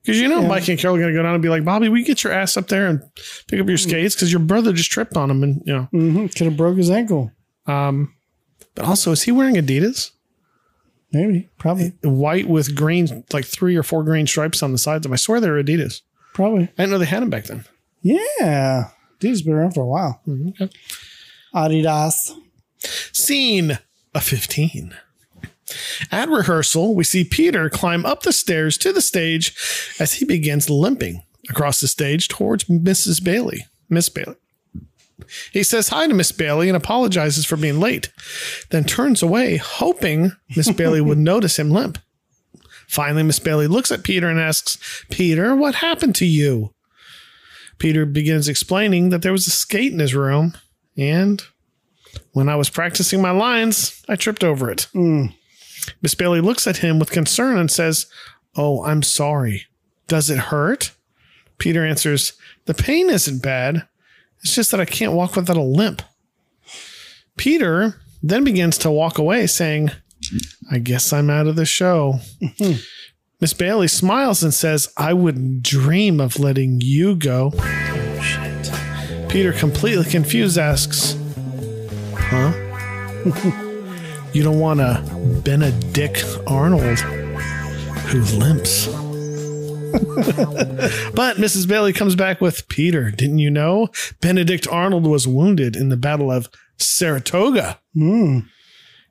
Because 0.02 0.20
you 0.20 0.28
know, 0.28 0.42
Yeah. 0.42 0.48
Mike 0.48 0.68
and 0.68 0.78
Carol 0.78 0.98
are 0.98 1.00
going 1.00 1.14
to 1.14 1.18
go 1.18 1.24
down 1.24 1.34
and 1.34 1.42
be 1.42 1.50
like, 1.50 1.64
Bobby, 1.64 1.90
we 1.90 2.04
get 2.04 2.24
your 2.24 2.34
ass 2.34 2.58
up 2.58 2.68
there 2.68 2.88
and 2.88 3.02
pick 3.48 3.60
up 3.60 3.68
your 3.68 3.78
hmm. 3.78 3.90
skates 3.90 4.16
because 4.16 4.32
your 4.32 4.42
brother 4.42 4.74
just 4.74 4.92
tripped 4.92 5.16
on 5.16 5.30
them. 5.30 5.44
And, 5.44 5.62
you 5.66 5.74
know, 5.74 5.84
hmm 5.92 6.28
Could 6.28 6.48
have 6.48 6.58
broke 6.58 6.78
his 6.78 6.90
ankle. 6.90 7.32
Um, 7.68 8.14
but 8.76 8.86
also, 8.86 9.12
is 9.12 9.24
he 9.24 9.32
wearing 9.32 9.56
Adidas? 9.56 10.12
Maybe. 11.12 11.50
Probably. 11.60 11.94
Eh, 12.04 12.10
white 12.10 12.50
with 12.50 12.76
green, 12.76 13.24
like 13.32 13.46
three 13.46 13.76
or 13.76 13.84
four 13.84 14.04
green 14.04 14.28
stripes 14.28 14.64
on 14.64 14.72
the 14.72 14.78
sides 14.78 15.06
of 15.06 15.10
them. 15.10 15.14
I 15.14 15.18
swear 15.18 15.40
they're 15.40 15.64
Adidas. 15.64 16.02
Probably. 16.34 16.64
I 16.64 16.84
didn't 16.84 16.92
know 16.92 16.98
they 16.98 17.06
had 17.06 17.22
them 17.22 17.30
back 17.30 17.46
then. 17.46 17.64
Yeah. 18.02 18.90
Dude's 19.20 19.44
been 19.44 19.54
around 19.54 19.74
for 19.74 19.82
a 19.82 19.88
while. 19.88 20.22
Mm-hmm. 20.28 20.64
Okay. 20.64 20.70
Adidas. 21.54 22.32
Scene 23.14 23.78
a 24.14 24.22
15. 24.22 24.96
At 26.12 26.30
rehearsal, 26.30 26.94
we 26.96 27.04
see 27.04 27.24
Peter 27.24 27.70
climb 27.70 28.06
up 28.06 28.24
the 28.24 28.34
stairs 28.34 28.78
to 28.80 28.94
the 28.94 29.02
stage 29.02 29.56
as 30.00 30.14
he 30.14 30.26
begins 30.26 30.70
limping 30.70 31.24
across 31.50 31.80
the 31.80 31.88
stage 31.88 32.28
towards 32.28 32.66
Mrs. 32.66 33.24
Bailey. 33.24 33.66
Miss 33.90 34.10
Bailey. 34.10 34.36
He 35.52 35.64
says 35.64 35.90
hi 35.90 36.08
to 36.08 36.14
Miss 36.14 36.32
Bailey 36.32 36.70
and 36.70 36.76
apologizes 36.76 37.46
for 37.46 37.56
being 37.56 37.80
late, 37.80 38.12
then 38.70 38.84
turns 38.84 39.24
away, 39.24 39.58
hoping 39.58 40.34
Miss 40.56 40.72
Bailey 40.74 41.02
would 41.02 41.18
notice 41.18 41.58
him 41.58 41.72
limp. 41.72 41.98
Finally, 42.88 43.24
Miss 43.24 43.40
Bailey 43.40 43.68
looks 43.68 43.92
at 43.92 44.04
Peter 44.04 44.28
and 44.30 44.40
asks, 44.40 45.06
Peter, 45.10 45.56
what 45.56 45.76
happened 45.76 46.16
to 46.16 46.26
you? 46.26 46.74
Peter 47.80 48.06
begins 48.06 48.48
explaining 48.48 49.10
that 49.10 49.22
there 49.22 49.32
was 49.32 49.48
a 49.48 49.52
skate 49.52 49.92
in 49.92 50.00
his 50.00 50.14
room 50.14 50.54
and 50.98 51.44
when 52.34 52.50
I 52.50 52.56
was 52.56 52.70
practicing 52.70 53.22
my 53.22 53.32
lines, 53.32 54.04
I 54.10 54.16
tripped 54.16 54.44
over 54.44 54.70
it. 54.70 54.88
Hmm. 54.94 55.28
Miss 56.02 56.16
Bailey 56.16 56.42
looks 56.42 56.68
at 56.68 56.78
him 56.78 57.00
with 57.00 57.12
concern 57.12 57.58
and 57.58 57.70
says, 57.70 58.08
Oh, 58.56 58.84
I'm 58.86 59.04
sorry. 59.04 59.66
Does 60.08 60.30
it 60.30 60.38
hurt? 60.38 60.92
Peter 61.58 61.86
answers, 61.86 62.34
The 62.66 62.74
pain 62.74 63.10
isn't 63.10 63.42
bad. 63.42 63.88
It's 64.42 64.56
just 64.56 64.72
that 64.72 64.80
I 64.80 64.86
can't 64.86 65.14
walk 65.14 65.36
without 65.36 65.58
a 65.58 65.62
limp. 65.62 66.02
Peter 67.38 68.02
then 68.22 68.44
begins 68.44 68.78
to 68.80 68.92
walk 68.92 69.18
away, 69.18 69.48
saying, 69.48 69.92
I 70.72 70.80
guess 70.80 71.12
I'm 71.14 71.30
out 71.30 71.48
of 71.48 71.56
the 71.56 71.66
show. 71.66 72.20
Mm-hmm. 72.42 72.80
Miss 73.40 73.54
Bailey 73.54 73.88
smiles 73.88 74.44
and 74.44 74.54
says, 74.54 74.92
I 74.96 75.14
wouldn't 75.14 75.64
dream 75.64 76.22
of 76.22 76.40
letting 76.40 76.80
you 76.82 77.16
go. 77.16 77.52
Oh, 77.56 79.26
Peter, 79.30 79.52
completely 79.52 80.06
confused, 80.06 80.58
asks, 80.58 81.16
Huh? 82.30 82.54
you 84.34 84.44
don't 84.44 84.60
want 84.60 84.80
a 84.80 85.04
Benedict 85.44 86.26
Arnold 86.48 87.00
who 87.00 88.22
limps. 88.38 88.88
but 89.94 91.38
Mrs. 91.38 91.68
Bailey 91.68 91.94
comes 91.94 92.16
back 92.16 92.42
with 92.42 92.68
Peter, 92.68 93.12
didn't 93.12 93.40
you 93.40 93.52
know? 93.52 93.90
Benedict 94.22 94.68
Arnold 94.68 95.06
was 95.06 95.28
wounded 95.28 95.76
in 95.76 95.90
the 95.90 95.98
Battle 95.98 96.32
of 96.32 96.50
Saratoga. 96.78 97.80
Hmm. 97.94 98.40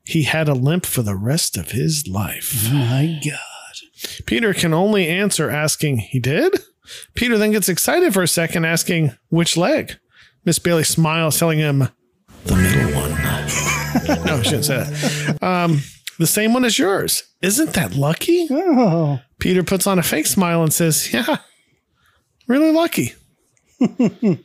He 0.05 0.23
had 0.23 0.49
a 0.49 0.53
limp 0.53 0.85
for 0.85 1.01
the 1.01 1.15
rest 1.15 1.55
of 1.55 1.71
his 1.71 2.07
life. 2.07 2.69
My 2.71 3.19
God. 3.23 4.25
Peter 4.25 4.53
can 4.53 4.73
only 4.73 5.07
answer 5.07 5.49
asking, 5.49 5.99
He 5.99 6.19
did? 6.19 6.59
Peter 7.13 7.37
then 7.37 7.51
gets 7.51 7.69
excited 7.69 8.13
for 8.13 8.21
a 8.21 8.27
second, 8.27 8.65
asking, 8.65 9.13
Which 9.29 9.55
leg? 9.55 9.97
Miss 10.43 10.59
Bailey 10.59 10.83
smiles, 10.83 11.39
telling 11.39 11.59
him, 11.59 11.87
The 12.45 12.55
middle. 12.55 12.92
no, 14.25 14.37
I 14.37 14.41
shouldn't 14.41 14.65
say 14.65 14.83
that. 14.83 15.43
Um, 15.43 15.81
the 16.19 16.27
same 16.27 16.53
one 16.53 16.65
as 16.65 16.77
yours. 16.77 17.23
Isn't 17.41 17.73
that 17.73 17.95
lucky? 17.95 18.47
Oh. 18.49 19.19
Peter 19.39 19.63
puts 19.63 19.87
on 19.87 19.99
a 19.99 20.03
fake 20.03 20.27
smile 20.27 20.63
and 20.63 20.73
says, 20.73 21.13
Yeah, 21.13 21.37
really 22.47 22.71
lucky. 22.71 23.13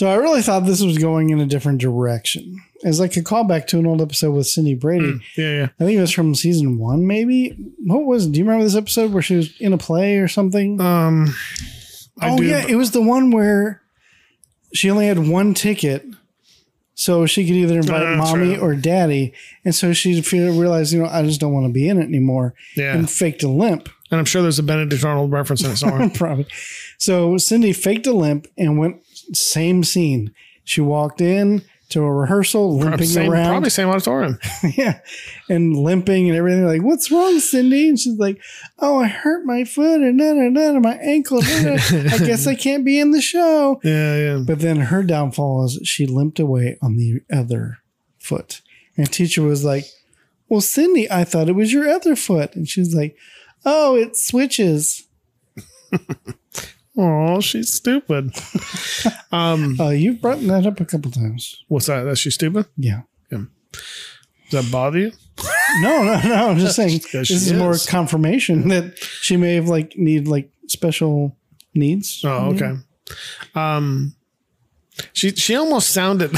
So 0.00 0.08
I 0.08 0.14
really 0.14 0.40
thought 0.40 0.60
this 0.60 0.82
was 0.82 0.96
going 0.96 1.28
in 1.28 1.40
a 1.40 1.46
different 1.46 1.78
direction. 1.78 2.58
As 2.84 2.98
like 2.98 3.18
a 3.18 3.20
callback 3.20 3.66
to 3.66 3.78
an 3.78 3.86
old 3.86 4.00
episode 4.00 4.32
with 4.32 4.46
Cindy 4.46 4.74
Brady. 4.74 5.20
Yeah, 5.36 5.52
yeah. 5.52 5.68
I 5.78 5.84
think 5.84 5.98
it 5.98 6.00
was 6.00 6.10
from 6.10 6.34
season 6.34 6.78
one, 6.78 7.06
maybe. 7.06 7.50
What 7.84 8.06
was? 8.06 8.26
Do 8.26 8.38
you 8.38 8.46
remember 8.46 8.64
this 8.64 8.76
episode 8.76 9.12
where 9.12 9.22
she 9.22 9.36
was 9.36 9.60
in 9.60 9.74
a 9.74 9.78
play 9.78 10.16
or 10.16 10.26
something? 10.26 10.80
Um, 10.80 11.34
I 12.18 12.30
oh 12.30 12.38
do. 12.38 12.44
yeah, 12.44 12.64
it 12.66 12.76
was 12.76 12.92
the 12.92 13.02
one 13.02 13.30
where 13.30 13.82
she 14.72 14.90
only 14.90 15.06
had 15.06 15.28
one 15.28 15.52
ticket, 15.52 16.06
so 17.00 17.24
she 17.24 17.46
could 17.46 17.56
either 17.56 17.76
invite 17.78 18.02
that's 18.02 18.30
mommy 18.30 18.50
right. 18.50 18.60
or 18.60 18.74
daddy, 18.74 19.32
and 19.64 19.74
so 19.74 19.94
she 19.94 20.20
realized, 20.34 20.92
you 20.92 20.98
know, 21.02 21.08
I 21.08 21.22
just 21.22 21.40
don't 21.40 21.54
want 21.54 21.64
to 21.66 21.72
be 21.72 21.88
in 21.88 21.96
it 21.98 22.04
anymore, 22.04 22.52
Yeah. 22.76 22.94
and 22.94 23.08
faked 23.10 23.42
a 23.42 23.48
limp. 23.48 23.88
and 24.10 24.18
I'm 24.18 24.26
sure 24.26 24.42
there's 24.42 24.58
a 24.58 24.62
Benedict 24.62 25.02
Arnold 25.02 25.32
reference 25.32 25.64
in 25.64 25.70
it 25.70 25.76
somewhere. 25.76 26.10
Probably. 26.14 26.46
So 26.98 27.38
Cindy 27.38 27.72
faked 27.72 28.06
a 28.06 28.12
limp 28.12 28.46
and 28.58 28.78
went 28.78 28.96
same 29.32 29.82
scene. 29.82 30.34
She 30.64 30.82
walked 30.82 31.22
in 31.22 31.62
to 31.90 32.02
a 32.02 32.12
rehearsal, 32.12 32.78
limping 32.78 33.06
same, 33.06 33.30
around. 33.30 33.48
probably 33.48 33.70
same 33.70 33.88
auditorium. 33.88 34.38
yeah. 34.76 35.00
And 35.48 35.76
limping 35.76 36.28
and 36.28 36.36
everything. 36.36 36.64
Like, 36.64 36.82
what's 36.82 37.10
wrong, 37.10 37.38
Cindy? 37.40 37.88
And 37.88 37.98
she's 37.98 38.18
like, 38.18 38.40
Oh, 38.78 39.00
I 39.00 39.08
hurt 39.08 39.44
my 39.44 39.64
foot 39.64 40.00
and 40.00 40.18
da, 40.18 40.32
da, 40.34 40.50
da, 40.50 40.72
da, 40.72 40.78
my 40.80 40.96
ankle. 40.96 41.40
da. 41.40 41.74
I 41.74 42.18
guess 42.18 42.46
I 42.46 42.54
can't 42.54 42.84
be 42.84 42.98
in 42.98 43.10
the 43.10 43.20
show. 43.20 43.80
Yeah, 43.84 44.16
yeah. 44.16 44.42
But 44.46 44.60
then 44.60 44.76
her 44.76 45.02
downfall 45.02 45.64
is 45.66 45.80
she 45.84 46.06
limped 46.06 46.38
away 46.38 46.78
on 46.80 46.96
the 46.96 47.20
other 47.32 47.78
foot. 48.18 48.62
And 48.96 49.10
teacher 49.10 49.42
was 49.42 49.64
like, 49.64 49.84
Well, 50.48 50.60
Cindy, 50.60 51.10
I 51.10 51.24
thought 51.24 51.48
it 51.48 51.54
was 51.56 51.72
your 51.72 51.88
other 51.88 52.16
foot. 52.16 52.54
And 52.54 52.68
she's 52.68 52.94
like, 52.94 53.16
Oh, 53.64 53.96
it 53.96 54.16
switches. 54.16 55.06
Oh, 56.96 57.40
she's 57.40 57.72
stupid. 57.72 58.32
um, 59.32 59.80
Uh, 59.80 59.90
you've 59.90 60.20
brought 60.20 60.40
that 60.40 60.66
up 60.66 60.80
a 60.80 60.84
couple 60.84 61.10
times. 61.10 61.62
what's 61.68 61.86
that? 61.86 62.02
That 62.02 62.16
she's 62.18 62.34
stupid? 62.34 62.66
Yeah. 62.76 63.02
Does 63.30 64.64
that 64.64 64.72
bother 64.72 64.98
you? 64.98 65.12
No, 65.82 66.02
no, 66.02 66.20
no. 66.24 66.48
I'm 66.50 66.58
just 66.58 66.74
saying 66.74 67.00
this 67.12 67.28
she 67.28 67.34
is, 67.34 67.52
more 67.52 67.76
confirmation 67.86 68.66
that 68.70 68.98
she 68.98 69.36
may 69.36 69.54
have 69.54 69.68
like 69.68 69.96
need 69.96 70.26
like 70.26 70.50
special 70.66 71.36
needs. 71.76 72.22
Oh, 72.24 72.50
okay. 72.54 72.74
Um, 73.54 74.16
she 75.12 75.30
she 75.30 75.54
almost 75.54 75.90
sounded 75.90 76.36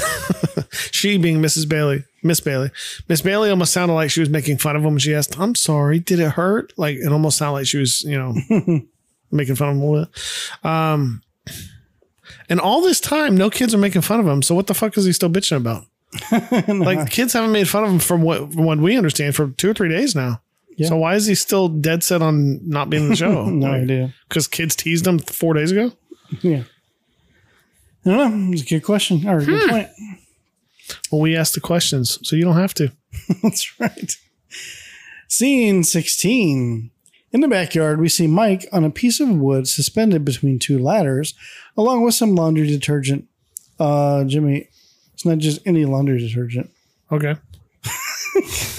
she 0.90 1.16
being 1.16 1.40
Mrs. 1.40 1.66
Bailey, 1.66 2.04
Miss 2.22 2.40
Bailey, 2.40 2.70
Miss 3.08 3.22
Bailey 3.22 3.48
almost 3.48 3.72
sounded 3.72 3.94
like 3.94 4.10
she 4.10 4.20
was 4.20 4.28
making 4.28 4.58
fun 4.58 4.76
of 4.76 4.84
him. 4.84 4.98
She 4.98 5.14
asked, 5.14 5.40
"I'm 5.40 5.54
sorry, 5.54 5.98
did 5.98 6.20
it 6.20 6.32
hurt?" 6.32 6.74
Like 6.76 6.96
it 6.98 7.10
almost 7.10 7.38
sounded 7.38 7.54
like 7.54 7.66
she 7.66 7.78
was, 7.78 8.02
you 8.04 8.18
know, 8.18 8.82
making 9.32 9.56
fun 9.56 9.68
of 9.68 9.76
him 9.76 9.82
a 9.82 9.90
little 9.90 10.06
bit. 10.06 10.70
Um, 10.70 11.22
and 12.48 12.60
all 12.60 12.82
this 12.82 13.00
time, 13.00 13.36
no 13.36 13.50
kids 13.50 13.74
are 13.74 13.78
making 13.78 14.02
fun 14.02 14.20
of 14.20 14.26
him. 14.26 14.42
So 14.42 14.54
what 14.54 14.66
the 14.66 14.74
fuck 14.74 14.96
is 14.96 15.04
he 15.04 15.12
still 15.12 15.30
bitching 15.30 15.56
about? 15.56 15.86
like 16.68 17.10
kids 17.10 17.32
haven't 17.32 17.52
made 17.52 17.68
fun 17.68 17.84
of 17.84 17.90
him 17.90 17.98
from 17.98 18.22
what 18.22 18.52
from 18.52 18.64
what 18.64 18.78
we 18.78 18.96
understand 18.96 19.34
for 19.34 19.48
two 19.48 19.70
or 19.70 19.74
three 19.74 19.88
days 19.88 20.14
now. 20.14 20.42
Yeah. 20.76 20.88
So 20.88 20.96
why 20.96 21.14
is 21.14 21.26
he 21.26 21.34
still 21.34 21.68
dead 21.68 22.02
set 22.02 22.22
on 22.22 22.60
not 22.68 22.90
being 22.90 23.04
in 23.04 23.08
the 23.10 23.16
show? 23.16 23.46
No 23.50 23.68
idea. 23.72 24.14
Because 24.28 24.46
kids 24.46 24.76
teased 24.76 25.06
him 25.06 25.18
four 25.18 25.54
days 25.54 25.70
ago. 25.70 25.92
Yeah. 26.40 26.64
I 28.04 28.10
don't 28.10 28.46
know. 28.46 28.52
It's 28.52 28.62
a 28.62 28.66
good 28.66 28.82
question 28.82 29.26
or 29.26 29.38
a 29.38 29.44
good 29.44 29.70
point. 29.70 29.88
Well, 31.10 31.20
we 31.20 31.36
asked 31.36 31.54
the 31.54 31.60
questions, 31.60 32.18
so 32.22 32.36
you 32.36 32.44
don't 32.44 32.56
have 32.56 32.74
to. 32.74 32.92
That's 33.42 33.78
right. 33.80 34.16
Scene 35.28 35.84
16. 35.84 36.90
In 37.32 37.40
the 37.40 37.48
backyard, 37.48 37.98
we 38.00 38.08
see 38.08 38.26
Mike 38.26 38.66
on 38.72 38.84
a 38.84 38.90
piece 38.90 39.18
of 39.20 39.28
wood 39.28 39.66
suspended 39.66 40.24
between 40.24 40.58
two 40.58 40.78
ladders, 40.78 41.34
along 41.76 42.02
with 42.04 42.14
some 42.14 42.34
laundry 42.34 42.66
detergent 42.66 43.26
Uh, 43.80 44.24
Jimmy, 44.24 44.68
it's 45.14 45.24
not 45.24 45.38
just 45.38 45.60
any 45.66 45.84
laundry 45.84 46.18
detergent. 46.18 46.70
Okay. 47.10 47.36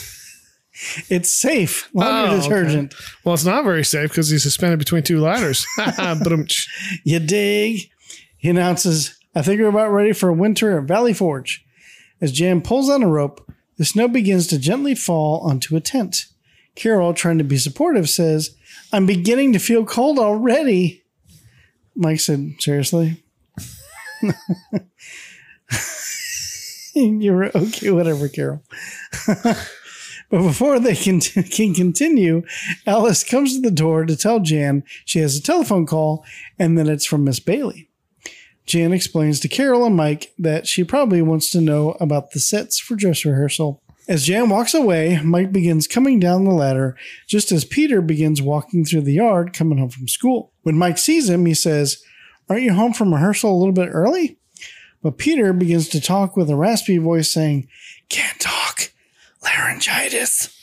It's 1.10 1.32
safe 1.32 1.90
laundry 1.94 2.36
Oh, 2.36 2.38
okay. 2.38 2.44
detergent. 2.44 2.94
Well, 3.24 3.34
it's 3.34 3.46
not 3.46 3.64
very 3.64 3.84
safe 3.84 4.10
because 4.10 4.30
he's 4.30 4.44
suspended 4.44 4.78
between 4.80 5.02
two 5.02 5.20
ladders. 5.20 5.66
but 5.78 6.32
um, 6.32 6.46
You 7.04 7.20
dig? 7.20 7.90
He 8.38 8.50
announces, 8.50 9.18
I 9.34 9.42
think 9.42 9.60
we're 9.60 9.70
about 9.70 9.92
ready 9.92 10.14
for 10.14 10.30
a 10.30 10.34
winter 10.34 10.78
at 10.78 10.84
Valley 10.84 11.14
Forge. 11.14 11.66
As 12.22 12.32
Jan 12.32 12.62
pulls 12.62 12.90
on 12.90 13.02
a 13.02 13.08
rope, 13.08 13.50
the 13.78 13.86
snow 13.86 14.08
begins 14.08 14.46
to 14.48 14.60
gently 14.60 14.94
fall 14.94 15.40
onto 15.40 15.76
a 15.76 15.80
tent. 15.80 16.26
Carol, 16.76 17.14
trying 17.14 17.38
to 17.38 17.44
be 17.44 17.58
supportive, 17.58 18.10
says, 18.10 18.56
I'm 18.92 19.06
beginning 19.06 19.54
to 19.54 19.60
feel 19.60 19.86
cold 19.86 20.20
already. 20.20 21.04
Mike 21.96 22.20
said, 22.20 22.56
Seriously? 22.60 23.24
You're 26.96 27.46
okay, 27.56 27.92
whatever, 27.92 28.28
Carol. 28.28 28.64
But 30.34 30.48
before 30.48 30.80
they 30.80 30.96
can, 30.96 31.20
can 31.20 31.76
continue, 31.76 32.42
Alice 32.88 33.24
comes 33.24 33.54
to 33.54 33.62
the 33.62 33.70
door 33.70 34.04
to 34.04 34.16
tell 34.16 34.40
Jan 34.40 34.84
she 35.06 35.20
has 35.20 35.38
a 35.38 35.44
telephone 35.44 35.86
call 35.86 36.26
and 36.58 36.76
that 36.76 36.88
it's 36.88 37.06
from 37.06 37.24
Miss 37.24 37.40
Bailey. 37.40 37.92
Jan 38.66 38.94
explains 38.94 39.40
to 39.42 39.48
Carol 39.48 39.86
and 39.86 39.96
Mike 39.96 40.34
that 40.40 40.66
she 40.66 40.84
probably 40.84 41.22
wants 41.22 41.52
to 41.52 41.62
know 41.62 41.92
about 42.00 42.32
the 42.32 42.40
sets 42.40 42.80
for 42.80 42.96
dress 42.96 43.24
rehearsal. 43.26 43.83
As 44.08 44.26
Jan 44.26 44.50
walks 44.50 44.74
away, 44.74 45.22
Mike 45.24 45.54
begins 45.54 45.88
coming 45.88 46.20
down 46.20 46.44
the 46.44 46.52
ladder 46.52 46.98
just 47.26 47.52
as 47.54 47.64
Peter 47.64 48.02
begins 48.02 48.42
walking 48.42 48.84
through 48.84 49.02
the 49.02 49.14
yard 49.14 49.54
coming 49.54 49.78
home 49.78 49.90
from 49.90 50.10
school. 50.10 50.52
When 50.64 50.78
Mike 50.78 50.98
sees 50.98 51.30
him, 51.30 51.46
he 51.46 51.54
says, 51.54 52.04
Aren't 52.50 52.64
you 52.64 52.74
home 52.74 52.94
from 52.94 53.14
rehearsal 53.14 53.54
a 53.54 53.58
little 53.58 53.74
bit 53.74 53.90
early? 53.90 54.38
But 55.02 55.18
Peter 55.18 55.54
begins 55.54 55.88
to 55.90 56.02
talk 56.02 56.36
with 56.36 56.50
a 56.50 56.56
raspy 56.56 56.98
voice 56.98 57.32
saying, 57.32 57.68
Can't 58.10 58.40
talk. 58.40 58.92
Laryngitis. 59.42 60.58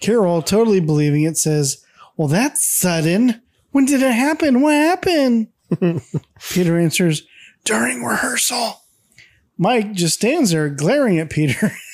Carol, 0.00 0.42
totally 0.42 0.80
believing 0.80 1.22
it, 1.22 1.36
says, 1.36 1.84
Well, 2.16 2.28
that's 2.28 2.64
sudden. 2.64 3.40
When 3.70 3.84
did 3.84 4.02
it 4.02 4.12
happen? 4.12 4.60
What 4.60 4.74
happened? 4.74 5.48
Peter 6.50 6.78
answers, 6.78 7.22
During 7.64 8.02
rehearsal. 8.02 8.80
Mike 9.56 9.92
just 9.92 10.16
stands 10.16 10.50
there 10.50 10.68
glaring 10.68 11.18
at 11.20 11.30
Peter. 11.30 11.72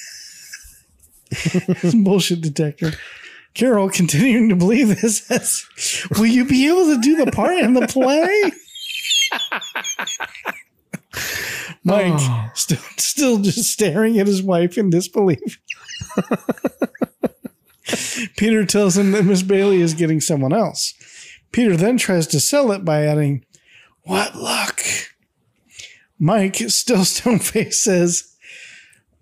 Bullshit 2.05 2.41
detector. 2.41 2.93
Carol, 3.55 3.89
continuing 3.89 4.51
to 4.51 4.57
believe 4.57 5.01
this, 5.01 5.19
says, 5.19 5.65
Will 6.17 6.27
you 6.27 6.45
be 6.45 6.69
able 6.69 6.95
to 6.95 7.01
do 7.01 7.25
the 7.25 7.33
part 7.33 7.57
in 7.57 7.73
the 7.73 7.87
play? 7.87 8.53
Mike, 11.85 12.13
oh. 12.17 12.51
still, 12.55 12.79
still 12.99 13.39
just 13.39 13.73
staring 13.73 14.19
at 14.19 14.27
his 14.27 14.43
wife 14.43 14.77
in 14.77 14.91
disbelief. 14.91 15.59
Peter 18.37 18.67
tells 18.67 18.99
him 18.99 19.13
that 19.13 19.25
Miss 19.25 19.43
Bailey 19.43 19.81
is 19.81 19.95
getting 19.95 20.21
someone 20.21 20.53
else. 20.53 20.93
Peter 21.53 21.77
then 21.77 21.97
tries 21.97 22.27
to 22.27 22.41
sell 22.41 22.73
it 22.73 22.85
by 22.85 23.05
adding, 23.05 23.45
What 24.03 24.37
luck? 24.37 24.83
Mike, 26.19 26.57
still 26.57 27.05
stone 27.05 27.39
faced, 27.39 27.85
says, 27.85 28.35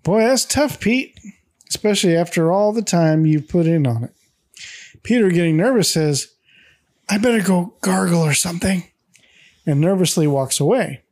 Boy, 0.03 0.21
that's 0.21 0.45
tough, 0.45 0.79
Pete, 0.79 1.19
especially 1.75 2.15
after 2.15 2.53
all 2.53 2.71
the 2.71 2.81
time 2.81 3.25
you've 3.25 3.49
put 3.49 3.65
in 3.65 3.85
on 3.85 4.05
it. 4.05 4.13
Peter, 5.03 5.29
getting 5.29 5.57
nervous, 5.57 5.91
says, 5.91 6.29
I 7.09 7.17
better 7.17 7.43
go 7.43 7.73
gargle 7.81 8.21
or 8.21 8.33
something, 8.33 8.85
and 9.65 9.81
nervously 9.81 10.25
walks 10.25 10.61
away. 10.61 11.03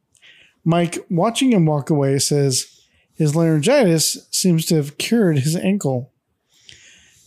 Mike, 0.64 1.06
watching 1.10 1.52
him 1.52 1.66
walk 1.66 1.90
away, 1.90 2.18
says, 2.18 2.82
His 3.14 3.36
laryngitis 3.36 4.26
seems 4.32 4.66
to 4.68 4.76
have 4.78 4.98
cured 4.98 5.40
his 5.40 5.58
ankle. 5.58 6.14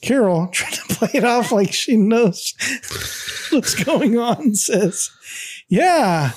Carol, 0.01 0.49
trying 0.53 0.73
to 0.73 0.95
play 0.95 1.11
it 1.13 1.25
off 1.25 1.53
like 1.53 1.75
she 1.75 1.97
knows 1.97 2.55
what's 3.51 3.75
going 3.75 4.19
on, 4.19 4.55
says, 4.55 5.11
Yeah, 5.69 6.33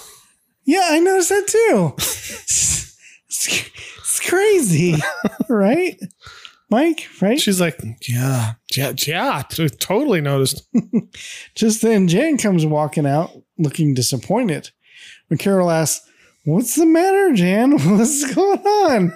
yeah, 0.65 0.87
I 0.89 0.99
noticed 0.99 1.29
that 1.29 1.47
too. 1.47 1.93
It's, 1.97 2.97
it's 3.99 4.19
crazy, 4.29 4.95
right? 5.47 5.97
Mike, 6.69 7.07
right? 7.21 7.39
she's 7.39 7.59
like, 7.59 7.79
yeah, 8.07 8.53
yeah, 8.75 8.93
yeah, 9.07 9.41
totally 9.79 10.21
noticed. 10.21 10.67
Just 11.55 11.81
then, 11.81 12.07
Jan 12.07 12.37
comes 12.37 12.65
walking 12.65 13.07
out 13.07 13.31
looking 13.59 13.93
disappointed. 13.93 14.71
When 15.27 15.37
Carol 15.37 15.69
asks, 15.69 16.05
What's 16.45 16.75
the 16.75 16.85
matter, 16.85 17.33
Jan? 17.33 17.71
What's 17.97 18.33
going 18.33 18.59
on? 18.59 19.13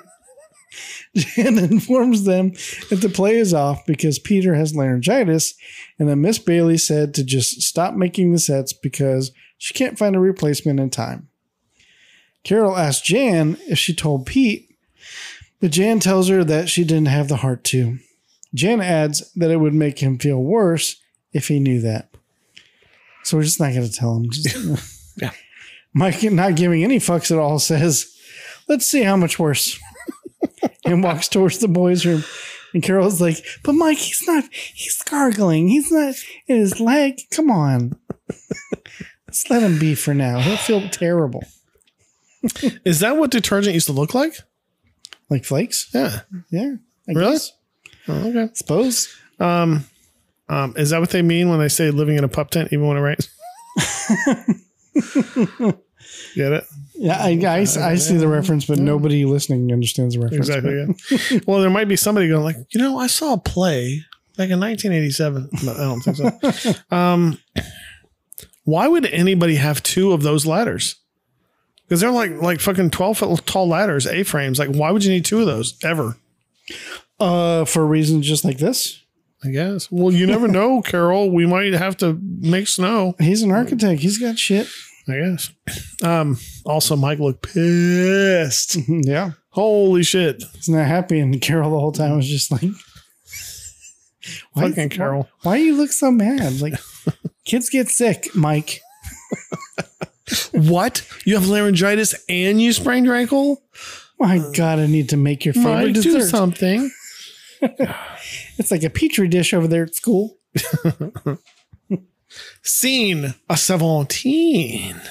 Jan 1.15 1.57
informs 1.57 2.25
them 2.25 2.51
that 2.89 2.99
the 3.01 3.09
play 3.09 3.37
is 3.37 3.53
off 3.53 3.85
because 3.85 4.19
Peter 4.19 4.55
has 4.55 4.75
laryngitis 4.75 5.53
and 5.97 6.09
that 6.09 6.17
Miss 6.17 6.37
Bailey 6.37 6.77
said 6.77 7.13
to 7.13 7.23
just 7.23 7.61
stop 7.61 7.95
making 7.95 8.31
the 8.31 8.39
sets 8.39 8.73
because 8.73 9.31
she 9.57 9.73
can't 9.73 9.97
find 9.97 10.15
a 10.15 10.19
replacement 10.19 10.79
in 10.79 10.89
time. 10.89 11.29
Carol 12.43 12.77
asks 12.77 13.07
Jan 13.07 13.57
if 13.69 13.79
she 13.79 13.95
told 13.95 14.25
Pete, 14.25 14.62
but 15.63 15.71
Jan 15.71 16.01
tells 16.01 16.27
her 16.27 16.43
that 16.43 16.67
she 16.67 16.83
didn't 16.83 17.07
have 17.07 17.29
the 17.29 17.37
heart 17.37 17.63
to. 17.63 17.97
Jan 18.53 18.81
adds 18.81 19.31
that 19.31 19.49
it 19.49 19.61
would 19.61 19.73
make 19.73 19.99
him 19.99 20.17
feel 20.17 20.43
worse 20.43 21.01
if 21.31 21.47
he 21.47 21.57
knew 21.57 21.79
that. 21.79 22.09
So 23.23 23.37
we're 23.37 23.43
just 23.43 23.61
not 23.61 23.73
going 23.73 23.87
to 23.87 23.91
tell 23.93 24.17
him. 24.17 24.29
Just, 24.29 25.15
Yeah. 25.21 25.31
Mike, 25.93 26.21
not 26.21 26.57
giving 26.57 26.83
any 26.83 26.97
fucks 26.97 27.31
at 27.31 27.37
all, 27.37 27.59
says, 27.59 28.13
Let's 28.67 28.85
see 28.85 29.03
how 29.03 29.15
much 29.15 29.39
worse. 29.39 29.79
and 30.85 31.01
walks 31.01 31.29
towards 31.29 31.59
the 31.59 31.69
boys' 31.69 32.05
room. 32.05 32.25
And 32.73 32.83
Carol's 32.83 33.21
like, 33.21 33.37
But 33.63 33.75
Mike, 33.75 33.99
he's 33.99 34.27
not, 34.27 34.43
he's 34.51 35.01
gargling. 35.03 35.69
He's 35.69 35.93
not 35.93 36.15
in 36.45 36.57
his 36.57 36.81
leg. 36.81 37.21
Come 37.31 37.49
on. 37.49 37.97
Let's 39.27 39.49
let 39.49 39.63
him 39.63 39.79
be 39.79 39.95
for 39.95 40.13
now. 40.13 40.39
He'll 40.39 40.57
feel 40.57 40.89
terrible. 40.89 41.45
Is 42.83 42.99
that 42.99 43.15
what 43.15 43.31
detergent 43.31 43.75
used 43.75 43.87
to 43.87 43.93
look 43.93 44.13
like? 44.13 44.35
Like 45.29 45.45
flakes? 45.45 45.89
Yeah. 45.93 46.21
Yeah. 46.51 46.75
I 47.07 47.11
Really? 47.11 47.31
guess. 47.33 47.51
Oh, 48.07 48.27
okay. 48.29 48.49
Suppose. 48.53 49.13
Um, 49.39 49.85
um, 50.49 50.73
is 50.77 50.89
that 50.91 50.99
what 50.99 51.09
they 51.09 51.21
mean 51.21 51.49
when 51.49 51.59
they 51.59 51.69
say 51.69 51.89
living 51.91 52.17
in 52.17 52.23
a 52.23 52.27
pup 52.27 52.49
tent 52.51 52.69
even 52.71 52.87
when 52.87 52.97
it 52.97 53.01
rains? 53.01 53.29
Get 56.35 56.51
it? 56.51 56.65
Yeah, 56.95 57.17
I, 57.17 57.29
I, 57.29 57.59
I 57.59 57.95
see 57.95 58.17
the 58.17 58.27
reference, 58.27 58.65
but 58.65 58.77
nobody 58.77 59.25
listening 59.25 59.71
understands 59.71 60.15
the 60.15 60.21
reference. 60.21 60.47
Exactly. 60.49 60.77
Yeah. 61.31 61.39
well, 61.47 61.61
there 61.61 61.69
might 61.69 61.87
be 61.87 61.95
somebody 61.95 62.27
going 62.27 62.43
like, 62.43 62.57
you 62.73 62.79
know, 62.79 62.97
I 62.99 63.07
saw 63.07 63.33
a 63.33 63.39
play 63.39 64.01
back 64.37 64.49
in 64.49 64.59
1987. 64.59 65.49
But 65.65 65.77
I 65.77 65.83
don't 65.83 66.01
think 66.01 66.17
so. 66.17 66.73
um, 66.95 67.37
why 68.63 68.87
would 68.87 69.05
anybody 69.07 69.55
have 69.55 69.81
two 69.83 70.11
of 70.13 70.23
those 70.23 70.45
ladders? 70.45 70.95
Because 71.87 72.01
they're 72.01 72.11
like 72.11 72.41
like 72.41 72.59
fucking 72.59 72.89
12 72.91 73.17
foot 73.17 73.45
tall 73.45 73.67
ladders, 73.67 74.07
A 74.07 74.23
frames. 74.23 74.59
Like, 74.59 74.69
why 74.69 74.91
would 74.91 75.03
you 75.03 75.11
need 75.11 75.25
two 75.25 75.39
of 75.39 75.45
those 75.45 75.77
ever? 75.83 76.17
Uh, 77.19 77.65
for 77.65 77.85
reasons 77.85 78.27
just 78.27 78.45
like 78.45 78.57
this. 78.57 79.01
I 79.45 79.49
guess. 79.49 79.91
Well, 79.91 80.11
you 80.11 80.25
never 80.25 80.47
know, 80.47 80.81
Carol. 80.85 81.29
We 81.29 81.45
might 81.45 81.73
have 81.73 81.97
to 81.97 82.17
make 82.21 82.67
snow. 82.67 83.15
He's 83.19 83.41
an 83.43 83.51
architect. 83.51 84.01
He's 84.01 84.17
got 84.17 84.39
shit. 84.39 84.67
I 85.07 85.17
guess. 85.19 85.51
Um, 86.01 86.37
also, 86.65 86.95
Mike 86.95 87.19
looked 87.19 87.43
pissed. 87.53 88.77
Yeah. 88.87 89.31
Holy 89.49 90.01
shit. 90.01 90.41
He's 90.55 90.69
not 90.69 90.87
happy. 90.87 91.19
And 91.19 91.39
Carol 91.41 91.71
the 91.71 91.79
whole 91.79 91.91
time 91.91 92.15
was 92.15 92.27
just 92.27 92.51
like, 92.51 92.61
why, 94.53 94.69
Fucking 94.69 94.89
Carol. 94.89 95.27
Why, 95.41 95.51
why 95.51 95.57
you 95.57 95.75
look 95.75 95.91
so 95.91 96.09
mad? 96.09 96.59
Like, 96.61 96.73
kids 97.45 97.69
get 97.69 97.89
sick, 97.89 98.29
Mike. 98.33 98.79
What? 100.51 101.07
You 101.25 101.35
have 101.35 101.47
laryngitis 101.47 102.15
and 102.29 102.61
you 102.61 102.73
sprained 102.73 103.05
your 103.05 103.15
ankle? 103.15 103.61
My 104.19 104.39
God, 104.55 104.79
I 104.79 104.87
need 104.87 105.09
to 105.09 105.17
make 105.17 105.43
your 105.43 105.53
favorite 105.53 105.85
Mike, 105.87 105.93
do 105.95 106.01
dessert. 106.03 106.29
something. 106.29 106.91
It's 108.57 108.71
like 108.71 108.83
a 108.83 108.89
petri 108.89 109.27
dish 109.29 109.53
over 109.53 109.67
there 109.67 109.83
at 109.83 109.95
school. 109.95 110.37
Scene 112.61 113.33
a 113.49 113.57
17. 113.57 115.01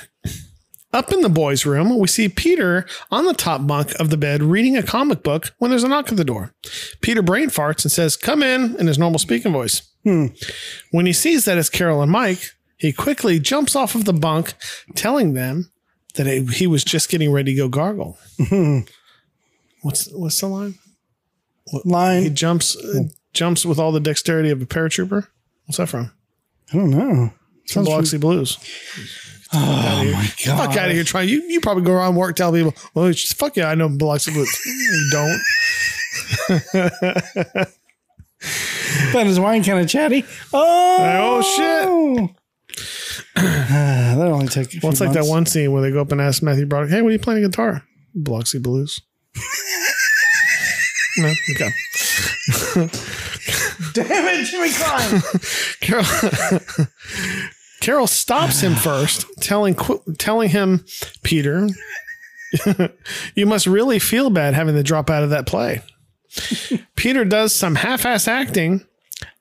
Up 0.93 1.13
in 1.13 1.23
the 1.23 1.29
boys' 1.31 1.65
room, 1.65 1.99
we 1.99 2.07
see 2.07 2.29
Peter 2.29 2.87
on 3.11 3.25
the 3.25 3.33
top 3.33 3.67
bunk 3.67 3.99
of 3.99 4.11
the 4.11 4.17
bed 4.19 4.43
reading 4.43 4.77
a 4.77 4.83
comic 4.83 5.23
book 5.23 5.55
when 5.59 5.71
there's 5.71 5.85
a 5.85 5.89
knock 5.89 6.11
at 6.11 6.19
the 6.19 6.25
door. 6.25 6.53
Peter 7.01 7.23
brain 7.23 7.49
farts 7.49 7.85
and 7.85 7.93
says, 7.93 8.17
Come 8.17 8.43
in, 8.43 8.77
in 8.79 8.87
his 8.87 8.99
normal 8.99 9.19
speaking 9.19 9.53
voice. 9.53 9.83
Hmm. 10.05 10.27
When 10.91 11.07
he 11.07 11.13
sees 11.15 11.47
that 11.47 11.57
it's 11.57 11.71
Carol 11.71 12.03
and 12.03 12.13
Mike, 12.13 12.51
he 12.83 12.93
quickly 12.93 13.39
jumps 13.39 13.75
off 13.75 13.95
of 13.95 14.05
the 14.05 14.13
bunk, 14.13 14.55
telling 14.95 15.33
them 15.35 15.71
that 16.17 16.27
it- 16.27 16.51
he 16.55 16.67
was 16.67 16.85
just 16.85 17.09
getting 17.09 17.33
ready 17.33 17.53
to 17.53 17.57
go 17.57 17.69
gargle. 17.69 18.19
what's 19.83 20.09
what's 20.13 20.41
the 20.41 20.47
line? 20.49 20.75
He 21.71 21.81
Line. 21.85 22.23
He 22.25 22.31
jumps 22.31 22.77
uh, 22.77 23.05
jumps 23.33 23.65
with 23.65 23.79
all 23.79 23.93
the 23.93 24.01
dexterity 24.01 24.51
of 24.51 24.61
a 24.61 24.67
paratrooper. 24.67 25.29
What's 25.67 25.79
that 25.79 25.89
from? 25.89 26.11
I 26.73 26.77
don't 26.77 26.91
know. 26.91 27.33
From 27.69 27.85
Sounds 27.85 27.89
Biloxi 27.89 28.19
Blues. 28.19 28.59
Oh 29.55 30.05
my 30.13 30.29
god! 30.45 30.59
Fuck 30.67 30.77
out 30.77 30.89
of 30.89 30.95
here, 30.95 31.05
trying. 31.05 31.29
You 31.29 31.43
you 31.43 31.61
probably 31.61 31.85
go 31.85 31.93
around 31.93 32.17
work 32.17 32.35
telling 32.37 32.65
people, 32.65 32.83
well, 32.95 33.07
it's- 33.07 33.33
fuck 33.33 33.57
yeah, 33.57 33.69
I 33.69 33.75
know 33.77 33.89
Biloxi 33.89 34.33
Blues. 34.33 34.51
you 34.67 35.11
don't. 35.13 35.41
But 39.13 39.27
his 39.27 39.39
wine 39.39 39.63
kind 39.63 39.79
of 39.79 39.89
chatty. 39.89 40.25
Oh, 40.53 41.43
Oh, 41.45 42.29
that 43.35 44.19
only 44.19 44.49
took. 44.49 44.67
A 44.67 44.69
few 44.69 44.81
Well, 44.83 44.93
it's 44.93 45.01
like 45.01 45.13
that 45.13 45.27
one 45.27 45.47
scene 45.47 45.73
where 45.73 45.83
they 45.83 45.91
go 45.91 46.01
up 46.01 46.13
and 46.13 46.21
ask 46.21 46.43
Matthew 46.43 46.67
Broderick, 46.67 46.91
"Hey, 46.91 47.03
what 47.03 47.09
are 47.09 47.13
you 47.13 47.19
playing 47.19 47.45
a 47.45 47.49
guitar?" 47.49 47.83
Biloxi 48.15 48.59
Blues. 48.59 49.01
no, 51.19 51.33
okay. 51.55 51.71
Damn 53.95 54.27
it, 54.27 54.45
Jimmy 54.47 54.71
Klein! 54.71 55.23
Carol 55.81 56.07
Carol 57.81 58.07
stops 58.07 58.61
him 58.61 58.75
first, 58.75 59.27
telling 59.41 59.75
telling 60.19 60.51
him, 60.51 60.85
Peter, 61.23 61.69
you 63.35 63.47
must 63.47 63.67
really 63.67 63.99
feel 63.99 64.31
bad 64.31 64.55
having 64.55 64.75
to 64.75 64.83
drop 64.83 65.11
out 65.11 65.23
of 65.23 65.31
that 65.31 65.47
play. 65.47 65.83
Peter 66.97 67.25
does 67.25 67.53
some 67.53 67.75
half-ass 67.75 68.29
acting, 68.29 68.87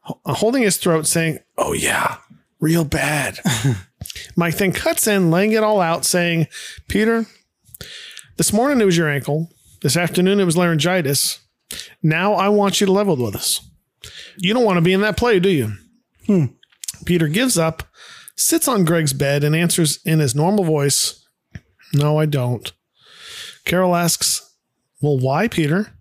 holding 0.02 0.64
his 0.64 0.78
throat, 0.78 1.06
saying, 1.08 1.40
"Oh 1.58 1.74
yeah, 1.74 2.18
real 2.62 2.86
bad." 2.86 3.40
Mike 4.36 4.58
then 4.58 4.72
cuts 4.72 5.08
in, 5.08 5.30
laying 5.32 5.52
it 5.52 5.64
all 5.64 5.82
out, 5.82 6.06
saying, 6.06 6.48
"Peter, 6.88 7.26
this 8.38 8.54
morning 8.54 8.80
it 8.80 8.86
was 8.86 8.98
your 8.98 9.10
ankle. 9.10 9.52
This 9.82 9.98
afternoon 9.98 10.40
it 10.40 10.46
was 10.46 10.56
laryngitis. 10.58 11.40
Now 12.02 12.34
I 12.34 12.48
want 12.50 12.80
you 12.80 12.86
to 12.86 12.94
level 12.94 13.18
with 13.18 13.36
us. 13.36 13.60
You 14.38 14.54
don't 14.54 14.66
want 14.66 14.78
to 14.78 14.82
be 14.82 14.94
in 14.94 15.02
that 15.02 15.18
play, 15.18 15.40
do 15.40 15.50
you?" 15.50 15.74
Hmm. 16.28 16.46
Peter 17.06 17.28
gives 17.28 17.58
up, 17.58 17.84
sits 18.36 18.68
on 18.68 18.86
Greg's 18.86 19.14
bed, 19.14 19.44
and 19.44 19.56
answers 19.56 20.00
in 20.06 20.20
his 20.20 20.36
normal 20.36 20.64
voice, 20.64 21.26
No, 21.94 22.18
I 22.18 22.26
don't. 22.26 22.72
Carol 23.66 23.96
asks, 23.96 24.56
Well, 25.02 25.18
why, 25.18 25.48
Peter? 25.48 25.94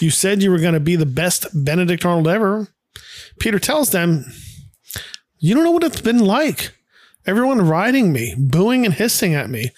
You 0.00 0.10
said 0.10 0.42
you 0.42 0.50
were 0.50 0.58
going 0.58 0.74
to 0.74 0.80
be 0.80 0.96
the 0.96 1.06
best 1.06 1.46
Benedict 1.54 2.04
Arnold 2.04 2.28
ever. 2.28 2.68
Peter 3.38 3.58
tells 3.58 3.90
them, 3.90 4.24
You 5.44 5.54
don't 5.54 5.64
know 5.64 5.72
what 5.72 5.84
it's 5.84 6.00
been 6.00 6.20
like. 6.20 6.72
Everyone 7.26 7.68
riding 7.68 8.14
me, 8.14 8.34
booing 8.38 8.86
and 8.86 8.94
hissing 8.94 9.34
at 9.34 9.50
me 9.50 9.72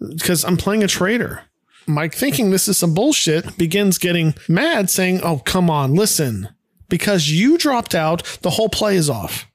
because 0.00 0.46
I'm 0.46 0.56
playing 0.56 0.82
a 0.82 0.88
traitor. 0.88 1.42
Mike, 1.86 2.14
thinking 2.14 2.50
this 2.50 2.68
is 2.68 2.78
some 2.78 2.94
bullshit, 2.94 3.58
begins 3.58 3.98
getting 3.98 4.32
mad, 4.48 4.88
saying, 4.88 5.20
Oh, 5.22 5.40
come 5.40 5.68
on, 5.68 5.94
listen. 5.94 6.48
Because 6.88 7.30
you 7.30 7.58
dropped 7.58 7.94
out, 7.94 8.38
the 8.40 8.48
whole 8.48 8.70
play 8.70 8.96
is 8.96 9.10
off. 9.10 9.46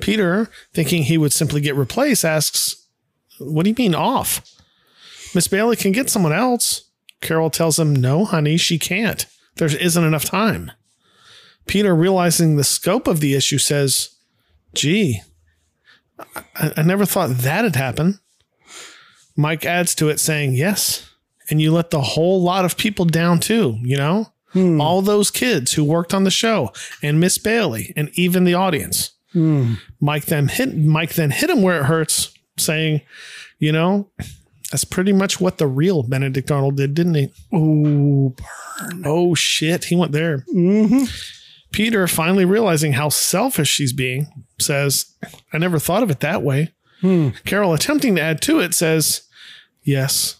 Peter, 0.00 0.48
thinking 0.72 1.02
he 1.02 1.18
would 1.18 1.34
simply 1.34 1.60
get 1.60 1.76
replaced, 1.76 2.24
asks, 2.24 2.86
What 3.38 3.64
do 3.64 3.68
you 3.68 3.76
mean 3.76 3.94
off? 3.94 4.40
Miss 5.34 5.46
Bailey 5.46 5.76
can 5.76 5.92
get 5.92 6.08
someone 6.08 6.32
else. 6.32 6.84
Carol 7.20 7.50
tells 7.50 7.78
him, 7.78 7.94
No, 7.94 8.24
honey, 8.24 8.56
she 8.56 8.78
can't. 8.78 9.26
There 9.56 9.68
isn't 9.68 10.04
enough 10.04 10.24
time. 10.24 10.72
Peter, 11.66 11.94
realizing 11.94 12.56
the 12.56 12.64
scope 12.64 13.06
of 13.06 13.20
the 13.20 13.34
issue, 13.34 13.58
says, 13.58 14.16
Gee, 14.74 15.20
I, 16.54 16.72
I 16.78 16.82
never 16.82 17.04
thought 17.06 17.30
that'd 17.30 17.76
happen. 17.76 18.20
Mike 19.36 19.64
adds 19.64 19.94
to 19.96 20.08
it, 20.08 20.20
saying, 20.20 20.54
Yes. 20.54 21.06
And 21.48 21.60
you 21.60 21.72
let 21.72 21.90
the 21.90 22.00
whole 22.00 22.40
lot 22.42 22.64
of 22.64 22.76
people 22.76 23.04
down 23.04 23.40
too, 23.40 23.76
you 23.82 23.96
know? 23.96 24.32
Hmm. 24.52 24.80
All 24.80 25.02
those 25.02 25.30
kids 25.30 25.72
who 25.72 25.82
worked 25.84 26.14
on 26.14 26.24
the 26.24 26.30
show 26.30 26.72
and 27.02 27.18
Miss 27.18 27.38
Bailey 27.38 27.92
and 27.96 28.08
even 28.14 28.44
the 28.44 28.54
audience. 28.54 29.10
Hmm. 29.32 29.74
Mike 30.00 30.26
then 30.26 30.48
hit 30.48 30.76
Mike 30.76 31.14
then 31.14 31.30
hit 31.30 31.50
him 31.50 31.62
where 31.62 31.80
it 31.80 31.84
hurts, 31.84 32.32
saying, 32.56 33.00
you 33.58 33.72
know, 33.72 34.08
that's 34.70 34.84
pretty 34.84 35.12
much 35.12 35.40
what 35.40 35.58
the 35.58 35.66
real 35.66 36.02
Benedict 36.02 36.50
Arnold 36.50 36.76
did, 36.76 36.94
didn't 36.94 37.14
he? 37.14 37.28
Ooh, 37.56 38.34
Oh 39.04 39.34
shit, 39.34 39.84
he 39.84 39.96
went 39.96 40.12
there. 40.12 40.44
Mm-hmm. 40.54 41.04
Peter, 41.72 42.06
finally 42.08 42.44
realizing 42.44 42.94
how 42.94 43.08
selfish 43.08 43.68
she's 43.68 43.92
being, 43.92 44.44
says, 44.58 45.14
I 45.52 45.58
never 45.58 45.78
thought 45.78 46.02
of 46.02 46.10
it 46.10 46.20
that 46.20 46.42
way. 46.42 46.74
Hmm. 47.00 47.30
Carol, 47.44 47.72
attempting 47.72 48.16
to 48.16 48.22
add 48.22 48.42
to 48.42 48.60
it, 48.60 48.74
says, 48.74 49.22
Yes. 49.82 50.36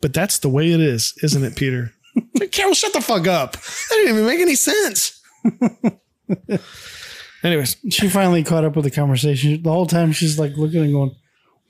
But 0.00 0.12
that's 0.14 0.38
the 0.38 0.48
way 0.48 0.70
it 0.70 0.80
is, 0.80 1.14
isn't 1.22 1.44
it, 1.44 1.56
Peter? 1.56 1.92
Carol, 2.50 2.74
shut 2.74 2.92
the 2.92 3.00
fuck 3.00 3.26
up. 3.26 3.52
That 3.52 3.88
didn't 3.90 4.14
even 4.14 4.26
make 4.26 4.40
any 4.40 4.54
sense. 4.54 5.20
Anyways, 7.42 7.76
she 7.90 8.08
finally 8.08 8.44
caught 8.44 8.64
up 8.64 8.76
with 8.76 8.84
the 8.84 8.90
conversation. 8.90 9.62
The 9.62 9.72
whole 9.72 9.86
time 9.86 10.12
she's 10.12 10.38
like 10.38 10.56
looking 10.56 10.82
and 10.82 10.92
going, 10.92 11.16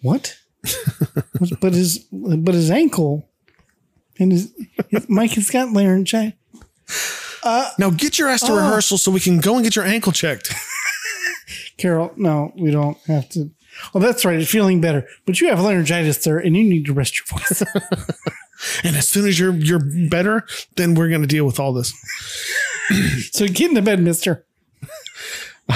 "What?" 0.02 0.36
but 1.60 1.72
his 1.72 1.98
but 2.10 2.54
his 2.54 2.70
ankle 2.70 3.28
and 4.18 4.32
his, 4.32 4.52
his 4.88 5.08
Mike 5.08 5.32
has 5.32 5.50
got 5.50 5.70
laryngitis. 5.70 6.34
Now 7.44 7.90
get 7.90 8.18
your 8.18 8.28
ass 8.28 8.42
to 8.42 8.52
rehearsal 8.52 8.98
so 8.98 9.10
we 9.10 9.20
can 9.20 9.40
go 9.40 9.54
and 9.56 9.64
get 9.64 9.76
your 9.76 9.84
ankle 9.84 10.12
checked. 10.12 10.52
Carol, 11.76 12.12
no, 12.16 12.52
we 12.56 12.70
don't 12.70 12.96
have 13.06 13.28
to. 13.30 13.50
Well, 13.92 14.02
that's 14.02 14.24
right. 14.24 14.38
It's 14.38 14.50
feeling 14.50 14.80
better, 14.80 15.08
but 15.26 15.40
you 15.40 15.48
have 15.48 15.58
laryngitis, 15.60 16.20
sir, 16.20 16.38
and 16.38 16.56
you 16.56 16.62
need 16.62 16.84
to 16.86 16.92
rest 16.92 17.18
your 17.18 17.38
voice. 17.38 17.62
And 18.84 18.96
as 18.96 19.08
soon 19.08 19.26
as 19.26 19.38
you're 19.38 19.54
you're 19.54 19.82
better, 20.08 20.46
then 20.76 20.94
we're 20.94 21.08
gonna 21.08 21.26
deal 21.26 21.44
with 21.44 21.58
all 21.58 21.72
this. 21.72 21.92
so 23.32 23.46
get 23.46 23.68
in 23.68 23.74
the 23.74 23.82
bed, 23.82 24.00
Mister. 24.00 24.46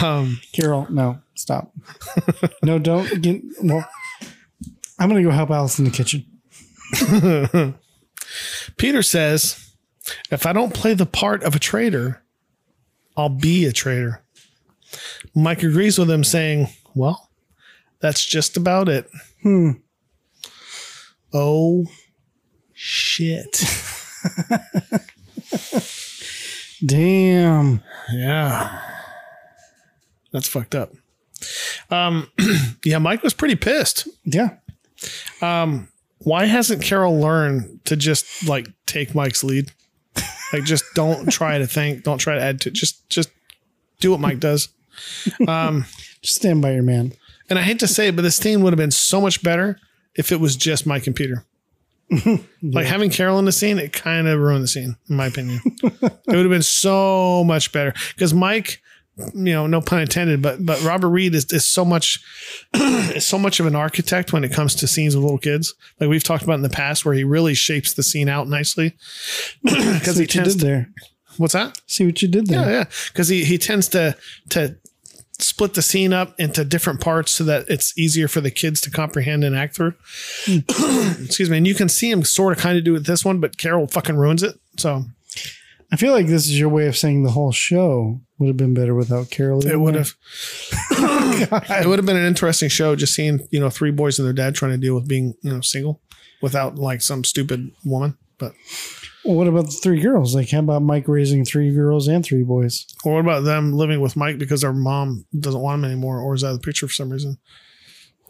Um, 0.00 0.40
Carol, 0.52 0.86
no, 0.90 1.20
stop. 1.34 1.72
no, 2.62 2.78
don't 2.78 3.20
get. 3.22 3.42
Well, 3.62 3.88
I'm 4.98 5.08
gonna 5.08 5.22
go 5.22 5.30
help 5.30 5.50
Alice 5.50 5.78
in 5.78 5.84
the 5.84 5.90
kitchen. 5.90 6.24
Peter 8.76 9.02
says, 9.02 9.65
if 10.30 10.46
I 10.46 10.52
don't 10.52 10.74
play 10.74 10.94
the 10.94 11.06
part 11.06 11.42
of 11.42 11.54
a 11.54 11.58
traitor, 11.58 12.22
I'll 13.16 13.28
be 13.28 13.64
a 13.66 13.72
traitor. 13.72 14.22
Mike 15.34 15.62
agrees 15.62 15.98
with 15.98 16.10
him, 16.10 16.24
saying, 16.24 16.68
Well, 16.94 17.30
that's 18.00 18.24
just 18.24 18.56
about 18.56 18.88
it. 18.88 19.08
Hmm. 19.42 19.72
Oh, 21.32 21.86
shit. 22.72 23.62
Damn. 26.84 27.82
Yeah. 28.12 28.82
That's 30.32 30.48
fucked 30.48 30.74
up. 30.74 30.92
Um, 31.90 32.30
yeah, 32.84 32.98
Mike 32.98 33.22
was 33.22 33.34
pretty 33.34 33.56
pissed. 33.56 34.08
Yeah. 34.24 34.56
Why 36.18 36.46
hasn't 36.46 36.82
Carol 36.82 37.20
learned 37.20 37.84
to 37.84 37.96
just 37.96 38.48
like 38.48 38.68
take 38.86 39.14
Mike's 39.14 39.44
lead? 39.44 39.72
Like, 40.52 40.64
just 40.64 40.84
don't 40.94 41.30
try 41.30 41.58
to 41.58 41.66
think, 41.66 42.04
don't 42.04 42.18
try 42.18 42.34
to 42.34 42.42
add 42.42 42.60
to, 42.62 42.70
just 42.70 43.08
just 43.08 43.30
do 44.00 44.10
what 44.10 44.20
Mike 44.20 44.40
does. 44.40 44.68
Um 45.46 45.84
Just 46.26 46.40
stand 46.40 46.60
by 46.60 46.72
your 46.72 46.82
man. 46.82 47.12
And 47.48 47.56
I 47.56 47.62
hate 47.62 47.78
to 47.78 47.86
say 47.86 48.08
it, 48.08 48.16
but 48.16 48.22
this 48.22 48.36
scene 48.36 48.60
would 48.62 48.72
have 48.72 48.78
been 48.78 48.90
so 48.90 49.20
much 49.20 49.44
better 49.44 49.78
if 50.16 50.32
it 50.32 50.40
was 50.40 50.56
just 50.56 50.86
my 50.86 50.98
computer. 50.98 51.44
Peter. 52.10 52.40
Like 52.62 52.86
having 52.86 53.10
Carol 53.10 53.38
in 53.38 53.44
the 53.44 53.52
scene, 53.52 53.78
it 53.78 53.92
kind 53.92 54.26
of 54.26 54.40
ruined 54.40 54.64
the 54.64 54.68
scene, 54.68 54.96
in 55.08 55.14
my 55.14 55.26
opinion. 55.26 55.60
it 55.84 55.92
would 56.26 56.36
have 56.36 56.48
been 56.48 56.62
so 56.62 57.44
much 57.44 57.70
better 57.70 57.94
because 58.14 58.34
Mike, 58.34 58.82
you 59.16 59.52
know, 59.52 59.66
no 59.66 59.80
pun 59.80 60.00
intended, 60.00 60.42
but 60.42 60.64
but 60.64 60.82
Robert 60.82 61.08
Reed 61.08 61.34
is, 61.34 61.46
is 61.52 61.66
so 61.66 61.84
much 61.84 62.22
is 62.74 63.26
so 63.26 63.38
much 63.38 63.60
of 63.60 63.66
an 63.66 63.74
architect 63.74 64.32
when 64.32 64.44
it 64.44 64.52
comes 64.52 64.74
to 64.76 64.86
scenes 64.86 65.16
with 65.16 65.24
little 65.24 65.38
kids. 65.38 65.74
Like 65.98 66.10
we've 66.10 66.24
talked 66.24 66.44
about 66.44 66.54
in 66.54 66.62
the 66.62 66.68
past, 66.68 67.04
where 67.04 67.14
he 67.14 67.24
really 67.24 67.54
shapes 67.54 67.94
the 67.94 68.02
scene 68.02 68.28
out 68.28 68.48
nicely 68.48 68.94
because 69.62 70.16
he 70.16 70.26
tends 70.26 70.54
did 70.54 70.60
to. 70.60 70.66
there. 70.66 70.90
What's 71.38 71.54
that? 71.54 71.80
See 71.86 72.04
what 72.04 72.20
you 72.20 72.28
did 72.28 72.46
there. 72.46 72.60
Yeah, 72.62 72.70
yeah. 72.70 72.84
Because 73.08 73.28
he 73.28 73.44
he 73.44 73.56
tends 73.56 73.88
to 73.88 74.16
to 74.50 74.76
split 75.38 75.74
the 75.74 75.82
scene 75.82 76.12
up 76.12 76.38
into 76.38 76.64
different 76.64 77.00
parts 77.00 77.30
so 77.32 77.44
that 77.44 77.68
it's 77.68 77.96
easier 77.98 78.28
for 78.28 78.40
the 78.40 78.50
kids 78.50 78.80
to 78.82 78.90
comprehend 78.90 79.44
and 79.44 79.56
act 79.56 79.76
through. 79.76 79.94
Hmm. 80.44 81.22
Excuse 81.24 81.50
me. 81.50 81.58
And 81.58 81.66
you 81.66 81.74
can 81.74 81.88
see 81.88 82.10
him 82.10 82.24
sort 82.24 82.56
of 82.56 82.58
kind 82.58 82.78
of 82.78 82.84
do 82.84 82.96
it 82.96 83.06
this 83.06 83.24
one, 83.24 83.38
but 83.38 83.58
Carol 83.58 83.86
fucking 83.86 84.16
ruins 84.16 84.42
it. 84.42 84.58
So 84.78 85.04
I 85.92 85.96
feel 85.96 86.12
like 86.12 86.26
this 86.26 86.46
is 86.46 86.58
your 86.58 86.68
way 86.68 86.86
of 86.86 86.96
saying 86.96 87.22
the 87.22 87.30
whole 87.30 87.52
show 87.52 88.20
would 88.38 88.48
have 88.48 88.56
been 88.56 88.74
better 88.74 88.94
without 88.94 89.30
Carol. 89.30 89.64
it 89.66 89.78
would 89.78 89.94
have 89.94 90.14
it 90.90 91.86
would 91.86 91.98
have 91.98 92.06
been 92.06 92.16
an 92.16 92.26
interesting 92.26 92.68
show 92.68 92.96
just 92.96 93.14
seeing, 93.14 93.46
you 93.50 93.60
know, 93.60 93.70
three 93.70 93.90
boys 93.92 94.18
and 94.18 94.26
their 94.26 94.32
dad 94.32 94.54
trying 94.54 94.72
to 94.72 94.78
deal 94.78 94.94
with 94.94 95.08
being, 95.08 95.34
you 95.42 95.50
know, 95.52 95.60
single 95.60 96.00
without 96.42 96.76
like 96.76 97.02
some 97.02 97.24
stupid 97.24 97.70
woman. 97.84 98.16
But 98.38 98.52
Well, 99.24 99.36
what 99.36 99.46
about 99.46 99.66
the 99.66 99.78
three 99.82 100.00
girls? 100.00 100.34
Like, 100.34 100.50
how 100.50 100.58
about 100.58 100.82
Mike 100.82 101.08
raising 101.08 101.44
three 101.44 101.72
girls 101.72 102.08
and 102.08 102.24
three 102.24 102.42
boys? 102.42 102.84
or 103.04 103.14
what 103.14 103.20
about 103.20 103.44
them 103.44 103.72
living 103.72 104.00
with 104.00 104.16
Mike 104.16 104.38
because 104.38 104.60
their 104.60 104.72
mom 104.72 105.24
doesn't 105.38 105.60
want 105.60 105.80
him 105.80 105.84
anymore 105.86 106.20
or 106.20 106.34
is 106.34 106.44
out 106.44 106.52
of 106.52 106.60
the 106.60 106.66
picture 106.66 106.86
for 106.86 106.92
some 106.92 107.10
reason? 107.10 107.38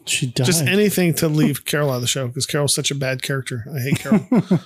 She 0.05 0.27
died. 0.27 0.45
Just 0.45 0.65
anything 0.65 1.13
to 1.15 1.27
leave 1.27 1.65
Carol 1.65 1.89
out 1.89 1.95
of 1.95 2.01
the 2.01 2.07
show 2.07 2.27
because 2.27 2.45
Carol's 2.45 2.73
such 2.73 2.91
a 2.91 2.95
bad 2.95 3.21
character. 3.21 3.65
I 3.75 3.79
hate 3.79 3.99
Carol. 3.99 4.25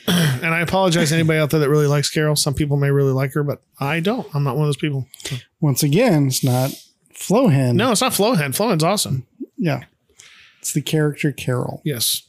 and 0.06 0.54
I 0.54 0.60
apologize 0.60 1.08
to 1.10 1.14
anybody 1.14 1.38
out 1.38 1.50
there 1.50 1.60
that 1.60 1.68
really 1.68 1.86
likes 1.86 2.10
Carol. 2.10 2.36
Some 2.36 2.54
people 2.54 2.76
may 2.76 2.90
really 2.90 3.12
like 3.12 3.32
her, 3.34 3.42
but 3.42 3.62
I 3.80 4.00
don't. 4.00 4.26
I'm 4.34 4.44
not 4.44 4.54
one 4.56 4.64
of 4.64 4.68
those 4.68 4.76
people. 4.76 5.06
Once 5.60 5.82
again, 5.82 6.26
it's 6.28 6.42
not 6.44 6.70
Flohan. 7.14 7.74
No, 7.74 7.92
it's 7.92 8.00
not 8.00 8.12
Flohan. 8.12 8.54
Flohan's 8.56 8.84
awesome. 8.84 9.26
Yeah. 9.56 9.84
It's 10.60 10.72
the 10.72 10.82
character 10.82 11.32
Carol. 11.32 11.80
Yes. 11.84 12.22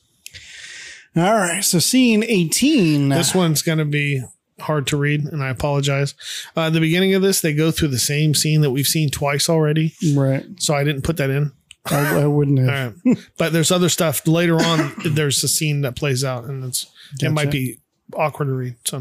All 1.15 1.23
right. 1.35 1.63
So 1.63 1.79
scene 1.79 2.23
18. 2.23 3.09
This 3.09 3.33
one's 3.35 3.61
going 3.61 3.79
to 3.79 3.85
be 3.85 4.23
hard 4.59 4.87
to 4.87 4.97
read, 4.97 5.23
and 5.25 5.41
I 5.43 5.49
apologize. 5.49 6.13
Uh, 6.55 6.61
at 6.67 6.73
the 6.73 6.79
beginning 6.79 7.13
of 7.13 7.21
this, 7.21 7.41
they 7.41 7.53
go 7.53 7.71
through 7.71 7.87
the 7.89 7.99
same 7.99 8.33
scene 8.35 8.61
that 8.61 8.71
we've 8.71 8.85
seen 8.85 9.09
twice 9.09 9.49
already, 9.49 9.93
Right. 10.13 10.45
so 10.57 10.73
I 10.75 10.83
didn't 10.83 11.03
put 11.03 11.17
that 11.17 11.29
in. 11.29 11.51
I, 11.85 12.23
I 12.23 12.27
wouldn't 12.27 12.59
have. 12.69 12.95
Right. 13.05 13.17
but 13.37 13.53
there's 13.53 13.71
other 13.71 13.87
stuff 13.89 14.27
later 14.27 14.55
on. 14.57 14.93
There's 15.05 15.41
a 15.43 15.47
scene 15.47 15.81
that 15.81 15.95
plays 15.95 16.23
out, 16.25 16.43
and 16.43 16.63
it's 16.65 16.85
it 17.21 17.31
might 17.31 17.51
be 17.51 17.79
awkward 18.13 18.45
to 18.45 18.53
read. 18.53 18.75
So, 18.85 18.97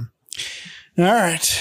All 0.98 1.04
right. 1.04 1.60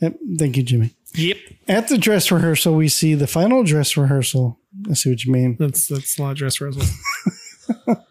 Yep. 0.00 0.18
Thank 0.38 0.56
you, 0.56 0.62
Jimmy. 0.62 0.94
yep, 1.14 1.38
At 1.68 1.88
the 1.88 1.96
dress 1.98 2.30
rehearsal, 2.30 2.74
we 2.74 2.88
see 2.88 3.14
the 3.14 3.26
final 3.26 3.64
dress 3.64 3.96
rehearsal. 3.96 4.58
I 4.90 4.94
see 4.94 5.10
what 5.10 5.24
you 5.24 5.32
mean. 5.32 5.56
that's 5.58 5.86
that's 5.88 6.18
a 6.18 6.22
lot 6.22 6.30
of 6.32 6.36
dress 6.36 6.60
rehearsal. 6.60 6.84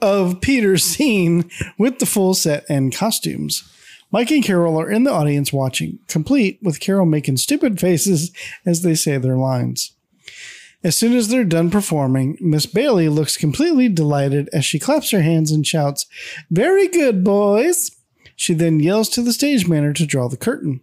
Of 0.00 0.42
Peter's 0.42 0.84
scene 0.84 1.48
with 1.78 1.98
the 1.98 2.04
full 2.04 2.34
set 2.34 2.66
and 2.68 2.94
costumes. 2.94 3.62
Mike 4.12 4.30
and 4.30 4.44
Carol 4.44 4.78
are 4.78 4.90
in 4.90 5.04
the 5.04 5.10
audience 5.10 5.50
watching, 5.50 5.98
complete 6.08 6.58
with 6.62 6.78
Carol 6.78 7.06
making 7.06 7.38
stupid 7.38 7.80
faces 7.80 8.30
as 8.66 8.82
they 8.82 8.94
say 8.94 9.16
their 9.16 9.38
lines. 9.38 9.93
As 10.84 10.96
soon 10.96 11.14
as 11.14 11.28
they're 11.28 11.44
done 11.44 11.70
performing, 11.70 12.36
Miss 12.40 12.66
Bailey 12.66 13.08
looks 13.08 13.38
completely 13.38 13.88
delighted 13.88 14.50
as 14.52 14.66
she 14.66 14.78
claps 14.78 15.10
her 15.10 15.22
hands 15.22 15.50
and 15.50 15.66
shouts, 15.66 16.04
Very 16.50 16.88
good, 16.88 17.24
boys! 17.24 17.90
She 18.36 18.52
then 18.52 18.80
yells 18.80 19.08
to 19.10 19.22
the 19.22 19.32
stage 19.32 19.66
manager 19.66 20.04
to 20.04 20.06
draw 20.06 20.28
the 20.28 20.36
curtain. 20.36 20.82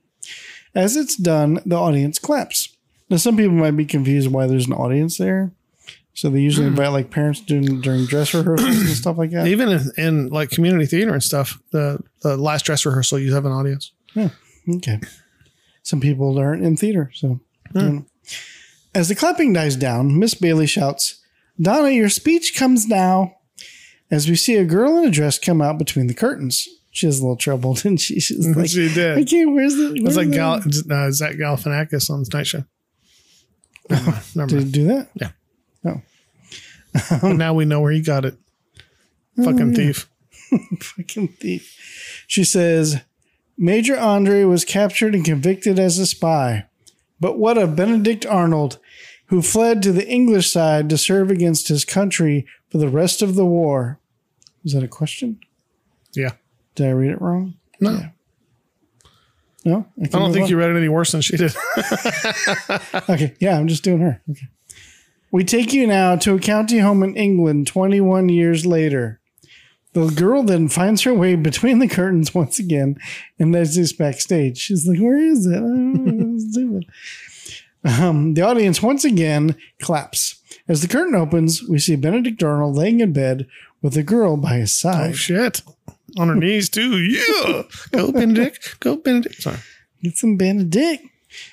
As 0.73 0.95
it's 0.95 1.15
done, 1.15 1.61
the 1.65 1.76
audience 1.76 2.18
claps. 2.18 2.76
Now, 3.10 3.18
some 3.18 3.38
people 3.38 3.53
might 3.53 3.72
be 3.72 3.86
confused 3.86 4.32
why 4.32 4.48
there's 4.48 4.68
an 4.68 4.73
audience 4.73 5.18
there. 5.18 5.52
So 6.14 6.30
they 6.30 6.40
usually 6.40 6.68
hmm. 6.68 6.73
invite 6.73 6.91
like 6.91 7.10
parents 7.10 7.40
during 7.40 7.82
during 7.82 8.06
dress 8.06 8.34
rehearsals 8.34 8.78
and 8.78 8.90
stuff 8.90 9.18
like 9.18 9.32
that. 9.32 9.48
Even 9.48 9.69
in, 9.69 9.91
in 9.98 10.28
like 10.30 10.49
community 10.49 10.86
theater 10.86 11.14
and 11.14 11.23
stuff, 11.23 11.60
the 11.72 11.99
the 12.22 12.38
last 12.38 12.65
dress 12.65 12.86
rehearsal 12.86 13.19
you 13.19 13.34
have 13.34 13.45
an 13.45 13.52
audience. 13.52 13.91
Yeah. 14.14 14.30
Okay. 14.76 14.99
Some 15.84 16.02
people 16.02 16.38
aren't 16.38 16.64
in 16.64 16.76
theater, 16.76 17.11
so. 17.14 17.40
Don't 17.73 17.88
hmm. 17.88 17.95
know. 17.98 18.06
As 18.93 19.07
the 19.07 19.15
clapping 19.15 19.53
dies 19.53 19.76
down, 19.76 20.19
Miss 20.19 20.34
Bailey 20.34 20.68
shouts, 20.68 21.22
Donna, 21.59 21.89
your 21.89 22.09
speech 22.09 22.55
comes 22.55 22.88
now. 22.88 23.35
As 24.09 24.27
we 24.30 24.35
see 24.35 24.55
a 24.55 24.65
girl 24.65 24.97
in 24.97 25.05
a 25.07 25.11
dress 25.11 25.39
come 25.39 25.61
out 25.61 25.77
between 25.77 26.07
the 26.07 26.13
curtains. 26.13 26.68
She 26.93 27.05
has 27.05 27.19
a 27.19 27.23
little 27.23 27.38
trouble, 27.38 27.73
didn't 27.76 28.01
she? 28.01 28.19
She's 28.19 28.45
like, 28.55 28.69
she 28.69 28.93
did. 28.93 29.18
I 29.18 29.23
can't, 29.23 29.53
where's 29.53 29.76
the. 29.76 29.93
It's 29.93 30.03
where's 30.03 30.18
like 30.18 30.30
the- 30.30 30.35
Gal, 30.35 30.53
uh, 31.05 31.11
Zach 31.11 31.35
Galifianakis 31.35 32.09
on 32.09 32.23
the 32.23 32.30
Night 32.38 32.47
Show. 32.47 32.65
Mind. 33.89 34.22
Never 34.35 34.47
Did 34.49 34.68
it 34.68 34.72
do 34.72 34.85
that? 34.88 35.09
Yeah. 35.15 35.31
Oh. 35.85 36.01
But 37.22 37.34
now 37.38 37.53
we 37.53 37.63
know 37.65 37.80
where 37.80 37.91
he 37.93 38.01
got 38.01 38.26
it. 38.26 38.35
Fucking 39.41 39.73
thief. 39.76 40.09
Fucking 40.81 41.30
thief. 41.30 42.23
She 42.27 42.43
says, 42.43 43.01
Major 43.57 43.97
Andre 43.97 44.43
was 44.43 44.65
captured 44.65 45.15
and 45.15 45.23
convicted 45.23 45.80
as 45.80 45.97
a 45.99 46.05
spy. 46.05 46.65
But 47.22 47.38
what 47.38 47.57
of 47.57 47.76
Benedict 47.76 48.26
Arnold, 48.26 48.80
who 49.27 49.41
fled 49.41 49.81
to 49.84 49.93
the 49.93 50.07
English 50.07 50.52
side 50.52 50.89
to 50.89 50.98
serve 50.98 51.31
against 51.31 51.69
his 51.69 51.85
country 51.85 52.45
for 52.69 52.80
the 52.80 52.89
rest 52.89 53.22
of 53.22 53.35
the 53.35 53.45
war? 53.45 53.99
Is 54.65 54.73
that 54.73 54.84
a 54.84 54.89
question? 54.89 55.39
Yeah. 56.14 56.31
Did 56.76 56.88
I 56.88 56.91
read 56.91 57.11
it 57.11 57.22
wrong? 57.22 57.53
No. 57.80 57.91
Yeah. 57.91 58.10
No? 59.64 59.85
I 60.03 60.07
don't 60.07 60.34
think 60.34 60.49
you 60.49 60.57
read 60.57 60.72
it 60.72 60.77
any 60.77 60.89
worse 60.89 61.11
than 61.11 61.22
she 61.22 61.38
did. 61.38 61.53
Okay, 63.10 63.35
yeah, 63.39 63.57
I'm 63.57 63.68
just 63.68 63.84
doing 63.84 63.99
her. 64.02 64.22
Okay. 64.30 64.48
We 65.31 65.43
take 65.43 65.72
you 65.72 65.88
now 65.88 66.15
to 66.18 66.35
a 66.35 66.39
county 66.39 66.80
home 66.80 67.03
in 67.03 67.15
England 67.15 67.68
21 67.68 68.30
years 68.30 68.65
later. 68.65 69.22
The 69.93 70.07
girl 70.07 70.43
then 70.43 70.69
finds 70.69 71.02
her 71.03 71.14
way 71.14 71.35
between 71.35 71.80
the 71.80 71.88
curtains 71.88 72.34
once 72.34 72.60
again, 72.60 72.98
and 73.39 73.53
there's 73.53 73.76
this 73.76 73.93
backstage. 73.93 74.57
She's 74.57 74.88
like, 74.88 74.99
Where 74.99 75.18
is 75.18 75.45
it? 75.45 75.61
I 76.57 76.61
don't 76.61 76.72
know. 76.73 76.80
It's 76.80 77.41
stupid. 77.41 78.03
Um, 78.03 78.34
the 78.36 78.41
audience 78.41 78.82
once 78.82 79.03
again 79.03 79.56
claps. 79.82 80.41
As 80.68 80.82
the 80.82 80.88
curtain 80.88 81.15
opens, 81.15 81.64
we 81.64 81.80
see 81.80 81.95
Benedict 81.95 82.41
Arnold 82.44 82.76
laying 82.76 82.99
in 82.99 83.14
bed 83.14 83.48
with 83.82 83.98
a 83.98 84.03
girl 84.03 84.38
by 84.38 84.57
his 84.57 84.76
side. 84.76 84.94
oh 84.94 85.14
side. 85.14 85.15
shit. 85.15 85.61
On 86.18 86.28
her 86.28 86.36
knees 86.36 86.69
too. 86.69 86.98
Yeah. 86.98 87.64
Go 87.91 88.11
Benedict. 88.11 88.80
Go 88.80 88.98
Benedict. 88.98 89.41
Sorry. 89.41 89.57
Get 90.03 90.18
some 90.18 90.38
Benedict. 90.38 91.06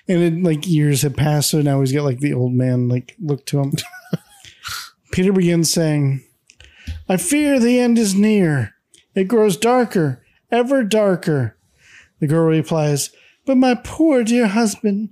And 0.08 0.22
it, 0.22 0.42
like 0.42 0.66
years 0.66 1.02
have 1.02 1.16
passed, 1.16 1.50
so 1.50 1.62
now 1.62 1.80
he's 1.80 1.92
got 1.92 2.02
like 2.04 2.18
the 2.18 2.34
old 2.34 2.52
man 2.52 2.88
like 2.88 3.14
look 3.20 3.46
to 3.46 3.60
him. 3.60 3.72
Peter 5.12 5.32
begins 5.32 5.72
saying, 5.72 6.24
I 7.08 7.16
fear 7.16 7.58
the 7.60 7.78
end 7.78 7.96
is 7.96 8.14
near. 8.14 8.74
It 9.14 9.24
grows 9.24 9.56
darker, 9.56 10.24
ever 10.50 10.82
darker. 10.82 11.56
The 12.20 12.26
girl 12.26 12.46
replies, 12.46 13.10
But 13.48 13.56
my 13.56 13.76
poor 13.82 14.24
dear 14.24 14.46
husband. 14.46 15.08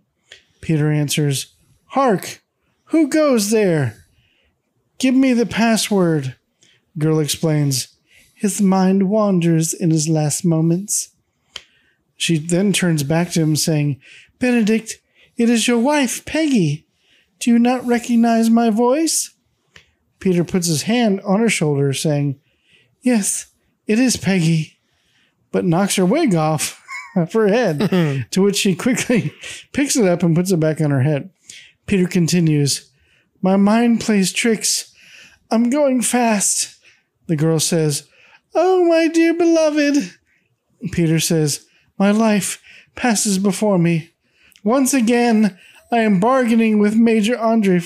Peter 0.61 0.93
answers, 0.93 1.55
Hark, 1.87 2.43
who 2.89 3.09
goes 3.09 3.51
there? 3.51 4.05
Give 4.99 5.15
me 5.15 5.33
the 5.33 5.47
password. 5.47 6.37
Girl 6.99 7.19
explains, 7.19 7.97
His 8.35 8.61
mind 8.61 9.09
wanders 9.09 9.73
in 9.73 9.91
his 9.91 10.07
last 10.07 10.45
moments. 10.45 11.15
She 12.19 12.37
then 12.37 12.75
turns 12.75 13.03
back 13.05 13.31
to 13.31 13.41
him, 13.41 13.57
saying, 13.57 14.03
Benedict, 14.39 15.01
it 15.39 15.49
is 15.49 15.67
your 15.67 15.79
wife, 15.79 16.27
Peggy. 16.27 16.87
Do 17.41 17.51
you 17.51 17.59
not 17.59 17.87
recognize 17.87 18.51
my 18.51 18.69
voice? 18.69 19.35
Peter 20.21 20.45
puts 20.45 20.67
his 20.67 20.83
hand 20.83 21.23
on 21.23 21.41
her 21.41 21.49
shoulder, 21.49 21.95
saying, 21.95 22.39
Yes, 23.01 23.47
it 23.87 23.99
is 23.99 24.19
Peggy, 24.19 24.77
but 25.53 25.65
knocks 25.65 25.97
her 25.97 26.05
wig 26.05 26.35
off 26.35 26.83
of 27.22 27.32
her 27.32 27.48
head, 27.48 28.26
to 28.30 28.43
which 28.43 28.56
she 28.56 28.74
quickly 28.74 29.32
picks 29.72 29.97
it 29.97 30.06
up 30.06 30.22
and 30.22 30.36
puts 30.36 30.52
it 30.52 30.60
back 30.60 30.80
on 30.80 30.90
her 30.90 31.02
head. 31.02 31.30
Peter 31.86 32.06
continues, 32.06 32.90
My 33.40 33.56
mind 33.56 34.01
plays 34.01 34.32
tricks. 34.32 34.93
I'm 35.51 35.70
going 35.70 36.02
fast. 36.02 36.78
The 37.26 37.36
girl 37.36 37.59
says, 37.60 38.09
Oh, 38.55 38.84
my 38.84 39.09
dear 39.09 39.34
beloved. 39.34 40.14
Peter 40.93 41.20
says, 41.20 41.66
My 41.98 42.10
life 42.10 42.62
passes 42.94 43.38
before 43.38 43.78
me. 43.78 44.10
Once 44.62 44.93
again, 44.93 45.59
I 45.93 45.98
am 45.98 46.20
bargaining 46.20 46.78
with 46.78 46.97
Major 46.97 47.38
Andre 47.38 47.80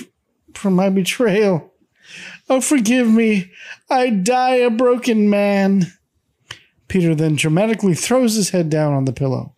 for 0.55 0.71
my 0.71 0.89
betrayal. 0.89 1.73
Oh, 2.49 2.61
forgive 2.61 3.09
me. 3.09 3.53
I 3.89 4.11
die 4.11 4.57
a 4.57 4.71
broken 4.71 5.31
man. 5.31 5.93
Peter 6.91 7.15
then 7.15 7.37
dramatically 7.37 7.95
throws 7.95 8.35
his 8.35 8.51
head 8.51 8.69
down 8.69 8.93
on 8.93 9.05
the 9.05 9.13
pillow. 9.13 9.55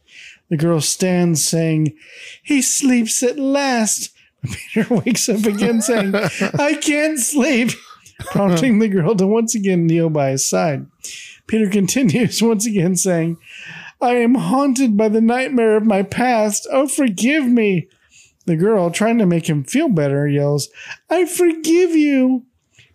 The 0.51 0.59
girl 0.59 0.83
stands 0.83 1.43
saying, 1.43 1.97
He 2.43 2.61
sleeps 2.61 3.23
at 3.23 3.39
last. 3.39 4.13
Peter 4.45 4.95
wakes 4.95 5.31
up 5.31 5.47
again 5.47 5.81
saying, 5.81 6.15
I 6.15 6.75
can't 6.75 7.19
sleep, 7.19 7.71
prompting 8.21 8.79
the 8.79 8.89
girl 8.89 9.17
to 9.17 9.27
once 9.27 9.55
again 9.55 9.87
kneel 9.87 10.11
by 10.11 10.31
his 10.31 10.47
side. 10.47 10.87
Peter 11.47 11.71
continues 11.71 12.43
once 12.43 12.67
again 12.67 12.97
saying, 12.97 13.39
I 13.99 14.17
am 14.17 14.35
haunted 14.35 14.99
by 14.99 15.09
the 15.09 15.23
nightmare 15.23 15.79
of 15.79 15.87
my 15.87 16.03
past. 16.03 16.69
Oh, 16.71 16.87
forgive 16.87 17.47
me. 17.47 17.89
The 18.45 18.57
girl, 18.57 18.91
trying 18.91 19.17
to 19.19 19.27
make 19.27 19.49
him 19.49 19.65
feel 19.65 19.89
better, 19.89 20.29
yells, 20.29 20.69
I 21.09 21.25
forgive 21.25 21.93
you. 21.93 22.45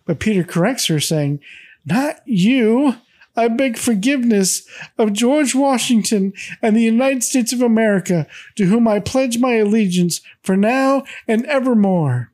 But 0.04 0.20
Peter 0.20 0.44
corrects 0.44 0.86
her, 0.86 1.00
saying, 1.00 1.40
Not 1.84 2.20
you. 2.24 2.94
I 3.38 3.46
beg 3.46 3.78
forgiveness 3.78 4.66
of 4.98 5.12
George 5.12 5.54
Washington 5.54 6.32
and 6.60 6.76
the 6.76 6.82
United 6.82 7.22
States 7.22 7.52
of 7.52 7.62
America, 7.62 8.26
to 8.56 8.64
whom 8.64 8.88
I 8.88 8.98
pledge 8.98 9.38
my 9.38 9.54
allegiance 9.54 10.20
for 10.42 10.56
now 10.56 11.04
and 11.28 11.46
evermore. 11.46 12.32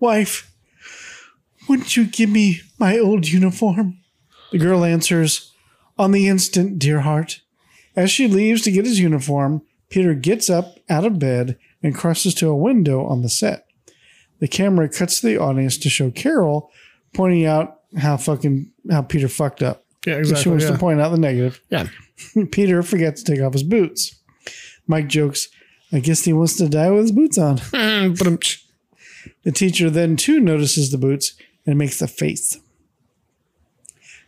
Wife, 0.00 0.52
wouldn't 1.68 1.96
you 1.96 2.04
give 2.04 2.30
me 2.30 2.62
my 2.80 2.98
old 2.98 3.28
uniform? 3.28 3.98
The 4.50 4.58
girl 4.58 4.84
answers, 4.84 5.52
On 5.96 6.10
the 6.10 6.26
instant, 6.26 6.80
dear 6.80 7.02
heart. 7.02 7.40
As 7.94 8.10
she 8.10 8.26
leaves 8.26 8.62
to 8.62 8.72
get 8.72 8.86
his 8.86 8.98
uniform, 8.98 9.62
Peter 9.88 10.14
gets 10.14 10.50
up 10.50 10.78
out 10.90 11.04
of 11.04 11.20
bed 11.20 11.56
and 11.80 11.94
crosses 11.94 12.34
to 12.34 12.48
a 12.48 12.56
window 12.56 13.06
on 13.06 13.22
the 13.22 13.28
set. 13.28 13.66
The 14.40 14.48
camera 14.48 14.88
cuts 14.88 15.20
to 15.20 15.28
the 15.28 15.38
audience 15.38 15.78
to 15.78 15.88
show 15.88 16.10
Carol 16.10 16.72
pointing 17.14 17.46
out 17.46 17.82
how 17.96 18.16
fucking 18.16 18.72
how 18.90 19.02
Peter 19.02 19.28
fucked 19.28 19.62
up. 19.62 19.81
Yeah, 20.06 20.22
She 20.22 20.48
wants 20.48 20.64
Yeah. 20.64 20.72
to 20.72 20.78
point 20.78 21.00
out 21.00 21.10
the 21.10 21.18
negative. 21.18 21.60
yeah. 21.70 21.88
Peter 22.52 22.82
forgets 22.82 23.22
to 23.22 23.32
take 23.32 23.42
off 23.42 23.52
his 23.52 23.62
boots. 23.62 24.16
Mike 24.86 25.08
jokes, 25.08 25.48
I 25.92 26.00
guess 26.00 26.24
he 26.24 26.32
wants 26.32 26.56
to 26.56 26.68
die 26.68 26.90
with 26.90 27.02
his 27.02 27.12
boots 27.12 27.38
on. 27.38 27.58
The 29.44 29.52
teacher 29.52 29.88
then 29.90 30.16
too 30.16 30.40
notices 30.40 30.90
the 30.90 30.98
boots 30.98 31.34
and 31.66 31.78
makes 31.78 32.00
a 32.02 32.08
face. 32.08 32.58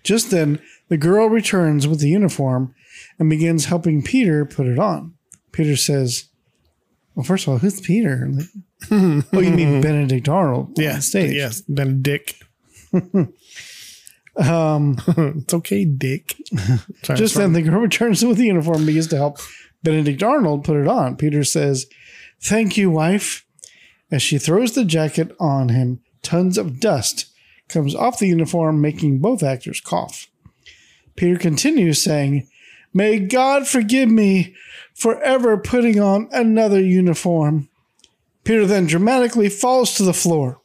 Just 0.05 0.31
then, 0.31 0.61
the 0.89 0.97
girl 0.97 1.29
returns 1.29 1.89
with 1.89 2.01
the 2.01 2.09
uniform 2.09 2.75
and 3.19 3.31
begins 3.31 3.65
helping 3.67 4.03
Peter 4.03 4.45
put 4.45 4.67
it 4.67 4.79
on. 4.79 5.15
Peter 5.53 5.77
says, 5.77 6.25
Well, 7.15 7.25
first 7.25 7.47
of 7.47 7.53
all, 7.53 7.59
who's 7.59 7.81
Peter? 7.81 8.29
Like, 8.31 8.47
oh, 9.33 9.41
you 9.41 9.51
mean 9.51 9.81
Benedict 9.81 10.29
Arnold? 10.29 10.73
Yeah. 10.79 10.95
on 10.97 11.01
stage. 11.03 11.33
Yes. 11.35 11.61
Been 11.63 12.03
Dick. 12.03 12.37
Um, 14.37 14.97
It's 15.17 15.55
okay, 15.55 15.85
Dick. 15.85 16.37
Just 17.03 17.37
then, 17.37 17.53
the 17.53 17.63
girl 17.63 17.81
returns 17.81 18.25
with 18.25 18.39
the 18.39 18.47
uniform 18.47 18.79
and 18.79 18.87
begins 18.87 19.09
to 19.09 19.17
help 19.17 19.39
Benedict 19.83 20.23
Arnold 20.23 20.65
put 20.65 20.77
it 20.77 20.89
on. 20.89 21.17
Peter 21.17 21.45
says, 21.45 21.87
"Thank 22.41 22.77
you, 22.77 22.91
wife." 22.91 23.45
As 24.11 24.23
she 24.23 24.39
throws 24.39 24.73
the 24.73 24.85
jacket 24.85 25.35
on 25.41 25.71
him, 25.71 26.01
tons 26.23 26.59
of 26.59 26.79
dust 26.79 27.27
comes 27.69 27.95
off 27.95 28.19
the 28.19 28.29
uniform, 28.29 28.81
making 28.81 29.19
both 29.19 29.43
actors 29.43 29.81
cough. 29.81 30.29
Peter 31.17 31.39
continues 31.39 32.03
saying, 32.03 32.49
May 32.93 33.19
God 33.19 33.67
forgive 33.67 34.09
me 34.09 34.55
for 34.95 35.21
ever 35.23 35.57
putting 35.57 36.01
on 36.01 36.29
another 36.33 36.81
uniform. 36.81 37.69
Peter 38.45 38.67
then 38.67 38.87
dramatically 38.87 39.49
falls 39.49 39.95
to 39.95 40.05
the 40.05 40.13
floor. 40.13 40.61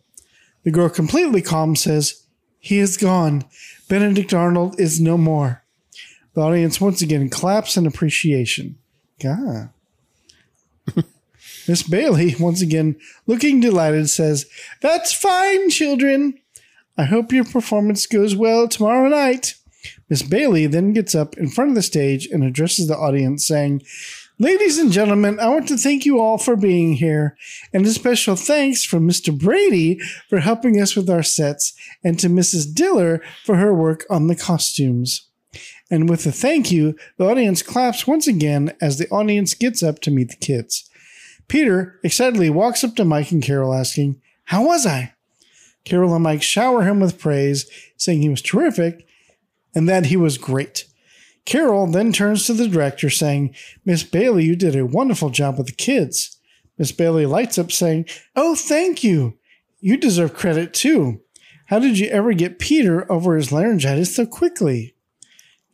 The 0.63 0.71
girl, 0.71 0.89
completely 0.89 1.41
calm, 1.41 1.75
says, 1.75 2.23
He 2.59 2.79
is 2.79 2.97
gone. 2.97 3.45
Benedict 3.87 4.33
Arnold 4.33 4.79
is 4.79 4.99
no 4.99 5.17
more. 5.17 5.63
The 6.33 6.41
audience 6.41 6.79
once 6.79 7.01
again 7.01 7.29
claps 7.29 7.77
in 7.77 7.87
appreciation. 7.87 8.77
God. 9.21 9.69
Miss 11.67 11.83
Bailey, 11.83 12.35
once 12.39 12.61
again 12.61 12.95
looking 13.27 13.59
delighted, 13.59 14.09
says, 14.09 14.45
That's 14.81 15.13
fine, 15.13 15.69
children. 15.69 16.39
I 16.97 17.05
hope 17.05 17.31
your 17.31 17.45
performance 17.45 18.05
goes 18.05 18.35
well 18.35 18.67
tomorrow 18.67 19.07
night. 19.07 19.55
Miss 20.09 20.21
Bailey 20.21 20.65
then 20.65 20.93
gets 20.93 21.15
up 21.15 21.37
in 21.37 21.47
front 21.47 21.69
of 21.69 21.75
the 21.75 21.81
stage 21.81 22.27
and 22.27 22.43
addresses 22.43 22.87
the 22.87 22.97
audience, 22.97 23.47
saying, 23.47 23.83
Ladies 24.41 24.77
and 24.77 24.89
gentlemen, 24.89 25.37
I 25.37 25.49
want 25.49 25.67
to 25.67 25.75
thank 25.75 26.05
you 26.05 26.21
all 26.21 26.37
for 26.37 26.55
being 26.55 26.93
here, 26.93 27.35
and 27.73 27.85
a 27.85 27.89
special 27.89 28.37
thanks 28.37 28.85
from 28.85 29.05
Mr. 29.05 29.37
Brady 29.37 29.99
for 30.29 30.39
helping 30.39 30.79
us 30.79 30.95
with 30.95 31.09
our 31.09 31.23
sets, 31.23 31.73
and 32.05 32.17
to 32.19 32.29
Mrs. 32.29 32.73
Diller 32.73 33.21
for 33.43 33.57
her 33.57 33.73
work 33.73 34.05
on 34.09 34.27
the 34.27 34.37
costumes. 34.37 35.27
And 35.91 36.07
with 36.07 36.25
a 36.25 36.31
thank 36.31 36.71
you, 36.71 36.95
the 37.17 37.25
audience 37.25 37.61
claps 37.61 38.07
once 38.07 38.27
again 38.27 38.73
as 38.79 38.97
the 38.97 39.09
audience 39.09 39.53
gets 39.53 39.83
up 39.83 39.99
to 40.03 40.11
meet 40.11 40.29
the 40.29 40.37
kids. 40.37 40.89
Peter 41.49 41.99
excitedly 42.05 42.49
walks 42.49 42.81
up 42.81 42.95
to 42.95 43.03
Mike 43.03 43.33
and 43.33 43.43
Carol 43.43 43.73
asking, 43.73 44.21
How 44.45 44.65
was 44.65 44.85
I? 44.85 45.15
Carol 45.83 46.15
and 46.15 46.23
Mike 46.23 46.43
shower 46.43 46.83
him 46.83 47.01
with 47.01 47.19
praise, 47.19 47.69
saying 47.97 48.21
he 48.21 48.29
was 48.29 48.41
terrific 48.41 49.05
and 49.75 49.89
that 49.89 50.05
he 50.05 50.15
was 50.15 50.37
great. 50.37 50.85
Carol 51.45 51.87
then 51.87 52.11
turns 52.11 52.45
to 52.45 52.53
the 52.53 52.67
director, 52.67 53.09
saying, 53.09 53.55
Miss 53.85 54.03
Bailey, 54.03 54.45
you 54.45 54.55
did 54.55 54.75
a 54.75 54.85
wonderful 54.85 55.29
job 55.29 55.57
with 55.57 55.67
the 55.67 55.73
kids. 55.73 56.37
Miss 56.77 56.91
Bailey 56.91 57.25
lights 57.25 57.57
up, 57.57 57.71
saying, 57.71 58.05
Oh, 58.35 58.55
thank 58.55 59.03
you. 59.03 59.37
You 59.79 59.97
deserve 59.97 60.33
credit 60.33 60.73
too. 60.73 61.21
How 61.67 61.79
did 61.79 61.99
you 61.99 62.07
ever 62.07 62.33
get 62.33 62.59
Peter 62.59 63.09
over 63.11 63.35
his 63.35 63.51
laryngitis 63.51 64.15
so 64.15 64.25
quickly? 64.25 64.95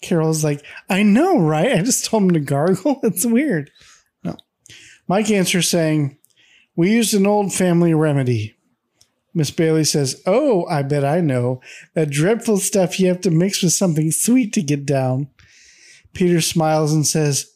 Carol's 0.02 0.44
like, 0.44 0.64
I 0.90 1.04
know, 1.04 1.40
right? 1.40 1.72
I 1.72 1.82
just 1.82 2.06
told 2.06 2.24
him 2.24 2.32
to 2.32 2.40
gargle. 2.40 3.00
It's 3.04 3.26
weird. 3.26 3.72
No. 4.24 4.36
Mike 5.08 5.32
answers 5.32 5.70
saying, 5.70 6.18
We 6.76 6.92
used 6.92 7.14
an 7.14 7.26
old 7.26 7.54
family 7.54 7.94
remedy. 7.94 8.56
Miss 9.34 9.52
Bailey 9.52 9.84
says, 9.84 10.22
Oh, 10.26 10.66
I 10.68 10.84
bet 10.84 11.04
I 11.04 11.22
know. 11.22 11.62
That 11.94 12.10
dreadful 12.10 12.58
stuff 12.58 13.00
you 13.00 13.08
have 13.08 13.22
to 13.22 13.32
mix 13.32 13.64
with 13.64 13.74
something 13.74 14.12
sweet 14.12 14.54
to 14.54 14.62
get 14.62 14.86
down. 14.86 15.30
Peter 16.16 16.42
smiles 16.42 16.92
and 16.94 17.06
says, 17.06 17.52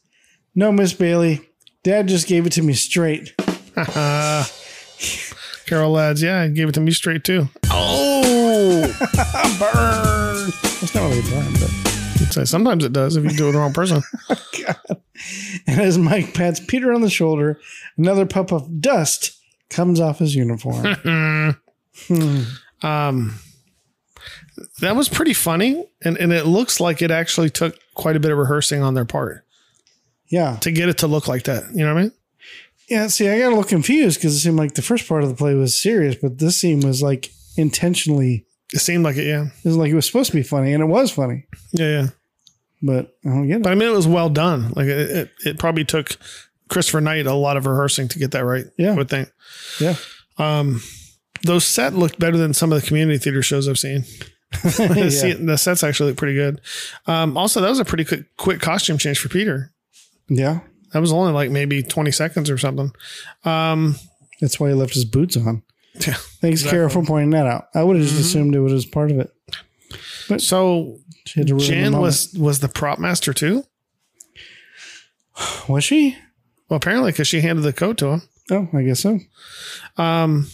No, 0.54 0.72
Miss 0.72 0.94
Bailey. 0.94 1.42
Dad 1.84 2.08
just 2.08 2.28
gave 2.28 2.46
it 2.46 2.52
to 2.54 2.62
me 2.62 2.74
straight. 2.74 3.34
Carol 5.66 5.92
lads, 5.92 6.22
yeah, 6.22 6.46
he 6.46 6.52
gave 6.52 6.70
it 6.70 6.74
to 6.74 6.82
me 6.82 6.92
straight 6.92 7.24
too. 7.24 7.48
Oh, 7.72 8.82
burn! 9.60 10.52
That's 10.82 10.94
not 10.94 11.08
really 11.10 11.20
a 11.20 11.24
burn, 11.24 11.54
but. 11.54 11.72
I'd 12.22 12.34
say 12.34 12.46
sometimes 12.46 12.84
it 12.84 12.92
does 12.94 13.16
if 13.16 13.24
you 13.24 13.30
do 13.32 13.46
it 13.46 13.48
with 13.48 13.56
the 13.56 13.60
wrong 13.60 13.74
person. 13.74 14.04
And 15.68 15.82
as 15.82 15.98
Mike 15.98 16.34
pats 16.34 16.62
Peter 16.66 16.94
on 16.94 17.02
the 17.02 17.10
shoulder, 17.10 17.60
another 17.98 18.26
puff 18.26 18.54
of 18.54 18.80
dust 18.80 19.38
comes 19.70 20.00
off 20.00 20.20
his 20.20 20.34
uniform. 20.34 20.86
um, 22.82 23.36
that 24.82 24.96
was 24.96 25.10
pretty 25.10 25.34
funny, 25.34 25.86
and 26.02 26.18
and 26.18 26.32
it 26.32 26.46
looks 26.46 26.80
like 26.80 27.02
it 27.02 27.12
actually 27.12 27.50
took 27.50 27.78
quite 27.94 28.16
a 28.16 28.20
bit 28.20 28.32
of 28.32 28.38
rehearsing 28.38 28.82
on 28.82 28.94
their 28.94 29.06
part 29.06 29.46
yeah. 30.30 30.58
to 30.58 30.72
get 30.72 30.90
it 30.90 31.00
to 31.00 31.08
look 31.08 31.28
like 31.28 31.44
that. 31.44 31.64
You 31.74 31.86
know 31.86 31.94
what 31.94 32.00
I 32.00 32.04
mean? 32.04 32.12
Yeah, 32.90 33.08
see, 33.08 33.30
I 33.30 33.38
got 33.40 33.48
a 33.48 33.50
little 33.50 33.64
confused 33.64 34.20
because 34.20 34.36
it 34.36 34.40
seemed 34.40 34.58
like 34.58 34.74
the 34.74 34.82
first 34.82 35.08
part 35.08 35.24
of 35.24 35.30
the 35.30 35.36
play 35.36 35.54
was 35.54 35.80
serious, 35.80 36.16
but 36.16 36.40
this 36.40 36.60
scene 36.60 36.80
was 36.80 37.04
like 37.04 37.32
intentionally, 37.56 38.46
It 38.74 38.80
seemed 38.80 39.04
like 39.04 39.18
it, 39.18 39.28
yeah, 39.28 39.46
it 39.46 39.68
was 39.68 39.78
like 39.78 39.92
it 39.92 39.96
was 39.96 40.08
supposed 40.08 40.32
to 40.32 40.38
be 40.38 40.44
funny, 40.44 40.74
and 40.74 40.82
it 40.82 40.88
was 40.88 41.12
funny, 41.12 41.46
yeah, 41.72 41.88
yeah. 41.88 42.08
but 42.82 43.16
I 43.26 43.30
don't 43.30 43.48
get 43.48 43.58
it. 43.58 43.64
But 43.64 43.74
I 43.74 43.76
mean, 43.76 43.90
it 43.90 43.96
was 43.96 44.08
well 44.08 44.30
done. 44.30 44.72
Like 44.76 44.88
it, 44.88 45.10
it, 45.10 45.32
it 45.46 45.60
probably 45.60 45.86
took 45.86 46.18
Christopher 46.70 47.02
Knight 47.02 47.28
a 47.28 47.34
lot 47.34 47.58
of 47.58 47.68
rehearsing 47.68 48.08
to 48.08 48.20
get 48.20 48.32
that 48.32 48.46
right. 48.46 48.66
Yeah. 48.78 48.94
I 48.94 48.96
would 48.96 49.10
think. 49.10 49.32
Yeah. 49.80 49.96
Um, 50.38 50.82
those 51.44 51.66
set 51.66 51.94
looked 51.94 52.20
better 52.20 52.38
than 52.38 52.54
some 52.54 52.72
of 52.72 52.82
the 52.82 52.88
community 52.88 53.18
theater 53.18 53.44
shows 53.44 53.68
I've 53.68 53.80
seen. 53.80 54.04
The 54.52 54.94
Yeah. 54.98 55.10
se- 55.10 55.46
the 55.46 55.58
sets 55.58 55.84
actually 55.84 56.10
look 56.12 56.18
pretty 56.18 56.36
good. 56.36 56.62
Um, 57.08 57.38
also, 57.38 57.62
that 57.62 57.70
was 57.70 57.80
a 57.80 57.86
pretty 57.86 58.06
quick, 58.06 58.36
quick 58.38 58.60
costume 58.62 58.98
change 58.98 59.20
for 59.20 59.30
Peter. 59.30 59.72
Yeah. 60.28 60.60
That 60.94 61.00
was 61.02 61.12
only 61.14 61.32
like 61.34 61.52
maybe 61.52 61.84
20 61.84 62.12
seconds 62.12 62.50
or 62.50 62.58
something. 62.58 62.92
Um, 63.46 63.96
That's 64.42 64.60
why 64.60 64.70
he 64.70 64.74
left 64.74 64.94
his 64.96 65.06
boots 65.06 65.38
on. 65.38 65.62
yeah. 66.08 66.16
Thanks, 66.42 66.64
Kara, 66.64 66.90
for 66.90 67.04
pointing 67.04 67.30
that 67.32 67.46
out. 67.46 67.68
I 67.76 67.84
would 67.84 67.96
have 67.98 68.06
just 68.06 68.20
assumed 68.20 68.56
it 68.56 68.60
was 68.60 68.86
part 68.86 69.12
of 69.12 69.20
it. 69.20 70.42
So 70.42 70.98
She 71.26 71.40
had 71.40 71.48
to 71.48 71.54
ruin 71.56 71.66
the 71.68 71.74
Jan 71.74 71.98
was 71.98 72.34
was 72.34 72.60
the 72.60 72.68
prop 72.70 73.00
master 73.00 73.34
too. 73.34 73.64
Was 75.68 75.84
she? 75.84 76.18
Well, 76.70 76.78
apparently, 76.78 77.12
because 77.12 77.28
she 77.28 77.42
handed 77.42 77.62
the 77.64 77.74
coat 77.74 77.98
to 78.00 78.08
him. 78.08 78.22
Oh, 78.52 78.68
I 78.74 78.84
guess 78.84 79.00
so. 79.00 79.20
Um, 79.98 80.48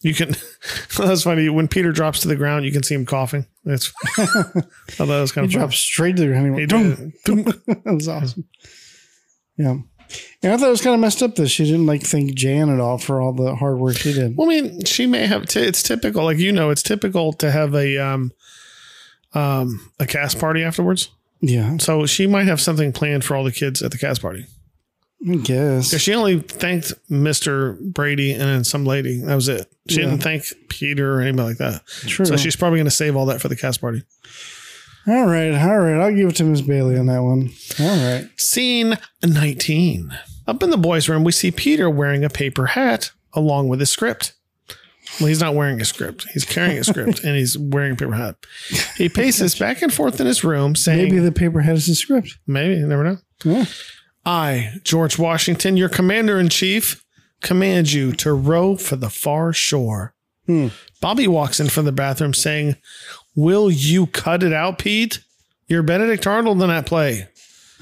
you 0.00 0.14
can. 0.14 0.34
that's 0.96 1.22
funny. 1.22 1.48
When 1.48 1.68
Peter 1.68 1.92
drops 1.92 2.20
to 2.20 2.28
the 2.28 2.36
ground, 2.36 2.64
you 2.64 2.72
can 2.72 2.82
see 2.82 2.94
him 2.94 3.06
coughing. 3.06 3.46
That's. 3.64 3.92
I 4.18 4.22
thought 4.24 5.06
that 5.08 5.20
was 5.20 5.32
kind 5.32 5.48
He 5.50 5.54
of 5.54 5.60
dropped 5.60 5.74
straight 5.74 6.16
to 6.16 6.22
the 6.22 6.28
ground. 6.28 6.46
He 6.58 6.66
He 6.66 7.32
went, 7.42 7.66
that 7.84 7.94
was 7.94 8.08
awesome. 8.08 8.44
Yeah. 9.56 9.78
And 10.42 10.52
I 10.52 10.56
thought 10.56 10.68
it 10.68 10.70
was 10.70 10.82
kind 10.82 10.94
of 10.94 11.00
messed 11.00 11.22
up 11.22 11.34
that 11.34 11.48
she 11.48 11.64
didn't 11.64 11.86
like 11.86 12.02
thank 12.02 12.34
Jan 12.34 12.70
at 12.70 12.78
all 12.78 12.98
for 12.98 13.20
all 13.20 13.32
the 13.32 13.56
hard 13.56 13.78
work 13.78 13.96
she 13.96 14.12
did. 14.12 14.36
Well, 14.36 14.48
I 14.48 14.60
mean, 14.60 14.84
she 14.84 15.06
may 15.06 15.26
have. 15.26 15.46
T- 15.46 15.60
it's 15.60 15.82
typical, 15.82 16.22
like 16.24 16.38
you 16.38 16.52
know, 16.52 16.70
it's 16.70 16.82
typical 16.82 17.32
to 17.34 17.50
have 17.50 17.74
a 17.74 17.98
um, 17.98 18.32
um, 19.34 19.90
a 19.98 20.06
cast 20.06 20.38
party 20.38 20.62
afterwards. 20.62 21.10
Yeah, 21.40 21.76
So 21.78 22.06
she 22.06 22.26
might 22.26 22.46
have 22.46 22.60
something 22.60 22.92
planned 22.92 23.24
for 23.24 23.36
all 23.36 23.44
the 23.44 23.52
kids 23.52 23.82
at 23.82 23.90
the 23.90 23.98
cast 23.98 24.22
party. 24.22 24.46
I 25.28 25.36
guess. 25.36 25.88
Because 25.90 26.02
she 26.02 26.14
only 26.14 26.40
thanked 26.40 26.92
Mister 27.08 27.72
Brady 27.80 28.32
and 28.32 28.42
then 28.42 28.64
some 28.64 28.84
lady. 28.84 29.20
That 29.22 29.34
was 29.34 29.48
it. 29.48 29.66
She 29.88 30.00
Yeah. 30.00 30.06
didn't 30.10 30.22
thank 30.22 30.44
Peter 30.68 31.14
or 31.14 31.20
anybody 31.20 31.48
like 31.50 31.58
that. 31.58 31.82
True. 32.06 32.24
So 32.26 32.36
she's 32.36 32.56
probably 32.56 32.78
going 32.78 32.84
to 32.86 32.90
save 32.90 33.16
all 33.16 33.26
that 33.26 33.40
for 33.40 33.48
the 33.48 33.56
cast 33.56 33.80
party. 33.80 34.02
All 35.08 35.26
right, 35.26 35.52
all 35.52 35.78
right. 35.78 36.00
I'll 36.00 36.14
give 36.14 36.28
it 36.30 36.36
to 36.36 36.44
Miss 36.44 36.60
Bailey 36.60 36.98
on 36.98 37.06
that 37.06 37.22
one. 37.22 37.50
All 37.78 37.86
right. 37.86 38.28
Scene 38.36 38.98
19. 39.24 40.10
Up 40.48 40.62
in 40.62 40.70
the 40.70 40.76
boys' 40.76 41.08
room, 41.08 41.22
we 41.24 41.30
see 41.32 41.50
Peter 41.52 41.88
wearing 41.88 42.24
a 42.24 42.28
paper 42.30 42.66
hat 42.66 43.12
along 43.32 43.68
with 43.68 43.78
his 43.80 43.90
script. 43.90 44.32
Well, 45.20 45.28
he's 45.28 45.40
not 45.40 45.54
wearing 45.54 45.80
a 45.80 45.84
script. 45.84 46.26
He's 46.34 46.44
carrying 46.44 46.78
a 46.78 46.84
script 46.84 47.20
and 47.24 47.36
he's 47.36 47.56
wearing 47.56 47.92
a 47.92 47.96
paper 47.96 48.14
hat. 48.14 48.36
He 48.96 49.08
paces 49.08 49.54
back 49.56 49.80
and 49.80 49.94
forth 49.94 50.20
in 50.20 50.26
his 50.26 50.42
room 50.42 50.74
saying, 50.74 50.98
Maybe 50.98 51.10
Maybe, 51.12 51.24
the 51.24 51.32
paper 51.32 51.60
had 51.60 51.76
as 51.76 51.88
a 51.88 51.94
script. 51.94 52.36
you 52.46 52.86
never 52.86 53.04
know. 53.04 53.18
Yeah. 53.44 53.64
I, 54.26 54.80
George 54.82 55.18
Washington, 55.18 55.76
your 55.76 55.88
commander 55.88 56.38
in 56.40 56.48
chief, 56.48 57.04
command 57.42 57.92
you 57.92 58.12
to 58.12 58.34
row 58.34 58.76
for 58.76 58.96
the 58.96 59.08
far 59.08 59.52
shore. 59.52 60.14
Hmm. 60.46 60.68
Bobby 61.00 61.28
walks 61.28 61.60
in 61.60 61.68
from 61.68 61.84
the 61.84 61.92
bathroom 61.92 62.34
saying, 62.34 62.76
Will 63.36 63.70
you 63.70 64.08
cut 64.08 64.42
it 64.42 64.52
out, 64.52 64.78
Pete? 64.78 65.20
You're 65.68 65.82
Benedict 65.82 66.26
Arnold 66.26 66.60
in 66.60 66.68
that 66.68 66.86
play. 66.86 67.28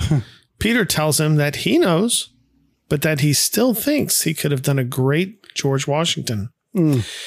Peter 0.58 0.84
tells 0.84 1.18
him 1.18 1.36
that 1.36 1.56
he 1.56 1.78
knows, 1.78 2.30
but 2.88 3.02
that 3.02 3.20
he 3.20 3.32
still 3.32 3.74
thinks 3.74 4.22
he 4.22 4.34
could 4.34 4.50
have 4.50 4.62
done 4.62 4.78
a 4.78 4.84
great 4.84 5.54
George 5.54 5.86
Washington. 5.86 6.50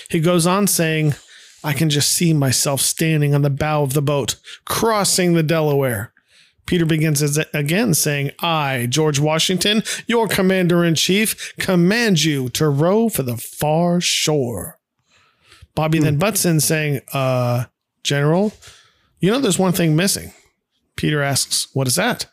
He 0.09 0.19
goes 0.19 0.45
on 0.45 0.67
saying, 0.67 1.15
I 1.63 1.73
can 1.73 1.89
just 1.89 2.11
see 2.11 2.33
myself 2.33 2.81
standing 2.81 3.33
on 3.33 3.41
the 3.41 3.49
bow 3.49 3.83
of 3.83 3.93
the 3.93 4.01
boat, 4.01 4.35
crossing 4.65 5.33
the 5.33 5.43
Delaware. 5.43 6.13
Peter 6.67 6.85
begins 6.85 7.23
as- 7.23 7.39
again 7.53 7.93
saying, 7.95 8.31
I, 8.39 8.85
George 8.89 9.19
Washington, 9.19 9.83
your 10.05 10.27
commander 10.27 10.85
in 10.85 10.93
chief, 10.95 11.53
command 11.57 12.23
you 12.23 12.49
to 12.49 12.69
row 12.69 13.09
for 13.09 13.23
the 13.23 13.37
far 13.37 13.99
shore. 13.99 14.77
Bobby 15.73 15.99
then 15.99 16.17
butts 16.17 16.45
in 16.45 16.59
saying, 16.59 17.01
Uh, 17.13 17.65
General, 18.03 18.53
you 19.19 19.31
know 19.31 19.39
there's 19.39 19.59
one 19.59 19.73
thing 19.73 19.95
missing. 19.95 20.31
Peter 20.95 21.21
asks, 21.21 21.67
What 21.73 21.87
is 21.87 21.95
that? 21.95 22.25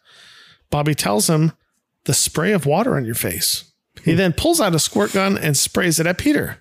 Bobby 0.70 0.94
tells 0.94 1.28
him, 1.28 1.52
The 2.05 2.15
spray 2.15 2.52
of 2.52 2.66
water 2.66 2.97
on 2.97 3.05
your 3.05 3.15
face. 3.15 3.70
He 4.05 4.15
then 4.15 4.32
pulls 4.32 4.61
out 4.61 4.74
a 4.74 4.78
squirt 4.78 5.12
gun 5.12 5.39
and 5.39 5.56
sprays 5.56 5.98
it 6.01 6.06
at 6.06 6.19
Peter. 6.19 6.59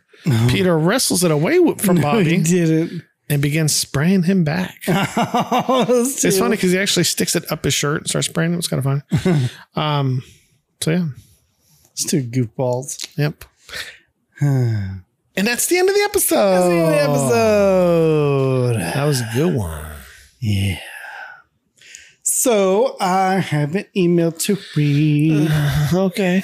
Peter 0.48 0.78
wrestles 0.78 1.24
it 1.24 1.32
away 1.32 1.58
from 1.78 1.98
he 1.98 2.02
Bobby 2.02 2.38
didn't. 2.38 3.04
And 3.30 3.42
begins 3.42 3.76
spraying 3.76 4.24
him 4.24 4.44
back. 4.44 4.80
it's 4.88 6.38
funny 6.38 6.56
because 6.56 6.72
he 6.72 6.78
actually 6.80 7.04
sticks 7.06 7.36
it 7.36 7.52
up 7.52 7.64
his 7.64 7.74
shirt 7.74 8.02
and 8.02 8.10
starts 8.10 8.28
spraying 8.28 8.54
him. 8.54 8.60
It's 8.60 8.68
kind 8.68 8.86
of 8.86 9.04
funny. 9.22 9.50
um, 9.76 10.24
so 10.82 10.92
yeah, 10.92 11.06
It's 11.94 12.06
two 12.06 12.24
goofballs. 12.24 13.08
yep. 13.18 13.46
and 14.42 15.04
that's 15.36 15.68
the 15.68 15.78
end 15.78 15.90
of 15.90 15.96
the 15.96 16.02
episode. 16.02 16.70
the 16.70 17.02
episode. 17.02 18.76
That 18.76 19.06
was 19.06 19.22
a 19.22 19.30
good 19.34 19.56
one. 19.56 19.86
Yeah. 20.40 20.80
So 22.24 22.98
I 23.00 23.36
have 23.36 23.76
an 23.76 23.86
email 23.96 24.32
to 24.34 24.58
read. 24.76 25.50
Okay. 25.94 26.44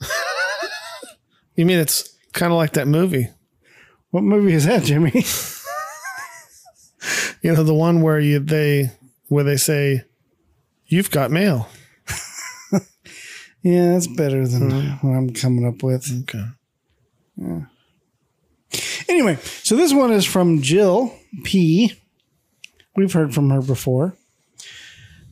you 1.56 1.66
mean 1.66 1.78
it's 1.78 2.16
kind 2.32 2.52
of 2.52 2.56
like 2.56 2.72
that 2.72 2.88
movie? 2.88 3.28
What 4.10 4.22
movie 4.22 4.54
is 4.54 4.64
that, 4.66 4.84
Jimmy? 4.84 5.24
You 7.42 7.54
know, 7.54 7.62
the 7.62 7.74
one 7.74 8.02
where 8.02 8.18
you 8.18 8.38
they 8.38 8.90
where 9.28 9.44
they 9.44 9.56
say, 9.56 10.04
"You've 10.86 11.10
got 11.10 11.30
mail." 11.30 11.68
yeah, 13.62 13.92
that's 13.92 14.06
better 14.06 14.46
than 14.46 14.70
hmm. 14.70 15.06
what 15.06 15.16
I'm 15.16 15.32
coming 15.32 15.66
up 15.66 15.82
with. 15.82 16.10
Okay. 16.22 16.44
Anyway, 19.08 19.36
so 19.62 19.76
this 19.76 19.92
one 19.92 20.12
is 20.12 20.24
from 20.24 20.62
Jill 20.62 21.14
P. 21.44 21.92
We've 22.96 23.12
heard 23.12 23.34
from 23.34 23.50
her 23.50 23.60
before. 23.60 24.16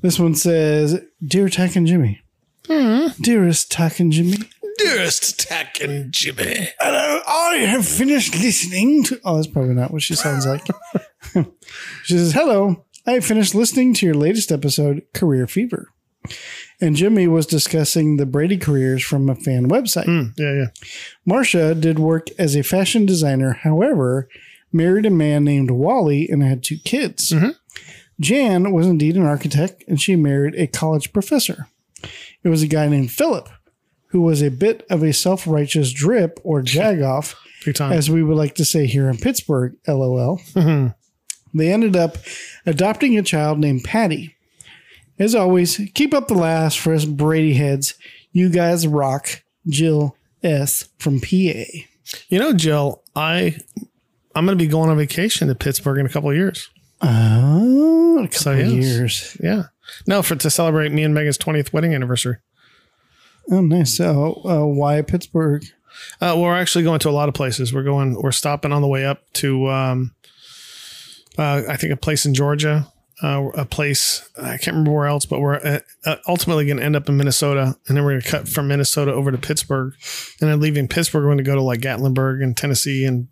This 0.03 0.19
one 0.19 0.35
says, 0.35 1.01
Dear 1.25 1.49
Tach 1.49 1.77
and 1.77 1.87
Jimmy. 1.87 2.21
Hmm. 2.67 3.09
Dearest 3.21 3.71
Tach 3.71 4.01
and 4.01 4.13
Jimmy. 4.13 4.37
Dearest 4.85 5.41
Tach 5.41 5.81
and 5.81 6.13
Jimmy. 6.13 6.69
Hello, 6.79 7.21
I 7.27 7.57
have 7.67 7.89
finished 7.89 8.35
listening 8.35 9.03
to. 9.05 9.19
Oh, 9.25 9.37
that's 9.37 9.47
probably 9.47 9.75
not 9.75 9.91
what 9.91 10.03
she 10.03 10.15
sounds 10.15 10.47
like. 10.47 10.63
she 12.05 12.19
says, 12.19 12.35
Hello, 12.35 12.85
I 13.07 13.13
have 13.13 13.25
finished 13.25 13.55
listening 13.55 13.95
to 13.95 14.07
your 14.07 14.15
latest 14.15 14.53
episode, 14.53 15.03
Career 15.15 15.47
Fever. 15.47 15.89
And 16.83 16.97
Jimmy 16.97 17.27
was 17.27 17.47
discussing 17.47 18.19
the 18.19 18.27
Brady 18.27 18.59
careers 18.59 19.03
from 19.03 19.31
a 19.31 19.35
fan 19.35 19.71
website. 19.71 20.05
Mm, 20.05 20.39
yeah, 20.39 20.53
yeah. 20.53 20.93
Marcia 21.25 21.75
did 21.75 21.99
work 21.99 22.29
as 22.39 22.55
a 22.55 22.63
fashion 22.63 23.07
designer, 23.07 23.55
however, 23.63 24.29
married 24.71 25.07
a 25.07 25.11
man 25.11 25.45
named 25.45 25.71
Wally 25.71 26.29
and 26.29 26.43
had 26.43 26.63
two 26.63 26.77
kids. 26.77 27.33
Jan 28.21 28.71
was 28.71 28.87
indeed 28.87 29.17
an 29.17 29.25
architect 29.25 29.83
and 29.89 29.99
she 29.99 30.15
married 30.15 30.55
a 30.57 30.67
college 30.67 31.13
professor. 31.13 31.69
It 32.43 32.51
was 32.51 32.63
a 32.63 32.69
guy 32.69 32.89
named 32.89 33.11
Philip, 33.11 33.49
who 34.15 34.21
was 34.21 34.45
a 34.45 34.49
bit 34.49 34.87
of 34.91 35.03
a 35.03 35.13
self 35.13 35.45
righteous 35.45 35.93
drip 35.93 36.39
or 36.45 36.63
jagoff, 36.63 37.35
as 37.81 38.09
we 38.09 38.23
would 38.23 38.37
like 38.37 38.55
to 38.55 38.65
say 38.65 38.87
here 38.87 39.11
in 39.11 39.17
Pittsburgh, 39.19 39.75
lol. 39.89 40.39
Mm-hmm. 40.55 41.59
They 41.59 41.73
ended 41.73 41.97
up 41.97 42.17
adopting 42.65 43.19
a 43.19 43.23
child 43.23 43.59
named 43.59 43.83
Patty. 43.83 44.37
As 45.19 45.35
always, 45.35 45.81
keep 45.95 46.15
up 46.15 46.29
the 46.29 46.35
last 46.35 46.79
for 46.79 46.95
us 46.95 47.05
Brady 47.05 47.55
heads. 47.55 47.95
You 48.31 48.51
guys 48.51 48.87
rock. 48.87 49.43
Jill 49.67 50.17
S. 50.45 50.89
from 50.99 51.21
PA. 51.21 51.27
you 52.29 52.39
know, 52.39 52.53
Jill, 52.53 53.03
I 53.17 53.57
I'm 54.37 54.47
going 54.47 54.57
to 54.57 54.65
be 54.65 54.69
going 54.71 54.91
on 54.91 54.97
vacation 54.97 55.49
to 55.49 55.57
Pittsburgh 55.57 55.99
in 55.99 56.07
a 56.07 56.09
couple 56.09 56.31
of 56.31 56.37
years. 56.37 56.71
Oh, 57.03 58.19
a 58.19 58.23
couple 58.29 58.39
So, 58.39 58.53
of 58.53 58.59
yes. 58.59 58.71
years. 58.73 59.37
Yeah. 59.43 59.63
No, 60.07 60.23
for 60.23 60.37
to 60.37 60.51
celebrate 60.51 60.93
me 60.93 61.03
and 61.03 61.15
Megan's 61.15 61.39
20th 61.39 61.73
wedding 61.73 61.95
anniversary. 61.95 62.37
Oh, 63.51 63.61
nice. 63.61 63.97
So, 63.97 64.41
uh, 64.45 64.67
why 64.67 65.03
Pittsburgh? 65.03 65.65
Uh, 66.21 66.35
well, 66.35 66.43
we're 66.43 66.57
actually 66.57 66.85
going 66.85 66.99
to 67.01 67.09
a 67.09 67.13
lot 67.13 67.29
of 67.29 67.35
places. 67.35 67.73
We're 67.73 67.83
going. 67.83 68.21
We're 68.21 68.33
stopping 68.33 68.73
on 68.73 68.83
the 68.83 68.89
way 68.89 69.07
up 69.07 69.23
to, 69.35 69.69
um, 69.71 70.15
uh, 71.39 71.63
I 71.69 71.77
think, 71.77 71.93
a 71.93 71.97
place 71.97 72.27
in 72.27 72.35
Georgia, 72.35 72.89
uh, 73.23 73.49
a 73.55 73.65
place 73.65 74.29
I 74.37 74.57
can't 74.57 74.69
remember 74.69 74.93
where 74.93 75.07
else, 75.07 75.25
but 75.25 75.41
we're 75.41 75.55
uh, 75.57 75.79
uh, 76.05 76.17
ultimately 76.27 76.67
going 76.67 76.79
to 76.79 76.83
end 76.83 76.97
up 76.97 77.09
in 77.09 77.17
Minnesota, 77.17 77.77
and 77.87 77.97
then 77.97 78.05
we're 78.05 78.13
going 78.13 78.23
to 78.23 78.31
cut 78.31 78.49
from 78.49 78.69
Minnesota 78.69 79.13
over 79.13 79.31
to 79.31 79.39
Pittsburgh, 79.39 79.95
and 80.41 80.51
then 80.51 80.61
leaving 80.61 80.89
Pittsburgh, 80.89 81.23
we're 81.23 81.29
going 81.29 81.39
to 81.39 81.45
go 81.45 81.55
to 81.55 81.63
like 81.63 81.81
Gatlinburg 81.81 82.43
and 82.43 82.57
Tennessee 82.57 83.05
and 83.05 83.29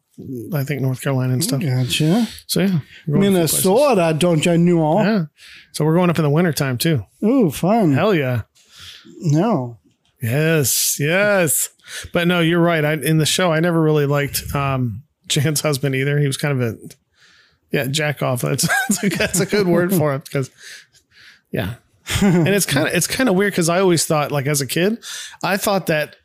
I 0.55 0.63
think 0.63 0.83
North 0.83 1.01
Carolina 1.03 1.33
and 1.33 1.43
stuff. 1.43 1.63
Gotcha. 1.63 2.29
So 2.47 2.61
yeah, 2.61 2.81
we're 3.07 3.21
going 3.21 3.33
to 3.33 3.43
a 3.43 3.49
few 3.49 3.61
places. 3.61 3.65
Minnesota, 3.65 4.17
don't 4.17 4.45
you 4.45 4.59
know? 4.59 5.03
Yeah. 5.03 5.25
So 5.73 5.85
we're 5.85 5.95
going 5.95 6.11
up 6.11 6.19
in 6.19 6.23
the 6.23 6.31
wintertime 6.31 6.79
too. 6.79 7.05
Ooh, 7.25 7.51
fun. 7.51 7.93
Hell 7.93 8.15
yeah. 8.15 8.43
No. 9.19 9.79
Yes, 10.23 10.99
yes. 11.01 11.69
But 12.13 12.29
no, 12.29 12.41
you're 12.41 12.61
right. 12.61 12.85
I 12.85 12.93
in 12.95 13.19
the 13.19 13.27
show 13.27 13.53
I 13.53 13.61
never 13.61 13.81
really 13.83 14.07
liked 14.07 14.55
um 14.55 15.03
Jan's 15.27 15.61
husband 15.61 15.95
either. 15.95 16.19
He 16.19 16.27
was 16.27 16.37
kind 16.37 16.61
of 16.61 16.75
a 16.75 16.79
yeah, 17.73 17.87
jack 17.87 18.23
off. 18.23 18.43
That's 18.43 18.63
that's 18.89 19.05
a, 19.05 19.09
that's 19.09 19.41
a 19.41 19.47
good 19.47 19.67
word 19.67 19.93
for 19.93 20.15
it 20.15 20.25
because 20.25 20.51
yeah. 21.51 21.75
and 22.23 22.49
it's 22.49 22.67
kind 22.67 22.89
of 22.89 22.95
it's 22.95 23.07
kind 23.07 23.29
of 23.29 23.35
weird 23.35 23.53
because 23.53 23.69
I 23.69 23.81
always 23.81 24.05
thought 24.05 24.33
like 24.33 24.47
as 24.47 24.61
a 24.61 24.67
kid, 24.67 25.03
I 25.43 25.57
thought 25.57 25.87
that 25.87 26.17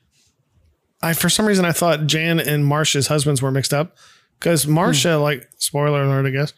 I 1.02 1.14
for 1.14 1.30
some 1.30 1.46
reason 1.46 1.66
I 1.66 1.72
thought 1.72 2.08
Jan 2.08 2.40
and 2.40 2.66
Marcia's 2.66 3.08
husbands 3.08 3.42
were 3.42 3.52
mixed 3.52 3.74
up 3.74 3.96
because 4.40 4.68
Marcia 4.68 5.18
like 5.18 5.48
spoiler 5.58 6.04
alert 6.04 6.26
I 6.26 6.32
guess 6.32 6.54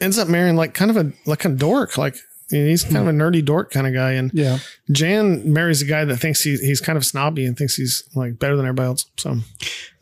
ends 0.00 0.18
up 0.18 0.28
marrying 0.28 0.56
like 0.56 0.74
kind 0.74 0.90
of 0.90 0.96
a 0.96 1.12
like 1.26 1.44
a 1.44 1.48
dork 1.48 1.98
like 1.98 2.16
he's 2.50 2.84
kind 2.84 2.96
of 2.98 3.08
a 3.08 3.10
nerdy 3.12 3.44
dork 3.44 3.70
kind 3.70 3.86
of 3.86 3.92
guy 3.94 4.12
and 4.12 4.30
Yeah. 4.34 4.58
Jan 4.90 5.52
marries 5.52 5.82
a 5.82 5.86
guy 5.86 6.04
that 6.04 6.16
thinks 6.18 6.42
he, 6.42 6.56
he's 6.56 6.80
kind 6.80 6.96
of 6.96 7.04
snobby 7.04 7.44
and 7.46 7.56
thinks 7.56 7.74
he's 7.74 8.04
like 8.14 8.38
better 8.38 8.56
than 8.56 8.66
everybody 8.66 8.86
else. 8.88 9.06
So 9.16 9.36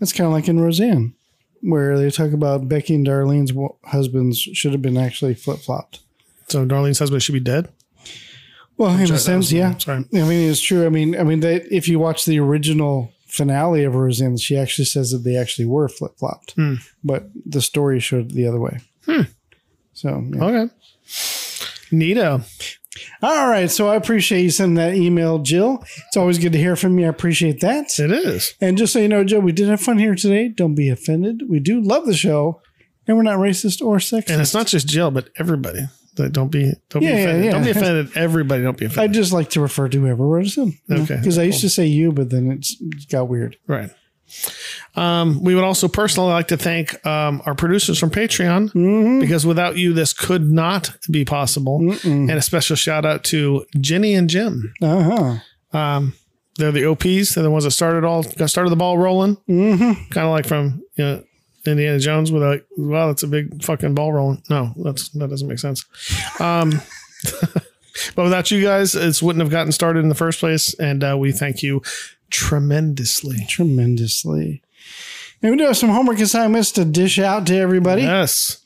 That's 0.00 0.12
kind 0.12 0.26
of 0.26 0.32
like 0.32 0.48
in 0.48 0.58
Roseanne, 0.60 1.14
where 1.60 1.98
they 1.98 2.10
talk 2.10 2.32
about 2.32 2.68
Becky 2.68 2.94
and 2.94 3.06
Darlene's 3.06 3.52
husbands 3.84 4.38
should 4.40 4.72
have 4.72 4.82
been 4.82 4.96
actually 4.96 5.34
flip 5.34 5.60
flopped. 5.60 6.00
so 6.48 6.66
Darlene's 6.66 6.98
husband 6.98 7.22
should 7.22 7.32
be 7.34 7.40
dead. 7.40 7.68
Well, 8.76 8.96
in 8.98 9.12
a 9.12 9.18
sense, 9.18 9.52
yeah. 9.52 9.76
sorry. 9.78 10.04
I 10.14 10.22
mean, 10.22 10.50
it's 10.50 10.60
true. 10.60 10.84
I 10.86 10.88
mean, 10.88 11.16
I 11.18 11.22
mean 11.22 11.40
that 11.40 11.72
if 11.72 11.86
you 11.88 11.98
watch 11.98 12.24
the 12.24 12.40
original 12.40 13.12
finale 13.28 13.84
of 13.84 13.94
Roseanne, 13.94 14.36
she 14.38 14.56
actually 14.56 14.86
says 14.86 15.10
that 15.12 15.18
they 15.18 15.36
actually 15.36 15.66
were 15.66 15.88
flip 15.88 16.18
flopped, 16.18 16.52
Hmm. 16.52 16.74
but 17.04 17.28
the 17.46 17.62
story 17.62 18.00
showed 18.00 18.30
the 18.32 18.46
other 18.48 18.58
way. 18.58 18.80
So, 19.94 20.24
yeah. 20.34 20.44
Okay. 20.44 20.74
Neato. 21.92 22.42
all 23.22 23.48
right. 23.48 23.70
So 23.70 23.88
I 23.88 23.96
appreciate 23.96 24.42
you 24.42 24.50
sending 24.50 24.74
that 24.76 24.94
email, 24.94 25.38
Jill. 25.38 25.82
It's 26.08 26.16
always 26.16 26.38
good 26.38 26.52
to 26.52 26.58
hear 26.58 26.76
from 26.76 26.98
you. 26.98 27.06
I 27.06 27.08
appreciate 27.08 27.60
that. 27.60 27.98
It 27.98 28.10
is. 28.10 28.54
And 28.60 28.76
just 28.78 28.92
so 28.92 28.98
you 28.98 29.08
know, 29.08 29.24
Joe, 29.24 29.40
we 29.40 29.52
did 29.52 29.68
have 29.68 29.80
fun 29.80 29.98
here 29.98 30.14
today. 30.14 30.48
Don't 30.48 30.74
be 30.74 30.88
offended. 30.88 31.42
We 31.48 31.60
do 31.60 31.80
love 31.80 32.06
the 32.06 32.14
show, 32.14 32.60
and 33.06 33.16
we're 33.16 33.22
not 33.22 33.38
racist 33.38 33.80
or 33.84 33.96
sexist. 33.98 34.30
And 34.30 34.40
it's 34.40 34.54
not 34.54 34.66
just 34.66 34.86
Jill, 34.88 35.10
but 35.10 35.28
everybody. 35.38 35.86
Don't 36.14 36.50
be 36.50 36.70
don't 36.90 37.02
Yeah, 37.02 37.14
be 37.14 37.22
offended. 37.22 37.44
yeah. 37.46 37.50
Don't 37.52 37.64
be 37.64 37.70
offended. 37.70 38.16
Everybody 38.16 38.62
don't 38.62 38.76
be 38.76 38.84
offended. 38.84 39.10
I 39.10 39.12
just 39.14 39.32
like 39.32 39.48
to 39.50 39.60
refer 39.62 39.88
to 39.88 39.98
whoever 39.98 40.26
wrote 40.26 40.44
us 40.44 40.58
in. 40.58 40.74
Okay, 40.90 41.16
Because 41.16 41.38
I 41.38 41.44
used 41.44 41.62
to 41.62 41.70
say 41.70 41.86
you, 41.86 42.12
but 42.12 42.28
then 42.28 42.50
it's, 42.52 42.76
it 42.78 43.08
got 43.10 43.28
weird. 43.30 43.56
right. 43.66 43.90
Um, 44.94 45.42
we 45.42 45.54
would 45.54 45.64
also 45.64 45.88
personally 45.88 46.32
like 46.32 46.48
to 46.48 46.56
thank 46.56 47.04
um, 47.06 47.42
our 47.46 47.54
producers 47.54 47.98
from 47.98 48.10
Patreon 48.10 49.20
because 49.20 49.46
without 49.46 49.76
you, 49.76 49.92
this 49.92 50.12
could 50.12 50.50
not 50.50 50.96
be 51.10 51.24
possible. 51.24 51.80
And 52.04 52.30
a 52.30 52.42
special 52.42 52.76
shout 52.76 53.04
out 53.04 53.24
to 53.24 53.64
Jenny 53.80 54.14
and 54.14 54.28
Jim. 54.28 54.72
Uh 54.82 55.02
huh. 55.02 55.78
Um, 55.78 56.14
they're 56.56 56.72
the 56.72 56.84
OPs. 56.84 57.34
They're 57.34 57.44
the 57.44 57.50
ones 57.50 57.64
that 57.64 57.70
started 57.70 58.04
all 58.04 58.22
got 58.22 58.50
started 58.50 58.70
the 58.70 58.76
ball 58.76 58.98
rolling. 58.98 59.36
Mm-hmm. 59.48 60.10
Kind 60.10 60.26
of 60.26 60.32
like 60.32 60.46
from 60.46 60.82
you 60.96 61.04
know 61.04 61.24
Indiana 61.66 61.98
Jones 61.98 62.30
with 62.30 62.42
like, 62.42 62.66
wow, 62.76 63.06
that's 63.06 63.22
a 63.22 63.28
big 63.28 63.62
fucking 63.64 63.94
ball 63.94 64.12
rolling. 64.12 64.42
No, 64.50 64.72
that's 64.76 65.08
that 65.10 65.30
doesn't 65.30 65.48
make 65.48 65.58
sense. 65.58 65.84
But 68.14 68.24
without 68.24 68.50
you 68.50 68.62
guys, 68.62 68.94
it 68.94 69.22
wouldn't 69.22 69.42
have 69.42 69.50
gotten 69.50 69.72
started 69.72 70.00
in 70.00 70.08
the 70.08 70.14
first 70.14 70.40
place. 70.40 70.74
And 70.74 71.04
uh, 71.04 71.16
we 71.18 71.32
thank 71.32 71.62
you 71.62 71.82
tremendously. 72.30 73.46
Tremendously. 73.48 74.62
And 75.42 75.50
we 75.50 75.56
do 75.56 75.64
have 75.64 75.76
some 75.76 75.90
homework 75.90 76.20
assignments 76.20 76.70
to 76.72 76.84
dish 76.84 77.18
out 77.18 77.46
to 77.48 77.56
everybody. 77.56 78.02
Yes, 78.02 78.62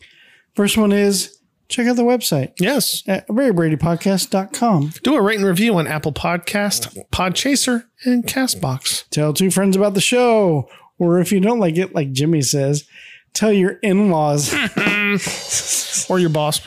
First 0.56 0.78
one 0.78 0.90
is 0.90 1.38
check 1.68 1.86
out 1.86 1.96
the 1.96 2.02
website 2.02 2.52
yes. 2.58 3.02
at 3.06 3.28
verybradypodcast.com. 3.28 4.94
Do 5.02 5.14
a 5.14 5.20
rate 5.20 5.36
and 5.36 5.44
review 5.44 5.76
on 5.76 5.86
Apple 5.86 6.14
Podcast, 6.14 6.96
Podchaser, 7.10 7.84
and 8.04 8.24
Castbox. 8.24 9.06
Tell 9.10 9.34
two 9.34 9.50
friends 9.50 9.76
about 9.76 9.92
the 9.92 10.00
show. 10.00 10.66
Or 10.98 11.18
if 11.20 11.30
you 11.30 11.40
don't 11.40 11.60
like 11.60 11.76
it, 11.76 11.94
like 11.94 12.12
Jimmy 12.12 12.40
says, 12.40 12.88
tell 13.34 13.52
your 13.52 13.72
in 13.82 14.10
laws. 14.10 14.54
or 16.08 16.18
your 16.18 16.30
boss, 16.30 16.60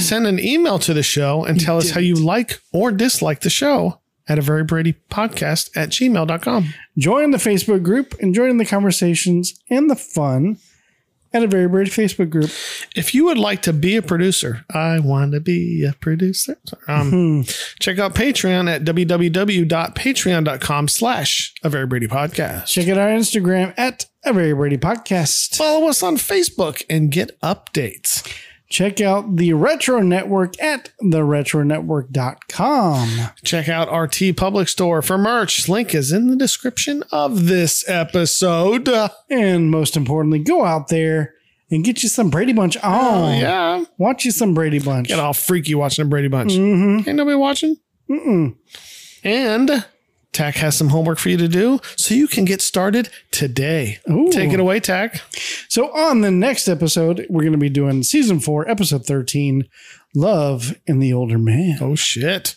send 0.00 0.26
an 0.26 0.38
email 0.38 0.78
to 0.80 0.92
the 0.94 1.02
show 1.02 1.44
and 1.44 1.60
tell 1.60 1.78
us 1.78 1.90
how 1.90 2.00
you 2.00 2.14
like 2.14 2.60
or 2.72 2.90
dislike 2.92 3.40
the 3.40 3.50
show 3.50 4.00
at 4.28 4.38
a 4.38 4.42
very 4.42 4.64
Brady 4.64 4.94
podcast 5.10 5.70
at 5.76 5.88
gmail.com. 5.90 6.74
join 6.98 7.30
the 7.30 7.38
Facebook 7.38 7.82
group 7.82 8.14
and 8.20 8.34
join 8.34 8.50
in 8.50 8.58
the 8.58 8.66
conversations 8.66 9.58
and 9.70 9.88
the 9.90 9.96
fun. 9.96 10.58
at 11.32 11.42
a 11.42 11.46
very 11.46 11.68
Brady 11.68 11.90
Facebook 11.90 12.30
group. 12.30 12.50
If 12.96 13.14
you 13.14 13.26
would 13.26 13.36
like 13.36 13.60
to 13.62 13.72
be 13.74 13.96
a 13.96 14.02
producer, 14.02 14.64
I 14.74 14.98
want 14.98 15.32
to 15.32 15.40
be 15.40 15.84
a 15.84 15.92
producer. 15.92 16.56
Um, 16.86 17.44
check 17.80 17.98
out 17.98 18.14
Patreon 18.14 18.66
at 18.70 18.84
www.patreon.com 18.84 20.88
slash 20.88 21.52
a 21.62 21.68
very 21.68 21.86
Brady 21.86 22.08
podcast. 22.08 22.66
Check 22.66 22.88
out 22.88 22.96
our 22.98 23.10
Instagram 23.10 23.74
at 23.76 24.06
a 24.24 24.32
very 24.32 24.54
Brady 24.54 24.78
podcast. 24.78 25.54
Follow 25.56 25.88
us 25.88 26.02
on 26.02 26.16
Facebook 26.16 26.82
and 26.88 27.10
get 27.10 27.38
updates. 27.42 28.26
Check 28.68 29.00
out 29.00 29.36
the 29.36 29.54
Retro 29.54 30.00
Network 30.00 30.60
at 30.60 30.90
theretronetwork.com. 31.02 33.30
Check 33.42 33.68
out 33.68 33.88
our 33.88 34.06
TeePublic 34.06 34.68
Store 34.68 35.00
for 35.00 35.16
merch. 35.16 35.70
Link 35.70 35.94
is 35.94 36.12
in 36.12 36.28
the 36.28 36.36
description 36.36 37.02
of 37.10 37.46
this 37.46 37.88
episode. 37.88 38.90
And 39.30 39.70
most 39.70 39.96
importantly, 39.96 40.40
go 40.40 40.66
out 40.66 40.88
there 40.88 41.32
and 41.70 41.82
get 41.82 42.02
you 42.02 42.10
some 42.10 42.28
Brady 42.28 42.52
Bunch 42.52 42.76
on. 42.78 42.82
Oh, 42.84 43.30
yeah. 43.30 43.84
Watch 43.96 44.26
you 44.26 44.30
some 44.30 44.52
Brady 44.52 44.80
Bunch. 44.80 45.08
Get 45.08 45.18
all 45.18 45.32
freaky 45.32 45.74
watching 45.74 46.04
a 46.04 46.08
Brady 46.08 46.28
Bunch. 46.28 46.52
Mm-hmm. 46.52 47.08
Ain't 47.08 47.16
nobody 47.16 47.36
watching. 47.36 47.76
Mm-mm. 48.10 48.54
And 49.24 49.86
Tach 50.38 50.54
has 50.54 50.78
some 50.78 50.90
homework 50.90 51.18
for 51.18 51.30
you 51.30 51.36
to 51.36 51.48
do 51.48 51.80
so 51.96 52.14
you 52.14 52.28
can 52.28 52.44
get 52.44 52.62
started 52.62 53.10
today. 53.32 53.98
Ooh. 54.08 54.30
Take 54.30 54.52
it 54.52 54.60
away, 54.60 54.78
Tach. 54.78 55.20
So 55.68 55.92
on 55.92 56.20
the 56.20 56.30
next 56.30 56.68
episode, 56.68 57.26
we're 57.28 57.42
going 57.42 57.50
to 57.50 57.58
be 57.58 57.68
doing 57.68 58.04
season 58.04 58.38
four, 58.38 58.70
episode 58.70 59.04
13, 59.04 59.68
Love 60.14 60.76
and 60.86 61.02
the 61.02 61.12
Older 61.12 61.38
Man. 61.38 61.78
Oh, 61.80 61.96
shit. 61.96 62.54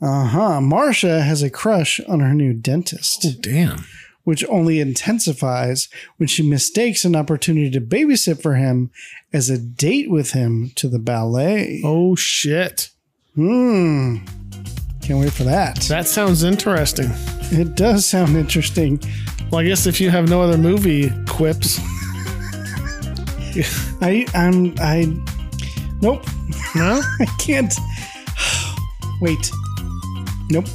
Uh-huh. 0.00 0.60
Marcia 0.60 1.20
has 1.20 1.42
a 1.42 1.50
crush 1.50 1.98
on 2.08 2.20
her 2.20 2.32
new 2.32 2.52
dentist. 2.52 3.26
Oh, 3.26 3.32
damn. 3.40 3.84
which 4.22 4.44
only 4.48 4.78
intensifies 4.78 5.88
when 6.18 6.28
she 6.28 6.48
mistakes 6.48 7.04
an 7.04 7.16
opportunity 7.16 7.70
to 7.70 7.80
babysit 7.80 8.40
for 8.40 8.54
him 8.54 8.92
as 9.32 9.50
a 9.50 9.58
date 9.58 10.12
with 10.12 10.30
him 10.30 10.70
to 10.76 10.86
the 10.86 11.00
ballet. 11.00 11.82
Oh, 11.84 12.14
shit. 12.14 12.90
Hmm. 13.34 14.18
Can't 15.08 15.20
wait 15.20 15.32
for 15.32 15.44
that. 15.44 15.76
That 15.88 16.06
sounds 16.06 16.42
interesting. 16.42 17.08
It 17.50 17.76
does 17.76 18.04
sound 18.04 18.36
interesting. 18.36 19.00
Well, 19.50 19.62
I 19.62 19.64
guess 19.64 19.86
if 19.86 20.02
you 20.02 20.10
have 20.10 20.28
no 20.28 20.42
other 20.42 20.58
movie 20.58 21.10
quips, 21.26 21.78
I 24.02 24.26
I'm 24.34 24.74
I 24.78 25.06
nope. 26.02 26.26
no? 26.76 27.00
I 27.20 27.24
can't 27.38 27.72
wait. 29.22 29.50
Nope. 30.50 30.66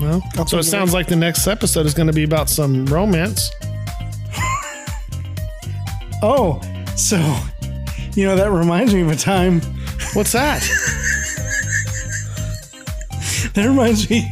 No. 0.00 0.22
So 0.46 0.56
it 0.56 0.62
sounds 0.62 0.94
like 0.94 1.06
the 1.06 1.16
next 1.16 1.46
episode 1.46 1.84
is 1.84 1.92
going 1.92 2.06
to 2.06 2.14
be 2.14 2.24
about 2.24 2.48
some 2.48 2.86
romance. 2.86 3.50
Oh, 6.20 6.60
so 6.96 7.16
you 8.14 8.24
know 8.24 8.34
that 8.34 8.50
reminds 8.50 8.92
me 8.94 9.02
of 9.02 9.10
a 9.10 9.14
time. 9.14 9.60
What's 10.14 10.32
that? 10.32 10.66
That 13.58 13.66
reminds 13.66 14.08
me 14.08 14.24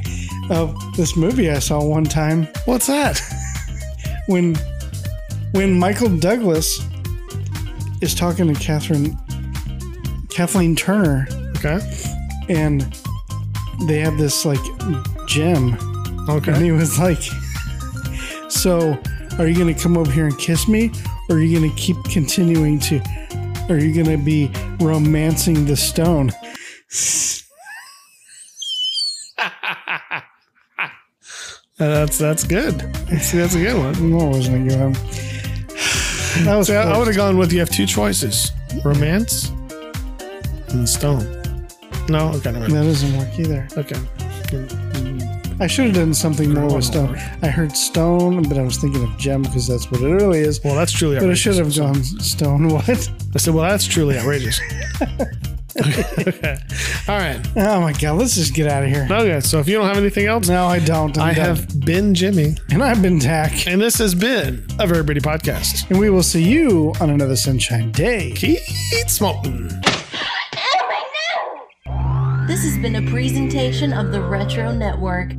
of 0.51 0.73
this 0.97 1.16
movie 1.16 1.51
I 1.51 1.59
saw 1.59 1.82
one 1.82 2.05
time. 2.05 2.47
What's 2.65 2.86
that? 2.86 3.20
when 4.28 4.55
when 5.51 5.77
Michael 5.77 6.16
Douglas 6.16 6.81
is 8.01 8.15
talking 8.15 8.55
to 8.55 8.61
Catherine 8.61 9.19
Kathleen 10.31 10.77
Turner 10.77 11.27
Okay. 11.57 11.81
and 12.48 12.82
they 13.89 13.98
have 13.98 14.16
this 14.16 14.44
like 14.44 14.62
gem 15.27 15.74
and 15.74 16.31
Okay. 16.31 16.62
he 16.62 16.70
was 16.70 16.97
like 17.01 17.23
so 18.48 18.97
are 19.40 19.48
you 19.48 19.59
gonna 19.59 19.74
come 19.74 19.97
over 19.98 20.12
here 20.12 20.27
and 20.27 20.39
kiss 20.39 20.69
me 20.69 20.93
or 21.28 21.35
are 21.35 21.40
you 21.40 21.59
gonna 21.59 21.74
keep 21.74 21.97
continuing 22.05 22.78
to 22.78 23.01
are 23.69 23.78
you 23.78 23.93
gonna 23.93 24.19
be 24.19 24.53
romancing 24.78 25.65
the 25.65 25.77
stone 25.77 26.31
Uh, 29.39 30.89
That's 31.78 32.16
that's 32.19 32.44
good. 32.44 32.74
That's, 33.09 33.32
that's 33.32 33.55
a 33.55 33.59
good 33.59 33.77
one. 33.78 34.12
what 34.12 34.28
wasn't 34.28 34.66
a 34.66 34.69
good 34.74 34.81
one 34.81 34.93
that 36.44 36.55
was 36.57 36.66
So 36.69 36.78
I, 36.78 36.85
close. 36.85 36.98
would 36.98 37.07
have 37.09 37.16
gone 37.16 37.39
with 37.39 37.53
you 37.53 37.59
have 37.61 37.70
two 37.70 37.86
choices: 37.86 38.53
romance 38.85 39.51
and 40.69 40.89
stone. 40.89 41.24
No, 42.09 42.28
okay, 42.35 42.53
that 42.53 42.69
doesn't 42.70 43.16
work 43.19 43.39
either 43.39 43.66
Okay. 43.77 43.97
I 45.59 45.66
should 45.66 45.86
have 45.86 45.94
done 45.94 46.12
something 46.15 46.53
more 46.53 46.74
with 46.77 46.85
stone. 46.85 47.16
I 47.43 47.48
heard 47.48 47.74
stone, 47.77 48.43
but 48.43 48.59
I 48.59 48.62
was 48.62 48.77
thinking 48.77 49.03
of 49.03 49.16
gem 49.19 49.40
because 49.43 49.66
that's 49.66 49.90
what 49.90 50.03
it 50.03 50.07
really 50.09 50.40
is. 50.40 50.62
Well, 50.62 50.74
that's 50.74 50.93
truly 50.93 51.15
But 51.16 51.24
I 51.24 51.27
outrageous. 51.28 51.40
should 51.57 51.57
have 51.57 51.74
gone 51.77 52.03
stone. 52.05 52.69
What? 52.73 52.89
I 52.89 53.39
said, 53.39 53.55
well, 53.55 53.65
that's 53.69 53.86
truly 53.86 54.19
outrageous. 54.19 54.61
okay. 55.81 56.57
All 57.09 57.19
right. 57.19 57.40
Oh 57.57 57.81
my 57.81 57.93
god! 57.93 58.19
Let's 58.19 58.35
just 58.35 58.55
get 58.55 58.66
out 58.70 58.82
of 58.85 58.89
here. 58.90 59.07
Okay. 59.11 59.40
So 59.40 59.59
if 59.59 59.69
you 59.69 59.77
don't 59.77 59.86
have 59.86 59.97
anything 59.98 60.27
else, 60.27 60.48
No, 60.48 60.66
I 60.66 60.78
don't. 60.78 61.16
I'm 61.19 61.24
I 61.31 61.35
done. 61.35 61.57
have 61.57 61.81
been 61.81 62.15
Jimmy, 62.15 62.57
and 62.70 62.82
I've 62.82 63.03
been 63.03 63.19
Tach, 63.20 63.66
and 63.66 63.81
this 63.81 63.97
has 63.98 64.15
been 64.15 64.66
a 64.78 64.86
very 64.86 65.03
Brady 65.03 65.20
podcast. 65.20 65.89
and 65.90 65.98
we 65.98 66.11
will 66.11 66.23
see 66.23 66.43
you 66.43 66.93
on 67.01 67.11
another 67.11 67.36
sunshine 67.36 67.93
day. 67.93 68.32
Keep 68.32 68.59
smoking. 69.09 69.69
My 69.69 71.05
no! 71.86 72.47
This 72.47 72.62
has 72.65 72.78
been 72.78 72.97
a 72.97 73.11
presentation 73.11 73.93
of 73.93 74.12
the 74.12 74.20
Retro 74.23 74.73
Network. 74.73 75.32